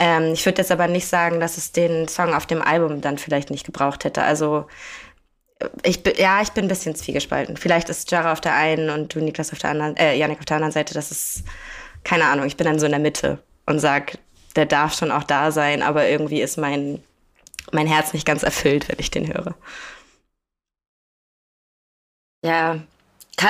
Ähm, 0.03 0.33
ich 0.33 0.45
würde 0.45 0.61
jetzt 0.61 0.73
aber 0.73 0.89
nicht 0.89 1.07
sagen, 1.07 1.39
dass 1.39 1.59
es 1.59 1.71
den 1.71 2.09
Song 2.09 2.35
auf 2.35 2.45
dem 2.45 2.61
Album 2.61 3.01
dann 3.01 3.19
vielleicht 3.19 3.51
nicht 3.51 3.65
gebraucht 3.65 4.03
hätte. 4.03 4.23
Also 4.25 4.67
ich 5.85 6.03
bin, 6.03 6.15
ja, 6.17 6.43
ich 6.43 6.51
bin 6.51 6.65
ein 6.65 6.69
bisschen 6.69 6.97
zwiegespalten. 6.97 7.57
Vielleicht 7.57 7.89
ist 7.89 8.11
Jara 8.11 8.33
auf 8.33 8.41
der 8.41 8.57
einen 8.57 8.91
und 8.91 9.15
du 9.15 9.21
Niklas 9.21 9.53
auf 9.53 9.61
der 9.61 9.71
anderen, 9.71 9.97
äh, 9.97 10.17
Janik 10.17 10.41
auf 10.41 10.45
der 10.45 10.57
anderen 10.57 10.73
Seite. 10.73 10.93
Das 10.93 11.13
ist, 11.13 11.45
keine 12.03 12.25
Ahnung, 12.25 12.47
ich 12.47 12.57
bin 12.57 12.67
dann 12.67 12.81
so 12.81 12.87
in 12.87 12.91
der 12.91 13.01
Mitte 13.01 13.39
und 13.67 13.79
sag, 13.79 14.19
der 14.57 14.67
darf 14.67 14.93
schon 14.93 15.13
auch 15.13 15.23
da 15.23 15.53
sein, 15.53 15.83
aber 15.83 16.09
irgendwie 16.09 16.43
ist 16.43 16.57
mein, 16.59 17.01
mein 17.71 17.87
Herz 17.87 18.13
nicht 18.13 18.27
ganz 18.27 18.43
erfüllt, 18.43 18.89
wenn 18.89 18.99
ich 18.99 19.13
den 19.13 19.33
höre. 19.33 19.55
Ja, 22.45 22.81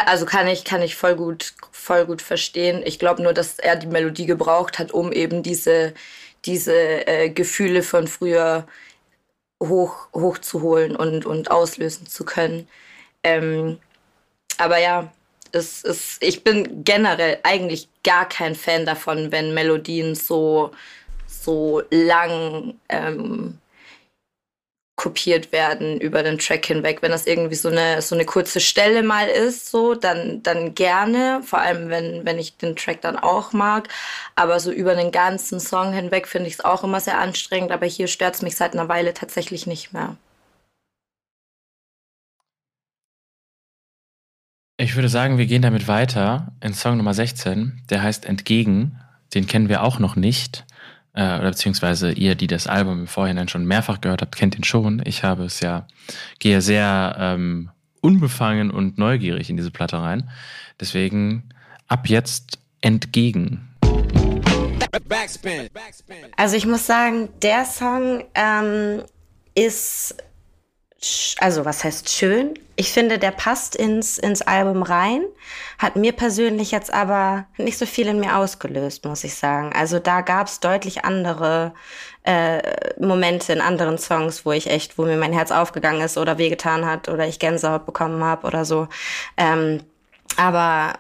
also 0.05 0.27
kann 0.27 0.47
ich, 0.49 0.65
kann 0.65 0.83
ich 0.83 0.97
voll 0.97 1.17
gut, 1.17 1.55
voll 1.71 2.05
gut 2.05 2.21
verstehen. 2.21 2.83
Ich 2.85 2.99
glaube 2.99 3.23
nur, 3.23 3.33
dass 3.33 3.59
er 3.59 3.77
die 3.77 3.87
Melodie 3.87 4.27
gebraucht 4.27 4.79
hat, 4.79 4.93
um 4.93 5.13
eben 5.13 5.43
diese, 5.43 5.95
diese 6.45 7.07
äh, 7.07 7.31
Gefühle 7.31 7.83
von 7.83 8.07
früher 8.09 8.67
hoch, 9.63 10.09
hochzuholen 10.13 10.97
und, 10.97 11.27
und 11.27 11.51
auslösen 11.51 12.07
zu 12.07 12.25
können. 12.25 12.69
Ähm, 13.23 13.79
aber 14.59 14.79
ja, 14.79 15.13
es 15.53 15.85
ist, 15.85 16.23
ich 16.23 16.45
bin 16.45 16.85
generell 16.85 17.39
eigentlich 17.43 17.89
gar 18.03 18.29
kein 18.29 18.55
Fan 18.55 18.87
davon, 18.87 19.31
wenn 19.31 19.55
Melodien 19.55 20.15
so, 20.15 20.73
so 21.27 21.83
lang 21.91 22.75
ähm, 22.89 23.59
kopiert 24.97 25.53
werden 25.53 26.01
über 26.01 26.23
den 26.23 26.39
Track 26.39 26.67
hinweg. 26.67 27.03
Wenn 27.03 27.11
das 27.11 27.27
irgendwie 27.27 27.55
so 27.55 27.69
eine, 27.69 28.03
so 28.03 28.15
eine 28.15 28.25
kurze 28.25 28.61
Stelle 28.61 29.03
mal 29.03 29.27
ist, 29.27 29.71
so, 29.71 29.95
dann, 29.95 30.43
dann 30.43 30.75
gerne. 30.75 31.41
Vor 31.45 31.61
allem, 31.61 31.89
wenn, 31.89 32.25
wenn 32.25 32.39
ich 32.39 32.57
den 32.57 32.77
Track 32.77 33.01
dann 33.01 33.17
auch 33.17 33.53
mag. 33.53 33.89
Aber 34.37 34.61
so 34.61 34.71
über 34.71 34.95
den 34.95 35.11
ganzen 35.11 35.61
Song 35.61 35.93
hinweg 35.93 36.29
finde 36.29 36.49
ich 36.49 36.55
es 36.55 36.65
auch 36.65 36.85
immer 36.85 37.01
sehr 37.01 37.19
anstrengend. 37.19 37.73
Aber 37.73 37.87
hier 37.87 38.07
stört 38.07 38.35
es 38.35 38.43
mich 38.43 38.57
seit 38.57 38.75
einer 38.75 38.89
Weile 38.89 39.15
tatsächlich 39.15 39.67
nicht 39.67 39.93
mehr. 39.93 40.17
Ich 44.77 44.97
würde 44.97 45.09
sagen, 45.09 45.39
wir 45.39 45.47
gehen 45.47 45.63
damit 45.63 45.87
weiter 45.87 46.53
in 46.61 46.75
Song 46.75 46.97
Nummer 46.97 47.15
16. 47.15 47.83
Der 47.89 48.03
heißt 48.03 48.27
Entgegen. 48.27 49.01
Den 49.33 49.47
kennen 49.47 49.69
wir 49.69 49.83
auch 49.83 49.99
noch 49.99 50.17
nicht. 50.17 50.65
Äh, 51.15 51.39
oder 51.39 51.51
beziehungsweise 51.51 52.13
ihr, 52.13 52.35
die 52.35 52.47
das 52.47 52.67
Album 52.67 53.01
im 53.01 53.07
Vorhinein 53.07 53.49
schon 53.49 53.67
mehrfach 53.67 54.01
gehört 54.01 54.23
habt, 54.23 54.37
kennt 54.37 54.57
ihn 54.57 54.65
schon. 54.65 55.03
Ich 55.05 55.25
habe 55.25 55.45
es 55.45 55.61
ja, 55.61 55.87
gehe 56.39 56.61
sehr 56.61 57.17
ähm, 57.19 57.71
unbefangen 58.01 58.71
und 58.71 58.99
neugierig 58.99 59.51
in 59.51 59.57
diese 59.57 59.71
Platte 59.71 59.99
rein. 59.99 60.31
Deswegen 60.81 61.51
ab 61.89 62.09
jetzt 62.09 62.59
entgegen. 62.81 63.69
Also 66.37 66.57
ich 66.57 66.67
muss 66.67 66.87
sagen, 66.87 67.29
der 67.41 67.65
Song 67.65 68.25
ähm, 68.35 69.03
ist 69.55 70.17
also 71.39 71.65
was 71.65 71.85
heißt 71.85 72.09
schön? 72.11 72.55
Ich 72.83 72.91
finde, 72.91 73.21
der 73.21 73.31
passt 73.31 73.77
ins, 73.77 74.19
ins 74.19 74.43
Album 74.43 74.83
rein, 74.83 75.23
hat 75.79 75.95
mir 75.95 76.11
persönlich 76.11 76.73
jetzt 76.73 76.93
aber 76.93 77.47
nicht 77.57 77.79
so 77.79 77.87
viel 77.87 78.09
in 78.09 78.19
mir 78.19 78.37
ausgelöst, 78.37 79.05
muss 79.05 79.23
ich 79.23 79.37
sagen. 79.37 79.71
Also 79.73 80.01
da 80.01 80.21
gab 80.21 80.49
es 80.49 80.59
deutlich 80.59 81.05
andere 81.05 81.75
äh, 82.25 82.61
Momente 82.99 83.53
in 83.53 83.61
anderen 83.61 83.99
Songs, 83.99 84.45
wo 84.45 84.51
ich 84.51 84.69
echt, 84.69 84.99
wo 84.99 85.05
mir 85.05 85.17
mein 85.17 85.33
Herz 85.33 85.53
aufgegangen 85.53 86.01
ist 86.01 86.19
oder 86.19 86.39
wehgetan 86.39 86.85
hat 86.85 87.09
oder 87.09 87.25
ich 87.29 87.39
Gänsehaut 87.39 87.87
bekommen 87.87 88.25
habe 88.25 88.49
oder 88.49 88.65
so. 88.65 88.89
Ähm, 89.37 89.85
aber 90.37 90.95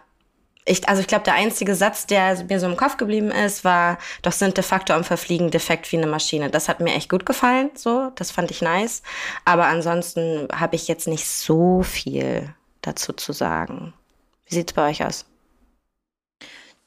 ich, 0.65 0.89
also 0.89 1.01
ich 1.01 1.09
glaube, 1.09 1.25
der 1.25 1.35
einzige 1.35 1.75
Satz, 1.75 2.07
der 2.07 2.45
mir 2.45 2.61
so 2.61 2.67
im 2.67 2.77
Kopf 2.77 2.97
geblieben 2.97 3.31
ist, 3.31 3.65
war, 3.65 3.99
doch 4.23 4.33
sind 4.33 4.57
de 4.57 4.65
facto 4.65 4.93
am 4.93 5.05
Verfliegen 5.05 5.51
defekt 5.51 5.91
wie 5.91 5.97
eine 5.97 6.07
Maschine. 6.07 6.51
Das 6.51 6.69
hat 6.69 6.81
mir 6.81 6.95
echt 6.95 7.11
gut 7.11 7.27
gefallen, 7.27 7.71
so, 7.75 8.13
das 8.15 8.31
fand 8.31 8.51
ich 8.51 8.63
nice. 8.63 9.03
Aber 9.45 9.67
ansonsten 9.67 10.47
habe 10.55 10.77
ich 10.77 10.87
jetzt 10.87 11.09
nicht 11.09 11.27
so 11.27 11.83
viel 11.83 12.55
dazu 12.81 13.13
zu 13.13 13.33
sagen. 13.33 13.93
Wie 14.47 14.55
sieht's 14.55 14.73
bei 14.73 14.89
euch 14.89 15.05
aus? 15.05 15.25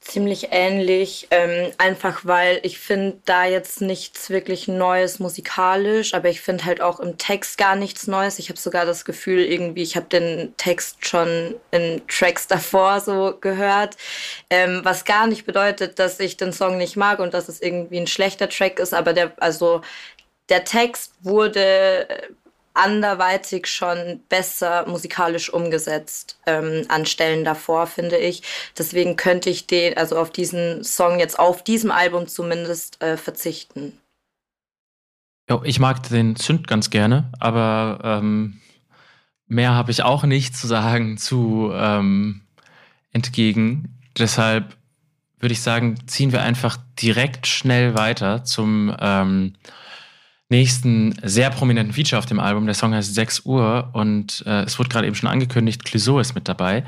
Ziemlich 0.06 0.48
ähnlich, 0.52 1.26
ähm, 1.30 1.72
einfach 1.78 2.24
weil 2.24 2.60
ich 2.62 2.78
finde 2.78 3.18
da 3.24 3.44
jetzt 3.44 3.80
nichts 3.80 4.30
wirklich 4.30 4.68
Neues 4.68 5.18
musikalisch, 5.18 6.14
aber 6.14 6.28
ich 6.28 6.40
finde 6.40 6.64
halt 6.64 6.80
auch 6.80 7.00
im 7.00 7.18
Text 7.18 7.58
gar 7.58 7.76
nichts 7.76 8.06
Neues. 8.06 8.38
Ich 8.38 8.48
habe 8.48 8.58
sogar 8.58 8.86
das 8.86 9.04
Gefühl, 9.04 9.40
irgendwie, 9.40 9.82
ich 9.82 9.96
habe 9.96 10.06
den 10.06 10.54
Text 10.56 11.06
schon 11.06 11.56
in 11.72 12.02
Tracks 12.08 12.46
davor 12.46 13.00
so 13.00 13.36
gehört, 13.40 13.96
ähm, 14.50 14.80
was 14.84 15.04
gar 15.04 15.26
nicht 15.26 15.44
bedeutet, 15.44 15.98
dass 15.98 16.20
ich 16.20 16.36
den 16.36 16.52
Song 16.52 16.78
nicht 16.78 16.96
mag 16.96 17.18
und 17.18 17.34
dass 17.34 17.48
es 17.48 17.60
irgendwie 17.60 17.98
ein 17.98 18.06
schlechter 18.06 18.48
Track 18.48 18.78
ist, 18.78 18.94
aber 18.94 19.12
der, 19.12 19.32
also 19.38 19.80
der 20.48 20.64
Text 20.64 21.12
wurde 21.22 22.06
anderweitig 22.76 23.66
schon 23.66 24.20
besser 24.28 24.86
musikalisch 24.86 25.52
umgesetzt 25.52 26.38
ähm, 26.46 26.84
an 26.88 27.06
Stellen 27.06 27.44
davor, 27.44 27.86
finde 27.86 28.16
ich. 28.16 28.42
Deswegen 28.76 29.16
könnte 29.16 29.50
ich 29.50 29.66
den, 29.66 29.96
also 29.96 30.18
auf 30.18 30.30
diesen 30.30 30.84
Song 30.84 31.18
jetzt 31.18 31.38
auf 31.38 31.64
diesem 31.64 31.90
Album 31.90 32.28
zumindest 32.28 33.02
äh, 33.02 33.16
verzichten. 33.16 33.98
Jo, 35.48 35.62
ich 35.64 35.78
mag 35.78 36.02
den 36.08 36.36
Zünd 36.36 36.66
ganz 36.66 36.90
gerne, 36.90 37.30
aber 37.38 38.00
ähm, 38.02 38.60
mehr 39.46 39.74
habe 39.74 39.92
ich 39.92 40.02
auch 40.02 40.24
nicht 40.24 40.56
zu 40.56 40.66
sagen 40.66 41.18
zu 41.18 41.70
ähm, 41.72 42.42
entgegen. 43.12 44.00
Deshalb 44.18 44.76
würde 45.38 45.52
ich 45.52 45.62
sagen, 45.62 45.96
ziehen 46.06 46.32
wir 46.32 46.42
einfach 46.42 46.78
direkt 47.00 47.46
schnell 47.46 47.94
weiter 47.94 48.44
zum 48.44 48.94
ähm, 48.98 49.54
nächsten 50.48 51.14
sehr 51.22 51.50
prominenten 51.50 51.92
Feature 51.92 52.18
auf 52.18 52.26
dem 52.26 52.40
Album. 52.40 52.66
Der 52.66 52.74
Song 52.74 52.94
heißt 52.94 53.14
6 53.14 53.40
Uhr 53.46 53.90
und 53.92 54.44
äh, 54.46 54.62
es 54.62 54.78
wurde 54.78 54.88
gerade 54.88 55.06
eben 55.06 55.16
schon 55.16 55.28
angekündigt, 55.28 55.84
Clouseau 55.84 56.20
ist 56.20 56.34
mit 56.34 56.48
dabei. 56.48 56.84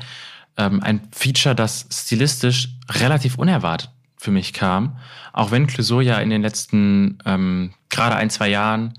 Ähm, 0.57 0.81
ein 0.81 1.01
Feature, 1.11 1.55
das 1.55 1.87
stilistisch 1.91 2.69
relativ 2.89 3.37
unerwartet 3.37 3.91
für 4.17 4.31
mich 4.31 4.53
kam. 4.53 4.97
Auch 5.33 5.51
wenn 5.51 5.67
Clouseau 5.67 6.01
ja 6.01 6.19
in 6.19 6.29
den 6.29 6.41
letzten 6.41 7.19
ähm, 7.25 7.73
gerade 7.89 8.15
ein, 8.15 8.29
zwei 8.29 8.49
Jahren 8.49 8.93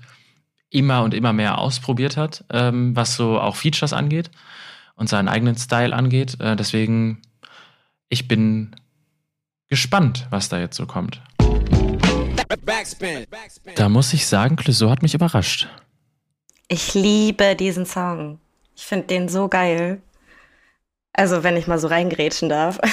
immer 0.69 1.03
und 1.03 1.13
immer 1.13 1.33
mehr 1.33 1.57
ausprobiert 1.57 2.17
hat, 2.17 2.45
ähm, 2.49 2.95
was 2.95 3.15
so 3.15 3.39
auch 3.39 3.55
Features 3.55 3.93
angeht 3.93 4.31
und 4.95 5.09
seinen 5.09 5.27
eigenen 5.27 5.57
Style 5.57 5.95
angeht. 5.95 6.39
Äh, 6.39 6.55
deswegen, 6.55 7.21
ich 8.09 8.27
bin 8.27 8.75
gespannt, 9.67 10.27
was 10.29 10.49
da 10.49 10.59
jetzt 10.59 10.77
so 10.77 10.85
kommt. 10.85 11.21
Da 13.75 13.89
muss 13.89 14.13
ich 14.13 14.27
sagen, 14.27 14.55
Clouseau 14.55 14.89
hat 14.89 15.01
mich 15.01 15.13
überrascht. 15.13 15.67
Ich 16.67 16.93
liebe 16.93 17.55
diesen 17.55 17.85
Song. 17.85 18.39
Ich 18.75 18.85
finde 18.85 19.07
den 19.07 19.29
so 19.29 19.47
geil. 19.47 20.01
Also, 21.13 21.43
wenn 21.43 21.57
ich 21.57 21.67
mal 21.67 21.77
so 21.77 21.87
reingrätschen 21.87 22.49
darf. 22.49 22.79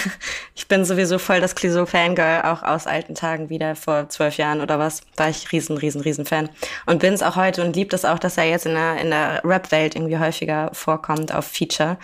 Ich 0.55 0.67
bin 0.67 0.85
sowieso 0.85 1.21
voll 1.21 1.41
das 1.41 1.55
Clouseau-Fangirl, 1.55 2.43
auch 2.43 2.65
aus 2.65 2.89
alten 2.89 3.15
Tagen 3.15 3.49
wieder, 3.49 3.77
vor 3.77 4.09
zwölf 4.09 4.37
Jahren 4.39 4.61
oder 4.61 4.81
was, 4.81 5.03
war 5.17 5.31
ich 5.31 5.53
riesen, 5.53 5.79
riesen, 5.79 6.01
riesen 6.01 6.27
Fan. 6.27 6.51
Und 6.85 6.99
bin 6.99 7.15
es 7.15 7.23
auch 7.23 7.37
heute 7.37 7.65
und 7.65 7.77
liebt 7.77 7.93
es 7.95 8.05
auch, 8.05 8.19
dass 8.19 8.37
er 8.37 8.51
jetzt 8.51 8.67
in 8.67 8.75
der, 8.75 9.01
in 9.01 9.11
der 9.11 9.41
Rap-Welt 9.45 9.95
irgendwie 9.95 10.19
häufiger 10.19 10.71
vorkommt 10.75 11.33
auf 11.33 11.47
Feature 11.47 11.97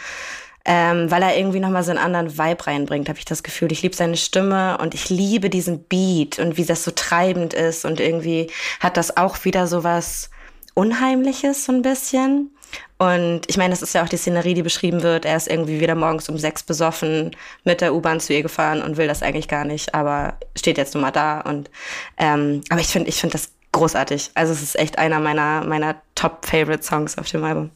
ähm, 0.65 1.11
weil 1.11 1.23
er 1.23 1.37
irgendwie 1.37 1.61
nochmal 1.61 1.85
so 1.85 1.91
einen 1.91 1.99
anderen 1.99 2.39
Vibe 2.39 2.67
reinbringt, 2.67 3.09
habe 3.09 3.19
ich 3.19 3.25
das 3.25 3.43
Gefühl. 3.43 3.71
Ich 3.73 3.83
liebe 3.83 3.95
seine 3.95 4.17
Stimme 4.17 4.79
und 4.79 4.95
ich 4.95 5.11
liebe 5.11 5.51
diesen 5.51 5.85
Beat 5.85 6.39
und 6.39 6.57
wie 6.57 6.65
das 6.65 6.85
so 6.85 6.91
treibend 6.91 7.53
ist 7.53 7.85
und 7.85 8.01
irgendwie 8.01 8.51
hat 8.81 8.97
das 8.97 9.17
auch 9.17 9.45
wieder 9.45 9.67
so 9.67 9.85
was 9.85 10.31
Unheimliches 10.75 11.65
so 11.67 11.73
ein 11.73 11.83
bisschen. 11.83 12.51
Und 12.99 13.43
ich 13.49 13.57
meine, 13.57 13.71
das 13.71 13.83
ist 13.83 13.95
ja 13.95 14.03
auch 14.03 14.09
die 14.09 14.17
Szenerie, 14.17 14.55
die 14.55 14.63
beschrieben 14.63 15.03
wird. 15.03 15.25
Er 15.25 15.37
ist 15.37 15.49
irgendwie 15.49 15.81
wieder 15.81 15.95
morgens 15.95 16.29
um 16.29 16.39
sechs 16.39 16.63
besoffen 16.63 17.37
mit 17.65 17.81
der 17.81 17.95
U-Bahn 17.95 18.19
zu 18.21 18.33
ihr 18.33 18.43
gefahren 18.43 18.83
und 18.83 18.97
will 18.97 19.07
das 19.07 19.23
eigentlich 19.23 19.49
gar 19.49 19.65
nicht, 19.65 19.95
aber 19.95 20.39
steht 20.57 20.79
jetzt 20.79 20.95
nun 20.95 21.03
mal 21.03 21.11
da. 21.11 21.41
Und 21.41 21.71
ähm, 22.17 22.63
aber 22.71 22.81
ich 22.81 22.89
finde, 22.89 23.09
ich 23.09 23.21
finde 23.21 23.35
das 23.35 23.51
großartig. 23.73 24.31
Also 24.35 24.53
es 24.53 24.63
ist 24.63 24.79
echt 24.79 24.99
einer 24.99 25.21
meiner 25.21 25.65
meiner 25.65 25.97
Top-Favorite-Songs 26.15 27.19
auf 27.19 27.29
dem 27.29 27.45
Album. 27.45 27.71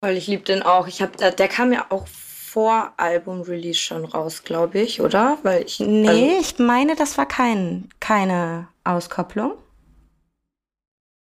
Weil 0.00 0.16
ich 0.16 0.26
liebe 0.26 0.42
den 0.42 0.62
auch. 0.62 0.86
Ich 0.86 1.02
hab, 1.02 1.16
der, 1.16 1.30
der 1.30 1.48
kam 1.48 1.72
ja 1.72 1.86
auch 1.90 2.06
vor 2.06 2.92
Album-Release 2.96 3.78
schon 3.78 4.04
raus, 4.04 4.42
glaube 4.42 4.80
ich, 4.80 5.00
oder? 5.00 5.38
Weil 5.42 5.64
ich, 5.64 5.78
nee, 5.78 6.08
also, 6.08 6.40
ich 6.40 6.58
meine, 6.58 6.96
das 6.96 7.16
war 7.18 7.26
kein, 7.26 7.88
keine 8.00 8.68
Auskopplung. 8.82 9.52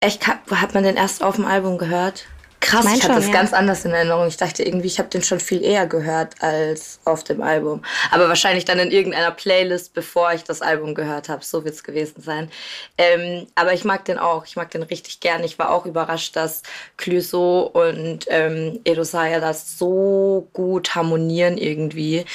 Echt, 0.01 0.27
hat 0.27 0.75
man 0.75 0.85
den 0.85 0.97
erst 0.97 1.23
auf 1.23 1.37
dem 1.37 1.47
Album 1.47 1.79
gehört? 1.79 2.27
Krass, 2.61 2.85
ich, 2.85 2.99
ich 2.99 3.03
hatte 3.05 3.15
das 3.15 3.27
ja. 3.27 3.33
ganz 3.33 3.53
anders 3.55 3.85
in 3.85 3.93
Erinnerung. 3.93 4.29
Ich 4.29 4.37
dachte 4.37 4.63
irgendwie, 4.63 4.87
ich 4.87 4.99
habe 4.99 5.09
den 5.09 5.23
schon 5.23 5.41
viel 5.41 5.65
eher 5.65 5.87
gehört 5.87 6.35
als 6.43 7.01
auf 7.05 7.25
dem 7.25 7.43
Album. 7.43 7.83
Aber 8.11 8.29
wahrscheinlich 8.29 8.67
dann 8.67 8.79
in 8.79 8.91
irgendeiner 8.91 9.31
Playlist, 9.31 9.95
bevor 9.95 10.33
ich 10.35 10.45
das 10.45 10.61
Album 10.61 10.95
gehört 10.95 11.31
habe. 11.31 11.43
So 11.43 11.65
wird 11.65 11.75
es 11.75 11.83
gewesen 11.83 12.21
sein. 12.21 12.51
Ähm, 12.99 13.47
aber 13.55 13.73
ich 13.73 13.85
mag 13.85 14.05
den 14.05 14.19
auch. 14.19 14.45
Ich 14.45 14.57
mag 14.57 14.71
den 14.71 14.83
richtig 14.83 15.21
gern. 15.21 15.43
Ich 15.43 15.59
war 15.59 15.71
auch 15.71 15.87
überrascht, 15.87 16.37
dass 16.37 16.63
Clouseau 16.99 17.63
und 17.73 18.27
ähm, 18.29 18.79
Edosaya 18.85 19.41
das 19.41 19.79
so 19.79 20.49
gut 20.53 20.95
harmonieren 20.95 21.57
irgendwie. 21.57 22.27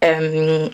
Ähm, 0.00 0.70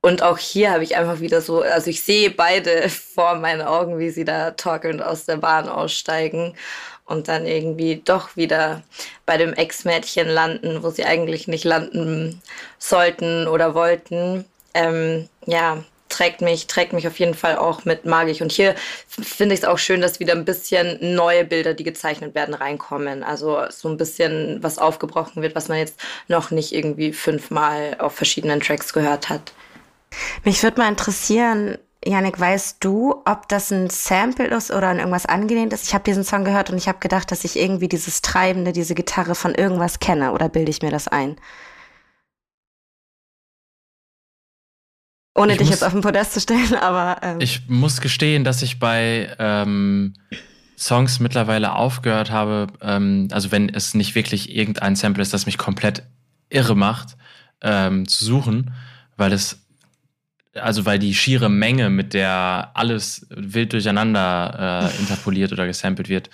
und 0.00 0.22
auch 0.22 0.38
hier 0.38 0.70
habe 0.70 0.84
ich 0.84 0.96
einfach 0.96 1.20
wieder 1.20 1.40
so, 1.40 1.62
also 1.62 1.90
ich 1.90 2.02
sehe 2.02 2.30
beide 2.30 2.88
vor 2.88 3.36
meinen 3.36 3.62
Augen, 3.62 3.98
wie 3.98 4.10
sie 4.10 4.24
da 4.24 4.52
talkend 4.52 5.02
aus 5.02 5.24
der 5.24 5.36
Bahn 5.36 5.68
aussteigen 5.68 6.54
und 7.08 7.28
dann 7.28 7.46
irgendwie 7.46 8.02
doch 8.04 8.36
wieder 8.36 8.82
bei 9.26 9.36
dem 9.36 9.54
Ex-Mädchen 9.54 10.28
landen, 10.28 10.82
wo 10.82 10.90
sie 10.90 11.04
eigentlich 11.04 11.48
nicht 11.48 11.64
landen 11.64 12.42
sollten 12.78 13.48
oder 13.48 13.74
wollten. 13.74 14.44
Ähm, 14.74 15.28
ja, 15.46 15.82
trägt 16.08 16.42
mich, 16.42 16.66
trägt 16.66 16.92
mich 16.92 17.06
auf 17.06 17.18
jeden 17.18 17.34
Fall 17.34 17.56
auch 17.56 17.84
mit 17.84 18.04
magisch. 18.04 18.40
Und 18.40 18.52
hier 18.52 18.74
finde 19.08 19.54
ich 19.54 19.62
es 19.62 19.66
auch 19.66 19.78
schön, 19.78 20.00
dass 20.00 20.20
wieder 20.20 20.34
ein 20.34 20.44
bisschen 20.44 21.14
neue 21.14 21.44
Bilder, 21.44 21.74
die 21.74 21.84
gezeichnet 21.84 22.34
werden, 22.34 22.54
reinkommen. 22.54 23.22
Also 23.22 23.64
so 23.70 23.88
ein 23.88 23.96
bisschen 23.96 24.62
was 24.62 24.78
aufgebrochen 24.78 25.42
wird, 25.42 25.54
was 25.54 25.68
man 25.68 25.78
jetzt 25.78 25.98
noch 26.28 26.50
nicht 26.50 26.74
irgendwie 26.74 27.12
fünfmal 27.12 27.96
auf 27.98 28.14
verschiedenen 28.14 28.60
Tracks 28.60 28.92
gehört 28.92 29.28
hat. 29.28 29.52
Mich 30.44 30.62
würde 30.62 30.80
mal 30.80 30.88
interessieren, 30.88 31.78
Janik, 32.04 32.38
weißt 32.38 32.76
du, 32.80 33.22
ob 33.24 33.48
das 33.48 33.72
ein 33.72 33.90
Sample 33.90 34.46
ist 34.46 34.70
oder 34.70 34.88
an 34.88 34.98
irgendwas 34.98 35.26
angelehnt 35.26 35.72
ist? 35.72 35.86
Ich 35.86 35.94
habe 35.94 36.04
diesen 36.04 36.22
Song 36.22 36.44
gehört 36.44 36.70
und 36.70 36.78
ich 36.78 36.86
habe 36.86 37.00
gedacht, 37.00 37.30
dass 37.32 37.44
ich 37.44 37.58
irgendwie 37.58 37.88
dieses 37.88 38.22
Treibende, 38.22 38.72
diese 38.72 38.94
Gitarre 38.94 39.34
von 39.34 39.54
irgendwas 39.54 39.98
kenne 39.98 40.32
oder 40.32 40.48
bilde 40.48 40.70
ich 40.70 40.80
mir 40.80 40.90
das 40.90 41.08
ein? 41.08 41.36
Ohne 45.34 45.52
ich 45.52 45.58
dich 45.58 45.68
muss, 45.68 45.80
jetzt 45.80 45.84
auf 45.84 45.92
den 45.92 46.02
Podest 46.02 46.34
zu 46.34 46.40
stellen, 46.40 46.74
aber. 46.80 47.22
Ähm. 47.22 47.40
Ich 47.40 47.68
muss 47.68 48.00
gestehen, 48.00 48.44
dass 48.44 48.62
ich 48.62 48.78
bei 48.78 49.34
ähm, 49.38 50.14
Songs 50.76 51.18
mittlerweile 51.18 51.74
aufgehört 51.74 52.30
habe, 52.30 52.68
ähm, 52.80 53.28
also 53.32 53.50
wenn 53.50 53.68
es 53.68 53.94
nicht 53.94 54.14
wirklich 54.14 54.54
irgendein 54.54 54.94
Sample 54.94 55.22
ist, 55.22 55.34
das 55.34 55.46
mich 55.46 55.58
komplett 55.58 56.04
irre 56.48 56.76
macht, 56.76 57.16
ähm, 57.60 58.06
zu 58.06 58.24
suchen, 58.24 58.72
weil 59.16 59.32
es 59.32 59.67
also 60.62 60.86
weil 60.86 60.98
die 60.98 61.14
schiere 61.14 61.48
Menge, 61.48 61.90
mit 61.90 62.14
der 62.14 62.70
alles 62.74 63.26
wild 63.30 63.72
durcheinander 63.72 64.90
äh, 64.92 65.00
interpoliert 65.00 65.52
oder 65.52 65.66
gesampelt 65.66 66.08
wird, 66.08 66.30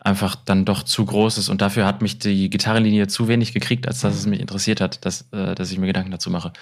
einfach 0.00 0.34
dann 0.34 0.64
doch 0.64 0.82
zu 0.82 1.04
groß 1.04 1.38
ist. 1.38 1.48
Und 1.48 1.60
dafür 1.60 1.86
hat 1.86 2.02
mich 2.02 2.18
die 2.18 2.50
Gitarrenlinie 2.50 3.06
zu 3.06 3.28
wenig 3.28 3.52
gekriegt, 3.52 3.86
als 3.86 4.00
dass 4.00 4.14
es 4.14 4.26
mich 4.26 4.40
interessiert 4.40 4.80
hat, 4.80 5.04
dass, 5.04 5.26
äh, 5.32 5.54
dass 5.54 5.70
ich 5.70 5.78
mir 5.78 5.86
Gedanken 5.86 6.10
dazu 6.10 6.30
mache. 6.30 6.52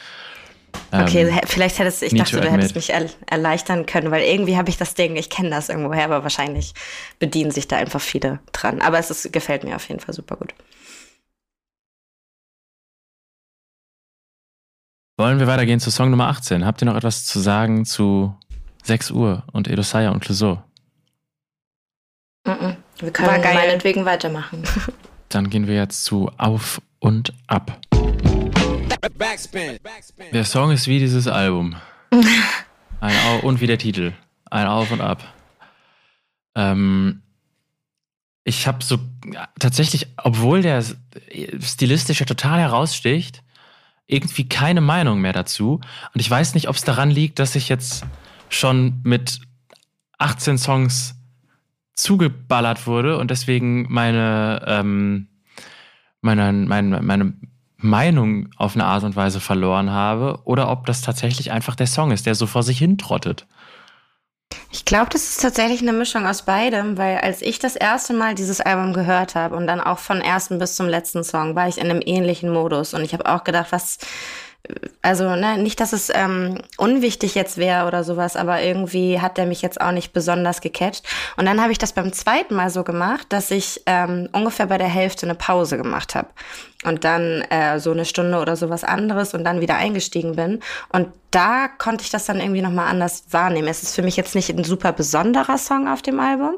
Okay, 0.92 1.28
ähm, 1.28 1.40
vielleicht 1.46 1.78
hättest 1.78 2.02
ich 2.02 2.14
dachte, 2.14 2.40
du 2.40 2.50
hättest 2.50 2.74
mich 2.74 2.92
erleichtern 3.26 3.86
können, 3.86 4.10
weil 4.10 4.22
irgendwie 4.22 4.56
habe 4.56 4.70
ich 4.70 4.76
das 4.76 4.94
Ding, 4.94 5.16
ich 5.16 5.28
kenne 5.30 5.50
das 5.50 5.68
irgendwoher, 5.68 6.04
aber 6.04 6.22
wahrscheinlich 6.22 6.74
bedienen 7.18 7.50
sich 7.50 7.68
da 7.68 7.76
einfach 7.76 8.00
viele 8.00 8.40
dran. 8.52 8.80
Aber 8.80 8.98
es 8.98 9.10
ist, 9.10 9.32
gefällt 9.32 9.64
mir 9.64 9.76
auf 9.76 9.88
jeden 9.88 10.00
Fall 10.00 10.14
super 10.14 10.36
gut. 10.36 10.54
Wollen 15.20 15.40
wir 15.40 15.48
weitergehen 15.48 15.80
zu 15.80 15.90
Song 15.90 16.10
Nummer 16.10 16.28
18? 16.28 16.64
Habt 16.64 16.80
ihr 16.80 16.86
noch 16.86 16.94
etwas 16.94 17.24
zu 17.24 17.40
sagen 17.40 17.84
zu 17.84 18.36
6 18.84 19.10
Uhr 19.10 19.42
und 19.50 19.66
Edosaya 19.66 20.10
und 20.10 20.20
Clouseau? 20.20 20.62
Mm 22.46 22.50
-mm. 22.50 22.76
Wir 23.00 23.10
können 23.10 23.42
meinetwegen 23.42 24.04
weitermachen. 24.04 24.62
Dann 25.28 25.50
gehen 25.50 25.66
wir 25.66 25.74
jetzt 25.74 26.04
zu 26.04 26.30
Auf 26.38 26.80
und 27.00 27.34
Ab. 27.48 27.80
Der 30.32 30.44
Song 30.44 30.70
ist 30.70 30.86
wie 30.86 31.00
dieses 31.00 31.26
Album. 31.26 31.74
Ein 33.00 33.16
Au 33.26 33.44
und 33.44 33.60
wie 33.60 33.66
der 33.66 33.78
Titel. 33.78 34.12
Ein 34.48 34.68
Auf 34.68 34.92
und 34.92 35.00
Ab. 35.00 35.24
Ähm, 36.54 37.22
ich 38.44 38.68
habe 38.68 38.84
so 38.84 39.00
tatsächlich, 39.58 40.06
obwohl 40.16 40.62
der 40.62 40.84
stilistisch 41.60 42.20
ja 42.20 42.26
total 42.26 42.60
heraussticht, 42.60 43.42
irgendwie 44.08 44.48
keine 44.48 44.80
Meinung 44.80 45.20
mehr 45.20 45.32
dazu. 45.32 45.80
Und 46.12 46.20
ich 46.20 46.28
weiß 46.28 46.54
nicht, 46.54 46.68
ob 46.68 46.74
es 46.74 46.82
daran 46.82 47.10
liegt, 47.10 47.38
dass 47.38 47.54
ich 47.54 47.68
jetzt 47.68 48.04
schon 48.48 49.00
mit 49.04 49.40
18 50.18 50.58
Songs 50.58 51.14
zugeballert 51.94 52.86
wurde 52.86 53.18
und 53.18 53.30
deswegen 53.30 53.86
meine, 53.92 54.64
ähm, 54.66 55.28
meine, 56.22 56.52
meine, 56.52 57.02
meine 57.02 57.34
Meinung 57.76 58.48
auf 58.56 58.74
eine 58.74 58.86
Art 58.86 59.04
und 59.04 59.14
Weise 59.14 59.40
verloren 59.40 59.90
habe 59.90 60.40
oder 60.44 60.70
ob 60.70 60.86
das 60.86 61.02
tatsächlich 61.02 61.52
einfach 61.52 61.76
der 61.76 61.86
Song 61.86 62.10
ist, 62.10 62.26
der 62.26 62.34
so 62.34 62.46
vor 62.46 62.62
sich 62.62 62.78
hin 62.78 62.98
trottet. 62.98 63.46
Ich 64.70 64.84
glaube, 64.84 65.10
das 65.10 65.28
ist 65.28 65.42
tatsächlich 65.42 65.80
eine 65.82 65.92
Mischung 65.92 66.26
aus 66.26 66.42
beidem, 66.42 66.98
weil 66.98 67.18
als 67.18 67.42
ich 67.42 67.58
das 67.58 67.76
erste 67.76 68.12
Mal 68.12 68.34
dieses 68.34 68.60
Album 68.60 68.92
gehört 68.92 69.34
habe 69.34 69.56
und 69.56 69.66
dann 69.66 69.80
auch 69.80 69.98
von 69.98 70.20
ersten 70.20 70.58
bis 70.58 70.76
zum 70.76 70.88
letzten 70.88 71.24
Song, 71.24 71.54
war 71.54 71.68
ich 71.68 71.78
in 71.78 71.90
einem 71.90 72.02
ähnlichen 72.04 72.50
Modus 72.52 72.94
und 72.94 73.02
ich 73.02 73.12
habe 73.12 73.26
auch 73.26 73.44
gedacht, 73.44 73.72
was 73.72 73.98
also 75.00 75.24
ne, 75.36 75.56
nicht, 75.58 75.80
dass 75.80 75.92
es 75.92 76.10
ähm, 76.12 76.60
unwichtig 76.76 77.34
jetzt 77.34 77.56
wäre 77.56 77.86
oder 77.86 78.04
sowas, 78.04 78.36
aber 78.36 78.60
irgendwie 78.62 79.20
hat 79.20 79.38
der 79.38 79.46
mich 79.46 79.62
jetzt 79.62 79.80
auch 79.80 79.92
nicht 79.92 80.12
besonders 80.12 80.60
gecatcht. 80.60 81.06
Und 81.36 81.46
dann 81.46 81.60
habe 81.62 81.72
ich 81.72 81.78
das 81.78 81.92
beim 81.92 82.12
zweiten 82.12 82.54
Mal 82.54 82.68
so 82.68 82.84
gemacht, 82.84 83.26
dass 83.30 83.50
ich 83.50 83.82
ähm, 83.86 84.28
ungefähr 84.32 84.66
bei 84.66 84.76
der 84.76 84.88
Hälfte 84.88 85.26
eine 85.26 85.34
Pause 85.34 85.78
gemacht 85.78 86.14
habe 86.14 86.28
und 86.84 87.04
dann 87.04 87.42
äh, 87.42 87.80
so 87.80 87.92
eine 87.92 88.04
Stunde 88.04 88.38
oder 88.38 88.56
sowas 88.56 88.84
anderes 88.84 89.32
und 89.32 89.44
dann 89.44 89.60
wieder 89.60 89.76
eingestiegen 89.76 90.36
bin. 90.36 90.60
Und 90.90 91.08
da 91.30 91.68
konnte 91.68 92.04
ich 92.04 92.10
das 92.10 92.26
dann 92.26 92.40
irgendwie 92.40 92.62
nochmal 92.62 92.88
anders 92.88 93.24
wahrnehmen. 93.30 93.68
Es 93.68 93.82
ist 93.82 93.94
für 93.94 94.02
mich 94.02 94.16
jetzt 94.16 94.34
nicht 94.34 94.50
ein 94.50 94.64
super 94.64 94.92
besonderer 94.92 95.58
Song 95.58 95.88
auf 95.88 96.02
dem 96.02 96.20
Album, 96.20 96.56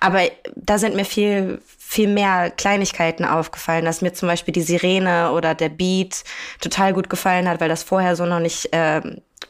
aber 0.00 0.22
da 0.56 0.78
sind 0.78 0.96
mir 0.96 1.04
viel 1.04 1.60
viel 1.92 2.08
mehr 2.08 2.50
Kleinigkeiten 2.50 3.26
aufgefallen, 3.26 3.84
dass 3.84 4.00
mir 4.00 4.14
zum 4.14 4.26
Beispiel 4.26 4.52
die 4.52 4.62
Sirene 4.62 5.32
oder 5.32 5.54
der 5.54 5.68
Beat 5.68 6.24
total 6.58 6.94
gut 6.94 7.10
gefallen 7.10 7.46
hat, 7.46 7.60
weil 7.60 7.68
das 7.68 7.82
vorher 7.82 8.16
so 8.16 8.24
noch 8.24 8.40
nicht 8.40 8.72
äh, 8.72 9.02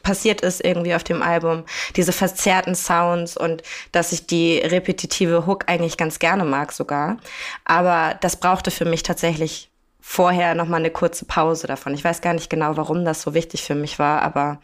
passiert 0.03 0.41
ist 0.41 0.65
irgendwie 0.65 0.97
auf 0.97 1.05
dem 1.05 1.23
Album. 1.23 1.63
Diese 1.95 2.11
verzerrten 2.11 2.75
Sounds 2.75 3.37
und 3.37 3.63
dass 3.93 4.11
ich 4.11 4.27
die 4.27 4.59
repetitive 4.59 5.47
Hook 5.47 5.69
eigentlich 5.69 5.97
ganz 5.97 6.19
gerne 6.19 6.45
mag 6.45 6.73
sogar. 6.73 7.19
Aber 7.65 8.19
das 8.21 8.35
brauchte 8.35 8.73
für 8.73 8.87
mich 8.87 9.05
tatsächlich 9.05 9.71
vorher 10.01 10.57
noch 10.57 10.67
mal 10.67 10.79
eine 10.79 10.91
kurze 10.91 11.25
Pause 11.27 11.69
davon. 11.69 11.95
Ich 11.95 12.03
weiß 12.03 12.23
gar 12.23 12.35
nicht 12.35 12.51
genau, 12.51 12.77
warum 12.77 13.05
das 13.05 13.23
so 13.23 13.35
wichtig 13.35 13.63
für 13.63 13.77
mich 13.77 14.01
war, 14.01 14.21
aber 14.23 14.59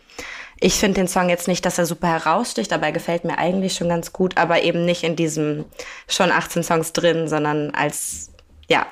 ich 0.61 0.75
finde 0.75 1.01
den 1.01 1.09
Song 1.09 1.29
jetzt 1.29 1.49
nicht, 1.49 1.65
dass 1.65 1.79
er 1.79 1.87
super 1.87 2.09
heraussticht, 2.09 2.73
aber 2.73 2.87
er 2.87 2.93
gefällt 2.93 3.25
mir 3.25 3.39
eigentlich 3.39 3.75
schon 3.75 3.89
ganz 3.89 4.13
gut, 4.13 4.37
aber 4.37 4.63
eben 4.63 4.85
nicht 4.85 5.05
in 5.05 5.17
diesem 5.17 5.65
schon 6.09 6.33
18 6.33 6.63
Songs 6.63 6.93
drin, 6.93 7.29
sondern 7.29 7.71
als, 7.71 8.31
ja, 8.69 8.87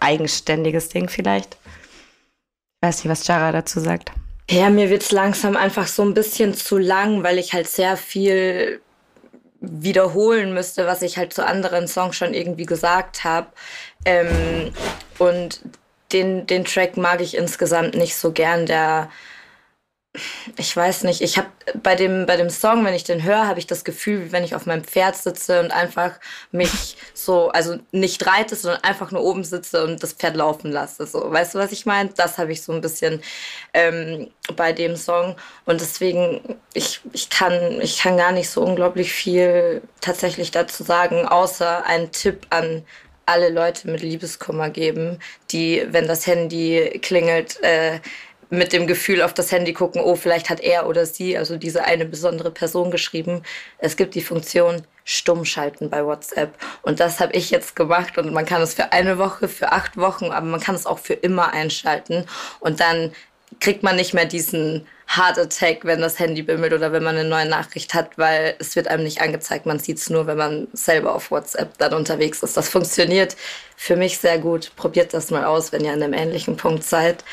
eigenständiges 0.00 0.88
Ding 0.88 1.08
vielleicht. 1.08 1.56
Ich 2.80 2.88
weiß 2.88 3.04
nicht, 3.04 3.10
was 3.10 3.26
Jara 3.26 3.52
dazu 3.52 3.78
sagt. 3.78 4.10
Ja, 4.50 4.68
mir 4.70 4.90
wird's 4.90 5.12
langsam 5.12 5.56
einfach 5.56 5.86
so 5.86 6.02
ein 6.02 6.14
bisschen 6.14 6.54
zu 6.54 6.76
lang, 6.78 7.22
weil 7.22 7.38
ich 7.38 7.52
halt 7.52 7.68
sehr 7.68 7.96
viel 7.96 8.80
wiederholen 9.60 10.52
müsste, 10.52 10.86
was 10.86 11.02
ich 11.02 11.16
halt 11.16 11.32
zu 11.32 11.46
anderen 11.46 11.86
Songs 11.86 12.16
schon 12.16 12.34
irgendwie 12.34 12.66
gesagt 12.66 13.22
habe. 13.22 13.46
Ähm, 14.04 14.72
und 15.18 15.60
den, 16.12 16.48
den 16.48 16.64
Track 16.64 16.96
mag 16.96 17.20
ich 17.20 17.36
insgesamt 17.36 17.94
nicht 17.94 18.16
so 18.16 18.32
gern. 18.32 18.66
Der 18.66 19.08
ich 20.58 20.76
weiß 20.76 21.04
nicht, 21.04 21.22
ich 21.22 21.38
habe 21.38 21.48
bei 21.82 21.94
dem 21.94 22.26
bei 22.26 22.36
dem 22.36 22.50
Song, 22.50 22.84
wenn 22.84 22.92
ich 22.92 23.04
den 23.04 23.22
höre, 23.22 23.48
habe 23.48 23.58
ich 23.58 23.66
das 23.66 23.82
Gefühl, 23.82 24.26
wie 24.26 24.32
wenn 24.32 24.44
ich 24.44 24.54
auf 24.54 24.66
meinem 24.66 24.84
Pferd 24.84 25.16
sitze 25.16 25.60
und 25.60 25.70
einfach 25.70 26.20
mich 26.50 26.96
so, 27.14 27.48
also 27.48 27.78
nicht 27.92 28.26
reite, 28.26 28.54
sondern 28.54 28.84
einfach 28.84 29.10
nur 29.10 29.24
oben 29.24 29.42
sitze 29.42 29.82
und 29.84 30.02
das 30.02 30.12
Pferd 30.12 30.36
laufen 30.36 30.70
lasse. 30.70 31.06
So, 31.06 31.32
weißt 31.32 31.54
du, 31.54 31.58
was 31.58 31.72
ich 31.72 31.86
meine? 31.86 32.10
Das 32.14 32.36
habe 32.36 32.52
ich 32.52 32.62
so 32.62 32.72
ein 32.72 32.82
bisschen 32.82 33.22
ähm, 33.72 34.30
bei 34.54 34.74
dem 34.74 34.96
Song 34.96 35.34
und 35.64 35.80
deswegen 35.80 36.58
ich 36.74 37.00
ich 37.14 37.30
kann 37.30 37.80
ich 37.80 37.98
kann 37.98 38.18
gar 38.18 38.32
nicht 38.32 38.50
so 38.50 38.62
unglaublich 38.62 39.12
viel 39.12 39.80
tatsächlich 40.02 40.50
dazu 40.50 40.82
sagen, 40.84 41.26
außer 41.26 41.86
einen 41.86 42.12
Tipp 42.12 42.46
an 42.50 42.84
alle 43.24 43.50
Leute 43.50 43.88
mit 43.88 44.02
Liebeskummer 44.02 44.68
geben, 44.68 45.18
die, 45.52 45.86
wenn 45.88 46.08
das 46.08 46.26
Handy 46.26 46.98
klingelt, 47.02 47.62
äh, 47.62 48.00
mit 48.52 48.74
dem 48.74 48.86
Gefühl 48.86 49.22
auf 49.22 49.32
das 49.32 49.50
Handy 49.50 49.72
gucken, 49.72 50.02
oh, 50.02 50.14
vielleicht 50.14 50.50
hat 50.50 50.60
er 50.60 50.86
oder 50.86 51.06
sie, 51.06 51.38
also 51.38 51.56
diese 51.56 51.84
eine 51.84 52.04
besondere 52.04 52.50
Person 52.50 52.90
geschrieben. 52.90 53.44
Es 53.78 53.96
gibt 53.96 54.14
die 54.14 54.20
Funktion 54.20 54.82
stumm 55.04 55.46
schalten 55.46 55.88
bei 55.88 56.04
WhatsApp. 56.04 56.52
Und 56.82 57.00
das 57.00 57.18
habe 57.18 57.32
ich 57.32 57.50
jetzt 57.50 57.74
gemacht 57.74 58.18
und 58.18 58.30
man 58.34 58.44
kann 58.44 58.60
es 58.60 58.74
für 58.74 58.92
eine 58.92 59.16
Woche, 59.16 59.48
für 59.48 59.72
acht 59.72 59.96
Wochen, 59.96 60.26
aber 60.26 60.44
man 60.44 60.60
kann 60.60 60.74
es 60.74 60.84
auch 60.84 60.98
für 60.98 61.14
immer 61.14 61.54
einschalten. 61.54 62.26
Und 62.60 62.80
dann 62.80 63.12
kriegt 63.58 63.82
man 63.82 63.96
nicht 63.96 64.12
mehr 64.12 64.26
diesen 64.26 64.86
Heart 65.08 65.38
Attack, 65.38 65.86
wenn 65.86 66.02
das 66.02 66.18
Handy 66.18 66.42
bimmelt 66.42 66.74
oder 66.74 66.92
wenn 66.92 67.02
man 67.02 67.16
eine 67.16 67.28
neue 67.28 67.48
Nachricht 67.48 67.94
hat, 67.94 68.18
weil 68.18 68.54
es 68.58 68.76
wird 68.76 68.86
einem 68.86 69.04
nicht 69.04 69.22
angezeigt. 69.22 69.64
Man 69.64 69.78
sieht 69.78 69.96
es 69.96 70.10
nur, 70.10 70.26
wenn 70.26 70.36
man 70.36 70.68
selber 70.74 71.14
auf 71.14 71.30
WhatsApp 71.30 71.78
dann 71.78 71.94
unterwegs 71.94 72.42
ist. 72.42 72.56
Das 72.58 72.68
funktioniert 72.68 73.34
für 73.76 73.96
mich 73.96 74.18
sehr 74.18 74.38
gut. 74.38 74.72
Probiert 74.76 75.14
das 75.14 75.30
mal 75.30 75.46
aus, 75.46 75.72
wenn 75.72 75.84
ihr 75.84 75.92
an 75.92 76.02
einem 76.02 76.12
ähnlichen 76.12 76.58
Punkt 76.58 76.84
seid. 76.84 77.24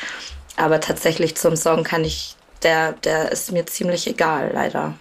Aber 0.60 0.80
tatsächlich 0.80 1.36
zum 1.36 1.56
Song 1.56 1.84
kann 1.84 2.04
ich, 2.04 2.36
der, 2.62 2.92
der 2.92 3.32
ist 3.32 3.50
mir 3.50 3.64
ziemlich 3.64 4.06
egal, 4.06 4.50
leider. 4.52 4.94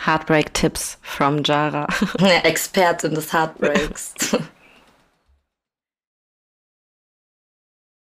Heartbreak-Tipps 0.00 0.98
from 1.02 1.42
Jara. 1.42 1.88
Expertin 2.44 3.14
des 3.14 3.32
Heartbreaks. 3.32 4.14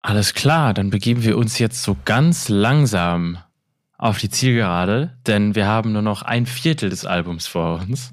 Alles 0.03 0.33
klar, 0.33 0.73
dann 0.73 0.89
begeben 0.89 1.23
wir 1.23 1.37
uns 1.37 1.59
jetzt 1.59 1.83
so 1.83 1.99
ganz 2.07 2.49
langsam 2.49 3.37
auf 3.99 4.19
die 4.19 4.31
Zielgerade, 4.31 5.19
denn 5.27 5.55
wir 5.55 5.66
haben 5.66 5.93
nur 5.93 6.01
noch 6.03 6.23
ein 6.23 6.47
Viertel 6.47 6.89
des 6.89 7.05
Albums 7.05 7.47
vor 7.47 7.81
uns. 7.81 8.11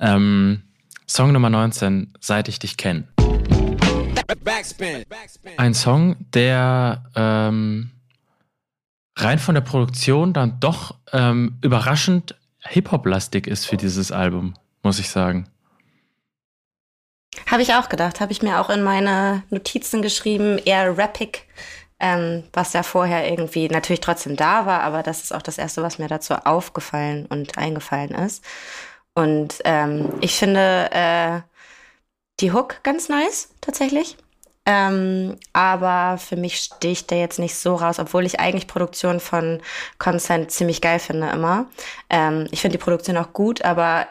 Ähm, 0.00 0.62
Song 1.06 1.32
Nummer 1.32 1.50
19, 1.50 2.14
Seit 2.18 2.48
ich 2.48 2.58
dich 2.58 2.78
kenne. 2.78 3.11
Ein 5.56 5.74
Song, 5.74 6.16
der 6.32 7.04
ähm, 7.14 7.90
rein 9.16 9.38
von 9.38 9.54
der 9.54 9.62
Produktion 9.62 10.32
dann 10.32 10.58
doch 10.60 10.96
ähm, 11.12 11.58
überraschend 11.62 12.36
Hip-Hop-lastig 12.60 13.46
ist 13.46 13.66
für 13.66 13.76
dieses 13.76 14.12
Album, 14.12 14.54
muss 14.82 14.98
ich 14.98 15.10
sagen. 15.10 15.48
Habe 17.50 17.62
ich 17.62 17.74
auch 17.74 17.88
gedacht, 17.88 18.20
habe 18.20 18.32
ich 18.32 18.42
mir 18.42 18.60
auch 18.60 18.70
in 18.70 18.82
meine 18.82 19.42
Notizen 19.50 20.02
geschrieben, 20.02 20.58
eher 20.58 20.96
rappig, 20.96 21.46
ähm, 21.98 22.44
was 22.52 22.72
ja 22.72 22.82
vorher 22.82 23.28
irgendwie 23.28 23.68
natürlich 23.68 24.00
trotzdem 24.00 24.36
da 24.36 24.66
war, 24.66 24.82
aber 24.82 25.02
das 25.02 25.22
ist 25.22 25.34
auch 25.34 25.42
das 25.42 25.58
Erste, 25.58 25.82
was 25.82 25.98
mir 25.98 26.08
dazu 26.08 26.34
aufgefallen 26.34 27.26
und 27.26 27.58
eingefallen 27.58 28.10
ist. 28.10 28.44
Und 29.14 29.58
ähm, 29.64 30.12
ich 30.20 30.34
finde 30.34 30.90
äh, 30.92 31.40
die 32.40 32.52
Hook 32.52 32.82
ganz 32.82 33.08
nice, 33.08 33.50
tatsächlich. 33.60 34.16
Ähm, 34.64 35.36
aber 35.52 36.18
für 36.18 36.36
mich 36.36 36.56
sticht 36.56 37.10
der 37.10 37.18
jetzt 37.18 37.40
nicht 37.40 37.56
so 37.56 37.74
raus, 37.74 37.98
obwohl 37.98 38.24
ich 38.24 38.38
eigentlich 38.38 38.68
Produktion 38.68 39.18
von 39.18 39.60
Consent 39.98 40.52
ziemlich 40.52 40.80
geil 40.80 41.00
finde 41.00 41.30
immer. 41.30 41.66
Ähm, 42.08 42.46
ich 42.52 42.60
finde 42.60 42.78
die 42.78 42.84
Produktion 42.84 43.16
auch 43.16 43.32
gut, 43.32 43.64
aber 43.64 44.06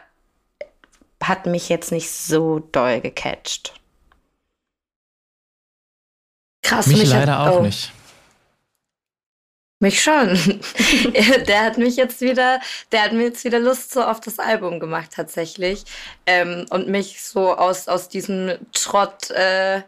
hat 1.22 1.46
mich 1.46 1.68
jetzt 1.68 1.90
nicht 1.92 2.10
so 2.10 2.58
doll 2.58 3.00
gecatcht. 3.00 3.74
Krass, 6.62 6.86
mich, 6.86 6.98
mich 6.98 7.10
leider 7.10 7.38
hat, 7.38 7.48
auch 7.48 7.60
oh. 7.60 7.62
nicht. 7.62 7.92
Mich 9.80 10.02
schon. 10.02 10.28
der 11.46 11.64
hat 11.64 11.78
mich 11.78 11.96
jetzt 11.96 12.20
wieder, 12.20 12.60
der 12.92 13.04
hat 13.04 13.12
mir 13.12 13.24
jetzt 13.24 13.44
wieder 13.44 13.58
Lust 13.58 13.92
so 13.92 14.02
auf 14.02 14.20
das 14.20 14.38
Album 14.38 14.80
gemacht 14.80 15.12
tatsächlich 15.14 15.84
ähm, 16.26 16.66
und 16.70 16.88
mich 16.88 17.22
so 17.22 17.56
aus 17.56 17.88
aus 17.88 18.08
diesem 18.08 18.58
Trott 18.72 19.30
äh, 19.30 19.82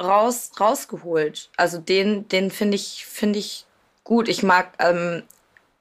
raus 0.00 0.52
rausgeholt. 0.58 1.50
Also 1.56 1.78
den 1.78 2.28
den 2.28 2.50
finde 2.50 2.76
ich 2.76 3.06
finde 3.06 3.38
ich 3.38 3.66
gut. 4.04 4.28
Ich 4.28 4.42
mag 4.42 4.72
ähm, 4.78 5.22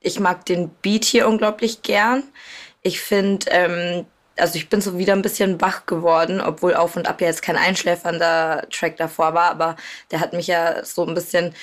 ich 0.02 0.20
mag 0.20 0.46
den 0.46 0.70
Beat 0.82 1.06
hier 1.06 1.28
unglaublich 1.28 1.82
gern. 1.82 2.24
Ich 2.82 3.02
finde 3.02 3.48
ähm, 3.52 4.06
also 4.38 4.56
ich 4.56 4.70
bin 4.70 4.82
so 4.82 4.98
wieder 4.98 5.14
ein 5.14 5.22
bisschen 5.22 5.62
wach 5.62 5.86
geworden, 5.86 6.42
obwohl 6.42 6.74
Auf 6.76 6.96
und 6.96 7.08
Ab 7.08 7.22
ja 7.22 7.28
jetzt 7.28 7.42
kein 7.42 7.58
einschläfernder 7.58 8.68
Track 8.72 8.98
davor 8.98 9.34
war, 9.34 9.52
aber 9.52 9.76
der 10.12 10.20
hat 10.22 10.34
mich 10.34 10.48
ja 10.48 10.84
so 10.86 11.06
ein 11.06 11.14
bisschen 11.14 11.54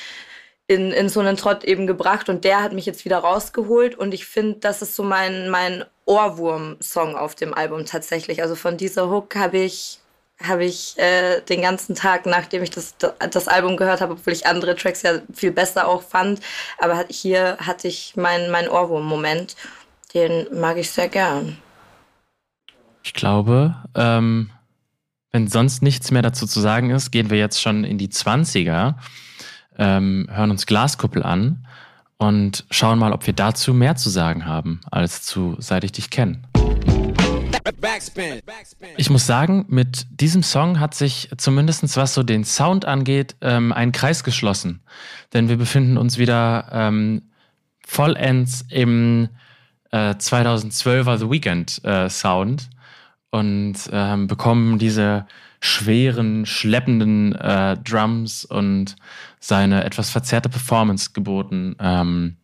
in, 0.69 0.93
in 0.93 1.09
so 1.09 1.20
einen 1.20 1.37
Trott 1.37 1.65
eben 1.65 1.87
gebracht 1.87 2.28
und 2.28 2.45
der 2.45 2.62
hat 2.62 2.73
mich 2.73 2.87
jetzt 2.87 3.05
wieder 3.05 3.19
rausgeholt 3.19 3.95
und 3.95 4.12
ich 4.15 4.27
finde, 4.27 4.59
das 4.61 4.83
ist 4.83 4.97
so 4.97 5.03
mein, 5.05 5.49
mein 5.49 5.85
Ohrwurm-Song 6.07 7.16
auf 7.16 7.35
dem 7.35 7.55
Album 7.55 7.87
tatsächlich. 7.87 8.43
Also 8.43 8.57
von 8.57 8.77
dieser 8.77 9.09
Hook 9.09 9.37
habe 9.37 9.59
ich, 9.59 10.01
hab 10.42 10.60
ich 10.60 10.98
äh, 10.98 11.40
den 11.42 11.62
ganzen 11.62 11.94
Tag, 11.94 12.26
nachdem 12.26 12.62
ich 12.62 12.70
das, 12.70 12.94
das 12.98 13.48
Album 13.48 13.76
gehört 13.76 14.00
habe, 14.00 14.14
obwohl 14.14 14.32
ich 14.32 14.46
andere 14.46 14.76
Tracks 14.76 15.02
ja 15.02 15.20
viel 15.32 15.50
besser 15.50 15.88
auch 15.88 16.02
fand, 16.02 16.40
aber 16.78 17.04
hier 17.08 17.56
hatte 17.58 17.88
ich 17.88 18.14
meinen 18.16 18.50
mein 18.50 18.68
Ohrwurm-Moment. 18.68 19.56
Den 20.14 20.46
mag 20.52 20.76
ich 20.76 20.90
sehr 20.90 21.08
gern. 21.08 21.58
Ich 23.02 23.14
glaube, 23.14 23.76
ähm, 23.94 24.50
wenn 25.32 25.48
sonst 25.48 25.82
nichts 25.82 26.10
mehr 26.10 26.22
dazu 26.22 26.46
zu 26.46 26.60
sagen 26.60 26.90
ist, 26.90 27.10
gehen 27.10 27.30
wir 27.30 27.38
jetzt 27.38 27.60
schon 27.60 27.84
in 27.84 27.98
die 27.98 28.08
20er 28.08 28.94
ähm, 29.78 30.26
hören 30.30 30.50
uns 30.50 30.66
Glaskuppel 30.66 31.22
an 31.22 31.66
und 32.18 32.64
schauen 32.70 32.98
mal, 32.98 33.12
ob 33.12 33.26
wir 33.26 33.34
dazu 33.34 33.74
mehr 33.74 33.96
zu 33.96 34.10
sagen 34.10 34.46
haben 34.46 34.80
als 34.90 35.22
zu 35.22 35.56
Seit 35.58 35.84
ich 35.84 35.92
dich 35.92 36.10
kenne. 36.10 36.42
Ich 38.97 39.10
muss 39.10 39.26
sagen, 39.26 39.64
mit 39.68 40.06
diesem 40.20 40.43
Song 40.43 40.80
hat 40.80 40.94
sich 40.94 41.30
zumindest 41.36 41.97
was 41.97 42.14
so 42.14 42.22
den 42.22 42.44
Sound 42.44 42.84
angeht, 42.84 43.36
ähm, 43.40 43.72
ein 43.72 43.93
Kreis 43.93 44.24
geschlossen. 44.24 44.82
Denn 45.32 45.48
wir 45.48 45.56
befinden 45.56 45.98
uns 45.98 46.18
wieder 46.18 46.68
ähm, 46.72 47.30
vollends 47.86 48.64
im 48.70 49.28
äh, 49.90 50.10
2012er 50.10 51.18
The 51.18 51.30
Weekend 51.30 51.84
äh, 51.84 52.09
Sound 52.09 52.68
und 53.30 53.76
ähm, 53.93 54.26
bekommen 54.26 54.78
diese 54.78 55.26
schweren, 55.60 56.47
schleppenden 56.47 57.34
äh, 57.34 57.76
Drums 57.78 58.44
und 58.44 58.97
seine 59.40 59.84
etwas 59.84 60.10
verzerrte 60.10 60.48
Performance 60.48 61.10
geboten. 61.12 61.76
Ähm, 61.80 62.36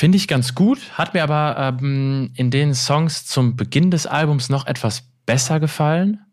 Finde 0.00 0.16
ich 0.16 0.28
ganz 0.28 0.54
gut, 0.54 0.78
hat 0.96 1.12
mir 1.12 1.22
aber 1.22 1.74
ähm, 1.78 2.32
in 2.34 2.50
den 2.50 2.72
Songs 2.72 3.26
zum 3.26 3.54
Beginn 3.54 3.90
des 3.90 4.06
Albums 4.06 4.48
noch 4.48 4.66
etwas 4.66 5.02
besser 5.26 5.60
gefallen. 5.60 6.24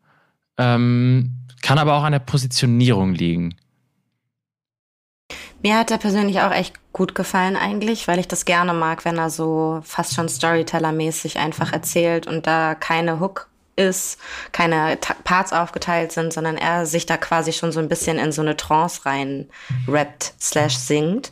Ähm, 0.58 1.44
kann 1.62 1.78
aber 1.78 1.98
auch 1.98 2.04
an 2.04 2.14
der 2.14 2.20
Positionierung 2.20 3.14
liegen. 3.14 3.58
Mir 5.62 5.78
hat 5.78 5.92
er 5.92 5.98
persönlich 5.98 6.40
auch 6.40 6.54
echt 6.54 6.76
gut 6.94 7.14
gefallen 7.14 7.58
eigentlich, 7.58 8.08
weil 8.08 8.20
ich 8.20 8.30
das 8.30 8.46
gerne 8.46 8.74
mag, 8.74 9.04
wenn 9.04 9.18
er 9.18 9.30
so 9.30 9.82
fast 9.84 10.14
schon 10.14 10.30
Storyteller-mäßig 10.30 11.38
einfach 11.38 11.74
erzählt 11.74 12.26
und 12.26 12.48
da 12.48 12.74
keine 12.74 13.20
Hook 13.20 13.47
ist, 13.78 14.20
keine 14.52 14.98
Parts 15.24 15.54
aufgeteilt 15.54 16.12
sind, 16.12 16.34
sondern 16.34 16.58
er 16.58 16.86
sich 16.86 17.06
da 17.06 17.16
quasi 17.16 17.54
schon 17.54 17.72
so 17.72 17.80
ein 17.80 17.88
bisschen 17.88 18.18
in 18.18 18.32
so 18.32 18.42
eine 18.42 18.58
Trance 18.58 19.06
rein 19.06 19.50
rappt 19.88 20.34
slash 20.42 20.76
singt. 20.76 21.32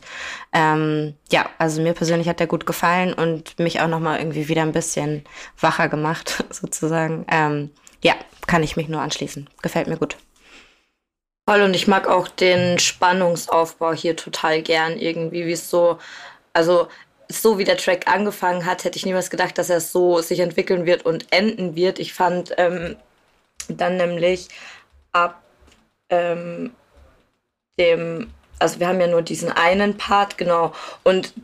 Ähm, 0.52 1.14
ja, 1.30 1.50
also 1.58 1.82
mir 1.82 1.92
persönlich 1.92 2.28
hat 2.28 2.40
der 2.40 2.46
gut 2.46 2.64
gefallen 2.64 3.12
und 3.12 3.58
mich 3.58 3.80
auch 3.80 3.88
nochmal 3.88 4.18
irgendwie 4.18 4.48
wieder 4.48 4.62
ein 4.62 4.72
bisschen 4.72 5.24
wacher 5.60 5.88
gemacht, 5.88 6.44
sozusagen. 6.50 7.26
Ähm, 7.30 7.70
ja, 8.02 8.14
kann 8.46 8.62
ich 8.62 8.76
mich 8.76 8.88
nur 8.88 9.00
anschließen. 9.00 9.48
Gefällt 9.60 9.88
mir 9.88 9.96
gut. 9.96 10.16
Voll 11.48 11.62
und 11.62 11.74
ich 11.74 11.86
mag 11.86 12.08
auch 12.08 12.26
den 12.26 12.78
Spannungsaufbau 12.78 13.92
hier 13.92 14.16
total 14.16 14.62
gern 14.62 14.98
irgendwie, 14.98 15.46
wie 15.46 15.52
es 15.52 15.70
so, 15.70 15.98
also 16.52 16.88
so 17.28 17.58
wie 17.58 17.64
der 17.64 17.76
Track 17.76 18.08
angefangen 18.08 18.66
hat, 18.66 18.84
hätte 18.84 18.96
ich 18.96 19.06
niemals 19.06 19.30
gedacht, 19.30 19.58
dass 19.58 19.70
er 19.70 19.80
so 19.80 20.20
sich 20.20 20.40
entwickeln 20.40 20.86
wird 20.86 21.04
und 21.04 21.32
enden 21.32 21.74
wird. 21.74 21.98
Ich 21.98 22.14
fand 22.14 22.54
ähm, 22.58 22.96
dann 23.68 23.96
nämlich 23.96 24.48
ab 25.12 25.42
ähm, 26.10 26.72
dem, 27.78 28.32
also 28.58 28.80
wir 28.80 28.88
haben 28.88 29.00
ja 29.00 29.06
nur 29.06 29.22
diesen 29.22 29.50
einen 29.50 29.96
Part, 29.96 30.38
genau, 30.38 30.72
und 31.02 31.34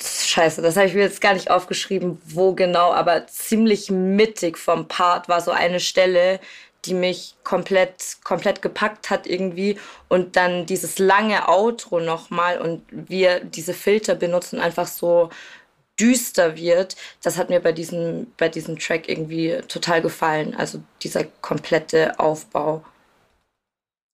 Scheiße, 0.00 0.62
das 0.62 0.76
habe 0.76 0.86
ich 0.86 0.94
mir 0.94 1.02
jetzt 1.02 1.20
gar 1.20 1.34
nicht 1.34 1.50
aufgeschrieben, 1.50 2.20
wo 2.24 2.54
genau, 2.54 2.92
aber 2.92 3.26
ziemlich 3.26 3.90
mittig 3.90 4.58
vom 4.58 4.88
Part 4.88 5.28
war 5.28 5.40
so 5.40 5.50
eine 5.50 5.78
Stelle, 5.78 6.40
die 6.84 6.94
mich 6.94 7.36
komplett, 7.44 8.18
komplett 8.24 8.62
gepackt 8.62 9.10
hat 9.10 9.26
irgendwie. 9.26 9.78
Und 10.08 10.36
dann 10.36 10.66
dieses 10.66 10.98
lange 10.98 11.48
Outro 11.48 12.00
nochmal 12.00 12.60
und 12.60 12.82
wir 12.90 13.40
diese 13.40 13.74
Filter 13.74 14.14
benutzen, 14.14 14.58
einfach 14.60 14.86
so 14.86 15.30
düster 16.00 16.56
wird, 16.56 16.96
das 17.22 17.36
hat 17.36 17.50
mir 17.50 17.60
bei 17.60 17.72
diesem, 17.72 18.32
bei 18.36 18.48
diesem 18.48 18.78
Track 18.78 19.08
irgendwie 19.08 19.60
total 19.68 20.02
gefallen. 20.02 20.54
Also 20.54 20.82
dieser 21.02 21.24
komplette 21.24 22.18
Aufbau, 22.18 22.84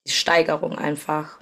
die 0.07 0.13
Steigerung 0.13 0.77
einfach. 0.77 1.39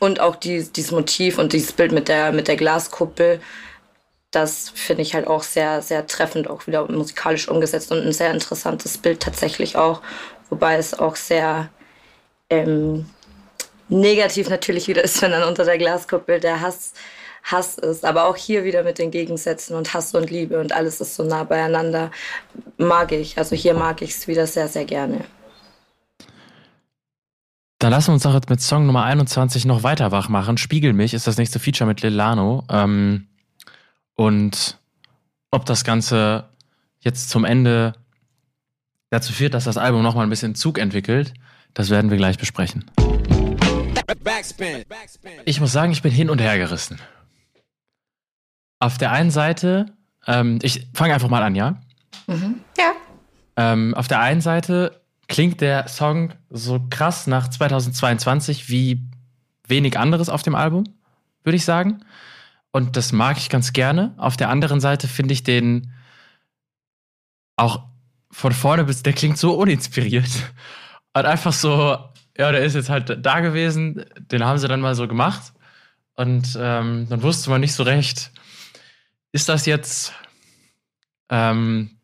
Und 0.00 0.18
auch 0.18 0.36
die, 0.36 0.64
dieses 0.64 0.92
Motiv 0.92 1.38
und 1.38 1.52
dieses 1.52 1.72
Bild 1.72 1.92
mit 1.92 2.08
der, 2.08 2.32
mit 2.32 2.48
der 2.48 2.56
Glaskuppel 2.56 3.40
das 4.30 4.70
finde 4.70 5.02
ich 5.02 5.14
halt 5.14 5.26
auch 5.26 5.42
sehr, 5.42 5.82
sehr 5.82 6.06
treffend, 6.06 6.48
auch 6.48 6.66
wieder 6.66 6.90
musikalisch 6.90 7.48
umgesetzt 7.48 7.90
und 7.90 8.06
ein 8.06 8.12
sehr 8.12 8.30
interessantes 8.30 8.98
Bild 8.98 9.20
tatsächlich 9.20 9.76
auch. 9.76 10.02
Wobei 10.50 10.76
es 10.76 10.94
auch 10.98 11.16
sehr 11.16 11.68
ähm, 12.48 13.06
negativ 13.88 14.48
natürlich 14.48 14.88
wieder 14.88 15.02
ist, 15.02 15.20
wenn 15.22 15.32
dann 15.32 15.48
unter 15.48 15.64
der 15.64 15.78
Glaskuppel 15.78 16.38
der 16.38 16.60
Hass, 16.60 16.92
Hass 17.42 17.78
ist. 17.78 18.04
Aber 18.04 18.26
auch 18.26 18.36
hier 18.36 18.64
wieder 18.64 18.84
mit 18.84 18.98
den 18.98 19.10
Gegensätzen 19.10 19.74
und 19.74 19.92
Hass 19.94 20.14
und 20.14 20.30
Liebe 20.30 20.60
und 20.60 20.72
alles 20.72 21.00
ist 21.00 21.16
so 21.16 21.24
nah 21.24 21.42
beieinander. 21.42 22.12
Mag 22.78 23.10
ich. 23.12 23.36
Also 23.36 23.56
hier 23.56 23.74
mag 23.74 24.00
ich 24.02 24.10
es 24.10 24.28
wieder 24.28 24.46
sehr, 24.46 24.68
sehr 24.68 24.84
gerne. 24.84 25.24
Dann 27.80 27.90
lassen 27.90 28.08
wir 28.08 28.14
uns 28.14 28.22
doch 28.24 28.34
jetzt 28.34 28.50
mit 28.50 28.60
Song 28.60 28.86
Nummer 28.86 29.04
21 29.04 29.64
noch 29.64 29.82
weiter 29.82 30.12
wach 30.12 30.28
machen. 30.28 30.58
Spiegel 30.58 30.92
mich 30.92 31.14
ist 31.14 31.26
das 31.26 31.38
nächste 31.38 31.58
Feature 31.58 31.88
mit 31.88 32.02
Lilano. 32.02 32.62
Ähm 32.70 33.26
und 34.20 34.78
ob 35.50 35.64
das 35.64 35.82
Ganze 35.82 36.50
jetzt 36.98 37.30
zum 37.30 37.46
Ende 37.46 37.94
dazu 39.08 39.32
führt, 39.32 39.54
dass 39.54 39.64
das 39.64 39.78
Album 39.78 40.02
nochmal 40.02 40.26
ein 40.26 40.28
bisschen 40.28 40.54
Zug 40.54 40.76
entwickelt, 40.76 41.32
das 41.72 41.88
werden 41.88 42.10
wir 42.10 42.18
gleich 42.18 42.36
besprechen. 42.36 42.84
Ich 45.46 45.58
muss 45.58 45.72
sagen, 45.72 45.92
ich 45.92 46.02
bin 46.02 46.12
hin 46.12 46.28
und 46.28 46.38
her 46.38 46.58
gerissen. 46.58 47.00
Auf 48.78 48.98
der 48.98 49.10
einen 49.10 49.30
Seite, 49.30 49.86
ähm, 50.26 50.58
ich 50.60 50.86
fange 50.92 51.14
einfach 51.14 51.30
mal 51.30 51.42
an, 51.42 51.54
ja? 51.54 51.80
Mhm. 52.26 52.60
Ja. 52.76 52.92
Ähm, 53.56 53.94
auf 53.94 54.06
der 54.06 54.20
einen 54.20 54.42
Seite 54.42 55.00
klingt 55.28 55.62
der 55.62 55.88
Song 55.88 56.34
so 56.50 56.78
krass 56.90 57.26
nach 57.26 57.48
2022 57.48 58.68
wie 58.68 59.00
wenig 59.66 59.98
anderes 59.98 60.28
auf 60.28 60.42
dem 60.42 60.56
Album, 60.56 60.84
würde 61.42 61.56
ich 61.56 61.64
sagen. 61.64 62.04
Und 62.72 62.96
das 62.96 63.12
mag 63.12 63.36
ich 63.38 63.48
ganz 63.48 63.72
gerne. 63.72 64.14
Auf 64.16 64.36
der 64.36 64.48
anderen 64.48 64.80
Seite 64.80 65.08
finde 65.08 65.34
ich 65.34 65.42
den 65.42 65.92
auch 67.56 67.84
von 68.30 68.52
vorne 68.52 68.84
bis, 68.84 69.02
der 69.02 69.12
klingt 69.12 69.38
so 69.38 69.54
uninspiriert. 69.54 70.30
Und 71.12 71.26
einfach 71.26 71.52
so, 71.52 71.98
ja, 72.38 72.52
der 72.52 72.62
ist 72.62 72.74
jetzt 72.74 72.88
halt 72.88 73.24
da 73.24 73.40
gewesen, 73.40 74.04
den 74.16 74.44
haben 74.44 74.58
sie 74.58 74.68
dann 74.68 74.80
mal 74.80 74.94
so 74.94 75.08
gemacht. 75.08 75.52
Und 76.14 76.56
ähm, 76.60 77.06
dann 77.08 77.22
wusste 77.22 77.50
man 77.50 77.60
nicht 77.60 77.74
so 77.74 77.82
recht, 77.82 78.30
ist 79.32 79.48
das 79.48 79.66
jetzt 79.66 80.12
ähm, 81.28 81.98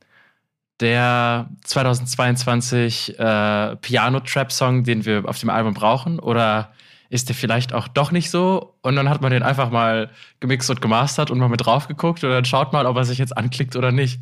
der 0.80 1.48
2022 1.64 3.18
äh, 3.18 3.76
Piano-Trap-Song, 3.76 4.84
den 4.84 5.04
wir 5.04 5.28
auf 5.28 5.38
dem 5.38 5.50
Album 5.50 5.74
brauchen? 5.74 6.18
Oder 6.18 6.72
ist 7.08 7.28
der 7.28 7.36
vielleicht 7.36 7.72
auch 7.72 7.88
doch 7.88 8.10
nicht 8.10 8.30
so. 8.30 8.76
Und 8.82 8.96
dann 8.96 9.08
hat 9.08 9.20
man 9.20 9.30
den 9.30 9.42
einfach 9.42 9.70
mal 9.70 10.10
gemixt 10.40 10.70
und 10.70 10.80
gemastert 10.80 11.30
und 11.30 11.38
mal 11.38 11.48
mit 11.48 11.64
drauf 11.64 11.88
geguckt 11.88 12.24
und 12.24 12.30
dann 12.30 12.44
schaut 12.44 12.72
mal, 12.72 12.86
ob 12.86 12.96
er 12.96 13.04
sich 13.04 13.18
jetzt 13.18 13.36
anklickt 13.36 13.76
oder 13.76 13.92
nicht. 13.92 14.20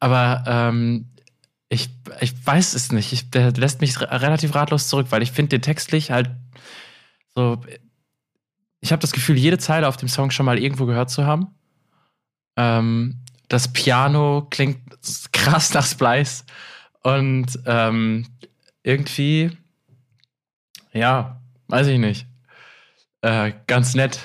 Aber 0.00 0.44
ähm, 0.46 1.08
ich, 1.68 1.90
ich 2.20 2.34
weiß 2.46 2.74
es 2.74 2.92
nicht. 2.92 3.12
Ich, 3.12 3.30
der 3.30 3.52
lässt 3.52 3.80
mich 3.80 4.00
relativ 4.00 4.54
ratlos 4.54 4.88
zurück, 4.88 5.08
weil 5.10 5.22
ich 5.22 5.32
finde 5.32 5.50
den 5.50 5.62
textlich 5.62 6.10
halt 6.10 6.30
so. 7.34 7.60
Ich 8.80 8.92
habe 8.92 9.00
das 9.00 9.12
Gefühl, 9.12 9.36
jede 9.36 9.58
Zeile 9.58 9.88
auf 9.88 9.96
dem 9.96 10.08
Song 10.08 10.30
schon 10.30 10.46
mal 10.46 10.58
irgendwo 10.58 10.86
gehört 10.86 11.10
zu 11.10 11.26
haben. 11.26 11.48
Ähm, 12.56 13.22
das 13.48 13.72
Piano 13.72 14.46
klingt 14.50 14.78
krass 15.32 15.74
nach 15.74 15.86
Splice. 15.86 16.44
Und 17.02 17.58
ähm, 17.66 18.26
irgendwie, 18.82 19.56
ja, 20.92 21.40
weiß 21.68 21.86
ich 21.88 21.98
nicht, 21.98 22.26
äh, 23.22 23.52
ganz 23.66 23.94
nett. 23.94 24.20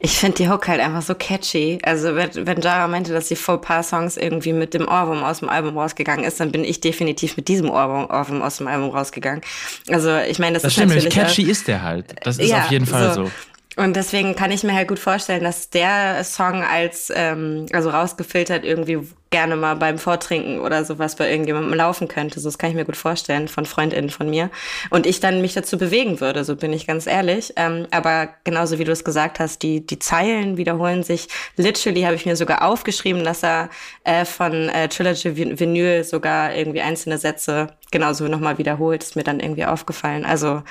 Ich 0.00 0.18
finde 0.18 0.36
die 0.36 0.50
Hook 0.50 0.68
halt 0.68 0.80
einfach 0.80 1.02
so 1.02 1.14
catchy. 1.14 1.78
Also 1.82 2.14
wenn, 2.14 2.30
wenn 2.46 2.60
Jara 2.60 2.88
meinte, 2.88 3.12
dass 3.12 3.28
sie 3.28 3.36
vor 3.36 3.54
ein 3.54 3.60
paar 3.62 3.82
Songs 3.82 4.16
irgendwie 4.18 4.52
mit 4.52 4.74
dem 4.74 4.86
Ohrwurm 4.86 5.22
aus 5.22 5.38
dem 5.38 5.48
Album 5.48 5.78
rausgegangen 5.78 6.24
ist, 6.24 6.40
dann 6.40 6.52
bin 6.52 6.62
ich 6.62 6.80
definitiv 6.80 7.36
mit 7.36 7.48
diesem 7.48 7.70
Ohrwurm, 7.70 8.04
Ohrwurm 8.10 8.42
aus 8.42 8.58
dem 8.58 8.66
Album 8.66 8.90
rausgegangen. 8.90 9.40
Also 9.88 10.14
ich 10.18 10.38
meine, 10.38 10.54
das, 10.54 10.62
das 10.62 10.72
ist 10.72 10.74
stimmt, 10.74 10.90
natürlich... 10.90 11.14
Catchy 11.14 11.42
ist 11.44 11.68
der 11.68 11.82
halt. 11.82 12.14
Das 12.22 12.38
ist 12.38 12.50
ja, 12.50 12.64
auf 12.64 12.70
jeden 12.70 12.86
Fall 12.86 13.14
so. 13.14 13.24
so. 13.24 13.30
Und 13.76 13.96
deswegen 13.96 14.36
kann 14.36 14.50
ich 14.50 14.62
mir 14.62 14.74
halt 14.74 14.88
gut 14.88 14.98
vorstellen, 14.98 15.44
dass 15.44 15.70
der 15.70 16.22
Song 16.24 16.62
als, 16.62 17.10
ähm, 17.14 17.66
also 17.72 17.88
rausgefiltert 17.88 18.64
irgendwie 18.64 18.98
gerne 19.32 19.56
mal 19.56 19.74
beim 19.74 19.98
Vortrinken 19.98 20.60
oder 20.60 20.84
sowas 20.84 21.16
bei 21.16 21.28
irgendjemandem 21.28 21.74
laufen 21.74 22.06
könnte. 22.06 22.38
So, 22.38 22.48
das 22.48 22.58
kann 22.58 22.70
ich 22.70 22.76
mir 22.76 22.84
gut 22.84 22.96
vorstellen 22.96 23.48
von 23.48 23.66
FreundInnen 23.66 24.10
von 24.10 24.30
mir. 24.30 24.50
Und 24.90 25.06
ich 25.06 25.18
dann 25.18 25.40
mich 25.40 25.54
dazu 25.54 25.76
bewegen 25.76 26.20
würde, 26.20 26.44
so 26.44 26.54
bin 26.54 26.72
ich 26.72 26.86
ganz 26.86 27.08
ehrlich. 27.08 27.54
Ähm, 27.56 27.88
aber 27.90 28.28
genauso 28.44 28.78
wie 28.78 28.84
du 28.84 28.92
es 28.92 29.02
gesagt 29.02 29.40
hast, 29.40 29.62
die, 29.62 29.84
die 29.84 29.98
Zeilen 29.98 30.56
wiederholen 30.56 31.02
sich. 31.02 31.26
Literally 31.56 32.02
habe 32.02 32.14
ich 32.14 32.26
mir 32.26 32.36
sogar 32.36 32.62
aufgeschrieben, 32.62 33.24
dass 33.24 33.42
er 33.42 33.70
äh, 34.04 34.24
von 34.24 34.68
äh, 34.68 34.88
Trilogy 34.88 35.58
Vinyl 35.58 36.04
sogar 36.04 36.54
irgendwie 36.54 36.82
einzelne 36.82 37.18
Sätze 37.18 37.68
genauso 37.90 38.28
nochmal 38.28 38.58
wiederholt. 38.58 39.02
Ist 39.02 39.16
mir 39.16 39.24
dann 39.24 39.40
irgendwie 39.40 39.64
aufgefallen. 39.64 40.24
Also 40.24 40.62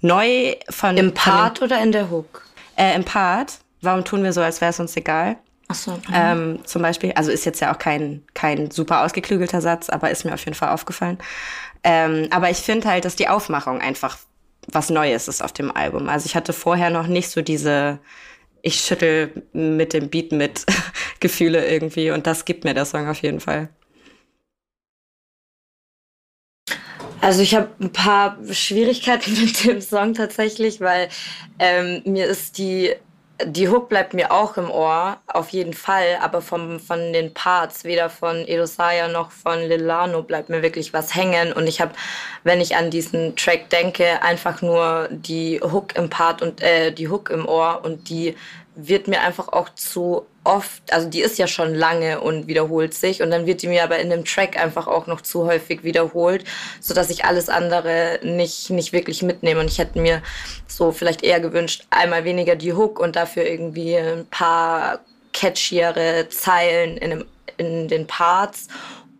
neu 0.00 0.56
von... 0.70 0.96
Im 0.96 1.14
Part 1.14 1.58
von 1.58 1.68
dem, 1.68 1.76
oder 1.76 1.84
in 1.84 1.92
der 1.92 2.10
Hook? 2.10 2.42
Äh, 2.76 2.96
Im 2.96 3.04
Part. 3.04 3.58
Warum 3.82 4.04
tun 4.04 4.24
wir 4.24 4.32
so, 4.32 4.40
als 4.40 4.60
wäre 4.60 4.70
es 4.70 4.80
uns 4.80 4.96
egal? 4.96 5.36
Ach 5.68 5.74
so. 5.74 5.98
Ähm, 6.12 6.60
zum 6.64 6.82
Beispiel, 6.82 7.12
also 7.12 7.30
ist 7.30 7.44
jetzt 7.44 7.60
ja 7.60 7.74
auch 7.74 7.78
kein, 7.78 8.22
kein 8.34 8.70
super 8.70 9.04
ausgeklügelter 9.04 9.60
Satz, 9.60 9.88
aber 9.88 10.10
ist 10.10 10.24
mir 10.24 10.34
auf 10.34 10.44
jeden 10.44 10.54
Fall 10.54 10.70
aufgefallen. 10.70 11.18
Ähm, 11.82 12.28
aber 12.30 12.50
ich 12.50 12.58
finde 12.58 12.88
halt, 12.88 13.04
dass 13.04 13.16
die 13.16 13.28
Aufmachung 13.28 13.80
einfach 13.80 14.18
was 14.68 14.90
Neues 14.90 15.28
ist 15.28 15.42
auf 15.42 15.52
dem 15.52 15.74
Album. 15.74 16.08
Also 16.08 16.26
ich 16.26 16.34
hatte 16.36 16.52
vorher 16.52 16.90
noch 16.90 17.06
nicht 17.06 17.30
so 17.30 17.42
diese 17.42 17.98
ich 18.62 18.80
schüttel 18.80 19.44
mit 19.52 19.92
dem 19.92 20.10
Beat 20.10 20.32
mit 20.32 20.66
Gefühle 21.20 21.68
irgendwie 21.68 22.10
und 22.10 22.26
das 22.26 22.44
gibt 22.44 22.64
mir 22.64 22.74
der 22.74 22.84
Song 22.84 23.08
auf 23.08 23.22
jeden 23.22 23.40
Fall. 23.40 23.68
Also 27.20 27.42
ich 27.42 27.54
habe 27.54 27.68
ein 27.80 27.92
paar 27.92 28.38
Schwierigkeiten 28.52 29.32
mit 29.40 29.64
dem 29.64 29.80
Song 29.80 30.14
tatsächlich, 30.14 30.80
weil 30.80 31.08
ähm, 31.58 32.02
mir 32.04 32.26
ist 32.26 32.58
die 32.58 32.94
die 33.44 33.68
Hook 33.68 33.88
bleibt 33.88 34.14
mir 34.14 34.32
auch 34.32 34.56
im 34.56 34.70
Ohr, 34.70 35.18
auf 35.26 35.50
jeden 35.50 35.74
Fall, 35.74 36.18
aber 36.22 36.40
vom, 36.40 36.80
von 36.80 37.12
den 37.12 37.34
Parts, 37.34 37.84
weder 37.84 38.08
von 38.08 38.36
Edosaya 38.48 39.08
noch 39.08 39.30
von 39.30 39.60
Lilano 39.60 40.22
bleibt 40.22 40.48
mir 40.48 40.62
wirklich 40.62 40.92
was 40.94 41.14
hängen. 41.14 41.52
Und 41.52 41.66
ich 41.66 41.80
habe, 41.80 41.92
wenn 42.44 42.60
ich 42.60 42.76
an 42.76 42.90
diesen 42.90 43.36
Track 43.36 43.68
denke, 43.68 44.22
einfach 44.22 44.62
nur 44.62 45.08
die 45.10 45.60
Hook 45.60 45.96
im 45.96 46.08
Part 46.08 46.40
und 46.40 46.62
äh, 46.62 46.92
die 46.92 47.08
Hook 47.08 47.28
im 47.28 47.46
Ohr 47.46 47.82
und 47.84 48.08
die 48.08 48.36
wird 48.74 49.08
mir 49.08 49.20
einfach 49.20 49.48
auch 49.48 49.70
zu 49.70 50.26
oft, 50.46 50.92
also 50.92 51.08
die 51.08 51.20
ist 51.20 51.38
ja 51.38 51.46
schon 51.46 51.74
lange 51.74 52.20
und 52.20 52.46
wiederholt 52.46 52.94
sich 52.94 53.22
und 53.22 53.30
dann 53.30 53.46
wird 53.46 53.62
die 53.62 53.68
mir 53.68 53.84
aber 53.84 53.98
in 53.98 54.10
dem 54.10 54.24
Track 54.24 54.56
einfach 54.56 54.86
auch 54.86 55.06
noch 55.06 55.20
zu 55.20 55.46
häufig 55.46 55.84
wiederholt, 55.84 56.44
so 56.80 56.94
dass 56.94 57.10
ich 57.10 57.24
alles 57.24 57.48
andere 57.48 58.20
nicht 58.22 58.70
nicht 58.70 58.92
wirklich 58.92 59.22
mitnehme. 59.22 59.60
Und 59.60 59.70
ich 59.70 59.78
hätte 59.78 59.98
mir 59.98 60.22
so 60.66 60.92
vielleicht 60.92 61.22
eher 61.22 61.40
gewünscht, 61.40 61.84
einmal 61.90 62.24
weniger 62.24 62.56
die 62.56 62.72
Hook 62.72 62.98
und 63.00 63.16
dafür 63.16 63.44
irgendwie 63.44 63.96
ein 63.96 64.26
paar 64.26 65.00
catchiere 65.32 66.28
Zeilen 66.30 66.96
in, 66.96 67.10
dem, 67.10 67.24
in 67.58 67.88
den 67.88 68.06
Parts 68.06 68.68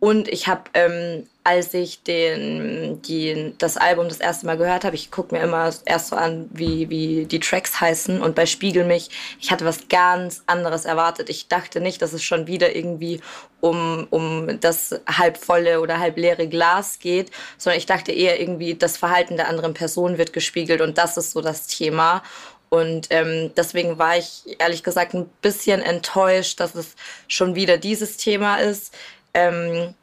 und 0.01 0.29
ich 0.29 0.49
habe 0.49 0.63
ähm, 0.75 1.27
als 1.47 1.75
ich 1.75 2.03
den, 2.03 3.01
die, 3.03 3.55
das 3.59 3.77
Album 3.77 4.09
das 4.09 4.19
erste 4.19 4.47
Mal 4.47 4.57
gehört 4.57 4.85
habe, 4.85 4.97
ich 4.97 5.13
gucke 5.13 5.33
mir 5.33 5.41
immer 5.43 5.73
erst 5.85 6.09
so 6.09 6.17
an, 6.17 6.51
wie, 6.53 6.91
wie 6.91 7.25
die 7.25 7.39
Tracks 7.39 7.81
heißen. 7.81 8.21
Und 8.21 8.35
bei 8.35 8.47
Spiegel 8.47 8.83
mich, 8.83 9.11
ich 9.41 9.53
hatte 9.53 9.65
was 9.65 9.87
ganz 9.87 10.43
anderes 10.47 10.87
erwartet. 10.87 11.31
Ich 11.31 11.47
dachte 11.47 11.81
nicht, 11.81 12.03
dass 12.03 12.13
es 12.13 12.25
schon 12.25 12.49
wieder 12.49 12.75
irgendwie 12.75 13.21
um, 13.61 14.09
um 14.11 14.59
das 14.59 15.01
halb 15.07 15.39
volle 15.39 15.81
oder 15.81 16.01
halb 16.01 16.17
leere 16.17 16.49
Glas 16.49 16.99
geht, 16.99 17.31
sondern 17.59 17.79
ich 17.79 17.87
dachte 17.87 18.11
eher 18.11 18.41
irgendwie, 18.41 18.75
das 18.75 18.97
Verhalten 18.97 19.37
der 19.37 19.47
anderen 19.47 19.73
Person 19.73 20.19
wird 20.19 20.33
gespiegelt 20.33 20.81
und 20.81 20.99
das 20.99 21.17
ist 21.17 21.31
so 21.31 21.43
das 21.43 21.69
Thema. 21.69 22.25
Und 22.69 23.07
ähm, 23.11 23.53
deswegen 23.57 23.99
war 23.99 24.19
ich 24.19 24.43
ehrlich 24.59 24.83
gesagt 24.83 25.15
ein 25.15 25.29
bisschen 25.41 25.81
enttäuscht, 25.81 26.59
dass 26.59 26.75
es 26.75 26.97
schon 27.29 27.55
wieder 27.55 27.79
dieses 27.79 28.17
Thema 28.17 28.57
ist. 28.57 28.93
Ähm, 29.37 29.95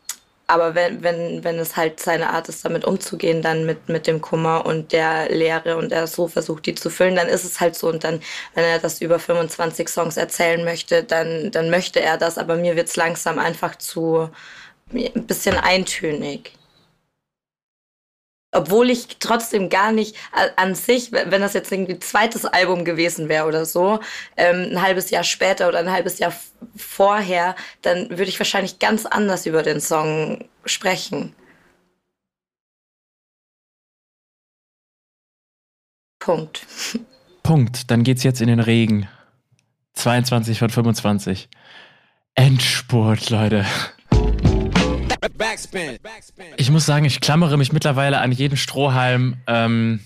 aber 0.46 0.76
wenn, 0.76 1.02
wenn, 1.02 1.44
wenn 1.44 1.58
es 1.58 1.76
halt 1.78 2.00
seine 2.00 2.30
Art 2.30 2.50
ist, 2.50 2.64
damit 2.66 2.86
umzugehen, 2.86 3.42
dann 3.42 3.66
mit, 3.66 3.90
mit 3.90 4.06
dem 4.08 4.22
Kummer 4.22 4.66
und 4.66 4.92
der 4.92 5.30
Leere 5.30 5.78
und 5.78 5.92
er 5.92 6.06
so 6.06 6.28
versucht, 6.28 6.66
die 6.68 6.76
zu 6.76 6.90
füllen, 6.90 7.16
dann 7.16 7.28
ist 7.28 7.44
es 7.44 7.60
halt 7.60 7.76
so. 7.76 7.88
Und 7.90 8.04
dann, 8.04 8.22
wenn 8.54 8.66
er 8.66 8.80
das 8.80 9.02
über 9.02 9.20
25 9.20 9.90
Songs 9.90 10.18
erzählen 10.18 10.64
möchte, 10.64 11.04
dann, 11.04 11.50
dann 11.52 11.70
möchte 11.70 12.02
er 12.02 12.18
das. 12.18 12.38
Aber 12.38 12.56
mir 12.56 12.76
wird 12.76 12.90
es 12.90 12.96
langsam 12.96 13.40
einfach 13.40 13.78
zu 13.78 14.30
ein 14.94 15.26
bisschen 15.26 15.58
eintönig 15.58 16.54
obwohl 18.54 18.90
ich 18.90 19.18
trotzdem 19.20 19.70
gar 19.70 19.92
nicht 19.92 20.16
an 20.56 20.76
sich, 20.76 21.12
wenn 21.12 21.42
das 21.42 21.54
jetzt 21.54 21.72
irgendwie 21.72 22.00
zweites 22.00 22.46
Album 22.46 22.86
gewesen 22.86 23.28
wäre 23.30 23.48
oder 23.48 23.66
so, 23.66 24.00
ähm, 24.38 24.70
ein 24.72 24.82
halbes 24.82 25.10
Jahr 25.10 25.24
später 25.24 25.68
oder 25.68 25.80
ein 25.80 25.92
halbes 25.92 26.20
Jahr 26.20 26.34
vorher, 26.76 27.56
dann 27.82 28.10
würde 28.10 28.26
ich 28.26 28.40
wahrscheinlich 28.40 28.80
ganz 28.80 29.06
anders 29.06 29.46
über 29.46 29.64
den 29.64 29.82
Song 29.82 30.46
sprechen. 30.66 31.36
Punkt. 36.20 36.66
Punkt. 37.42 37.92
Dann 37.92 38.04
geht's 38.04 38.24
jetzt 38.24 38.40
in 38.40 38.48
den 38.48 38.62
Regen. 38.62 39.10
22 39.96 40.60
von 40.60 40.70
25. 40.70 41.50
Endspurt, 42.36 43.30
Leute. 43.30 43.66
Ich 46.58 46.70
muss 46.70 46.86
sagen, 46.86 47.06
ich 47.06 47.22
klammere 47.22 47.58
mich 47.58 47.72
mittlerweile 47.72 48.20
an 48.20 48.32
jeden 48.32 48.58
Strohhalm 48.58 49.38
ähm, 49.48 50.00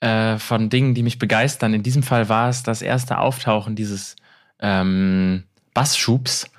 äh, 0.00 0.38
von 0.38 0.70
Dingen, 0.70 0.94
die 0.94 1.02
mich 1.02 1.18
begeistern. 1.18 1.74
In 1.74 1.82
diesem 1.82 2.02
Fall 2.02 2.28
war 2.28 2.48
es 2.48 2.62
das 2.62 2.82
erste 2.82 3.18
Auftauchen 3.18 3.76
dieses 3.76 4.16
ähm, 4.60 5.44
Bassschubs, 5.74 6.50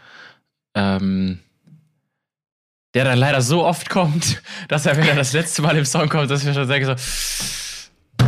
ähm, 0.75 1.39
der 2.93 3.05
dann 3.05 3.17
leider 3.17 3.41
so 3.41 3.65
oft 3.65 3.89
kommt, 3.89 4.41
dass 4.67 4.85
er, 4.85 4.97
wenn 4.97 5.07
er 5.07 5.15
das 5.15 5.33
letzte 5.33 5.61
Mal 5.61 5.77
im 5.77 5.85
Song 5.85 6.09
kommt, 6.09 6.29
dass 6.29 6.45
wir 6.45 6.53
schon 6.53 6.67
sagen 6.67 6.85
so, 6.85 8.25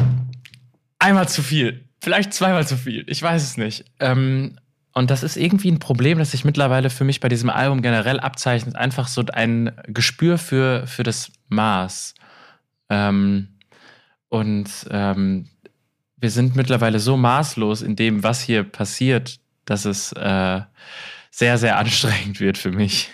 einmal 0.99 1.27
zu 1.27 1.43
viel, 1.43 1.85
vielleicht 2.01 2.33
zweimal 2.33 2.67
zu 2.67 2.77
viel, 2.77 3.03
ich 3.07 3.21
weiß 3.21 3.43
es 3.43 3.57
nicht. 3.57 3.85
Ähm, 3.99 4.57
und 4.93 5.09
das 5.09 5.23
ist 5.23 5.37
irgendwie 5.37 5.71
ein 5.71 5.79
Problem, 5.79 6.19
das 6.19 6.31
sich 6.31 6.45
mittlerweile 6.45 6.89
für 6.91 7.03
mich 7.03 7.19
bei 7.19 7.27
diesem 7.27 7.49
Album 7.49 7.81
generell 7.81 8.19
abzeichnet. 8.19 8.75
Einfach 8.75 9.07
so 9.07 9.23
ein 9.33 9.71
Gespür 9.87 10.37
für, 10.37 10.85
für 10.85 11.01
das 11.01 11.31
Maß. 11.49 12.13
Ähm, 12.89 13.47
und 14.29 14.69
ähm, 14.91 15.49
wir 16.17 16.29
sind 16.29 16.55
mittlerweile 16.55 16.99
so 16.99 17.17
maßlos 17.17 17.81
in 17.81 17.95
dem, 17.95 18.23
was 18.23 18.41
hier 18.41 18.63
passiert, 18.63 19.39
dass 19.65 19.85
es 19.85 20.11
äh, 20.11 20.61
sehr, 21.31 21.57
sehr 21.57 21.77
anstrengend 21.77 22.39
wird 22.39 22.59
für 22.59 22.71
mich. 22.71 23.09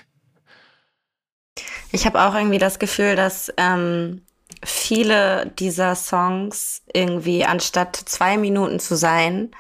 Ich 1.91 2.06
habe 2.06 2.22
auch 2.22 2.35
irgendwie 2.35 2.60
das 2.60 2.77
Gefühl, 2.77 3.15
dass 3.15 3.51
ähm, 3.56 4.22
viele 4.64 5.51
dieser 5.57 5.95
Songs 5.95 6.84
irgendwie 6.93 7.45
anstatt 7.45 7.95
zwei 7.95 8.38
Minuten 8.38 8.80
zu 8.80 8.97
sein, 8.97 9.51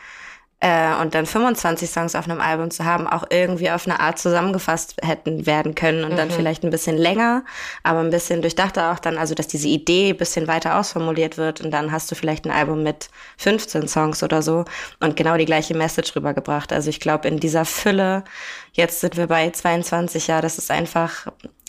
äh, 0.61 0.93
und 1.01 1.15
dann 1.15 1.25
25 1.25 1.89
Songs 1.89 2.15
auf 2.15 2.29
einem 2.29 2.41
Album 2.41 2.69
zu 2.69 2.83
haben, 2.83 3.07
auch 3.07 3.23
irgendwie 3.29 3.71
auf 3.71 3.87
eine 3.87 3.99
Art 3.99 4.19
zusammengefasst 4.19 4.97
hätten 5.01 5.45
werden 5.45 5.73
können 5.73 6.03
und 6.03 6.13
mhm. 6.13 6.17
dann 6.17 6.31
vielleicht 6.31 6.63
ein 6.63 6.69
bisschen 6.69 6.97
länger, 6.97 7.43
aber 7.83 7.99
ein 7.99 8.09
bisschen 8.09 8.41
durchdachter 8.41 8.91
auch 8.91 8.99
dann, 8.99 9.17
also 9.17 9.35
dass 9.35 9.47
diese 9.47 9.69
Idee 9.69 10.09
ein 10.09 10.17
bisschen 10.17 10.47
weiter 10.47 10.77
ausformuliert 10.77 11.37
wird 11.37 11.61
und 11.61 11.71
dann 11.71 11.91
hast 11.91 12.11
du 12.11 12.15
vielleicht 12.15 12.45
ein 12.45 12.51
Album 12.51 12.83
mit 12.83 13.09
15 13.37 13.87
Songs 13.87 14.21
oder 14.21 14.41
so 14.41 14.65
und 14.99 15.15
genau 15.15 15.37
die 15.37 15.45
gleiche 15.45 15.75
Message 15.75 16.15
rübergebracht. 16.15 16.73
Also 16.73 16.89
ich 16.89 16.99
glaube, 16.99 17.27
in 17.29 17.39
dieser 17.39 17.63
Fülle, 17.63 18.25
jetzt 18.73 18.99
sind 18.99 19.15
wir 19.15 19.27
bei 19.27 19.49
22, 19.49 20.27
ja, 20.27 20.41
das 20.41 20.57
ist 20.57 20.71
einfach 20.71 21.27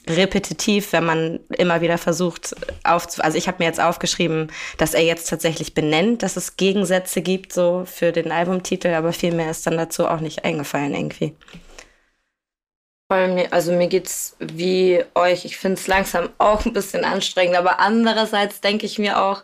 repetitiv, 0.09 0.93
wenn 0.93 1.05
man 1.05 1.41
immer 1.57 1.81
wieder 1.81 1.99
versucht 1.99 2.55
aufzu... 2.85 3.23
Also 3.23 3.39
ich 3.39 3.49
habe 3.49 3.59
mir 3.61 3.67
jetzt 3.67 3.81
aufgeschrieben, 3.81 4.51
dass 4.79 4.95
er 4.95 5.03
jetzt 5.03 5.29
tatsächlich 5.29 5.75
benennt, 5.75 6.23
dass 6.23 6.37
es 6.37 6.57
Gegensätze 6.57 7.23
gibt 7.23 7.53
so 7.53 7.85
für 7.87 8.13
den 8.13 8.33
Albumtitel, 8.33 8.89
aber 8.89 9.13
viel 9.13 9.33
mehr 9.33 9.51
ist 9.51 9.67
dann 9.67 9.77
dazu 9.77 10.07
auch 10.07 10.21
nicht 10.21 10.45
eingefallen 10.45 10.95
irgendwie. 10.95 11.35
Also 13.51 13.73
mir 13.73 13.89
geht's 13.89 14.37
wie 14.39 15.05
euch. 15.15 15.45
Ich 15.45 15.57
finde 15.57 15.81
es 15.81 15.89
langsam 15.89 16.31
auch 16.39 16.65
ein 16.65 16.73
bisschen 16.73 17.05
anstrengend, 17.05 17.57
aber 17.57 17.81
andererseits 17.81 18.61
denke 18.61 18.87
ich 18.87 18.99
mir 18.99 19.21
auch, 19.21 19.43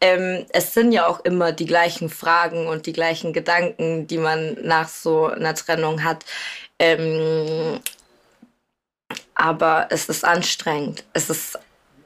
ähm, 0.00 0.46
es 0.50 0.74
sind 0.74 0.92
ja 0.92 1.08
auch 1.08 1.24
immer 1.24 1.50
die 1.50 1.66
gleichen 1.66 2.08
Fragen 2.08 2.68
und 2.68 2.86
die 2.86 2.92
gleichen 2.92 3.32
Gedanken, 3.32 4.06
die 4.06 4.18
man 4.18 4.56
nach 4.62 4.88
so 4.88 5.26
einer 5.26 5.54
Trennung 5.54 6.04
hat. 6.04 6.24
Ähm, 6.78 7.80
aber 9.38 9.86
es 9.90 10.08
ist 10.08 10.24
anstrengend. 10.24 11.04
Es 11.14 11.30
ist 11.30 11.58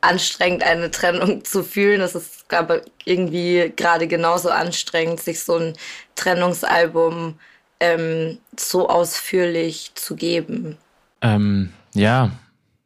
anstrengend, 0.03 0.63
eine 0.63 0.91
Trennung 0.91 1.45
zu 1.45 1.65
fühlen. 1.65 2.03
Es 2.03 2.15
ist 2.15 2.53
aber 2.53 2.83
irgendwie 3.05 3.73
gerade 3.75 4.07
genauso 4.07 4.51
anstrengend, 4.51 5.21
sich 5.21 5.43
so 5.43 5.57
ein 5.57 5.73
Trennungsalbum 6.15 7.39
ähm, 7.81 8.39
so 8.59 8.89
ausführlich 8.89 9.93
zu 9.95 10.15
geben. 10.15 10.77
Ähm, 11.23 11.73
ja, 11.95 12.31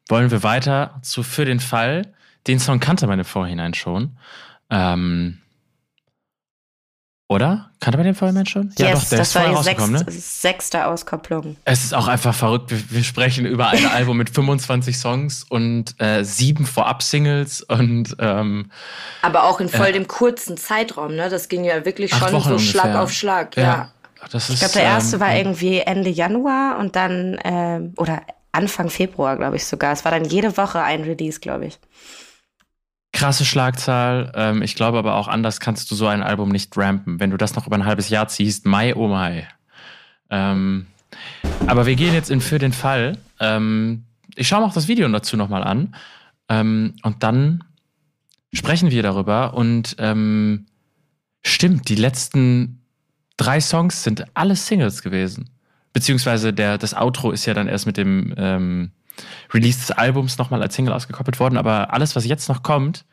wollen 0.09 0.31
wir 0.31 0.43
weiter 0.43 0.99
zu 1.03 1.23
Für 1.23 1.45
den 1.45 1.61
Fall. 1.61 2.03
Den 2.47 2.61
Song 2.61 2.79
kannte 2.79 3.09
man 3.09 3.19
im 3.19 3.25
Vorhinein 3.25 3.75
schon. 3.75 4.17
Ähm, 4.71 5.41
oder? 7.29 7.71
Kannte 7.81 7.99
man 7.99 8.07
den 8.07 8.15
Vorhinein 8.15 8.47
schon? 8.47 8.69
Yes, 8.69 8.79
ja, 8.79 8.93
doch, 8.95 9.05
der 9.05 9.19
das 9.19 9.29
ist 9.29 9.35
war 9.35 9.49
die 9.49 9.63
sechste, 9.63 9.91
ne? 9.91 10.05
sechste 10.09 10.87
Auskopplung. 10.87 11.57
Es 11.65 11.85
ist 11.85 11.95
auch 11.95 12.07
einfach 12.07 12.35
verrückt. 12.35 12.71
Wir, 12.71 12.91
wir 12.91 13.05
sprechen 13.05 13.47
über 13.47 13.69
ein 13.69 13.85
Album 13.87 14.17
mit 14.17 14.31
25 14.31 14.97
Songs 14.97 15.45
und 15.49 16.01
äh, 16.01 16.23
sieben 16.23 16.67
Vorab-Singles 16.67 17.63
und 17.63 18.17
ähm, 18.21 18.71
Aber 19.23 19.45
auch 19.45 19.61
in 19.61 19.69
voll 19.69 19.89
äh, 19.89 19.93
dem 19.93 20.07
kurzen 20.07 20.57
Zeitraum, 20.57 21.17
ne? 21.17 21.29
Das 21.29 21.49
ging 21.49 21.65
ja 21.65 21.85
wirklich 21.85 22.13
schon 22.15 22.33
Wochen 22.33 22.43
so 22.43 22.51
ungefähr. 22.51 22.59
Schlag 22.59 22.95
auf 22.97 23.13
Schlag, 23.13 23.57
ja. 23.57 23.63
ja. 23.63 23.93
Ist, 24.33 24.51
ich 24.51 24.59
glaube, 24.59 24.75
der 24.75 24.83
erste 24.83 25.17
ähm, 25.17 25.21
war 25.21 25.37
irgendwie 25.37 25.79
Ende 25.79 26.11
Januar 26.11 26.79
und 26.79 26.97
dann, 26.97 27.39
ähm, 27.45 27.95
oder 27.97 28.23
Anfang 28.53 28.89
Februar, 28.89 29.37
glaube 29.37 29.57
ich 29.57 29.67
sogar. 29.67 29.93
Es 29.93 30.05
war 30.05 30.13
dann 30.13 30.25
jede 30.25 30.57
Woche 30.57 30.81
ein 30.81 31.03
Release, 31.03 31.41
glaube 31.41 31.67
ich. 31.67 31.79
Krasse 33.17 33.47
Schlagzahl. 33.47 34.31
Ähm, 34.35 34.61
ich 34.61 34.75
glaube 34.75 34.99
aber 34.99 35.15
auch 35.15 35.27
anders 35.27 35.59
kannst 35.59 35.91
du 35.91 35.95
so 35.95 36.07
ein 36.07 36.23
Album 36.23 36.51
nicht 36.51 36.77
rampen. 36.77 37.19
Wenn 37.19 37.31
du 37.31 37.39
das 37.39 37.57
noch 37.57 37.67
über 37.67 37.75
ein 37.75 37.87
halbes 37.87 38.11
Jahr 38.11 38.29
ziehst, 38.29 38.67
Mai, 38.67 38.95
oh 38.95 39.09
Mai. 39.09 39.49
Ähm, 40.29 40.87
aber 41.67 41.87
wir 41.87 41.97
gehen 41.97 42.13
jetzt 42.13 42.31
in 42.31 42.43
für 42.43 42.59
den 42.59 42.75
Fall. 42.75 43.17
Ähm, 43.41 44.05
ich 44.35 44.47
schaue 44.47 44.61
mir 44.61 44.67
auch 44.67 44.75
das 44.75 44.87
Video 44.87 45.09
dazu 45.09 45.39
nochmal 45.39 45.65
an. 45.65 45.95
Ähm, 46.51 46.93
und 47.03 47.23
dann 47.23 47.65
sprechen 48.53 48.91
wir 48.91 49.03
darüber. 49.03 49.55
Und 49.55 49.97
ähm, 49.99 50.67
stimmt, 51.43 51.89
die 51.89 51.97
letzten 51.97 52.83
drei 53.39 53.63
Songs 53.63 54.03
sind 54.03 54.27
alles 54.35 54.67
Singles 54.67 55.01
gewesen. 55.01 55.49
Beziehungsweise 55.95 56.53
der, 56.53 56.77
das 56.77 56.93
Outro 56.93 57.31
ist 57.31 57.47
ja 57.47 57.55
dann 57.55 57.67
erst 57.67 57.87
mit 57.87 57.97
dem 57.97 58.35
ähm, 58.37 58.91
Release 59.53 59.79
des 59.79 59.91
Albums 59.93 60.39
nochmal 60.39 60.63
als 60.63 60.75
Single 60.75 60.93
ausgekoppelt 60.93 61.41
worden. 61.41 61.57
Aber 61.57 61.93
alles, 61.93 62.17
was 62.17 62.27
jetzt 62.27 62.49
noch 62.49 62.63
kommt, 62.63 63.05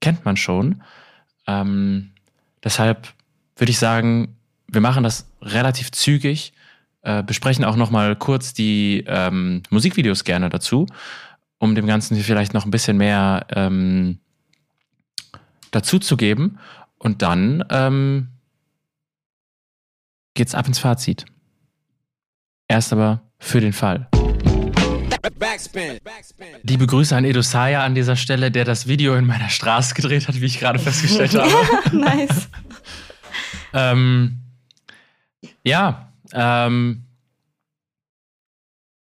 kennt 0.00 0.24
man 0.24 0.36
schon. 0.36 0.82
Ähm, 1.46 2.10
deshalb 2.62 3.12
würde 3.56 3.70
ich 3.70 3.78
sagen, 3.78 4.36
wir 4.66 4.80
machen 4.80 5.04
das 5.04 5.30
relativ 5.40 5.92
zügig, 5.92 6.52
äh, 7.02 7.22
besprechen 7.22 7.64
auch 7.64 7.76
nochmal 7.76 8.16
kurz 8.16 8.54
die 8.54 9.04
ähm, 9.06 9.62
Musikvideos 9.70 10.24
gerne 10.24 10.48
dazu, 10.48 10.86
um 11.58 11.74
dem 11.74 11.86
Ganzen 11.86 12.16
vielleicht 12.16 12.54
noch 12.54 12.64
ein 12.64 12.70
bisschen 12.70 12.96
mehr 12.96 13.46
ähm, 13.50 14.18
dazu 15.70 15.98
zu 15.98 16.16
geben. 16.16 16.58
Und 16.98 17.22
dann 17.22 17.64
ähm, 17.70 18.28
geht's 20.34 20.54
ab 20.54 20.66
ins 20.66 20.78
Fazit. 20.78 21.26
Erst 22.66 22.92
aber 22.92 23.20
für 23.38 23.60
den 23.60 23.74
Fall. 23.74 24.08
Die 26.62 26.76
Begrüße 26.76 27.16
an 27.16 27.24
Edo 27.24 27.42
Saya 27.42 27.84
an 27.84 27.94
dieser 27.94 28.16
Stelle, 28.16 28.50
der 28.50 28.64
das 28.64 28.86
Video 28.86 29.14
in 29.16 29.26
meiner 29.26 29.48
Straße 29.48 29.94
gedreht 29.94 30.28
hat, 30.28 30.40
wie 30.40 30.46
ich 30.46 30.58
gerade 30.58 30.78
festgestellt 30.78 31.34
habe. 31.38 31.96
nice. 31.96 32.48
ähm, 33.72 34.40
ja, 35.62 36.12
ähm, 36.32 37.04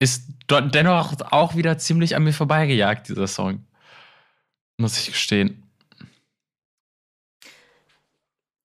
ist 0.00 0.24
dennoch 0.48 1.14
auch 1.30 1.54
wieder 1.54 1.78
ziemlich 1.78 2.16
an 2.16 2.24
mir 2.24 2.32
vorbeigejagt, 2.32 3.08
dieser 3.08 3.26
Song. 3.26 3.64
Muss 4.78 4.98
ich 4.98 5.06
gestehen. 5.08 5.62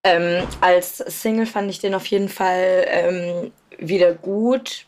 Ähm, 0.04 0.48
als 0.62 0.98
Single 0.98 1.46
fand 1.46 1.70
ich 1.70 1.80
den 1.80 1.94
auf 1.94 2.06
jeden 2.08 2.30
Fall 2.30 2.86
ähm, 2.88 3.52
wieder 3.78 4.14
gut 4.14 4.85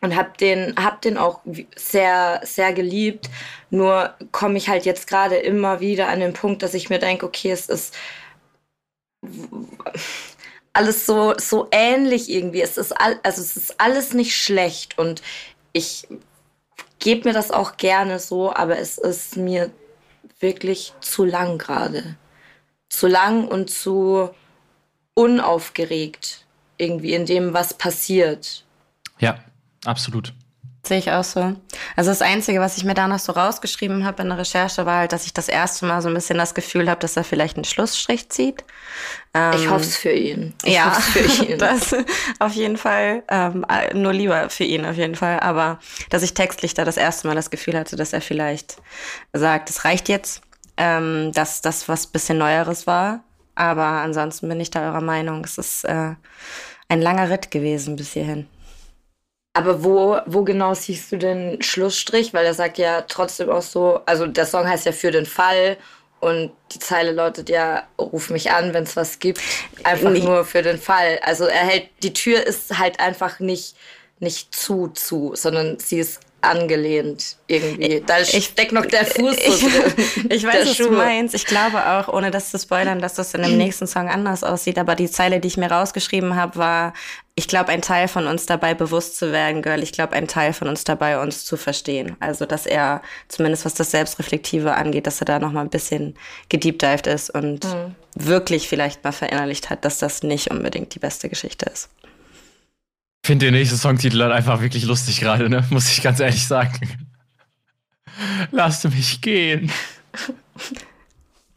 und 0.00 0.16
hab 0.16 0.38
den 0.38 0.74
hab 0.76 1.02
den 1.02 1.18
auch 1.18 1.40
sehr 1.76 2.40
sehr 2.44 2.72
geliebt. 2.72 3.28
Nur 3.70 4.14
komme 4.32 4.58
ich 4.58 4.68
halt 4.68 4.84
jetzt 4.84 5.06
gerade 5.08 5.36
immer 5.36 5.80
wieder 5.80 6.08
an 6.08 6.20
den 6.20 6.32
Punkt 6.32 6.62
dass 6.62 6.74
ich 6.74 6.90
mir 6.90 6.98
denke 6.98 7.26
okay 7.26 7.50
es 7.50 7.66
ist 7.66 7.94
alles 10.72 11.06
so 11.06 11.34
so 11.38 11.68
ähnlich 11.72 12.30
irgendwie. 12.30 12.62
Es 12.62 12.76
ist 12.76 12.92
all, 12.92 13.18
also 13.22 13.42
es 13.42 13.56
ist 13.56 13.80
alles 13.80 14.12
nicht 14.12 14.36
schlecht. 14.36 14.98
Und 14.98 15.22
ich 15.72 16.06
gebe 17.00 17.28
mir 17.28 17.34
das 17.34 17.50
auch 17.50 17.76
gerne 17.76 18.18
so 18.18 18.54
aber 18.54 18.78
es 18.78 18.98
ist 18.98 19.36
mir 19.36 19.70
wirklich 20.40 20.94
zu 21.00 21.24
lang 21.24 21.58
gerade. 21.58 22.16
Zu 22.88 23.08
lang 23.08 23.48
und 23.48 23.70
zu 23.70 24.30
unaufgeregt 25.14 26.46
irgendwie 26.76 27.14
in 27.14 27.26
dem 27.26 27.52
was 27.52 27.74
passiert. 27.74 28.64
Ja 29.18 29.40
Absolut. 29.88 30.34
Sehe 30.86 30.98
ich 30.98 31.10
auch 31.10 31.24
so. 31.24 31.54
Also 31.96 32.10
das 32.10 32.20
Einzige, 32.22 32.60
was 32.60 32.76
ich 32.76 32.84
mir 32.84 32.94
da 32.94 33.08
noch 33.08 33.18
so 33.18 33.32
rausgeschrieben 33.32 34.04
habe 34.04 34.22
in 34.22 34.28
der 34.28 34.38
Recherche, 34.38 34.84
war 34.84 34.98
halt, 34.98 35.12
dass 35.12 35.24
ich 35.24 35.32
das 35.32 35.48
erste 35.48 35.86
Mal 35.86 36.02
so 36.02 36.08
ein 36.08 36.14
bisschen 36.14 36.36
das 36.36 36.54
Gefühl 36.54 36.90
habe, 36.90 37.00
dass 37.00 37.16
er 37.16 37.24
vielleicht 37.24 37.56
einen 37.56 37.64
Schlussstrich 37.64 38.28
zieht. 38.28 38.64
Ähm, 39.34 39.54
ich 39.54 39.70
hoffe 39.70 39.84
es 39.84 39.96
für 39.96 40.12
ihn. 40.12 40.54
Ich 40.62 40.74
ja, 40.74 40.90
für 40.90 41.44
ihn. 41.44 41.58
das 41.58 41.94
auf 42.38 42.52
jeden 42.52 42.76
Fall. 42.76 43.22
Ähm, 43.28 43.64
nur 43.94 44.12
lieber 44.12 44.50
für 44.50 44.64
ihn 44.64 44.84
auf 44.84 44.96
jeden 44.96 45.14
Fall. 45.14 45.40
Aber 45.40 45.78
dass 46.10 46.22
ich 46.22 46.34
textlich 46.34 46.74
da 46.74 46.84
das 46.84 46.98
erste 46.98 47.28
Mal 47.28 47.34
das 47.34 47.50
Gefühl 47.50 47.76
hatte, 47.76 47.96
dass 47.96 48.12
er 48.12 48.20
vielleicht 48.20 48.76
sagt, 49.32 49.70
es 49.70 49.86
reicht 49.86 50.08
jetzt, 50.10 50.42
ähm, 50.76 51.32
dass 51.32 51.62
das 51.62 51.88
was 51.88 52.06
bisschen 52.06 52.38
Neueres 52.38 52.86
war. 52.86 53.24
Aber 53.54 53.84
ansonsten 53.84 54.48
bin 54.48 54.60
ich 54.60 54.70
da 54.70 54.82
eurer 54.90 55.00
Meinung. 55.00 55.44
Es 55.44 55.58
ist 55.58 55.84
äh, 55.84 56.14
ein 56.88 57.00
langer 57.00 57.30
Ritt 57.30 57.50
gewesen 57.50 57.96
bis 57.96 58.12
hierhin. 58.12 58.46
Aber 59.58 59.82
wo, 59.82 60.18
wo 60.26 60.44
genau 60.44 60.72
siehst 60.72 61.10
du 61.10 61.16
den 61.16 61.60
Schlussstrich? 61.60 62.32
Weil 62.32 62.46
er 62.46 62.54
sagt 62.54 62.78
ja 62.78 63.02
trotzdem 63.02 63.50
auch 63.50 63.62
so, 63.62 64.00
also 64.06 64.24
der 64.28 64.46
Song 64.46 64.68
heißt 64.68 64.86
ja 64.86 64.92
für 64.92 65.10
den 65.10 65.26
Fall 65.26 65.76
und 66.20 66.52
die 66.72 66.78
Zeile 66.78 67.10
lautet 67.10 67.48
ja, 67.48 67.82
ruf 67.98 68.30
mich 68.30 68.52
an, 68.52 68.72
wenn 68.72 68.84
es 68.84 68.94
was 68.94 69.18
gibt. 69.18 69.40
Einfach 69.82 70.10
nee. 70.10 70.20
nur 70.20 70.44
für 70.44 70.62
den 70.62 70.78
Fall. 70.78 71.18
Also 71.22 71.46
er 71.46 71.66
hält, 71.66 71.88
die 72.04 72.12
Tür 72.12 72.46
ist 72.46 72.78
halt 72.78 73.00
einfach 73.00 73.40
nicht, 73.40 73.74
nicht 74.20 74.54
zu, 74.54 74.92
zu, 74.94 75.32
sondern 75.34 75.80
sie 75.80 75.98
ist 75.98 76.20
angelehnt 76.40 77.36
irgendwie. 77.48 78.02
Da 78.06 78.20
ich, 78.20 78.44
steckt 78.44 78.72
noch 78.72 78.86
der 78.86 79.04
Fuß 79.04 79.36
ich, 79.44 79.60
drin. 79.60 80.28
Ich 80.30 80.44
weiß, 80.44 80.68
was 80.68 80.76
Schuhe. 80.76 80.90
du 80.90 80.96
meinst. 80.96 81.34
Ich 81.34 81.46
glaube 81.46 81.84
auch, 81.84 82.08
ohne 82.08 82.30
das 82.30 82.50
zu 82.50 82.58
spoilern, 82.58 83.00
dass 83.00 83.14
das 83.14 83.34
in 83.34 83.42
dem 83.42 83.56
nächsten 83.56 83.86
Song 83.86 84.08
anders 84.08 84.44
aussieht. 84.44 84.78
Aber 84.78 84.94
die 84.94 85.10
Zeile, 85.10 85.40
die 85.40 85.48
ich 85.48 85.56
mir 85.56 85.70
rausgeschrieben 85.70 86.36
habe, 86.36 86.56
war, 86.56 86.92
ich 87.34 87.48
glaube, 87.48 87.70
ein 87.70 87.82
Teil 87.82 88.08
von 88.08 88.26
uns 88.26 88.46
dabei 88.46 88.74
bewusst 88.74 89.16
zu 89.16 89.32
werden, 89.32 89.62
Girl. 89.62 89.82
Ich 89.82 89.92
glaube, 89.92 90.12
ein 90.12 90.28
Teil 90.28 90.52
von 90.52 90.68
uns 90.68 90.84
dabei, 90.84 91.20
uns 91.20 91.44
zu 91.44 91.56
verstehen. 91.56 92.16
Also, 92.20 92.46
dass 92.46 92.66
er, 92.66 93.02
zumindest 93.28 93.64
was 93.64 93.74
das 93.74 93.90
Selbstreflektive 93.90 94.74
angeht, 94.74 95.06
dass 95.06 95.20
er 95.20 95.26
da 95.26 95.38
noch 95.38 95.52
mal 95.52 95.62
ein 95.62 95.70
bisschen 95.70 96.14
gedeepdived 96.48 97.06
ist 97.08 97.30
und 97.30 97.64
mhm. 97.64 97.94
wirklich 98.14 98.68
vielleicht 98.68 99.02
mal 99.02 99.12
verinnerlicht 99.12 99.70
hat, 99.70 99.84
dass 99.84 99.98
das 99.98 100.22
nicht 100.22 100.50
unbedingt 100.50 100.94
die 100.94 101.00
beste 101.00 101.28
Geschichte 101.28 101.66
ist 101.66 101.88
finde 103.24 103.46
den 103.46 103.54
nächsten 103.54 103.76
Songtitel 103.76 104.22
halt 104.22 104.32
einfach 104.32 104.60
wirklich 104.60 104.84
lustig 104.84 105.20
gerade, 105.20 105.48
ne? 105.48 105.64
Muss 105.70 105.90
ich 105.90 106.02
ganz 106.02 106.20
ehrlich 106.20 106.46
sagen. 106.46 107.08
Lasst 108.50 108.84
mich 108.88 109.20
gehen. 109.20 109.70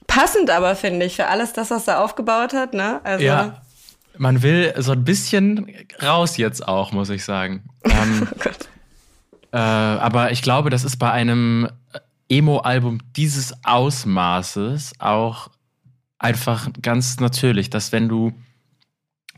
Passend 0.08 0.50
aber, 0.50 0.76
finde 0.76 1.06
ich, 1.06 1.16
für 1.16 1.28
alles 1.28 1.54
das, 1.54 1.72
was 1.72 1.88
er 1.88 2.02
aufgebaut 2.02 2.54
hat, 2.54 2.74
ne? 2.74 3.00
Also 3.04 3.24
ja. 3.24 3.62
Man 4.18 4.44
will 4.44 4.74
so 4.78 4.92
ein 4.92 5.06
bisschen 5.06 5.74
raus 6.02 6.38
jetzt 6.38 6.68
auch, 6.68 6.92
muss 6.92 7.10
ich 7.10 7.24
sagen. 7.24 7.64
Ähm, 7.92 8.28
oh 8.32 9.58
äh, 9.58 9.58
aber 9.58 10.32
ich 10.32 10.44
glaube, 10.44 10.70
das 10.70 10.84
ist 10.84 10.98
bei 10.98 11.12
einem 11.12 11.68
Emo-Album 12.30 13.00
dieses 13.18 13.54
Ausmaßes 13.66 14.94
auch 15.00 15.50
einfach 16.20 16.70
ganz 16.82 17.20
natürlich, 17.20 17.70
dass 17.70 17.92
wenn 17.92 18.08
du 18.08 18.32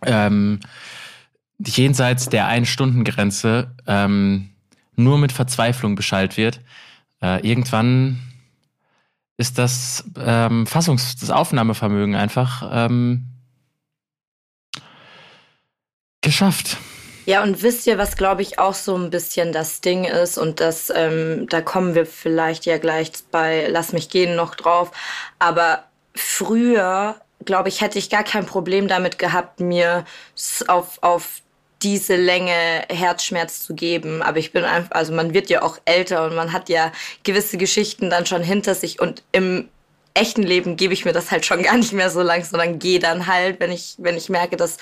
ähm, 0.05 0.59
jenseits 1.65 2.29
der 2.29 2.47
Ein-Stunden-Grenze 2.47 3.75
ähm, 3.87 4.49
nur 4.95 5.17
mit 5.17 5.31
Verzweiflung 5.31 5.95
beschallt 5.95 6.37
wird, 6.37 6.59
äh, 7.21 7.45
irgendwann 7.47 8.19
ist 9.37 9.57
das 9.57 10.03
ähm, 10.17 10.65
Fassungs-, 10.65 11.19
das 11.19 11.29
Aufnahmevermögen 11.29 12.15
einfach 12.15 12.69
ähm, 12.71 13.25
geschafft. 16.21 16.77
Ja, 17.25 17.41
und 17.41 17.61
wisst 17.61 17.87
ihr, 17.87 17.97
was 17.97 18.17
glaube 18.17 18.41
ich 18.41 18.59
auch 18.59 18.73
so 18.73 18.97
ein 18.97 19.09
bisschen 19.09 19.53
das 19.53 19.79
Ding 19.79 20.03
ist? 20.03 20.37
Und 20.37 20.59
das, 20.59 20.91
ähm, 20.93 21.47
da 21.49 21.61
kommen 21.61 21.95
wir 21.95 22.05
vielleicht 22.05 22.65
ja 22.65 22.77
gleich 22.77 23.11
bei 23.31 23.67
Lass 23.69 23.93
mich 23.93 24.09
gehen 24.09 24.35
noch 24.35 24.55
drauf, 24.55 24.91
aber 25.39 25.85
früher, 26.15 27.15
glaube 27.45 27.69
ich, 27.69 27.81
hätte 27.81 27.97
ich 27.97 28.09
gar 28.09 28.23
kein 28.23 28.45
Problem 28.45 28.87
damit 28.87 29.19
gehabt, 29.19 29.61
mir 29.61 30.05
auf, 30.67 30.99
auf 31.01 31.41
diese 31.83 32.15
Länge 32.15 32.85
Herzschmerz 32.89 33.61
zu 33.61 33.75
geben. 33.75 34.21
Aber 34.21 34.37
ich 34.37 34.51
bin 34.51 34.63
einfach, 34.63 34.91
also 34.91 35.13
man 35.13 35.33
wird 35.33 35.49
ja 35.49 35.61
auch 35.61 35.77
älter 35.85 36.25
und 36.25 36.35
man 36.35 36.53
hat 36.53 36.69
ja 36.69 36.91
gewisse 37.23 37.57
Geschichten 37.57 38.09
dann 38.09 38.25
schon 38.25 38.41
hinter 38.41 38.75
sich 38.75 38.99
und 38.99 39.23
im 39.31 39.69
echten 40.13 40.43
Leben 40.43 40.77
gebe 40.77 40.93
ich 40.93 41.05
mir 41.05 41.13
das 41.13 41.31
halt 41.31 41.45
schon 41.45 41.63
gar 41.63 41.77
nicht 41.77 41.93
mehr 41.93 42.09
so 42.09 42.21
lang, 42.21 42.43
sondern 42.43 42.79
gehe 42.79 42.99
dann 42.99 43.27
halt, 43.27 43.59
wenn 43.59 43.71
ich, 43.71 43.95
wenn 43.97 44.17
ich 44.17 44.29
merke, 44.29 44.57
das 44.57 44.77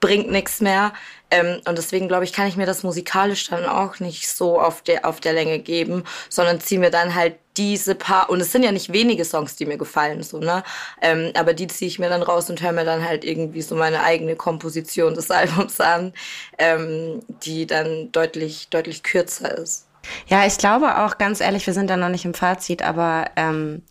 bringt 0.00 0.30
nichts 0.30 0.60
mehr. 0.60 0.92
Ähm, 1.30 1.60
und 1.66 1.76
deswegen 1.76 2.08
glaube 2.08 2.24
ich, 2.24 2.32
kann 2.32 2.46
ich 2.46 2.56
mir 2.56 2.66
das 2.66 2.82
musikalisch 2.82 3.48
dann 3.48 3.64
auch 3.64 3.98
nicht 4.00 4.28
so 4.28 4.60
auf 4.60 4.82
der, 4.82 5.04
auf 5.04 5.20
der 5.20 5.32
Länge 5.32 5.58
geben, 5.58 6.04
sondern 6.28 6.60
ziehe 6.60 6.80
mir 6.80 6.90
dann 6.90 7.14
halt 7.14 7.36
diese 7.56 7.94
paar, 7.94 8.30
und 8.30 8.40
es 8.40 8.52
sind 8.52 8.62
ja 8.62 8.72
nicht 8.72 8.92
wenige 8.92 9.24
Songs, 9.24 9.56
die 9.56 9.66
mir 9.66 9.78
gefallen, 9.78 10.22
so, 10.22 10.38
ne? 10.38 10.62
Ähm, 11.00 11.32
aber 11.34 11.54
die 11.54 11.66
ziehe 11.66 11.88
ich 11.88 11.98
mir 11.98 12.08
dann 12.08 12.22
raus 12.22 12.50
und 12.50 12.60
höre 12.60 12.72
mir 12.72 12.84
dann 12.84 13.06
halt 13.06 13.24
irgendwie 13.24 13.62
so 13.62 13.74
meine 13.74 14.02
eigene 14.02 14.36
Komposition 14.36 15.14
des 15.14 15.30
Albums 15.32 15.80
an, 15.80 16.12
ähm, 16.58 17.20
die 17.42 17.66
dann 17.66 18.12
deutlich, 18.12 18.68
deutlich 18.68 19.02
kürzer 19.02 19.56
ist. 19.56 19.86
Ja, 20.28 20.46
ich 20.46 20.58
glaube 20.58 20.98
auch, 20.98 21.18
ganz 21.18 21.40
ehrlich, 21.40 21.66
wir 21.66 21.74
sind 21.74 21.90
da 21.90 21.96
noch 21.96 22.10
nicht 22.10 22.24
im 22.24 22.34
Fazit, 22.34 22.82
aber 22.82 23.30
ähm, 23.36 23.82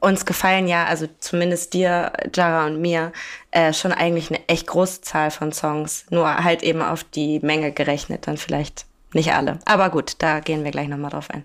uns 0.00 0.26
gefallen 0.26 0.68
ja, 0.68 0.84
also 0.84 1.06
zumindest 1.20 1.74
dir, 1.74 2.12
Jara 2.34 2.66
und 2.66 2.80
mir, 2.80 3.12
äh, 3.50 3.72
schon 3.72 3.92
eigentlich 3.92 4.30
eine 4.30 4.46
echt 4.48 4.66
große 4.66 5.00
Zahl 5.00 5.30
von 5.30 5.52
Songs. 5.52 6.06
Nur 6.10 6.44
halt 6.44 6.62
eben 6.62 6.82
auf 6.82 7.04
die 7.04 7.40
Menge 7.40 7.72
gerechnet, 7.72 8.26
dann 8.26 8.36
vielleicht 8.36 8.86
nicht 9.12 9.32
alle. 9.32 9.58
Aber 9.64 9.90
gut, 9.90 10.16
da 10.18 10.40
gehen 10.40 10.64
wir 10.64 10.70
gleich 10.70 10.88
nochmal 10.88 11.10
drauf 11.10 11.30
ein. 11.30 11.44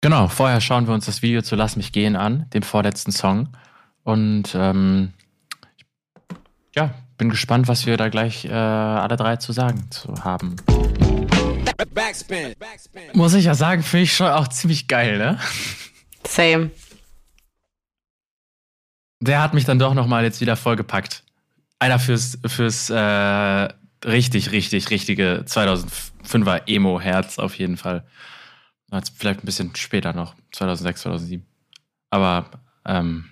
Genau, 0.00 0.28
vorher 0.28 0.60
schauen 0.60 0.86
wir 0.86 0.94
uns 0.94 1.06
das 1.06 1.22
Video 1.22 1.42
zu 1.42 1.54
Lass 1.54 1.76
mich 1.76 1.92
gehen 1.92 2.16
an, 2.16 2.46
dem 2.54 2.62
vorletzten 2.62 3.12
Song. 3.12 3.48
Und 4.04 4.54
ähm, 4.54 5.12
ja, 6.74 6.94
bin 7.18 7.30
gespannt, 7.30 7.68
was 7.68 7.86
wir 7.86 7.96
da 7.96 8.08
gleich 8.08 8.44
äh, 8.44 8.52
alle 8.52 9.16
drei 9.16 9.36
zu 9.36 9.52
sagen 9.52 9.90
zu 9.90 10.24
haben. 10.24 10.56
Backspin. 11.94 12.54
Backspin. 12.58 13.02
Muss 13.14 13.34
ich 13.34 13.44
ja 13.44 13.54
sagen, 13.54 13.82
finde 13.82 14.04
ich 14.04 14.16
schon 14.16 14.28
auch 14.28 14.48
ziemlich 14.48 14.88
geil, 14.88 15.18
ne? 15.18 15.38
Same. 16.26 16.70
Der 19.20 19.40
hat 19.40 19.54
mich 19.54 19.64
dann 19.64 19.78
doch 19.78 19.94
nochmal 19.94 20.24
jetzt 20.24 20.40
wieder 20.40 20.56
vollgepackt. 20.56 21.22
Einer 21.78 21.98
fürs, 21.98 22.38
fürs 22.46 22.90
äh, 22.90 23.68
richtig, 24.04 24.52
richtig, 24.52 24.90
richtige 24.90 25.44
2005er 25.46 26.62
Emo-Herz 26.66 27.38
auf 27.38 27.54
jeden 27.56 27.76
Fall. 27.76 28.04
Vielleicht 29.16 29.42
ein 29.42 29.46
bisschen 29.46 29.74
später 29.74 30.12
noch, 30.12 30.34
2006, 30.52 31.02
2007. 31.02 31.46
Aber 32.10 32.50
ähm, 32.84 33.24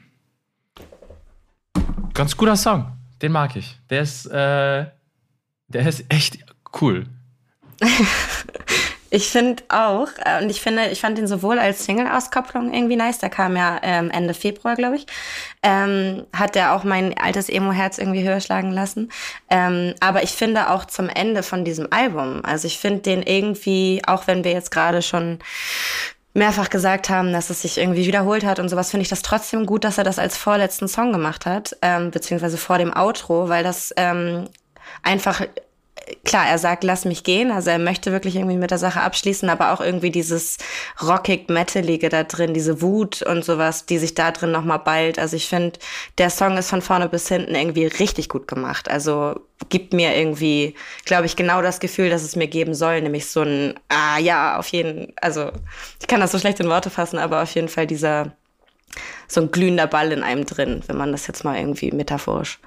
ganz 2.15 2.37
guter 2.37 2.57
Song. 2.57 2.97
Den 3.21 3.33
mag 3.33 3.57
ich. 3.57 3.79
Der 3.91 4.03
ist, 4.03 4.27
äh, 4.27 4.87
der 5.69 5.89
ist 5.89 6.05
echt 6.09 6.39
cool. 6.81 7.07
Ich 9.11 9.29
finde 9.29 9.65
auch, 9.69 10.09
äh, 10.25 10.43
und 10.43 10.51
ich 10.51 10.61
finde, 10.61 10.87
ich 10.87 11.01
fand 11.01 11.19
ihn 11.19 11.27
sowohl 11.27 11.59
als 11.59 11.85
Single-Auskopplung 11.85 12.73
irgendwie 12.73 12.97
nice, 12.97 13.19
der 13.19 13.29
kam 13.29 13.57
ja 13.57 13.79
ähm, 13.83 14.11
Ende 14.11 14.35
Februar, 14.35 14.77
glaube 14.77 14.97
ich, 14.97 15.07
ähm, 15.63 16.25
hat 16.33 16.55
der 16.55 16.75
auch 16.75 16.85
mein 16.85 17.19
altes 17.19 17.49
Emo-Herz 17.49 17.99
irgendwie 17.99 18.27
höher 18.27 18.41
schlagen 18.41 18.71
lassen. 18.71 19.11
Ähm, 19.51 19.95
aber 20.01 20.23
ich 20.23 20.31
finde 20.31 20.71
auch 20.71 20.85
zum 20.85 21.09
Ende 21.09 21.43
von 21.43 21.65
diesem 21.65 21.89
Album, 21.93 22.45
also 22.45 22.69
ich 22.69 22.79
finde 22.79 23.01
den 23.01 23.23
irgendwie, 23.23 24.01
auch 24.07 24.29
wenn 24.29 24.45
wir 24.45 24.53
jetzt 24.53 24.71
gerade 24.71 25.03
schon 25.03 25.41
mehrfach 26.33 26.71
gesagt 26.71 27.11
haben, 27.11 27.33
dass 27.33 27.51
es 27.51 27.63
sich 27.63 27.79
irgendwie 27.79 28.07
wiederholt 28.07 28.45
hat 28.45 28.61
und 28.61 28.69
sowas, 28.69 28.91
finde 28.91 29.03
ich 29.03 29.09
das 29.09 29.23
trotzdem 29.23 29.67
gut, 29.67 29.83
dass 29.83 29.99
er 29.99 30.05
das 30.05 30.21
als 30.21 30.37
vorletzten 30.37 30.87
Song 30.87 31.11
gemacht 31.11 31.47
hat, 31.47 31.77
ähm, 31.83 32.13
beziehungsweise 32.13 32.57
vor 32.57 32.79
dem 32.79 32.97
Outro, 32.97 33.49
weil 33.49 33.65
das 33.65 33.93
ähm, 33.97 34.49
einfach 35.03 35.43
klar, 36.25 36.47
er 36.47 36.59
sagt, 36.59 36.85
lass 36.85 37.05
mich 37.05 37.25
gehen. 37.25 37.51
Also 37.51 37.71
er 37.71 37.79
möchte 37.79 38.13
wirklich 38.13 38.37
irgendwie 38.37 38.57
mit 38.57 38.71
der 38.71 38.79
Sache 38.79 39.01
abschließen, 39.01 39.49
aber 39.49 39.73
auch 39.73 39.81
irgendwie 39.81 40.11
dieses 40.11 40.59
rockig-metalige 41.03 42.09
da 42.09 42.25
drin, 42.25 42.55
diese 42.55 42.83
Wut 42.83 43.23
und 43.23 43.45
sowas, 43.45 43.87
die 43.87 43.99
sich 43.99 44.15
da 44.15 44.31
drin 44.31 44.53
nochmal 44.53 44.79
ballt. 44.79 45.19
Also 45.19 45.37
ich 45.37 45.49
finde, 45.49 45.79
der 46.19 46.31
Song 46.31 46.57
ist 46.57 46.71
von 46.71 46.83
vorne 46.83 47.09
bis 47.09 47.29
hinten 47.29 47.55
irgendwie 47.55 47.87
richtig 47.87 48.29
gut 48.29 48.49
gemacht. 48.49 48.91
Also 48.91 49.41
gibt 49.69 49.93
mir 49.93 50.17
irgendwie, 50.17 50.75
glaube 51.05 51.27
ich, 51.27 51.37
genau 51.37 51.63
das 51.63 51.81
Gefühl, 51.81 52.11
dass 52.11 52.23
es 52.23 52.37
mir 52.37 52.49
geben 52.49 52.75
soll, 52.75 53.01
nämlich 53.03 53.27
so 53.27 53.43
ein, 53.43 53.75
ah 53.89 54.19
ja, 54.19 54.59
auf 54.59 54.69
jeden, 54.69 55.13
also 55.21 55.51
ich 56.01 56.07
kann 56.07 56.21
das 56.21 56.33
so 56.33 56.39
schlecht 56.39 56.61
in 56.61 56.69
Worte 56.69 56.91
fassen, 56.91 57.19
aber 57.19 57.43
auf 57.43 57.55
jeden 57.55 57.69
Fall 57.69 57.87
dieser, 57.87 58.33
so 59.29 59.43
ein 59.43 59.51
glühender 59.51 59.87
Ball 59.87 60.13
in 60.13 60.23
einem 60.23 60.47
drin, 60.47 60.83
wenn 60.87 60.97
man 60.97 61.13
das 61.13 61.27
jetzt 61.27 61.45
mal 61.45 61.59
irgendwie 61.59 61.93
metaphorisch 61.93 62.59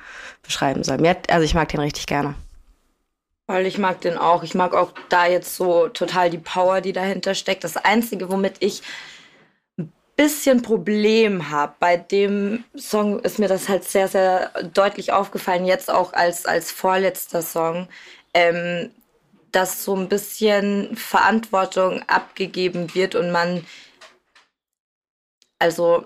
beschreiben 0.43 0.83
soll. 0.83 0.99
also 1.29 1.43
ich 1.43 1.55
mag 1.55 1.69
den 1.69 1.79
richtig 1.79 2.05
gerne. 2.05 2.35
Weil 3.47 3.65
ich 3.65 3.77
mag 3.77 4.01
den 4.01 4.17
auch. 4.17 4.43
Ich 4.43 4.55
mag 4.55 4.73
auch 4.73 4.93
da 5.09 5.25
jetzt 5.25 5.55
so 5.55 5.89
total 5.89 6.29
die 6.29 6.37
Power, 6.37 6.81
die 6.81 6.93
dahinter 6.93 7.35
steckt. 7.35 7.63
Das 7.63 7.77
Einzige, 7.77 8.31
womit 8.31 8.55
ich 8.59 8.81
ein 9.77 9.91
bisschen 10.15 10.61
Problem 10.61 11.49
habe, 11.49 11.73
bei 11.79 11.97
dem 11.97 12.63
Song 12.75 13.19
ist 13.19 13.39
mir 13.39 13.49
das 13.49 13.67
halt 13.67 13.83
sehr, 13.83 14.07
sehr 14.07 14.49
deutlich 14.73 15.11
aufgefallen, 15.11 15.65
jetzt 15.65 15.91
auch 15.91 16.13
als, 16.13 16.45
als 16.45 16.71
vorletzter 16.71 17.41
Song, 17.41 17.89
ähm, 18.33 18.91
dass 19.51 19.83
so 19.83 19.95
ein 19.95 20.09
bisschen 20.09 20.95
Verantwortung 20.95 22.01
abgegeben 22.07 22.95
wird 22.95 23.13
und 23.13 23.31
man, 23.31 23.65
also 25.59 26.05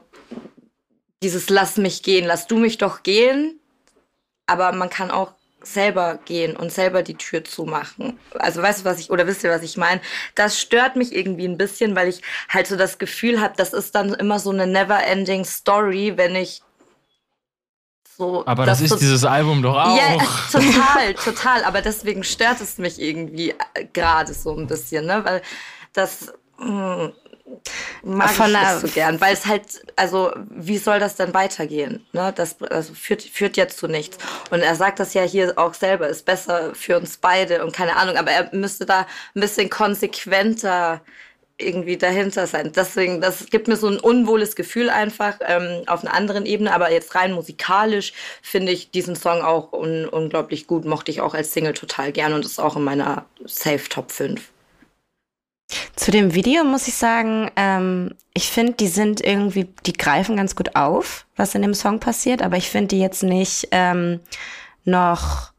dieses 1.23 1.49
Lass 1.49 1.77
mich 1.77 2.03
gehen, 2.03 2.25
lass 2.25 2.47
du 2.47 2.57
mich 2.57 2.77
doch 2.77 3.03
gehen, 3.03 3.59
aber 4.47 4.71
man 4.71 4.89
kann 4.89 5.11
auch 5.11 5.33
selber 5.73 6.19
gehen 6.25 6.55
und 6.55 6.71
selber 6.71 7.03
die 7.03 7.15
Tür 7.15 7.43
zumachen. 7.43 8.19
Also 8.39 8.61
weißt 8.61 8.81
du, 8.81 8.85
was 8.85 8.99
ich, 8.99 9.09
oder 9.09 9.27
wisst 9.27 9.43
ihr, 9.43 9.51
was 9.51 9.63
ich 9.63 9.77
meine? 9.77 10.01
Das 10.35 10.59
stört 10.59 10.95
mich 10.95 11.15
irgendwie 11.15 11.47
ein 11.47 11.57
bisschen, 11.57 11.95
weil 11.95 12.07
ich 12.07 12.21
halt 12.49 12.67
so 12.67 12.75
das 12.75 12.97
Gefühl 12.97 13.41
habe, 13.41 13.53
das 13.57 13.73
ist 13.73 13.95
dann 13.95 14.13
immer 14.13 14.39
so 14.39 14.51
eine 14.51 14.67
never-ending 14.67 15.45
Story, 15.45 16.13
wenn 16.15 16.35
ich 16.35 16.61
so. 18.17 18.43
Aber 18.45 18.65
das, 18.65 18.79
das 18.81 18.91
ist 18.91 19.01
dieses 19.01 19.23
Album 19.23 19.61
doch 19.61 19.75
auch. 19.75 19.95
Ja, 19.95 20.17
total, 20.51 21.13
total. 21.13 21.63
Aber 21.63 21.81
deswegen 21.81 22.23
stört 22.23 22.59
es 22.61 22.77
mich 22.77 22.99
irgendwie 22.99 23.51
äh, 23.51 23.85
gerade 23.93 24.33
so 24.33 24.57
ein 24.57 24.67
bisschen, 24.67 25.05
ne? 25.05 25.23
Weil 25.23 25.41
das. 25.93 26.33
Mh, 26.57 27.03
hm, 27.03 27.13
mag 28.03 28.29
Von 28.29 28.51
ich 28.51 28.59
nicht 28.59 28.79
so 28.81 28.87
gern, 28.87 29.19
weil 29.21 29.33
es 29.33 29.45
halt, 29.45 29.81
also 29.95 30.31
wie 30.49 30.77
soll 30.77 30.99
das 30.99 31.15
denn 31.15 31.33
weitergehen? 31.33 32.05
Ne? 32.13 32.33
Das 32.35 32.61
also 32.61 32.93
führt, 32.93 33.21
führt 33.21 33.57
jetzt 33.57 33.77
zu 33.77 33.87
nichts. 33.87 34.17
Und 34.51 34.61
er 34.61 34.75
sagt 34.75 34.99
das 34.99 35.13
ja 35.13 35.23
hier 35.23 35.53
auch 35.57 35.73
selber, 35.73 36.07
ist 36.07 36.25
besser 36.25 36.73
für 36.75 36.97
uns 36.97 37.17
beide 37.17 37.63
und 37.63 37.73
keine 37.73 37.95
Ahnung, 37.95 38.17
aber 38.17 38.31
er 38.31 38.53
müsste 38.53 38.85
da 38.85 39.07
ein 39.35 39.41
bisschen 39.41 39.69
konsequenter 39.69 41.01
irgendwie 41.59 41.97
dahinter 41.97 42.45
sein. 42.45 42.71
Deswegen, 42.75 43.19
das 43.19 43.47
gibt 43.47 43.67
mir 43.67 43.77
so 43.77 43.87
ein 43.87 43.99
unwohles 43.99 44.55
Gefühl 44.55 44.89
einfach 44.91 45.39
ähm, 45.41 45.83
auf 45.87 46.03
einer 46.03 46.13
anderen 46.13 46.45
Ebene, 46.45 46.71
aber 46.71 46.91
jetzt 46.91 47.15
rein 47.15 47.31
musikalisch 47.31 48.13
finde 48.43 48.71
ich 48.71 48.91
diesen 48.91 49.15
Song 49.15 49.41
auch 49.41 49.73
un 49.73 50.05
unglaublich 50.05 50.67
gut, 50.67 50.85
mochte 50.85 51.09
ich 51.09 51.21
auch 51.21 51.33
als 51.33 51.53
Single 51.53 51.73
total 51.73 52.11
gern 52.11 52.33
und 52.33 52.45
ist 52.45 52.59
auch 52.59 52.75
in 52.75 52.83
meiner 52.83 53.25
Safe 53.45 53.89
Top 53.89 54.11
5. 54.11 54.39
Zu 55.95 56.11
dem 56.11 56.33
Video 56.33 56.63
muss 56.63 56.87
ich 56.87 56.93
sagen, 56.93 57.51
ähm, 57.55 58.13
ich 58.33 58.49
finde, 58.49 58.73
die 58.73 58.87
sind 58.87 59.19
irgendwie, 59.21 59.67
die 59.85 59.93
greifen 59.93 60.37
ganz 60.37 60.55
gut 60.55 60.75
auf, 60.75 61.25
was 61.35 61.55
in 61.55 61.61
dem 61.61 61.73
Song 61.73 61.99
passiert, 61.99 62.41
aber 62.41 62.55
ich 62.55 62.69
finde 62.69 62.89
die 62.89 63.01
jetzt 63.01 63.23
nicht 63.23 63.67
ähm, 63.71 64.21
noch, 64.85 65.51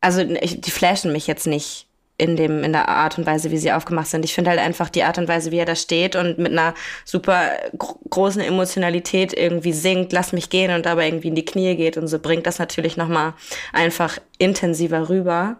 also 0.00 0.24
die 0.24 0.70
flashen 0.70 1.12
mich 1.12 1.26
jetzt 1.26 1.46
nicht 1.46 1.86
in 2.20 2.36
dem 2.36 2.62
in 2.62 2.72
der 2.72 2.88
Art 2.88 3.18
und 3.18 3.26
Weise, 3.26 3.50
wie 3.50 3.58
sie 3.58 3.72
aufgemacht 3.72 4.08
sind. 4.08 4.24
Ich 4.24 4.34
finde 4.34 4.50
halt 4.50 4.60
einfach 4.60 4.90
die 4.90 5.04
Art 5.04 5.16
und 5.18 5.26
Weise, 5.26 5.50
wie 5.50 5.58
er 5.58 5.64
da 5.64 5.74
steht 5.74 6.16
und 6.16 6.38
mit 6.38 6.52
einer 6.52 6.74
super 7.04 7.50
gro 7.76 7.98
großen 8.10 8.42
Emotionalität 8.42 9.32
irgendwie 9.32 9.72
singt, 9.72 10.12
lass 10.12 10.32
mich 10.32 10.50
gehen 10.50 10.74
und 10.74 10.84
dabei 10.84 11.06
irgendwie 11.06 11.28
in 11.28 11.34
die 11.34 11.44
Knie 11.44 11.76
geht 11.76 11.96
und 11.96 12.08
so 12.08 12.18
bringt 12.18 12.46
das 12.46 12.58
natürlich 12.58 12.96
noch 12.96 13.08
mal 13.08 13.34
einfach 13.72 14.18
intensiver 14.38 15.08
rüber. 15.08 15.56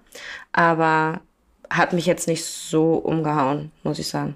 Aber 0.52 1.20
hat 1.71 1.93
mich 1.93 2.07
jetzt 2.07 2.29
nicht 2.29 2.45
so 2.45 2.95
umgehauen, 2.95 3.71
muss 3.83 3.99
ich 3.99 4.09
sagen. 4.09 4.35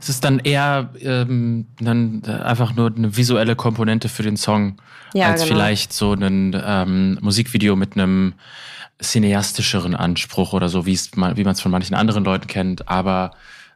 Es 0.00 0.08
ist 0.08 0.24
dann 0.24 0.38
eher 0.38 0.90
ähm, 1.00 1.66
dann 1.78 2.24
einfach 2.24 2.74
nur 2.74 2.94
eine 2.94 3.16
visuelle 3.16 3.56
Komponente 3.56 4.08
für 4.08 4.22
den 4.22 4.36
Song, 4.36 4.76
ja, 5.12 5.26
als 5.28 5.42
genau. 5.42 5.54
vielleicht 5.54 5.92
so 5.92 6.14
ein 6.14 6.60
ähm, 6.64 7.18
Musikvideo 7.20 7.76
mit 7.76 7.94
einem 7.94 8.34
cineastischeren 9.02 9.94
Anspruch 9.94 10.52
oder 10.52 10.68
so, 10.68 10.86
wie 10.86 10.98
man 11.16 11.36
es 11.36 11.60
von 11.60 11.72
manchen 11.72 11.94
anderen 11.94 12.24
Leuten 12.24 12.46
kennt. 12.46 12.88
Aber 12.88 13.32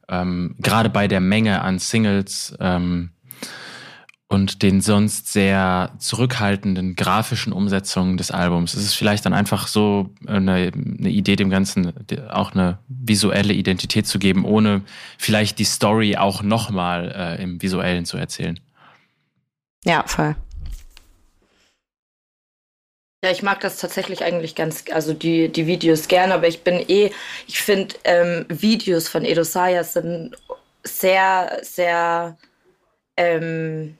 ähm, 0.08 0.54
gerade 0.58 0.88
bei 0.90 1.08
der 1.08 1.20
Menge 1.20 1.60
an 1.62 1.78
Singles 1.78 2.56
ähm, 2.60 3.10
und 4.28 4.62
den 4.62 4.82
sonst 4.82 5.32
sehr 5.32 5.90
zurückhaltenden 5.98 6.96
grafischen 6.96 7.52
Umsetzungen 7.52 8.18
des 8.18 8.30
Albums. 8.30 8.74
Es 8.74 8.84
ist 8.84 8.94
vielleicht 8.94 9.24
dann 9.24 9.32
einfach 9.32 9.66
so 9.66 10.10
eine, 10.26 10.70
eine, 10.72 11.08
Idee, 11.08 11.34
dem 11.34 11.48
Ganzen 11.48 11.94
auch 12.28 12.52
eine 12.52 12.78
visuelle 12.88 13.54
Identität 13.54 14.06
zu 14.06 14.18
geben, 14.18 14.44
ohne 14.44 14.82
vielleicht 15.16 15.58
die 15.58 15.64
Story 15.64 16.16
auch 16.16 16.42
nochmal 16.42 17.10
äh, 17.16 17.42
im 17.42 17.60
Visuellen 17.62 18.04
zu 18.04 18.18
erzählen. 18.18 18.60
Ja, 19.84 20.04
voll. 20.06 20.36
Ja, 23.24 23.30
ich 23.30 23.42
mag 23.42 23.60
das 23.60 23.78
tatsächlich 23.78 24.22
eigentlich 24.22 24.54
ganz, 24.54 24.84
also 24.92 25.14
die, 25.14 25.48
die 25.48 25.66
Videos 25.66 26.06
gerne, 26.06 26.34
aber 26.34 26.46
ich 26.46 26.62
bin 26.62 26.84
eh, 26.88 27.10
ich 27.46 27.60
finde 27.60 27.96
ähm, 28.04 28.44
Videos 28.48 29.08
von 29.08 29.24
Edo 29.24 29.42
Saya 29.42 29.82
sind 29.82 30.36
sehr, 30.84 31.58
sehr, 31.62 32.36
ähm, 33.16 33.96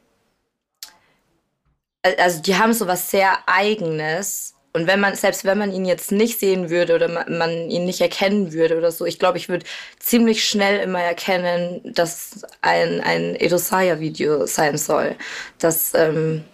also 2.18 2.40
die 2.42 2.56
haben 2.56 2.72
so 2.72 2.86
was 2.86 3.10
sehr 3.10 3.38
Eigenes 3.46 4.54
und 4.78 4.86
wenn 4.86 5.00
man, 5.00 5.16
selbst 5.16 5.44
wenn 5.44 5.58
man 5.58 5.72
ihn 5.72 5.86
jetzt 5.86 6.12
nicht 6.12 6.38
sehen 6.38 6.68
würde 6.68 6.94
oder 6.94 7.08
man, 7.08 7.38
man 7.38 7.50
ihn 7.70 7.84
nicht 7.84 8.00
erkennen 8.00 8.52
würde 8.52 8.76
oder 8.76 8.92
so, 8.92 9.06
ich 9.06 9.18
glaube, 9.18 9.38
ich 9.38 9.48
würde 9.48 9.64
ziemlich 9.98 10.46
schnell 10.46 10.80
immer 10.80 11.00
erkennen, 11.00 11.80
dass 11.84 12.42
ein, 12.60 13.00
ein 13.00 13.34
Edosaya-Video 13.34 14.46
sein 14.46 14.76
soll. 14.76 15.16
Dass, 15.58 15.94
ähm, 15.94 16.44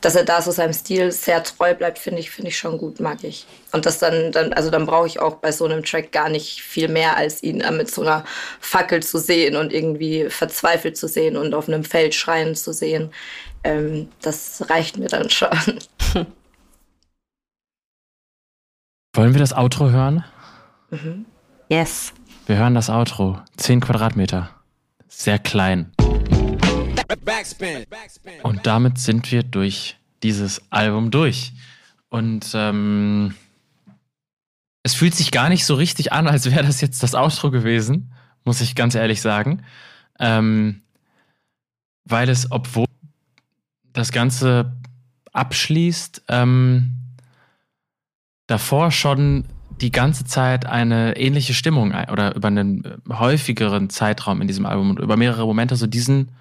dass 0.00 0.14
er 0.14 0.24
da 0.24 0.40
so 0.40 0.52
seinem 0.52 0.72
Stil 0.72 1.10
sehr 1.10 1.42
treu 1.42 1.74
bleibt, 1.74 1.98
finde 1.98 2.20
ich, 2.20 2.30
finde 2.30 2.50
ich 2.50 2.56
schon 2.56 2.78
gut, 2.78 3.00
mag 3.00 3.24
ich. 3.24 3.46
Und 3.72 3.84
das 3.84 3.98
dann, 3.98 4.30
dann 4.30 4.52
also 4.52 4.70
dann 4.70 4.86
brauche 4.86 5.08
ich 5.08 5.18
auch 5.18 5.36
bei 5.36 5.50
so 5.50 5.64
einem 5.64 5.84
Track 5.84 6.12
gar 6.12 6.28
nicht 6.28 6.62
viel 6.62 6.88
mehr, 6.88 7.16
als 7.16 7.42
ihn 7.42 7.64
mit 7.72 7.90
so 7.90 8.02
einer 8.02 8.24
Fackel 8.60 9.02
zu 9.02 9.18
sehen 9.18 9.56
und 9.56 9.72
irgendwie 9.72 10.30
verzweifelt 10.30 10.96
zu 10.96 11.08
sehen 11.08 11.36
und 11.36 11.52
auf 11.52 11.68
einem 11.68 11.82
Feld 11.82 12.14
schreien 12.14 12.54
zu 12.54 12.72
sehen. 12.72 13.12
Ähm, 13.66 14.08
das 14.22 14.70
reicht 14.70 14.96
mir 14.96 15.08
dann 15.08 15.28
schon. 15.28 15.48
Wollen 19.12 19.34
wir 19.34 19.40
das 19.40 19.52
Outro 19.52 19.90
hören? 19.90 20.22
Mhm. 20.90 21.26
Yes. 21.68 22.12
Wir 22.46 22.58
hören 22.58 22.76
das 22.76 22.88
Outro. 22.88 23.40
Zehn 23.56 23.80
Quadratmeter. 23.80 24.50
Sehr 25.08 25.40
klein. 25.40 25.90
Und 28.44 28.66
damit 28.66 28.98
sind 28.98 29.32
wir 29.32 29.42
durch 29.42 29.96
dieses 30.22 30.62
Album 30.70 31.10
durch. 31.10 31.52
Und 32.08 32.52
ähm, 32.54 33.34
es 34.84 34.94
fühlt 34.94 35.16
sich 35.16 35.32
gar 35.32 35.48
nicht 35.48 35.66
so 35.66 35.74
richtig 35.74 36.12
an, 36.12 36.28
als 36.28 36.48
wäre 36.48 36.64
das 36.64 36.80
jetzt 36.80 37.02
das 37.02 37.16
Outro 37.16 37.50
gewesen, 37.50 38.12
muss 38.44 38.60
ich 38.60 38.76
ganz 38.76 38.94
ehrlich 38.94 39.20
sagen. 39.20 39.64
Ähm, 40.20 40.82
weil 42.04 42.28
es, 42.28 42.52
obwohl 42.52 42.86
das 43.96 44.12
Ganze 44.12 44.76
abschließt, 45.32 46.24
ähm, 46.28 46.92
davor 48.46 48.90
schon 48.90 49.44
die 49.80 49.90
ganze 49.90 50.24
Zeit 50.24 50.66
eine 50.66 51.16
ähnliche 51.16 51.54
Stimmung 51.54 51.92
oder 52.10 52.34
über 52.34 52.48
einen 52.48 52.84
äh, 52.84 52.98
häufigeren 53.12 53.90
Zeitraum 53.90 54.40
in 54.40 54.48
diesem 54.48 54.66
Album 54.66 54.90
und 54.90 55.00
über 55.00 55.16
mehrere 55.16 55.46
Momente 55.46 55.76
so 55.76 55.86
diesen 55.86 56.32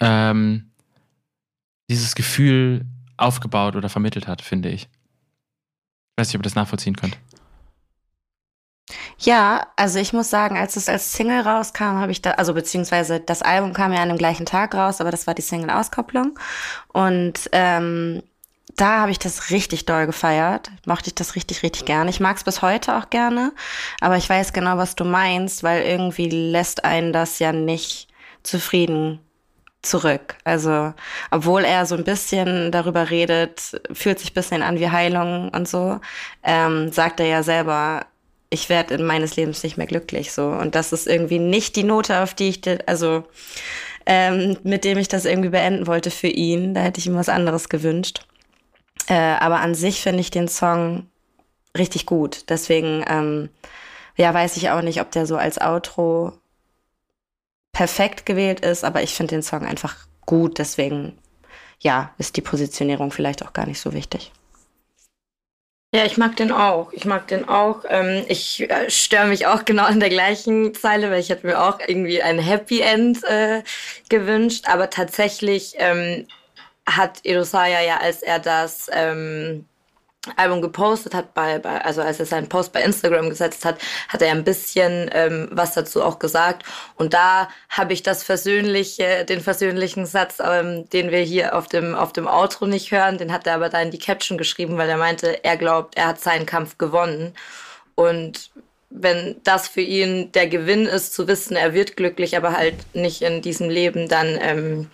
ähm, 0.00 0.70
dieses 1.90 2.14
Gefühl 2.14 2.86
aufgebaut 3.16 3.76
oder 3.76 3.88
vermittelt 3.88 4.26
hat, 4.26 4.42
finde 4.42 4.70
ich. 4.70 4.82
Ich 4.82 4.88
weiß 6.18 6.28
nicht, 6.28 6.36
ob 6.36 6.40
ihr 6.40 6.44
das 6.44 6.54
nachvollziehen 6.54 6.96
könnt. 6.96 7.18
Ja, 9.18 9.66
also 9.76 9.98
ich 9.98 10.12
muss 10.12 10.30
sagen, 10.30 10.56
als 10.56 10.76
es 10.76 10.88
als 10.88 11.12
Single 11.12 11.40
rauskam, 11.40 11.98
habe 11.98 12.12
ich 12.12 12.22
da, 12.22 12.32
also 12.32 12.54
beziehungsweise 12.54 13.20
das 13.20 13.42
Album 13.42 13.72
kam 13.72 13.92
ja 13.92 14.00
an 14.00 14.08
dem 14.08 14.18
gleichen 14.18 14.46
Tag 14.46 14.74
raus, 14.74 15.00
aber 15.00 15.10
das 15.10 15.26
war 15.26 15.34
die 15.34 15.42
Single-Auskopplung. 15.42 16.38
Und 16.88 17.48
ähm, 17.52 18.22
da 18.76 19.00
habe 19.00 19.10
ich 19.10 19.18
das 19.18 19.50
richtig 19.50 19.86
doll 19.86 20.06
gefeiert. 20.06 20.70
Mochte 20.86 21.08
ich 21.08 21.14
das 21.14 21.34
richtig, 21.34 21.62
richtig 21.62 21.84
gerne. 21.84 22.10
Ich 22.10 22.20
mag 22.20 22.36
es 22.36 22.44
bis 22.44 22.62
heute 22.62 22.96
auch 22.96 23.10
gerne, 23.10 23.52
aber 24.00 24.16
ich 24.16 24.28
weiß 24.28 24.52
genau, 24.52 24.78
was 24.78 24.96
du 24.96 25.04
meinst, 25.04 25.62
weil 25.62 25.82
irgendwie 25.82 26.28
lässt 26.28 26.84
einen 26.84 27.12
das 27.12 27.38
ja 27.38 27.52
nicht 27.52 28.08
zufrieden 28.42 29.20
zurück. 29.82 30.36
Also, 30.44 30.92
obwohl 31.30 31.64
er 31.64 31.86
so 31.86 31.94
ein 31.94 32.04
bisschen 32.04 32.70
darüber 32.70 33.10
redet, 33.10 33.80
fühlt 33.92 34.18
sich 34.18 34.32
ein 34.32 34.34
bisschen 34.34 34.62
an 34.62 34.78
wie 34.78 34.90
Heilung 34.90 35.48
und 35.50 35.68
so, 35.68 36.00
ähm, 36.42 36.92
sagt 36.92 37.20
er 37.20 37.26
ja 37.26 37.42
selber, 37.42 38.06
ich 38.50 38.68
werde 38.68 38.94
in 38.94 39.04
meines 39.04 39.36
Lebens 39.36 39.62
nicht 39.62 39.76
mehr 39.76 39.86
glücklich 39.86 40.32
so. 40.32 40.48
Und 40.48 40.74
das 40.74 40.92
ist 40.92 41.06
irgendwie 41.06 41.38
nicht 41.38 41.76
die 41.76 41.84
Note, 41.84 42.20
auf 42.20 42.34
die 42.34 42.48
ich, 42.48 42.60
also 42.88 43.24
ähm, 44.06 44.58
mit 44.64 44.84
dem 44.84 44.98
ich 44.98 45.08
das 45.08 45.24
irgendwie 45.24 45.50
beenden 45.50 45.86
wollte 45.86 46.10
für 46.10 46.26
ihn. 46.26 46.74
Da 46.74 46.80
hätte 46.80 46.98
ich 46.98 47.06
ihm 47.06 47.14
was 47.14 47.28
anderes 47.28 47.68
gewünscht. 47.68 48.26
Äh, 49.06 49.14
aber 49.14 49.60
an 49.60 49.74
sich 49.74 50.00
finde 50.00 50.20
ich 50.20 50.32
den 50.32 50.48
Song 50.48 51.06
richtig 51.78 52.06
gut. 52.06 52.44
Deswegen, 52.48 53.04
ähm, 53.08 53.50
ja, 54.16 54.34
weiß 54.34 54.56
ich 54.56 54.70
auch 54.70 54.82
nicht, 54.82 55.00
ob 55.00 55.12
der 55.12 55.26
so 55.26 55.36
als 55.36 55.60
Outro 55.60 56.32
perfekt 57.72 58.26
gewählt 58.26 58.60
ist, 58.60 58.84
aber 58.84 59.02
ich 59.02 59.14
finde 59.14 59.36
den 59.36 59.42
Song 59.42 59.64
einfach 59.64 59.96
gut. 60.26 60.58
Deswegen, 60.58 61.16
ja, 61.78 62.12
ist 62.18 62.36
die 62.36 62.42
Positionierung 62.42 63.12
vielleicht 63.12 63.44
auch 63.44 63.52
gar 63.52 63.66
nicht 63.66 63.80
so 63.80 63.92
wichtig. 63.92 64.32
Ja, 65.92 66.04
ich 66.04 66.16
mag 66.16 66.36
den 66.36 66.52
auch. 66.52 66.92
Ich 66.92 67.04
mag 67.04 67.26
den 67.26 67.48
auch. 67.48 67.84
Ähm, 67.88 68.24
ich 68.28 68.60
äh, 68.70 68.88
störe 68.88 69.26
mich 69.26 69.46
auch 69.46 69.64
genau 69.64 69.82
an 69.84 69.98
der 69.98 70.08
gleichen 70.08 70.72
Zeile, 70.72 71.10
weil 71.10 71.18
ich 71.18 71.30
hätte 71.30 71.46
mir 71.46 71.60
auch 71.60 71.80
irgendwie 71.84 72.22
ein 72.22 72.38
Happy 72.38 72.80
End 72.80 73.24
äh, 73.24 73.64
gewünscht. 74.08 74.66
Aber 74.68 74.88
tatsächlich 74.90 75.74
ähm, 75.78 76.28
hat 76.86 77.20
Edosaya 77.24 77.80
ja, 77.82 77.98
als 77.98 78.22
er 78.22 78.38
das 78.38 78.88
ähm, 78.92 79.66
Album 80.36 80.60
gepostet 80.60 81.14
hat, 81.14 81.32
bei, 81.32 81.58
bei, 81.58 81.82
also 81.82 82.02
als 82.02 82.20
er 82.20 82.26
seinen 82.26 82.48
Post 82.48 82.74
bei 82.74 82.82
Instagram 82.82 83.30
gesetzt 83.30 83.64
hat, 83.64 83.78
hat 84.08 84.20
er 84.20 84.32
ein 84.32 84.44
bisschen 84.44 85.08
ähm, 85.14 85.48
was 85.50 85.72
dazu 85.72 86.02
auch 86.02 86.18
gesagt. 86.18 86.64
Und 86.96 87.14
da 87.14 87.48
habe 87.70 87.94
ich 87.94 88.02
das 88.02 88.22
versöhnliche, 88.22 89.24
den 89.24 89.40
versöhnlichen 89.40 90.04
Satz, 90.04 90.38
ähm, 90.44 90.86
den 90.90 91.10
wir 91.10 91.20
hier 91.20 91.56
auf 91.56 91.68
dem, 91.68 91.94
auf 91.94 92.12
dem 92.12 92.26
Outro 92.26 92.66
nicht 92.66 92.92
hören, 92.92 93.16
den 93.16 93.32
hat 93.32 93.46
er 93.46 93.54
aber 93.54 93.70
da 93.70 93.80
in 93.80 93.90
die 93.90 93.98
Caption 93.98 94.36
geschrieben, 94.36 94.76
weil 94.76 94.90
er 94.90 94.98
meinte, 94.98 95.42
er 95.42 95.56
glaubt, 95.56 95.96
er 95.96 96.08
hat 96.08 96.20
seinen 96.20 96.44
Kampf 96.44 96.76
gewonnen. 96.76 97.34
Und 97.94 98.50
wenn 98.90 99.36
das 99.44 99.68
für 99.68 99.80
ihn 99.80 100.32
der 100.32 100.48
Gewinn 100.48 100.84
ist, 100.84 101.14
zu 101.14 101.28
wissen, 101.28 101.56
er 101.56 101.72
wird 101.72 101.96
glücklich, 101.96 102.36
aber 102.36 102.52
halt 102.52 102.74
nicht 102.94 103.22
in 103.22 103.40
diesem 103.40 103.70
Leben, 103.70 104.08
dann 104.08 104.38
ähm, 104.42 104.90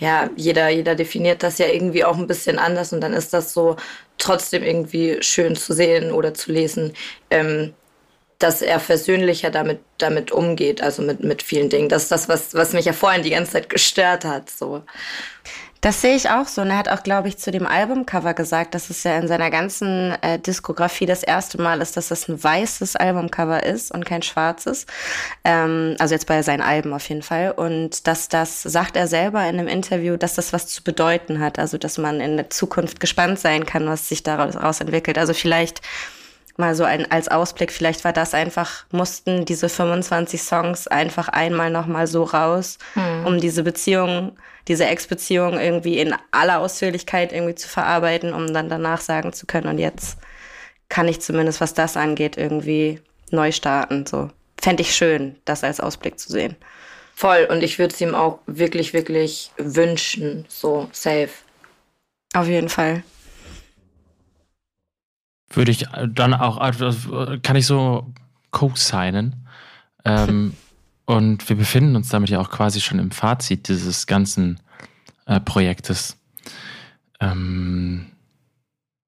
ja, 0.00 0.30
jeder, 0.34 0.70
jeder 0.70 0.94
definiert 0.94 1.42
das 1.42 1.58
ja 1.58 1.66
irgendwie 1.66 2.04
auch 2.04 2.16
ein 2.16 2.26
bisschen 2.26 2.58
anders 2.58 2.92
und 2.92 3.02
dann 3.02 3.12
ist 3.12 3.34
das 3.34 3.52
so 3.52 3.76
trotzdem 4.20 4.62
irgendwie 4.62 5.18
schön 5.22 5.56
zu 5.56 5.72
sehen 5.72 6.12
oder 6.12 6.34
zu 6.34 6.52
lesen, 6.52 6.92
ähm, 7.30 7.74
dass 8.38 8.62
er 8.62 8.80
versöhnlicher 8.80 9.50
damit, 9.50 9.80
damit 9.98 10.32
umgeht, 10.32 10.82
also 10.82 11.02
mit, 11.02 11.20
mit 11.20 11.42
vielen 11.42 11.68
Dingen. 11.68 11.88
Das 11.88 12.04
ist 12.04 12.12
das, 12.12 12.28
was, 12.28 12.54
was 12.54 12.72
mich 12.72 12.86
ja 12.86 12.92
vorhin 12.92 13.22
die 13.22 13.30
ganze 13.30 13.52
Zeit 13.52 13.68
gestört 13.68 14.24
hat. 14.24 14.48
So. 14.48 14.82
Das 15.80 16.02
sehe 16.02 16.14
ich 16.14 16.28
auch 16.28 16.46
so. 16.46 16.60
Und 16.60 16.68
er 16.68 16.76
hat 16.76 16.90
auch, 16.90 17.02
glaube 17.02 17.28
ich, 17.28 17.38
zu 17.38 17.50
dem 17.50 17.66
Albumcover 17.66 18.34
gesagt, 18.34 18.74
dass 18.74 18.90
es 18.90 19.02
ja 19.02 19.16
in 19.16 19.28
seiner 19.28 19.50
ganzen 19.50 20.12
äh, 20.22 20.38
Diskografie 20.38 21.06
das 21.06 21.22
erste 21.22 21.60
Mal 21.60 21.80
ist, 21.80 21.96
dass 21.96 22.08
das 22.08 22.28
ein 22.28 22.42
weißes 22.42 22.96
Albumcover 22.96 23.62
ist 23.62 23.90
und 23.90 24.04
kein 24.04 24.22
schwarzes. 24.22 24.84
Ähm, 25.42 25.96
also 25.98 26.14
jetzt 26.14 26.26
bei 26.26 26.42
seinen 26.42 26.60
Alben 26.60 26.92
auf 26.92 27.08
jeden 27.08 27.22
Fall. 27.22 27.52
Und 27.52 28.06
dass 28.06 28.28
das, 28.28 28.62
sagt 28.62 28.94
er 28.96 29.06
selber 29.06 29.40
in 29.48 29.58
einem 29.58 29.68
Interview, 29.68 30.18
dass 30.18 30.34
das 30.34 30.52
was 30.52 30.66
zu 30.66 30.82
bedeuten 30.84 31.40
hat. 31.40 31.58
Also 31.58 31.78
dass 31.78 31.96
man 31.96 32.20
in 32.20 32.36
der 32.36 32.50
Zukunft 32.50 33.00
gespannt 33.00 33.38
sein 33.38 33.64
kann, 33.64 33.86
was 33.86 34.06
sich 34.06 34.22
daraus 34.22 34.80
entwickelt. 34.80 35.16
Also 35.16 35.32
vielleicht 35.32 35.80
mal 36.60 36.74
so 36.74 36.84
ein, 36.84 37.10
als 37.10 37.28
Ausblick, 37.28 37.72
vielleicht 37.72 38.04
war 38.04 38.12
das 38.12 38.34
einfach, 38.34 38.84
mussten 38.92 39.44
diese 39.44 39.68
25 39.68 40.40
Songs 40.40 40.86
einfach 40.86 41.28
einmal 41.28 41.70
nochmal 41.70 42.06
so 42.06 42.22
raus, 42.22 42.78
hm. 42.94 43.26
um 43.26 43.40
diese 43.40 43.64
Beziehung, 43.64 44.36
diese 44.68 44.86
Ex-Beziehung 44.86 45.58
irgendwie 45.58 45.98
in 45.98 46.14
aller 46.30 46.60
Ausführlichkeit 46.60 47.32
irgendwie 47.32 47.56
zu 47.56 47.68
verarbeiten, 47.68 48.32
um 48.32 48.52
dann 48.52 48.68
danach 48.68 49.00
sagen 49.00 49.32
zu 49.32 49.46
können, 49.46 49.66
und 49.66 49.78
jetzt 49.78 50.18
kann 50.88 51.08
ich 51.08 51.20
zumindest, 51.20 51.60
was 51.60 51.74
das 51.74 51.96
angeht, 51.96 52.36
irgendwie 52.36 53.00
neu 53.30 53.50
starten. 53.52 54.06
So 54.06 54.30
fände 54.60 54.82
ich 54.82 54.94
schön, 54.94 55.36
das 55.44 55.64
als 55.64 55.80
Ausblick 55.80 56.18
zu 56.18 56.30
sehen. 56.30 56.56
Voll, 57.14 57.46
und 57.50 57.62
ich 57.62 57.78
würde 57.78 57.94
es 57.94 58.00
ihm 58.00 58.14
auch 58.14 58.38
wirklich, 58.46 58.92
wirklich 58.92 59.50
wünschen, 59.56 60.44
so 60.48 60.88
safe. 60.92 61.30
Auf 62.34 62.46
jeden 62.46 62.68
Fall 62.68 63.02
würde 65.50 65.70
ich 65.70 65.86
dann 66.08 66.34
auch, 66.34 66.58
kann 67.42 67.56
ich 67.56 67.66
so 67.66 68.12
co-signen. 68.50 69.46
Ähm, 70.04 70.54
und 71.06 71.48
wir 71.48 71.56
befinden 71.56 71.96
uns 71.96 72.08
damit 72.08 72.30
ja 72.30 72.40
auch 72.40 72.50
quasi 72.50 72.80
schon 72.80 72.98
im 72.98 73.10
Fazit 73.10 73.68
dieses 73.68 74.06
ganzen 74.06 74.60
äh, 75.26 75.40
Projektes. 75.40 76.16
Ähm, 77.20 78.06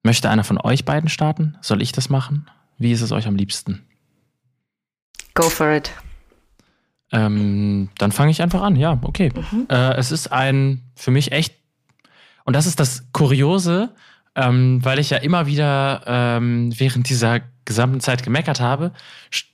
möchte 0.03 0.29
einer 0.29 0.45
von 0.45 0.59
euch 0.59 0.85
beiden 0.85 1.09
starten? 1.09 1.57
Soll 1.61 1.81
ich 1.81 1.93
das 1.93 2.09
machen? 2.09 2.51
Wie 2.79 2.93
ist 2.93 3.03
es 3.03 3.13
euch 3.13 3.27
am 3.27 3.37
liebsten? 3.37 3.87
Go 5.35 5.49
for 5.49 5.71
it. 5.71 5.93
Ähm, 7.13 7.91
dann 7.99 8.11
fange 8.11 8.31
ich 8.31 8.43
einfach 8.43 8.63
an, 8.63 8.75
ja, 8.75 8.99
okay. 9.03 9.31
Mhm. 9.35 9.67
Äh, 9.69 9.95
es 9.95 10.13
ist 10.13 10.33
ein 10.33 10.83
für 10.95 11.11
mich 11.11 11.31
echt, 11.31 11.55
und 12.45 12.57
das 12.57 12.67
ist 12.67 12.81
das 12.81 13.07
Kuriose, 13.13 13.95
ähm, 14.35 14.85
weil 14.85 14.99
ich 14.99 15.11
ja 15.11 15.19
immer 15.19 15.47
wieder 15.47 16.03
ähm, 16.07 16.73
während 16.79 17.09
dieser 17.09 17.41
gesamten 17.65 18.01
Zeit 18.01 18.23
gemeckert 18.23 18.61
habe. 18.61 18.93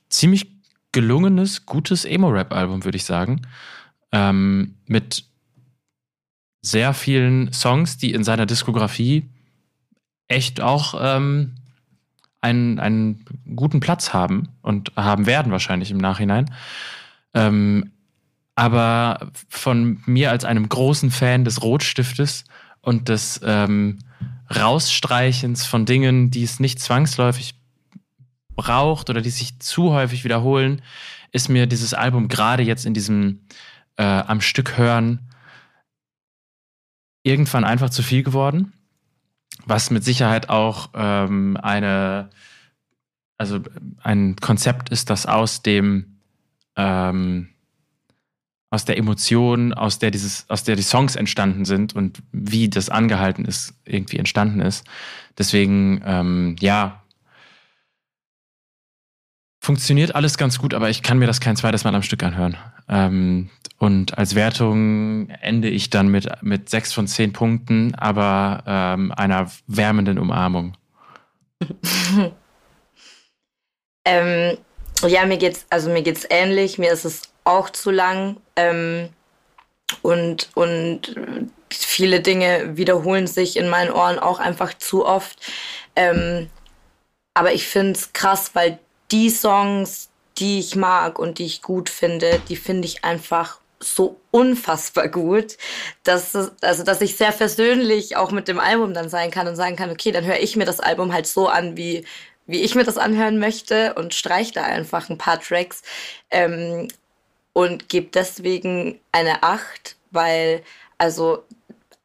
Ziemlich 0.09 0.51
gelungenes, 0.93 1.67
gutes 1.67 2.05
Emo-Rap-Album, 2.05 2.85
würde 2.85 2.97
ich 2.97 3.05
sagen. 3.05 3.43
Ähm, 4.13 4.77
mit 4.87 5.25
sehr 6.63 6.95
vielen 6.95 7.53
Songs, 7.53 7.99
die 7.99 8.13
in 8.13 8.25
seiner 8.25 8.47
Diskografie 8.47 9.29
echt 10.29 10.61
auch 10.61 10.95
ähm, 11.01 11.55
einen, 12.41 12.79
einen 12.79 13.25
guten 13.57 13.81
Platz 13.81 14.13
haben 14.13 14.49
und 14.63 14.93
haben 14.97 15.27
werden 15.27 15.53
wahrscheinlich 15.53 15.91
im 15.91 15.99
Nachhinein. 15.99 16.55
Ähm, 17.35 17.93
aber 18.55 19.31
von 19.49 20.03
mir 20.07 20.31
als 20.31 20.45
einem 20.45 20.69
großen 20.69 21.11
Fan 21.11 21.45
des 21.45 21.63
Rotstiftes 21.63 22.45
und 22.81 23.09
des 23.09 23.41
ähm, 23.45 23.99
Rausstreichens 24.55 25.67
von 25.67 25.85
Dingen, 25.85 26.31
die 26.31 26.43
es 26.43 26.61
nicht 26.61 26.81
zwangsläufig 26.81 27.55
braucht 28.57 29.11
oder 29.11 29.21
die 29.21 29.31
sich 29.31 29.61
zu 29.61 29.93
häufig 29.93 30.25
wiederholen, 30.25 30.83
ist 31.33 31.49
mir 31.49 31.67
dieses 31.67 31.95
Album 31.95 32.29
gerade 32.29 32.63
jetzt 32.63 32.87
in 32.87 32.95
diesem 32.95 33.47
äh, 33.97 34.03
am 34.03 34.41
Stück 34.41 34.79
hören 34.79 35.29
irgendwann 37.23 37.65
einfach 37.65 37.91
zu 37.91 38.03
viel 38.03 38.23
geworden. 38.23 38.73
Was 39.67 39.91
mit 39.91 40.03
Sicherheit 40.03 40.49
auch 40.49 40.91
ähm, 40.95 41.59
eine, 41.61 42.31
also 43.37 43.61
ein 44.03 44.37
Konzept 44.37 44.89
ist, 44.89 45.11
das 45.11 45.27
aus 45.27 45.63
dem 45.63 46.21
ähm, 46.77 47.51
aus 48.71 48.85
der 48.85 48.99
Emotion, 48.99 49.73
aus 49.73 49.99
der 49.99 50.11
dieses, 50.11 50.45
aus 50.49 50.65
der 50.65 50.77
die 50.77 50.83
Songs 50.83 51.17
entstanden 51.17 51.65
sind 51.65 51.95
und 51.95 52.19
wie 52.33 52.69
das 52.69 52.91
angehalten 52.91 53.45
ist, 53.45 53.75
irgendwie 53.85 54.19
entstanden 54.19 54.61
ist. 54.61 54.85
Deswegen, 55.39 56.03
ähm, 56.05 56.57
ja, 56.61 57.03
funktioniert 59.61 60.15
alles 60.15 60.39
ganz 60.39 60.59
gut, 60.59 60.75
aber 60.75 60.91
ich 60.91 61.03
kann 61.03 61.19
mir 61.19 61.27
das 61.27 61.41
kein 61.41 61.57
zweites 61.57 61.85
Mal 61.85 61.95
am 61.95 62.03
Stück 62.03 62.23
anhören. 62.23 62.57
Ähm, 62.89 63.51
und 63.79 64.19
als 64.19 64.35
Wertung 64.35 65.31
ende 65.41 65.69
ich 65.69 65.89
dann 65.91 66.09
mit, 66.09 66.29
mit 66.43 66.69
sechs 66.69 66.93
von 66.93 67.07
zehn 67.07 67.33
Punkten, 67.33 67.95
aber 67.95 68.63
ähm, 68.67 69.13
einer 69.13 69.51
wärmenden 69.67 70.19
Umarmung. 70.19 70.77
ähm, 74.05 74.59
ja, 75.07 75.27
mir 75.27 75.39
geht's, 75.39 75.67
also 75.71 75.91
mir 75.91 76.03
geht's 76.03 76.27
ähnlich. 76.29 76.79
Mir 76.79 76.93
ist 76.93 77.05
es 77.05 77.23
auch 77.49 77.71
zu 77.71 77.91
lang. 77.91 78.37
Ähm, 78.57 79.11
und, 80.03 80.51
und 80.55 81.17
viele 81.71 82.21
Dinge 82.21 82.77
wiederholen 82.77 83.27
sich 83.27 83.57
in 83.57 83.69
meinen 83.69 83.91
Ohren 83.91 84.19
auch 84.19 84.39
einfach 84.39 84.75
zu 84.75 85.07
oft. 85.07 85.39
Ähm, 85.97 86.51
aber 87.35 87.53
ich 87.53 87.67
finde 87.67 87.93
es 87.93 88.13
krass, 88.13 88.51
weil 88.55 88.79
die 89.11 89.31
Songs, 89.31 90.11
die 90.39 90.61
ich 90.61 90.77
mag 90.77 91.19
und 91.19 91.39
die 91.39 91.47
ich 91.47 91.63
gut 91.63 91.89
finde, 91.89 92.41
die 92.49 92.57
finde 92.57 92.87
ich 92.87 93.05
einfach 93.05 93.61
so 93.81 94.21
unfassbar 94.31 95.09
gut, 95.09 95.57
dass, 96.03 96.35
also, 96.63 96.83
dass 96.83 97.01
ich 97.01 97.17
sehr 97.17 97.33
versöhnlich 97.33 98.17
auch 98.17 98.33
mit 98.33 98.49
dem 98.49 98.59
Album 98.59 98.93
dann 98.93 99.09
sein 99.09 99.31
kann 99.31 99.47
und 99.47 99.57
sagen 99.57 99.77
kann, 99.77 99.91
okay, 99.91 100.11
dann 100.11 100.25
höre 100.25 100.41
ich 100.41 100.57
mir 100.57 100.65
das 100.65 100.81
Album 100.81 101.13
halt 101.13 101.27
so 101.27 101.49
an, 101.49 101.77
wie, 101.77 102.05
wie 102.47 102.63
ich 102.63 102.75
mir 102.75 102.85
das 102.85 102.99
anhören 102.99 103.39
möchte 103.39 103.95
und 103.95 104.15
streiche 104.15 104.55
da 104.55 104.65
einfach 104.65 105.09
ein 105.11 105.19
paar 105.19 105.41
Tracks. 105.41 105.83
Ähm, 106.31 106.89
und 107.59 107.89
gebe 107.89 108.07
deswegen 108.15 109.01
eine 109.11 109.43
8, 109.43 109.97
weil 110.13 110.63
also 110.97 111.43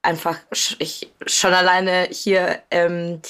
einfach 0.01 0.39
ich 0.80 1.11
schon 1.27 1.53
alleine 1.53 2.07
hier 2.09 2.63
ähm, 2.71 3.21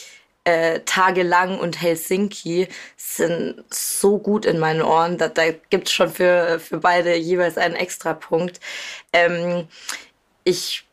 äh, 0.45 0.79
tagelang 0.85 1.59
und 1.59 1.81
Helsinki 1.81 2.69
sind 2.95 3.65
so 3.69 4.19
gut 4.19 4.45
in 4.45 4.57
meinen 4.57 4.81
Ohren. 4.81 5.17
Da, 5.17 5.27
da 5.27 5.51
gibt 5.51 5.89
es 5.89 5.93
schon 5.93 6.09
für, 6.09 6.61
für 6.61 6.77
beide 6.77 7.13
jeweils 7.17 7.57
einen 7.57 7.75
Extrapunkt. 7.75 8.61
Ähm, 9.11 9.67
ich 10.45 10.85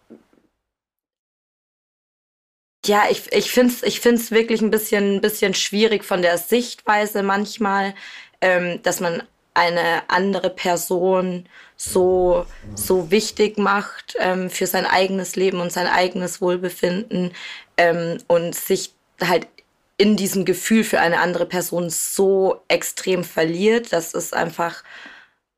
ja, 2.86 3.05
ich, 3.09 3.32
ich 3.32 3.52
finde 3.52 3.73
es 3.74 3.82
ich 3.85 4.01
find's 4.01 4.32
wirklich 4.32 4.62
ein 4.62 4.70
bisschen, 4.73 5.16
ein 5.16 5.20
bisschen 5.20 5.55
schwierig 5.55 6.05
von 6.05 6.23
der 6.23 6.39
Sichtweise 6.39 7.23
manchmal, 7.23 7.94
ähm, 8.40 8.82
dass 8.82 8.98
man 8.98 9.23
eine 9.55 10.09
andere 10.09 10.51
Person 10.51 11.47
so, 11.77 12.47
so 12.74 13.10
wichtig 13.10 13.59
macht 13.59 14.16
ähm, 14.18 14.51
für 14.51 14.66
sein 14.66 14.86
eigenes 14.86 15.36
Leben 15.36 15.60
und 15.60 15.72
sein 15.72 15.86
eigenes 15.86 16.40
Wohlbefinden 16.40 17.32
ähm, 17.77 18.18
und 18.27 18.55
sich 18.55 18.94
halt 19.20 19.48
in 19.97 20.16
diesem 20.16 20.44
Gefühl 20.44 20.85
für 20.85 21.01
eine 21.01 21.20
andere 21.20 21.47
Person 21.47 21.90
so 21.90 22.62
extrem 22.68 23.24
verliert. 23.24 23.93
Das 23.93 24.14
ist 24.14 24.35
einfach 24.35 24.82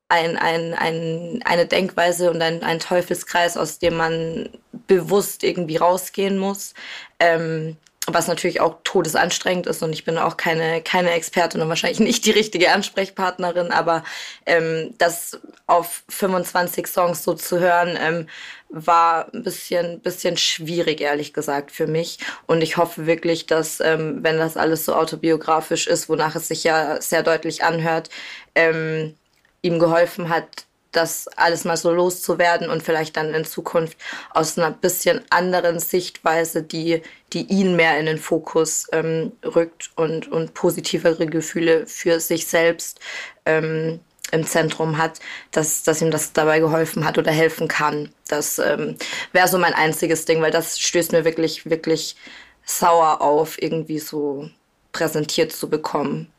ein, 0.09 0.37
ein, 0.37 0.75
ein, 0.75 1.43
eine 1.45 1.67
Denkweise 1.67 2.31
und 2.31 2.43
ein, 2.43 2.63
ein 2.63 2.81
Teufelskreis, 2.81 3.57
aus 3.57 3.79
dem 3.79 3.97
man 3.97 4.51
bewusst 4.87 5.43
irgendwie 5.43 5.77
rausgehen 5.77 6.39
muss. 6.39 6.75
Ähm, 7.19 7.77
was 8.09 8.27
natürlich 8.27 8.61
auch 8.61 8.79
todesanstrengend 8.83 9.67
ist 9.67 9.83
und 9.83 9.93
ich 9.93 10.05
bin 10.05 10.19
auch 10.19 10.37
keine, 10.37 10.83
keine 10.83 11.13
Expertin 11.13 11.61
und 11.61 11.69
wahrscheinlich 11.69 12.01
nicht 12.01 12.27
die 12.27 12.33
richtige 12.33 12.73
Ansprechpartnerin, 12.73 13.71
aber 13.71 14.03
ähm, 14.45 14.95
das 14.99 15.41
auf 15.67 16.03
25 16.09 16.87
Songs 16.89 17.23
so 17.23 17.35
zu 17.35 17.61
hören, 17.61 17.97
ähm, 18.01 18.27
war 18.69 19.33
ein 19.33 19.43
bisschen, 19.43 20.01
bisschen 20.01 20.37
schwierig, 20.37 21.01
ehrlich 21.01 21.33
gesagt, 21.33 21.71
für 21.71 21.87
mich. 21.87 22.19
Und 22.47 22.63
ich 22.63 22.79
hoffe 22.79 23.07
wirklich, 23.07 23.47
dass, 23.47 23.81
ähm, 23.81 24.21
wenn 24.23 24.39
das 24.39 24.57
alles 24.57 24.85
so 24.87 24.95
autobiografisch 24.95 25.87
ist, 25.87 26.09
wonach 26.09 26.35
es 26.35 26.49
sich 26.49 26.65
ja 26.65 27.01
sehr 27.01 27.23
deutlich 27.23 27.63
anhört, 27.63 28.09
ähm, 28.55 29.15
ihm 29.61 29.79
geholfen 29.79 30.29
hat, 30.31 30.65
das 30.93 31.29
alles 31.37 31.65
mal 31.65 31.77
so 31.77 31.91
loszuwerden 31.91 32.71
und 32.71 32.83
vielleicht 32.83 33.17
dann 33.17 33.35
in 33.35 33.45
Zukunft 33.45 33.97
aus 34.31 34.59
einer 34.59 34.71
bisschen 34.71 35.23
anderen 35.31 35.79
Sichtweise, 35.79 36.63
die, 36.63 37.03
die 37.33 37.47
ihn 37.47 37.77
mehr 37.77 37.99
in 37.99 38.07
den 38.07 38.19
Fokus 38.19 38.87
ähm, 38.93 39.33
rückt 39.45 39.91
und, 39.97 40.31
und 40.31 40.55
positivere 40.55 41.27
Gefühle 41.27 41.87
für 41.87 42.21
sich 42.21 42.47
selbst 42.47 43.01
ähm, 43.47 44.01
im 44.31 44.47
Zentrum 44.47 44.99
hat, 44.99 45.21
dass, 45.51 45.83
dass 45.83 46.01
ihm 46.01 46.11
das 46.11 46.33
dabei 46.33 46.61
geholfen 46.61 47.05
hat 47.05 47.19
oder 47.19 47.33
helfen 47.33 47.69
kann. 47.69 48.11
Das 48.29 48.59
ähm, 48.59 48.97
wäre 49.33 49.49
so 49.49 49.59
mein 49.59 49.75
einziges 49.75 50.25
Ding, 50.25 50.41
weil 50.41 50.51
das 50.51 50.79
stößt 50.79 51.13
mir 51.13 51.25
wirklich, 51.25 51.69
wirklich 51.69 52.17
sauer 52.65 53.21
auf, 53.21 53.61
irgendwie 53.61 53.99
so 53.99 54.49
präsentiert 54.93 55.53
zu 55.53 55.69
bekommen, 55.69 56.33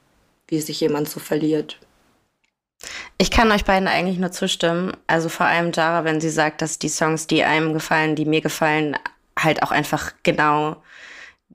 wie 0.48 0.62
sich 0.62 0.80
jemand 0.80 1.10
so 1.10 1.20
verliert. 1.20 1.80
Ich 3.18 3.32
kann 3.32 3.52
euch 3.52 3.66
beiden 3.66 3.88
eigentlich 3.88 4.18
nur 4.18 4.32
zustimmen. 4.32 4.96
Also 5.08 5.30
vor 5.30 5.46
allem 5.46 5.72
Jara, 5.72 6.04
wenn 6.04 6.22
sie 6.22 6.30
sagt, 6.30 6.62
dass 6.62 6.80
die 6.80 6.90
Songs, 6.90 7.28
die 7.28 7.44
einem 7.44 7.74
gefallen, 7.74 8.16
die 8.16 8.26
mir 8.26 8.42
gefallen, 8.42 8.98
halt 9.38 9.64
auch 9.64 9.72
einfach 9.72 10.12
genau 10.24 10.78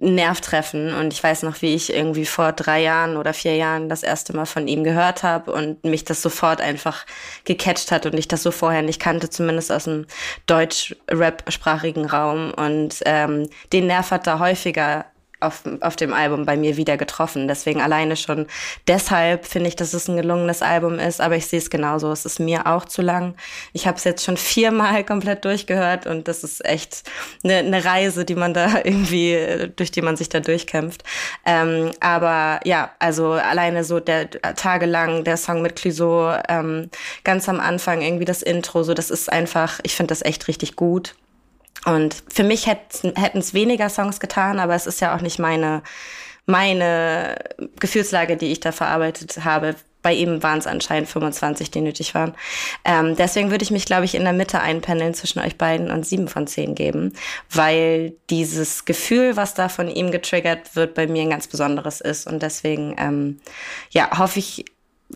Nerv 0.01 0.41
treffen. 0.41 0.95
Und 0.95 1.13
ich 1.13 1.23
weiß 1.23 1.43
noch, 1.43 1.61
wie 1.61 1.75
ich 1.75 1.93
irgendwie 1.93 2.25
vor 2.25 2.53
drei 2.53 2.81
Jahren 2.83 3.17
oder 3.17 3.35
vier 3.35 3.57
Jahren 3.57 3.89
das 3.89 4.03
erste 4.03 4.35
Mal 4.35 4.47
von 4.47 4.69
ihm 4.69 4.85
gehört 4.85 5.23
habe 5.23 5.53
und 5.53 5.85
mich 5.85 6.05
das 6.05 6.23
sofort 6.23 6.61
einfach 6.61 7.05
gecatcht 7.45 7.91
hat 7.91 8.07
und 8.07 8.15
ich 8.15 8.29
das 8.29 8.43
so 8.43 8.51
vorher 8.51 8.83
nicht 8.83 9.01
kannte, 9.01 9.29
zumindest 9.29 9.73
aus 9.73 9.85
dem 9.85 10.07
deutsch-rap-sprachigen 10.47 12.07
Raum. 12.07 12.53
Und 12.55 13.01
ähm, 13.07 13.49
den 13.73 13.89
Nerv 13.89 14.11
hat 14.13 14.27
da 14.27 14.39
häufiger 14.39 15.07
auf, 15.41 15.63
auf 15.81 15.97
dem 15.97 16.13
Album 16.13 16.45
bei 16.47 16.57
mir 16.57 16.77
wieder 16.77 16.97
getroffen. 16.97 17.47
Deswegen 17.47 17.81
alleine 17.81 18.17
schon 18.17 18.47
deshalb 18.89 19.47
finde 19.47 19.69
ich, 19.69 19.77
dass 19.77 19.95
es 19.95 20.09
ein 20.09 20.17
gelungenes 20.17 20.63
Album 20.63 20.99
ist, 20.99 21.21
aber 21.21 21.37
ich 21.37 21.47
sehe 21.47 21.59
es 21.59 21.71
genauso. 21.71 22.11
Es 22.11 22.25
ist 22.25 22.41
mir 22.41 22.67
auch 22.67 22.85
zu 22.85 23.03
lang. 23.03 23.35
Ich 23.73 23.87
habe 23.87 23.97
es 23.97 24.05
jetzt 24.05 24.25
schon 24.25 24.37
viermal 24.37 25.05
komplett 25.07 25.45
durchgehört 25.45 26.07
und 26.07 26.29
das 26.29 26.43
ist 26.43 26.65
echt 26.65 27.09
eine, 27.45 27.59
eine 27.59 27.85
Reise, 27.85 28.25
die 28.25 28.35
man 28.35 28.55
da 28.55 28.79
irgendwie, 28.85 29.71
durch 29.77 29.91
die 29.91 30.03
man 30.03 30.17
sich 30.17 30.29
da 30.29 30.41
durchkämpft. 30.41 31.05
Ähm, 31.47 31.93
aber 32.01 32.61
ja, 32.65 32.91
also 32.99 33.33
alleine 33.33 33.85
so 33.85 34.01
der 34.01 34.31
tagelang 34.31 35.25
der 35.25 35.37
Song 35.37 35.63
mit 35.63 35.77
Clouseau, 35.77 36.37
ähm, 36.49 36.91
ganz 37.25 37.49
am 37.49 37.61
Anfang 37.61 38.03
irgendwie 38.03 38.25
das 38.25 38.43
Intro, 38.43 38.83
so 38.83 38.95
das 38.95 39.11
ist 39.11 39.33
einfach, 39.33 39.81
ich 39.83 39.95
finde 39.95 40.09
das 40.09 40.23
echt 40.23 40.49
richtig 40.49 40.77
gut. 40.77 41.15
Und 41.85 42.23
für 42.33 42.45
mich 42.45 42.67
hätten 42.67 43.39
es 43.39 43.55
weniger 43.55 43.89
Songs 43.89 44.21
getan, 44.21 44.59
aber 44.59 44.75
es 44.75 44.87
ist 44.87 45.01
ja 45.01 45.17
auch 45.17 45.21
nicht 45.21 45.39
meine, 45.39 45.83
meine 46.47 47.37
Gefühlslage, 47.79 48.37
die 48.37 48.53
ich 48.53 48.61
da 48.61 48.73
verarbeitet 48.73 49.45
habe. 49.45 49.77
Bei 50.01 50.13
ihm 50.15 50.43
waren 50.43 50.59
es 50.59 50.67
anscheinend 50.67 51.09
25, 51.09 51.71
die 51.71 51.81
nötig 51.81 52.15
waren. 52.15 52.35
Ähm, 52.85 53.17
deswegen 53.17 53.51
würde 53.51 53.65
ich 53.65 53.71
mich, 53.71 53.85
glaube 53.85 54.05
ich, 54.05 54.15
in 54.15 54.23
der 54.23 54.33
Mitte 54.33 54.61
einpendeln 54.61 55.13
zwischen 55.13 55.41
euch 55.41 55.59
beiden 55.59 55.91
und 55.91 56.07
sieben 56.07 56.29
von 56.29 56.47
zehn 56.47 56.75
geben, 56.75 57.15
weil 57.51 58.15
dieses 58.31 58.85
Gefühl, 58.85 59.37
was 59.37 59.55
da 59.55 59.69
von 59.69 59.89
ihm 59.89 60.11
getriggert 60.11 60.77
wird, 60.77 60.95
bei 60.95 61.07
mir 61.09 61.23
ein 61.23 61.31
ganz 61.31 61.49
besonderes 61.49 62.01
ist. 62.01 62.27
Und 62.27 62.43
deswegen, 62.43 62.95
ähm, 62.97 63.41
ja, 63.91 64.19
hoffe 64.19 64.39
ich, 64.39 64.65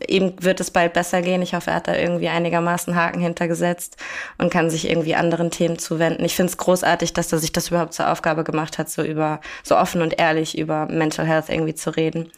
ihm 0.09 0.35
wird 0.41 0.61
es 0.61 0.71
bald 0.71 0.93
besser 0.95 1.21
gehen. 1.23 1.43
Ich 1.43 1.55
hoffe, 1.55 1.71
er 1.71 1.77
hat 1.77 1.89
da 1.89 1.95
irgendwie 1.95 2.29
einigermaßen 2.29 2.97
Haken 2.97 3.21
hintergesetzt 3.21 3.97
und 4.39 4.51
kann 4.51 4.71
sich 4.71 4.89
irgendwie 4.89 5.15
anderen 5.15 5.51
Themen 5.51 5.79
zuwenden. 5.79 6.25
Ich 6.25 6.35
finde 6.35 6.51
es 6.51 6.57
großartig, 6.57 7.13
dass 7.13 7.33
er 7.33 7.39
sich 7.39 7.53
das 7.53 7.69
überhaupt 7.69 7.93
zur 7.93 8.11
Aufgabe 8.11 8.45
gemacht 8.45 8.79
hat, 8.79 8.89
so 8.89 9.03
über, 9.03 9.41
so 9.63 9.77
offen 9.77 10.01
und 10.01 10.19
ehrlich 10.19 10.57
über 10.57 10.87
Mental 10.87 11.27
Health 11.27 11.49
irgendwie 11.49 11.75
zu 11.75 11.91
reden. 11.91 12.31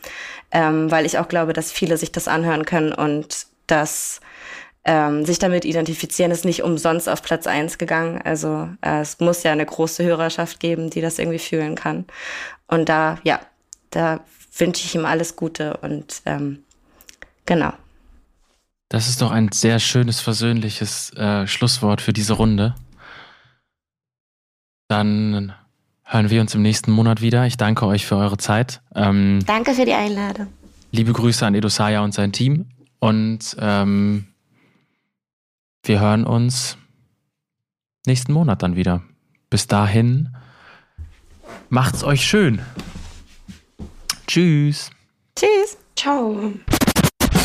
Ähm, 0.51 0.90
weil 0.90 1.06
ich 1.06 1.18
auch 1.18 1.28
glaube, 1.28 1.52
dass 1.52 1.72
viele 1.72 1.97
sich 1.97 2.12
das 2.12 2.28
anhören 2.28 2.64
können 2.64 2.93
und 2.93 3.47
das 3.66 4.20
ähm, 4.85 5.24
sich 5.24 5.39
damit 5.39 5.64
identifizieren, 5.64 6.31
ist 6.31 6.44
nicht 6.44 6.62
umsonst 6.62 7.09
auf 7.09 7.22
Platz 7.22 7.47
eins 7.47 7.78
gegangen. 7.78 8.20
Also 8.22 8.68
äh, 8.82 9.01
es 9.01 9.20
muss 9.20 9.43
ja 9.43 9.52
eine 9.52 9.64
große 9.64 10.05
Hörerschaft 10.05 10.60
geben, 10.60 10.90
die 10.90 11.01
das 11.01 11.18
irgendwie 11.18 11.39
fühlen 11.39 11.74
kann. 11.74 12.05
Und 12.66 12.89
da, 12.89 13.18
ja, 13.22 13.40
da 13.90 14.20
wünsche 14.59 14.85
ich 14.85 14.94
ihm 14.94 15.06
alles 15.06 15.36
Gute 15.36 15.78
und 15.78 16.22
ähm, 16.26 16.64
genau. 17.46 17.72
Das 18.88 19.08
ist 19.08 19.22
doch 19.22 19.30
ein 19.30 19.50
sehr 19.52 19.80
schönes, 19.80 20.20
versöhnliches 20.20 21.12
äh, 21.14 21.46
Schlusswort 21.46 22.00
für 22.00 22.12
diese 22.12 22.34
Runde. 22.34 22.74
Dann 24.88 25.52
hören 26.04 26.30
wir 26.30 26.40
uns 26.40 26.54
im 26.54 26.62
nächsten 26.62 26.92
Monat 26.92 27.20
wieder. 27.20 27.46
Ich 27.46 27.56
danke 27.56 27.86
euch 27.86 28.06
für 28.06 28.16
eure 28.16 28.36
Zeit. 28.36 28.82
Ähm, 28.94 29.40
danke 29.46 29.74
für 29.74 29.84
die 29.84 29.94
Einladung. 29.94 30.48
Liebe 30.92 31.12
Grüße 31.12 31.44
an 31.44 31.54
Edosaya 31.54 32.02
und 32.02 32.14
sein 32.14 32.32
Team. 32.32 32.66
Und 33.00 33.56
ähm, 33.58 34.28
wir 35.82 36.00
hören 36.00 36.24
uns 36.24 36.78
nächsten 38.06 38.32
Monat 38.32 38.62
dann 38.62 38.76
wieder. 38.76 39.02
Bis 39.50 39.66
dahin, 39.66 40.36
macht's 41.68 42.04
euch 42.04 42.24
schön. 42.24 42.60
Tschüss. 44.26 44.90
Tschüss. 45.36 45.76
Ciao. 45.96 46.52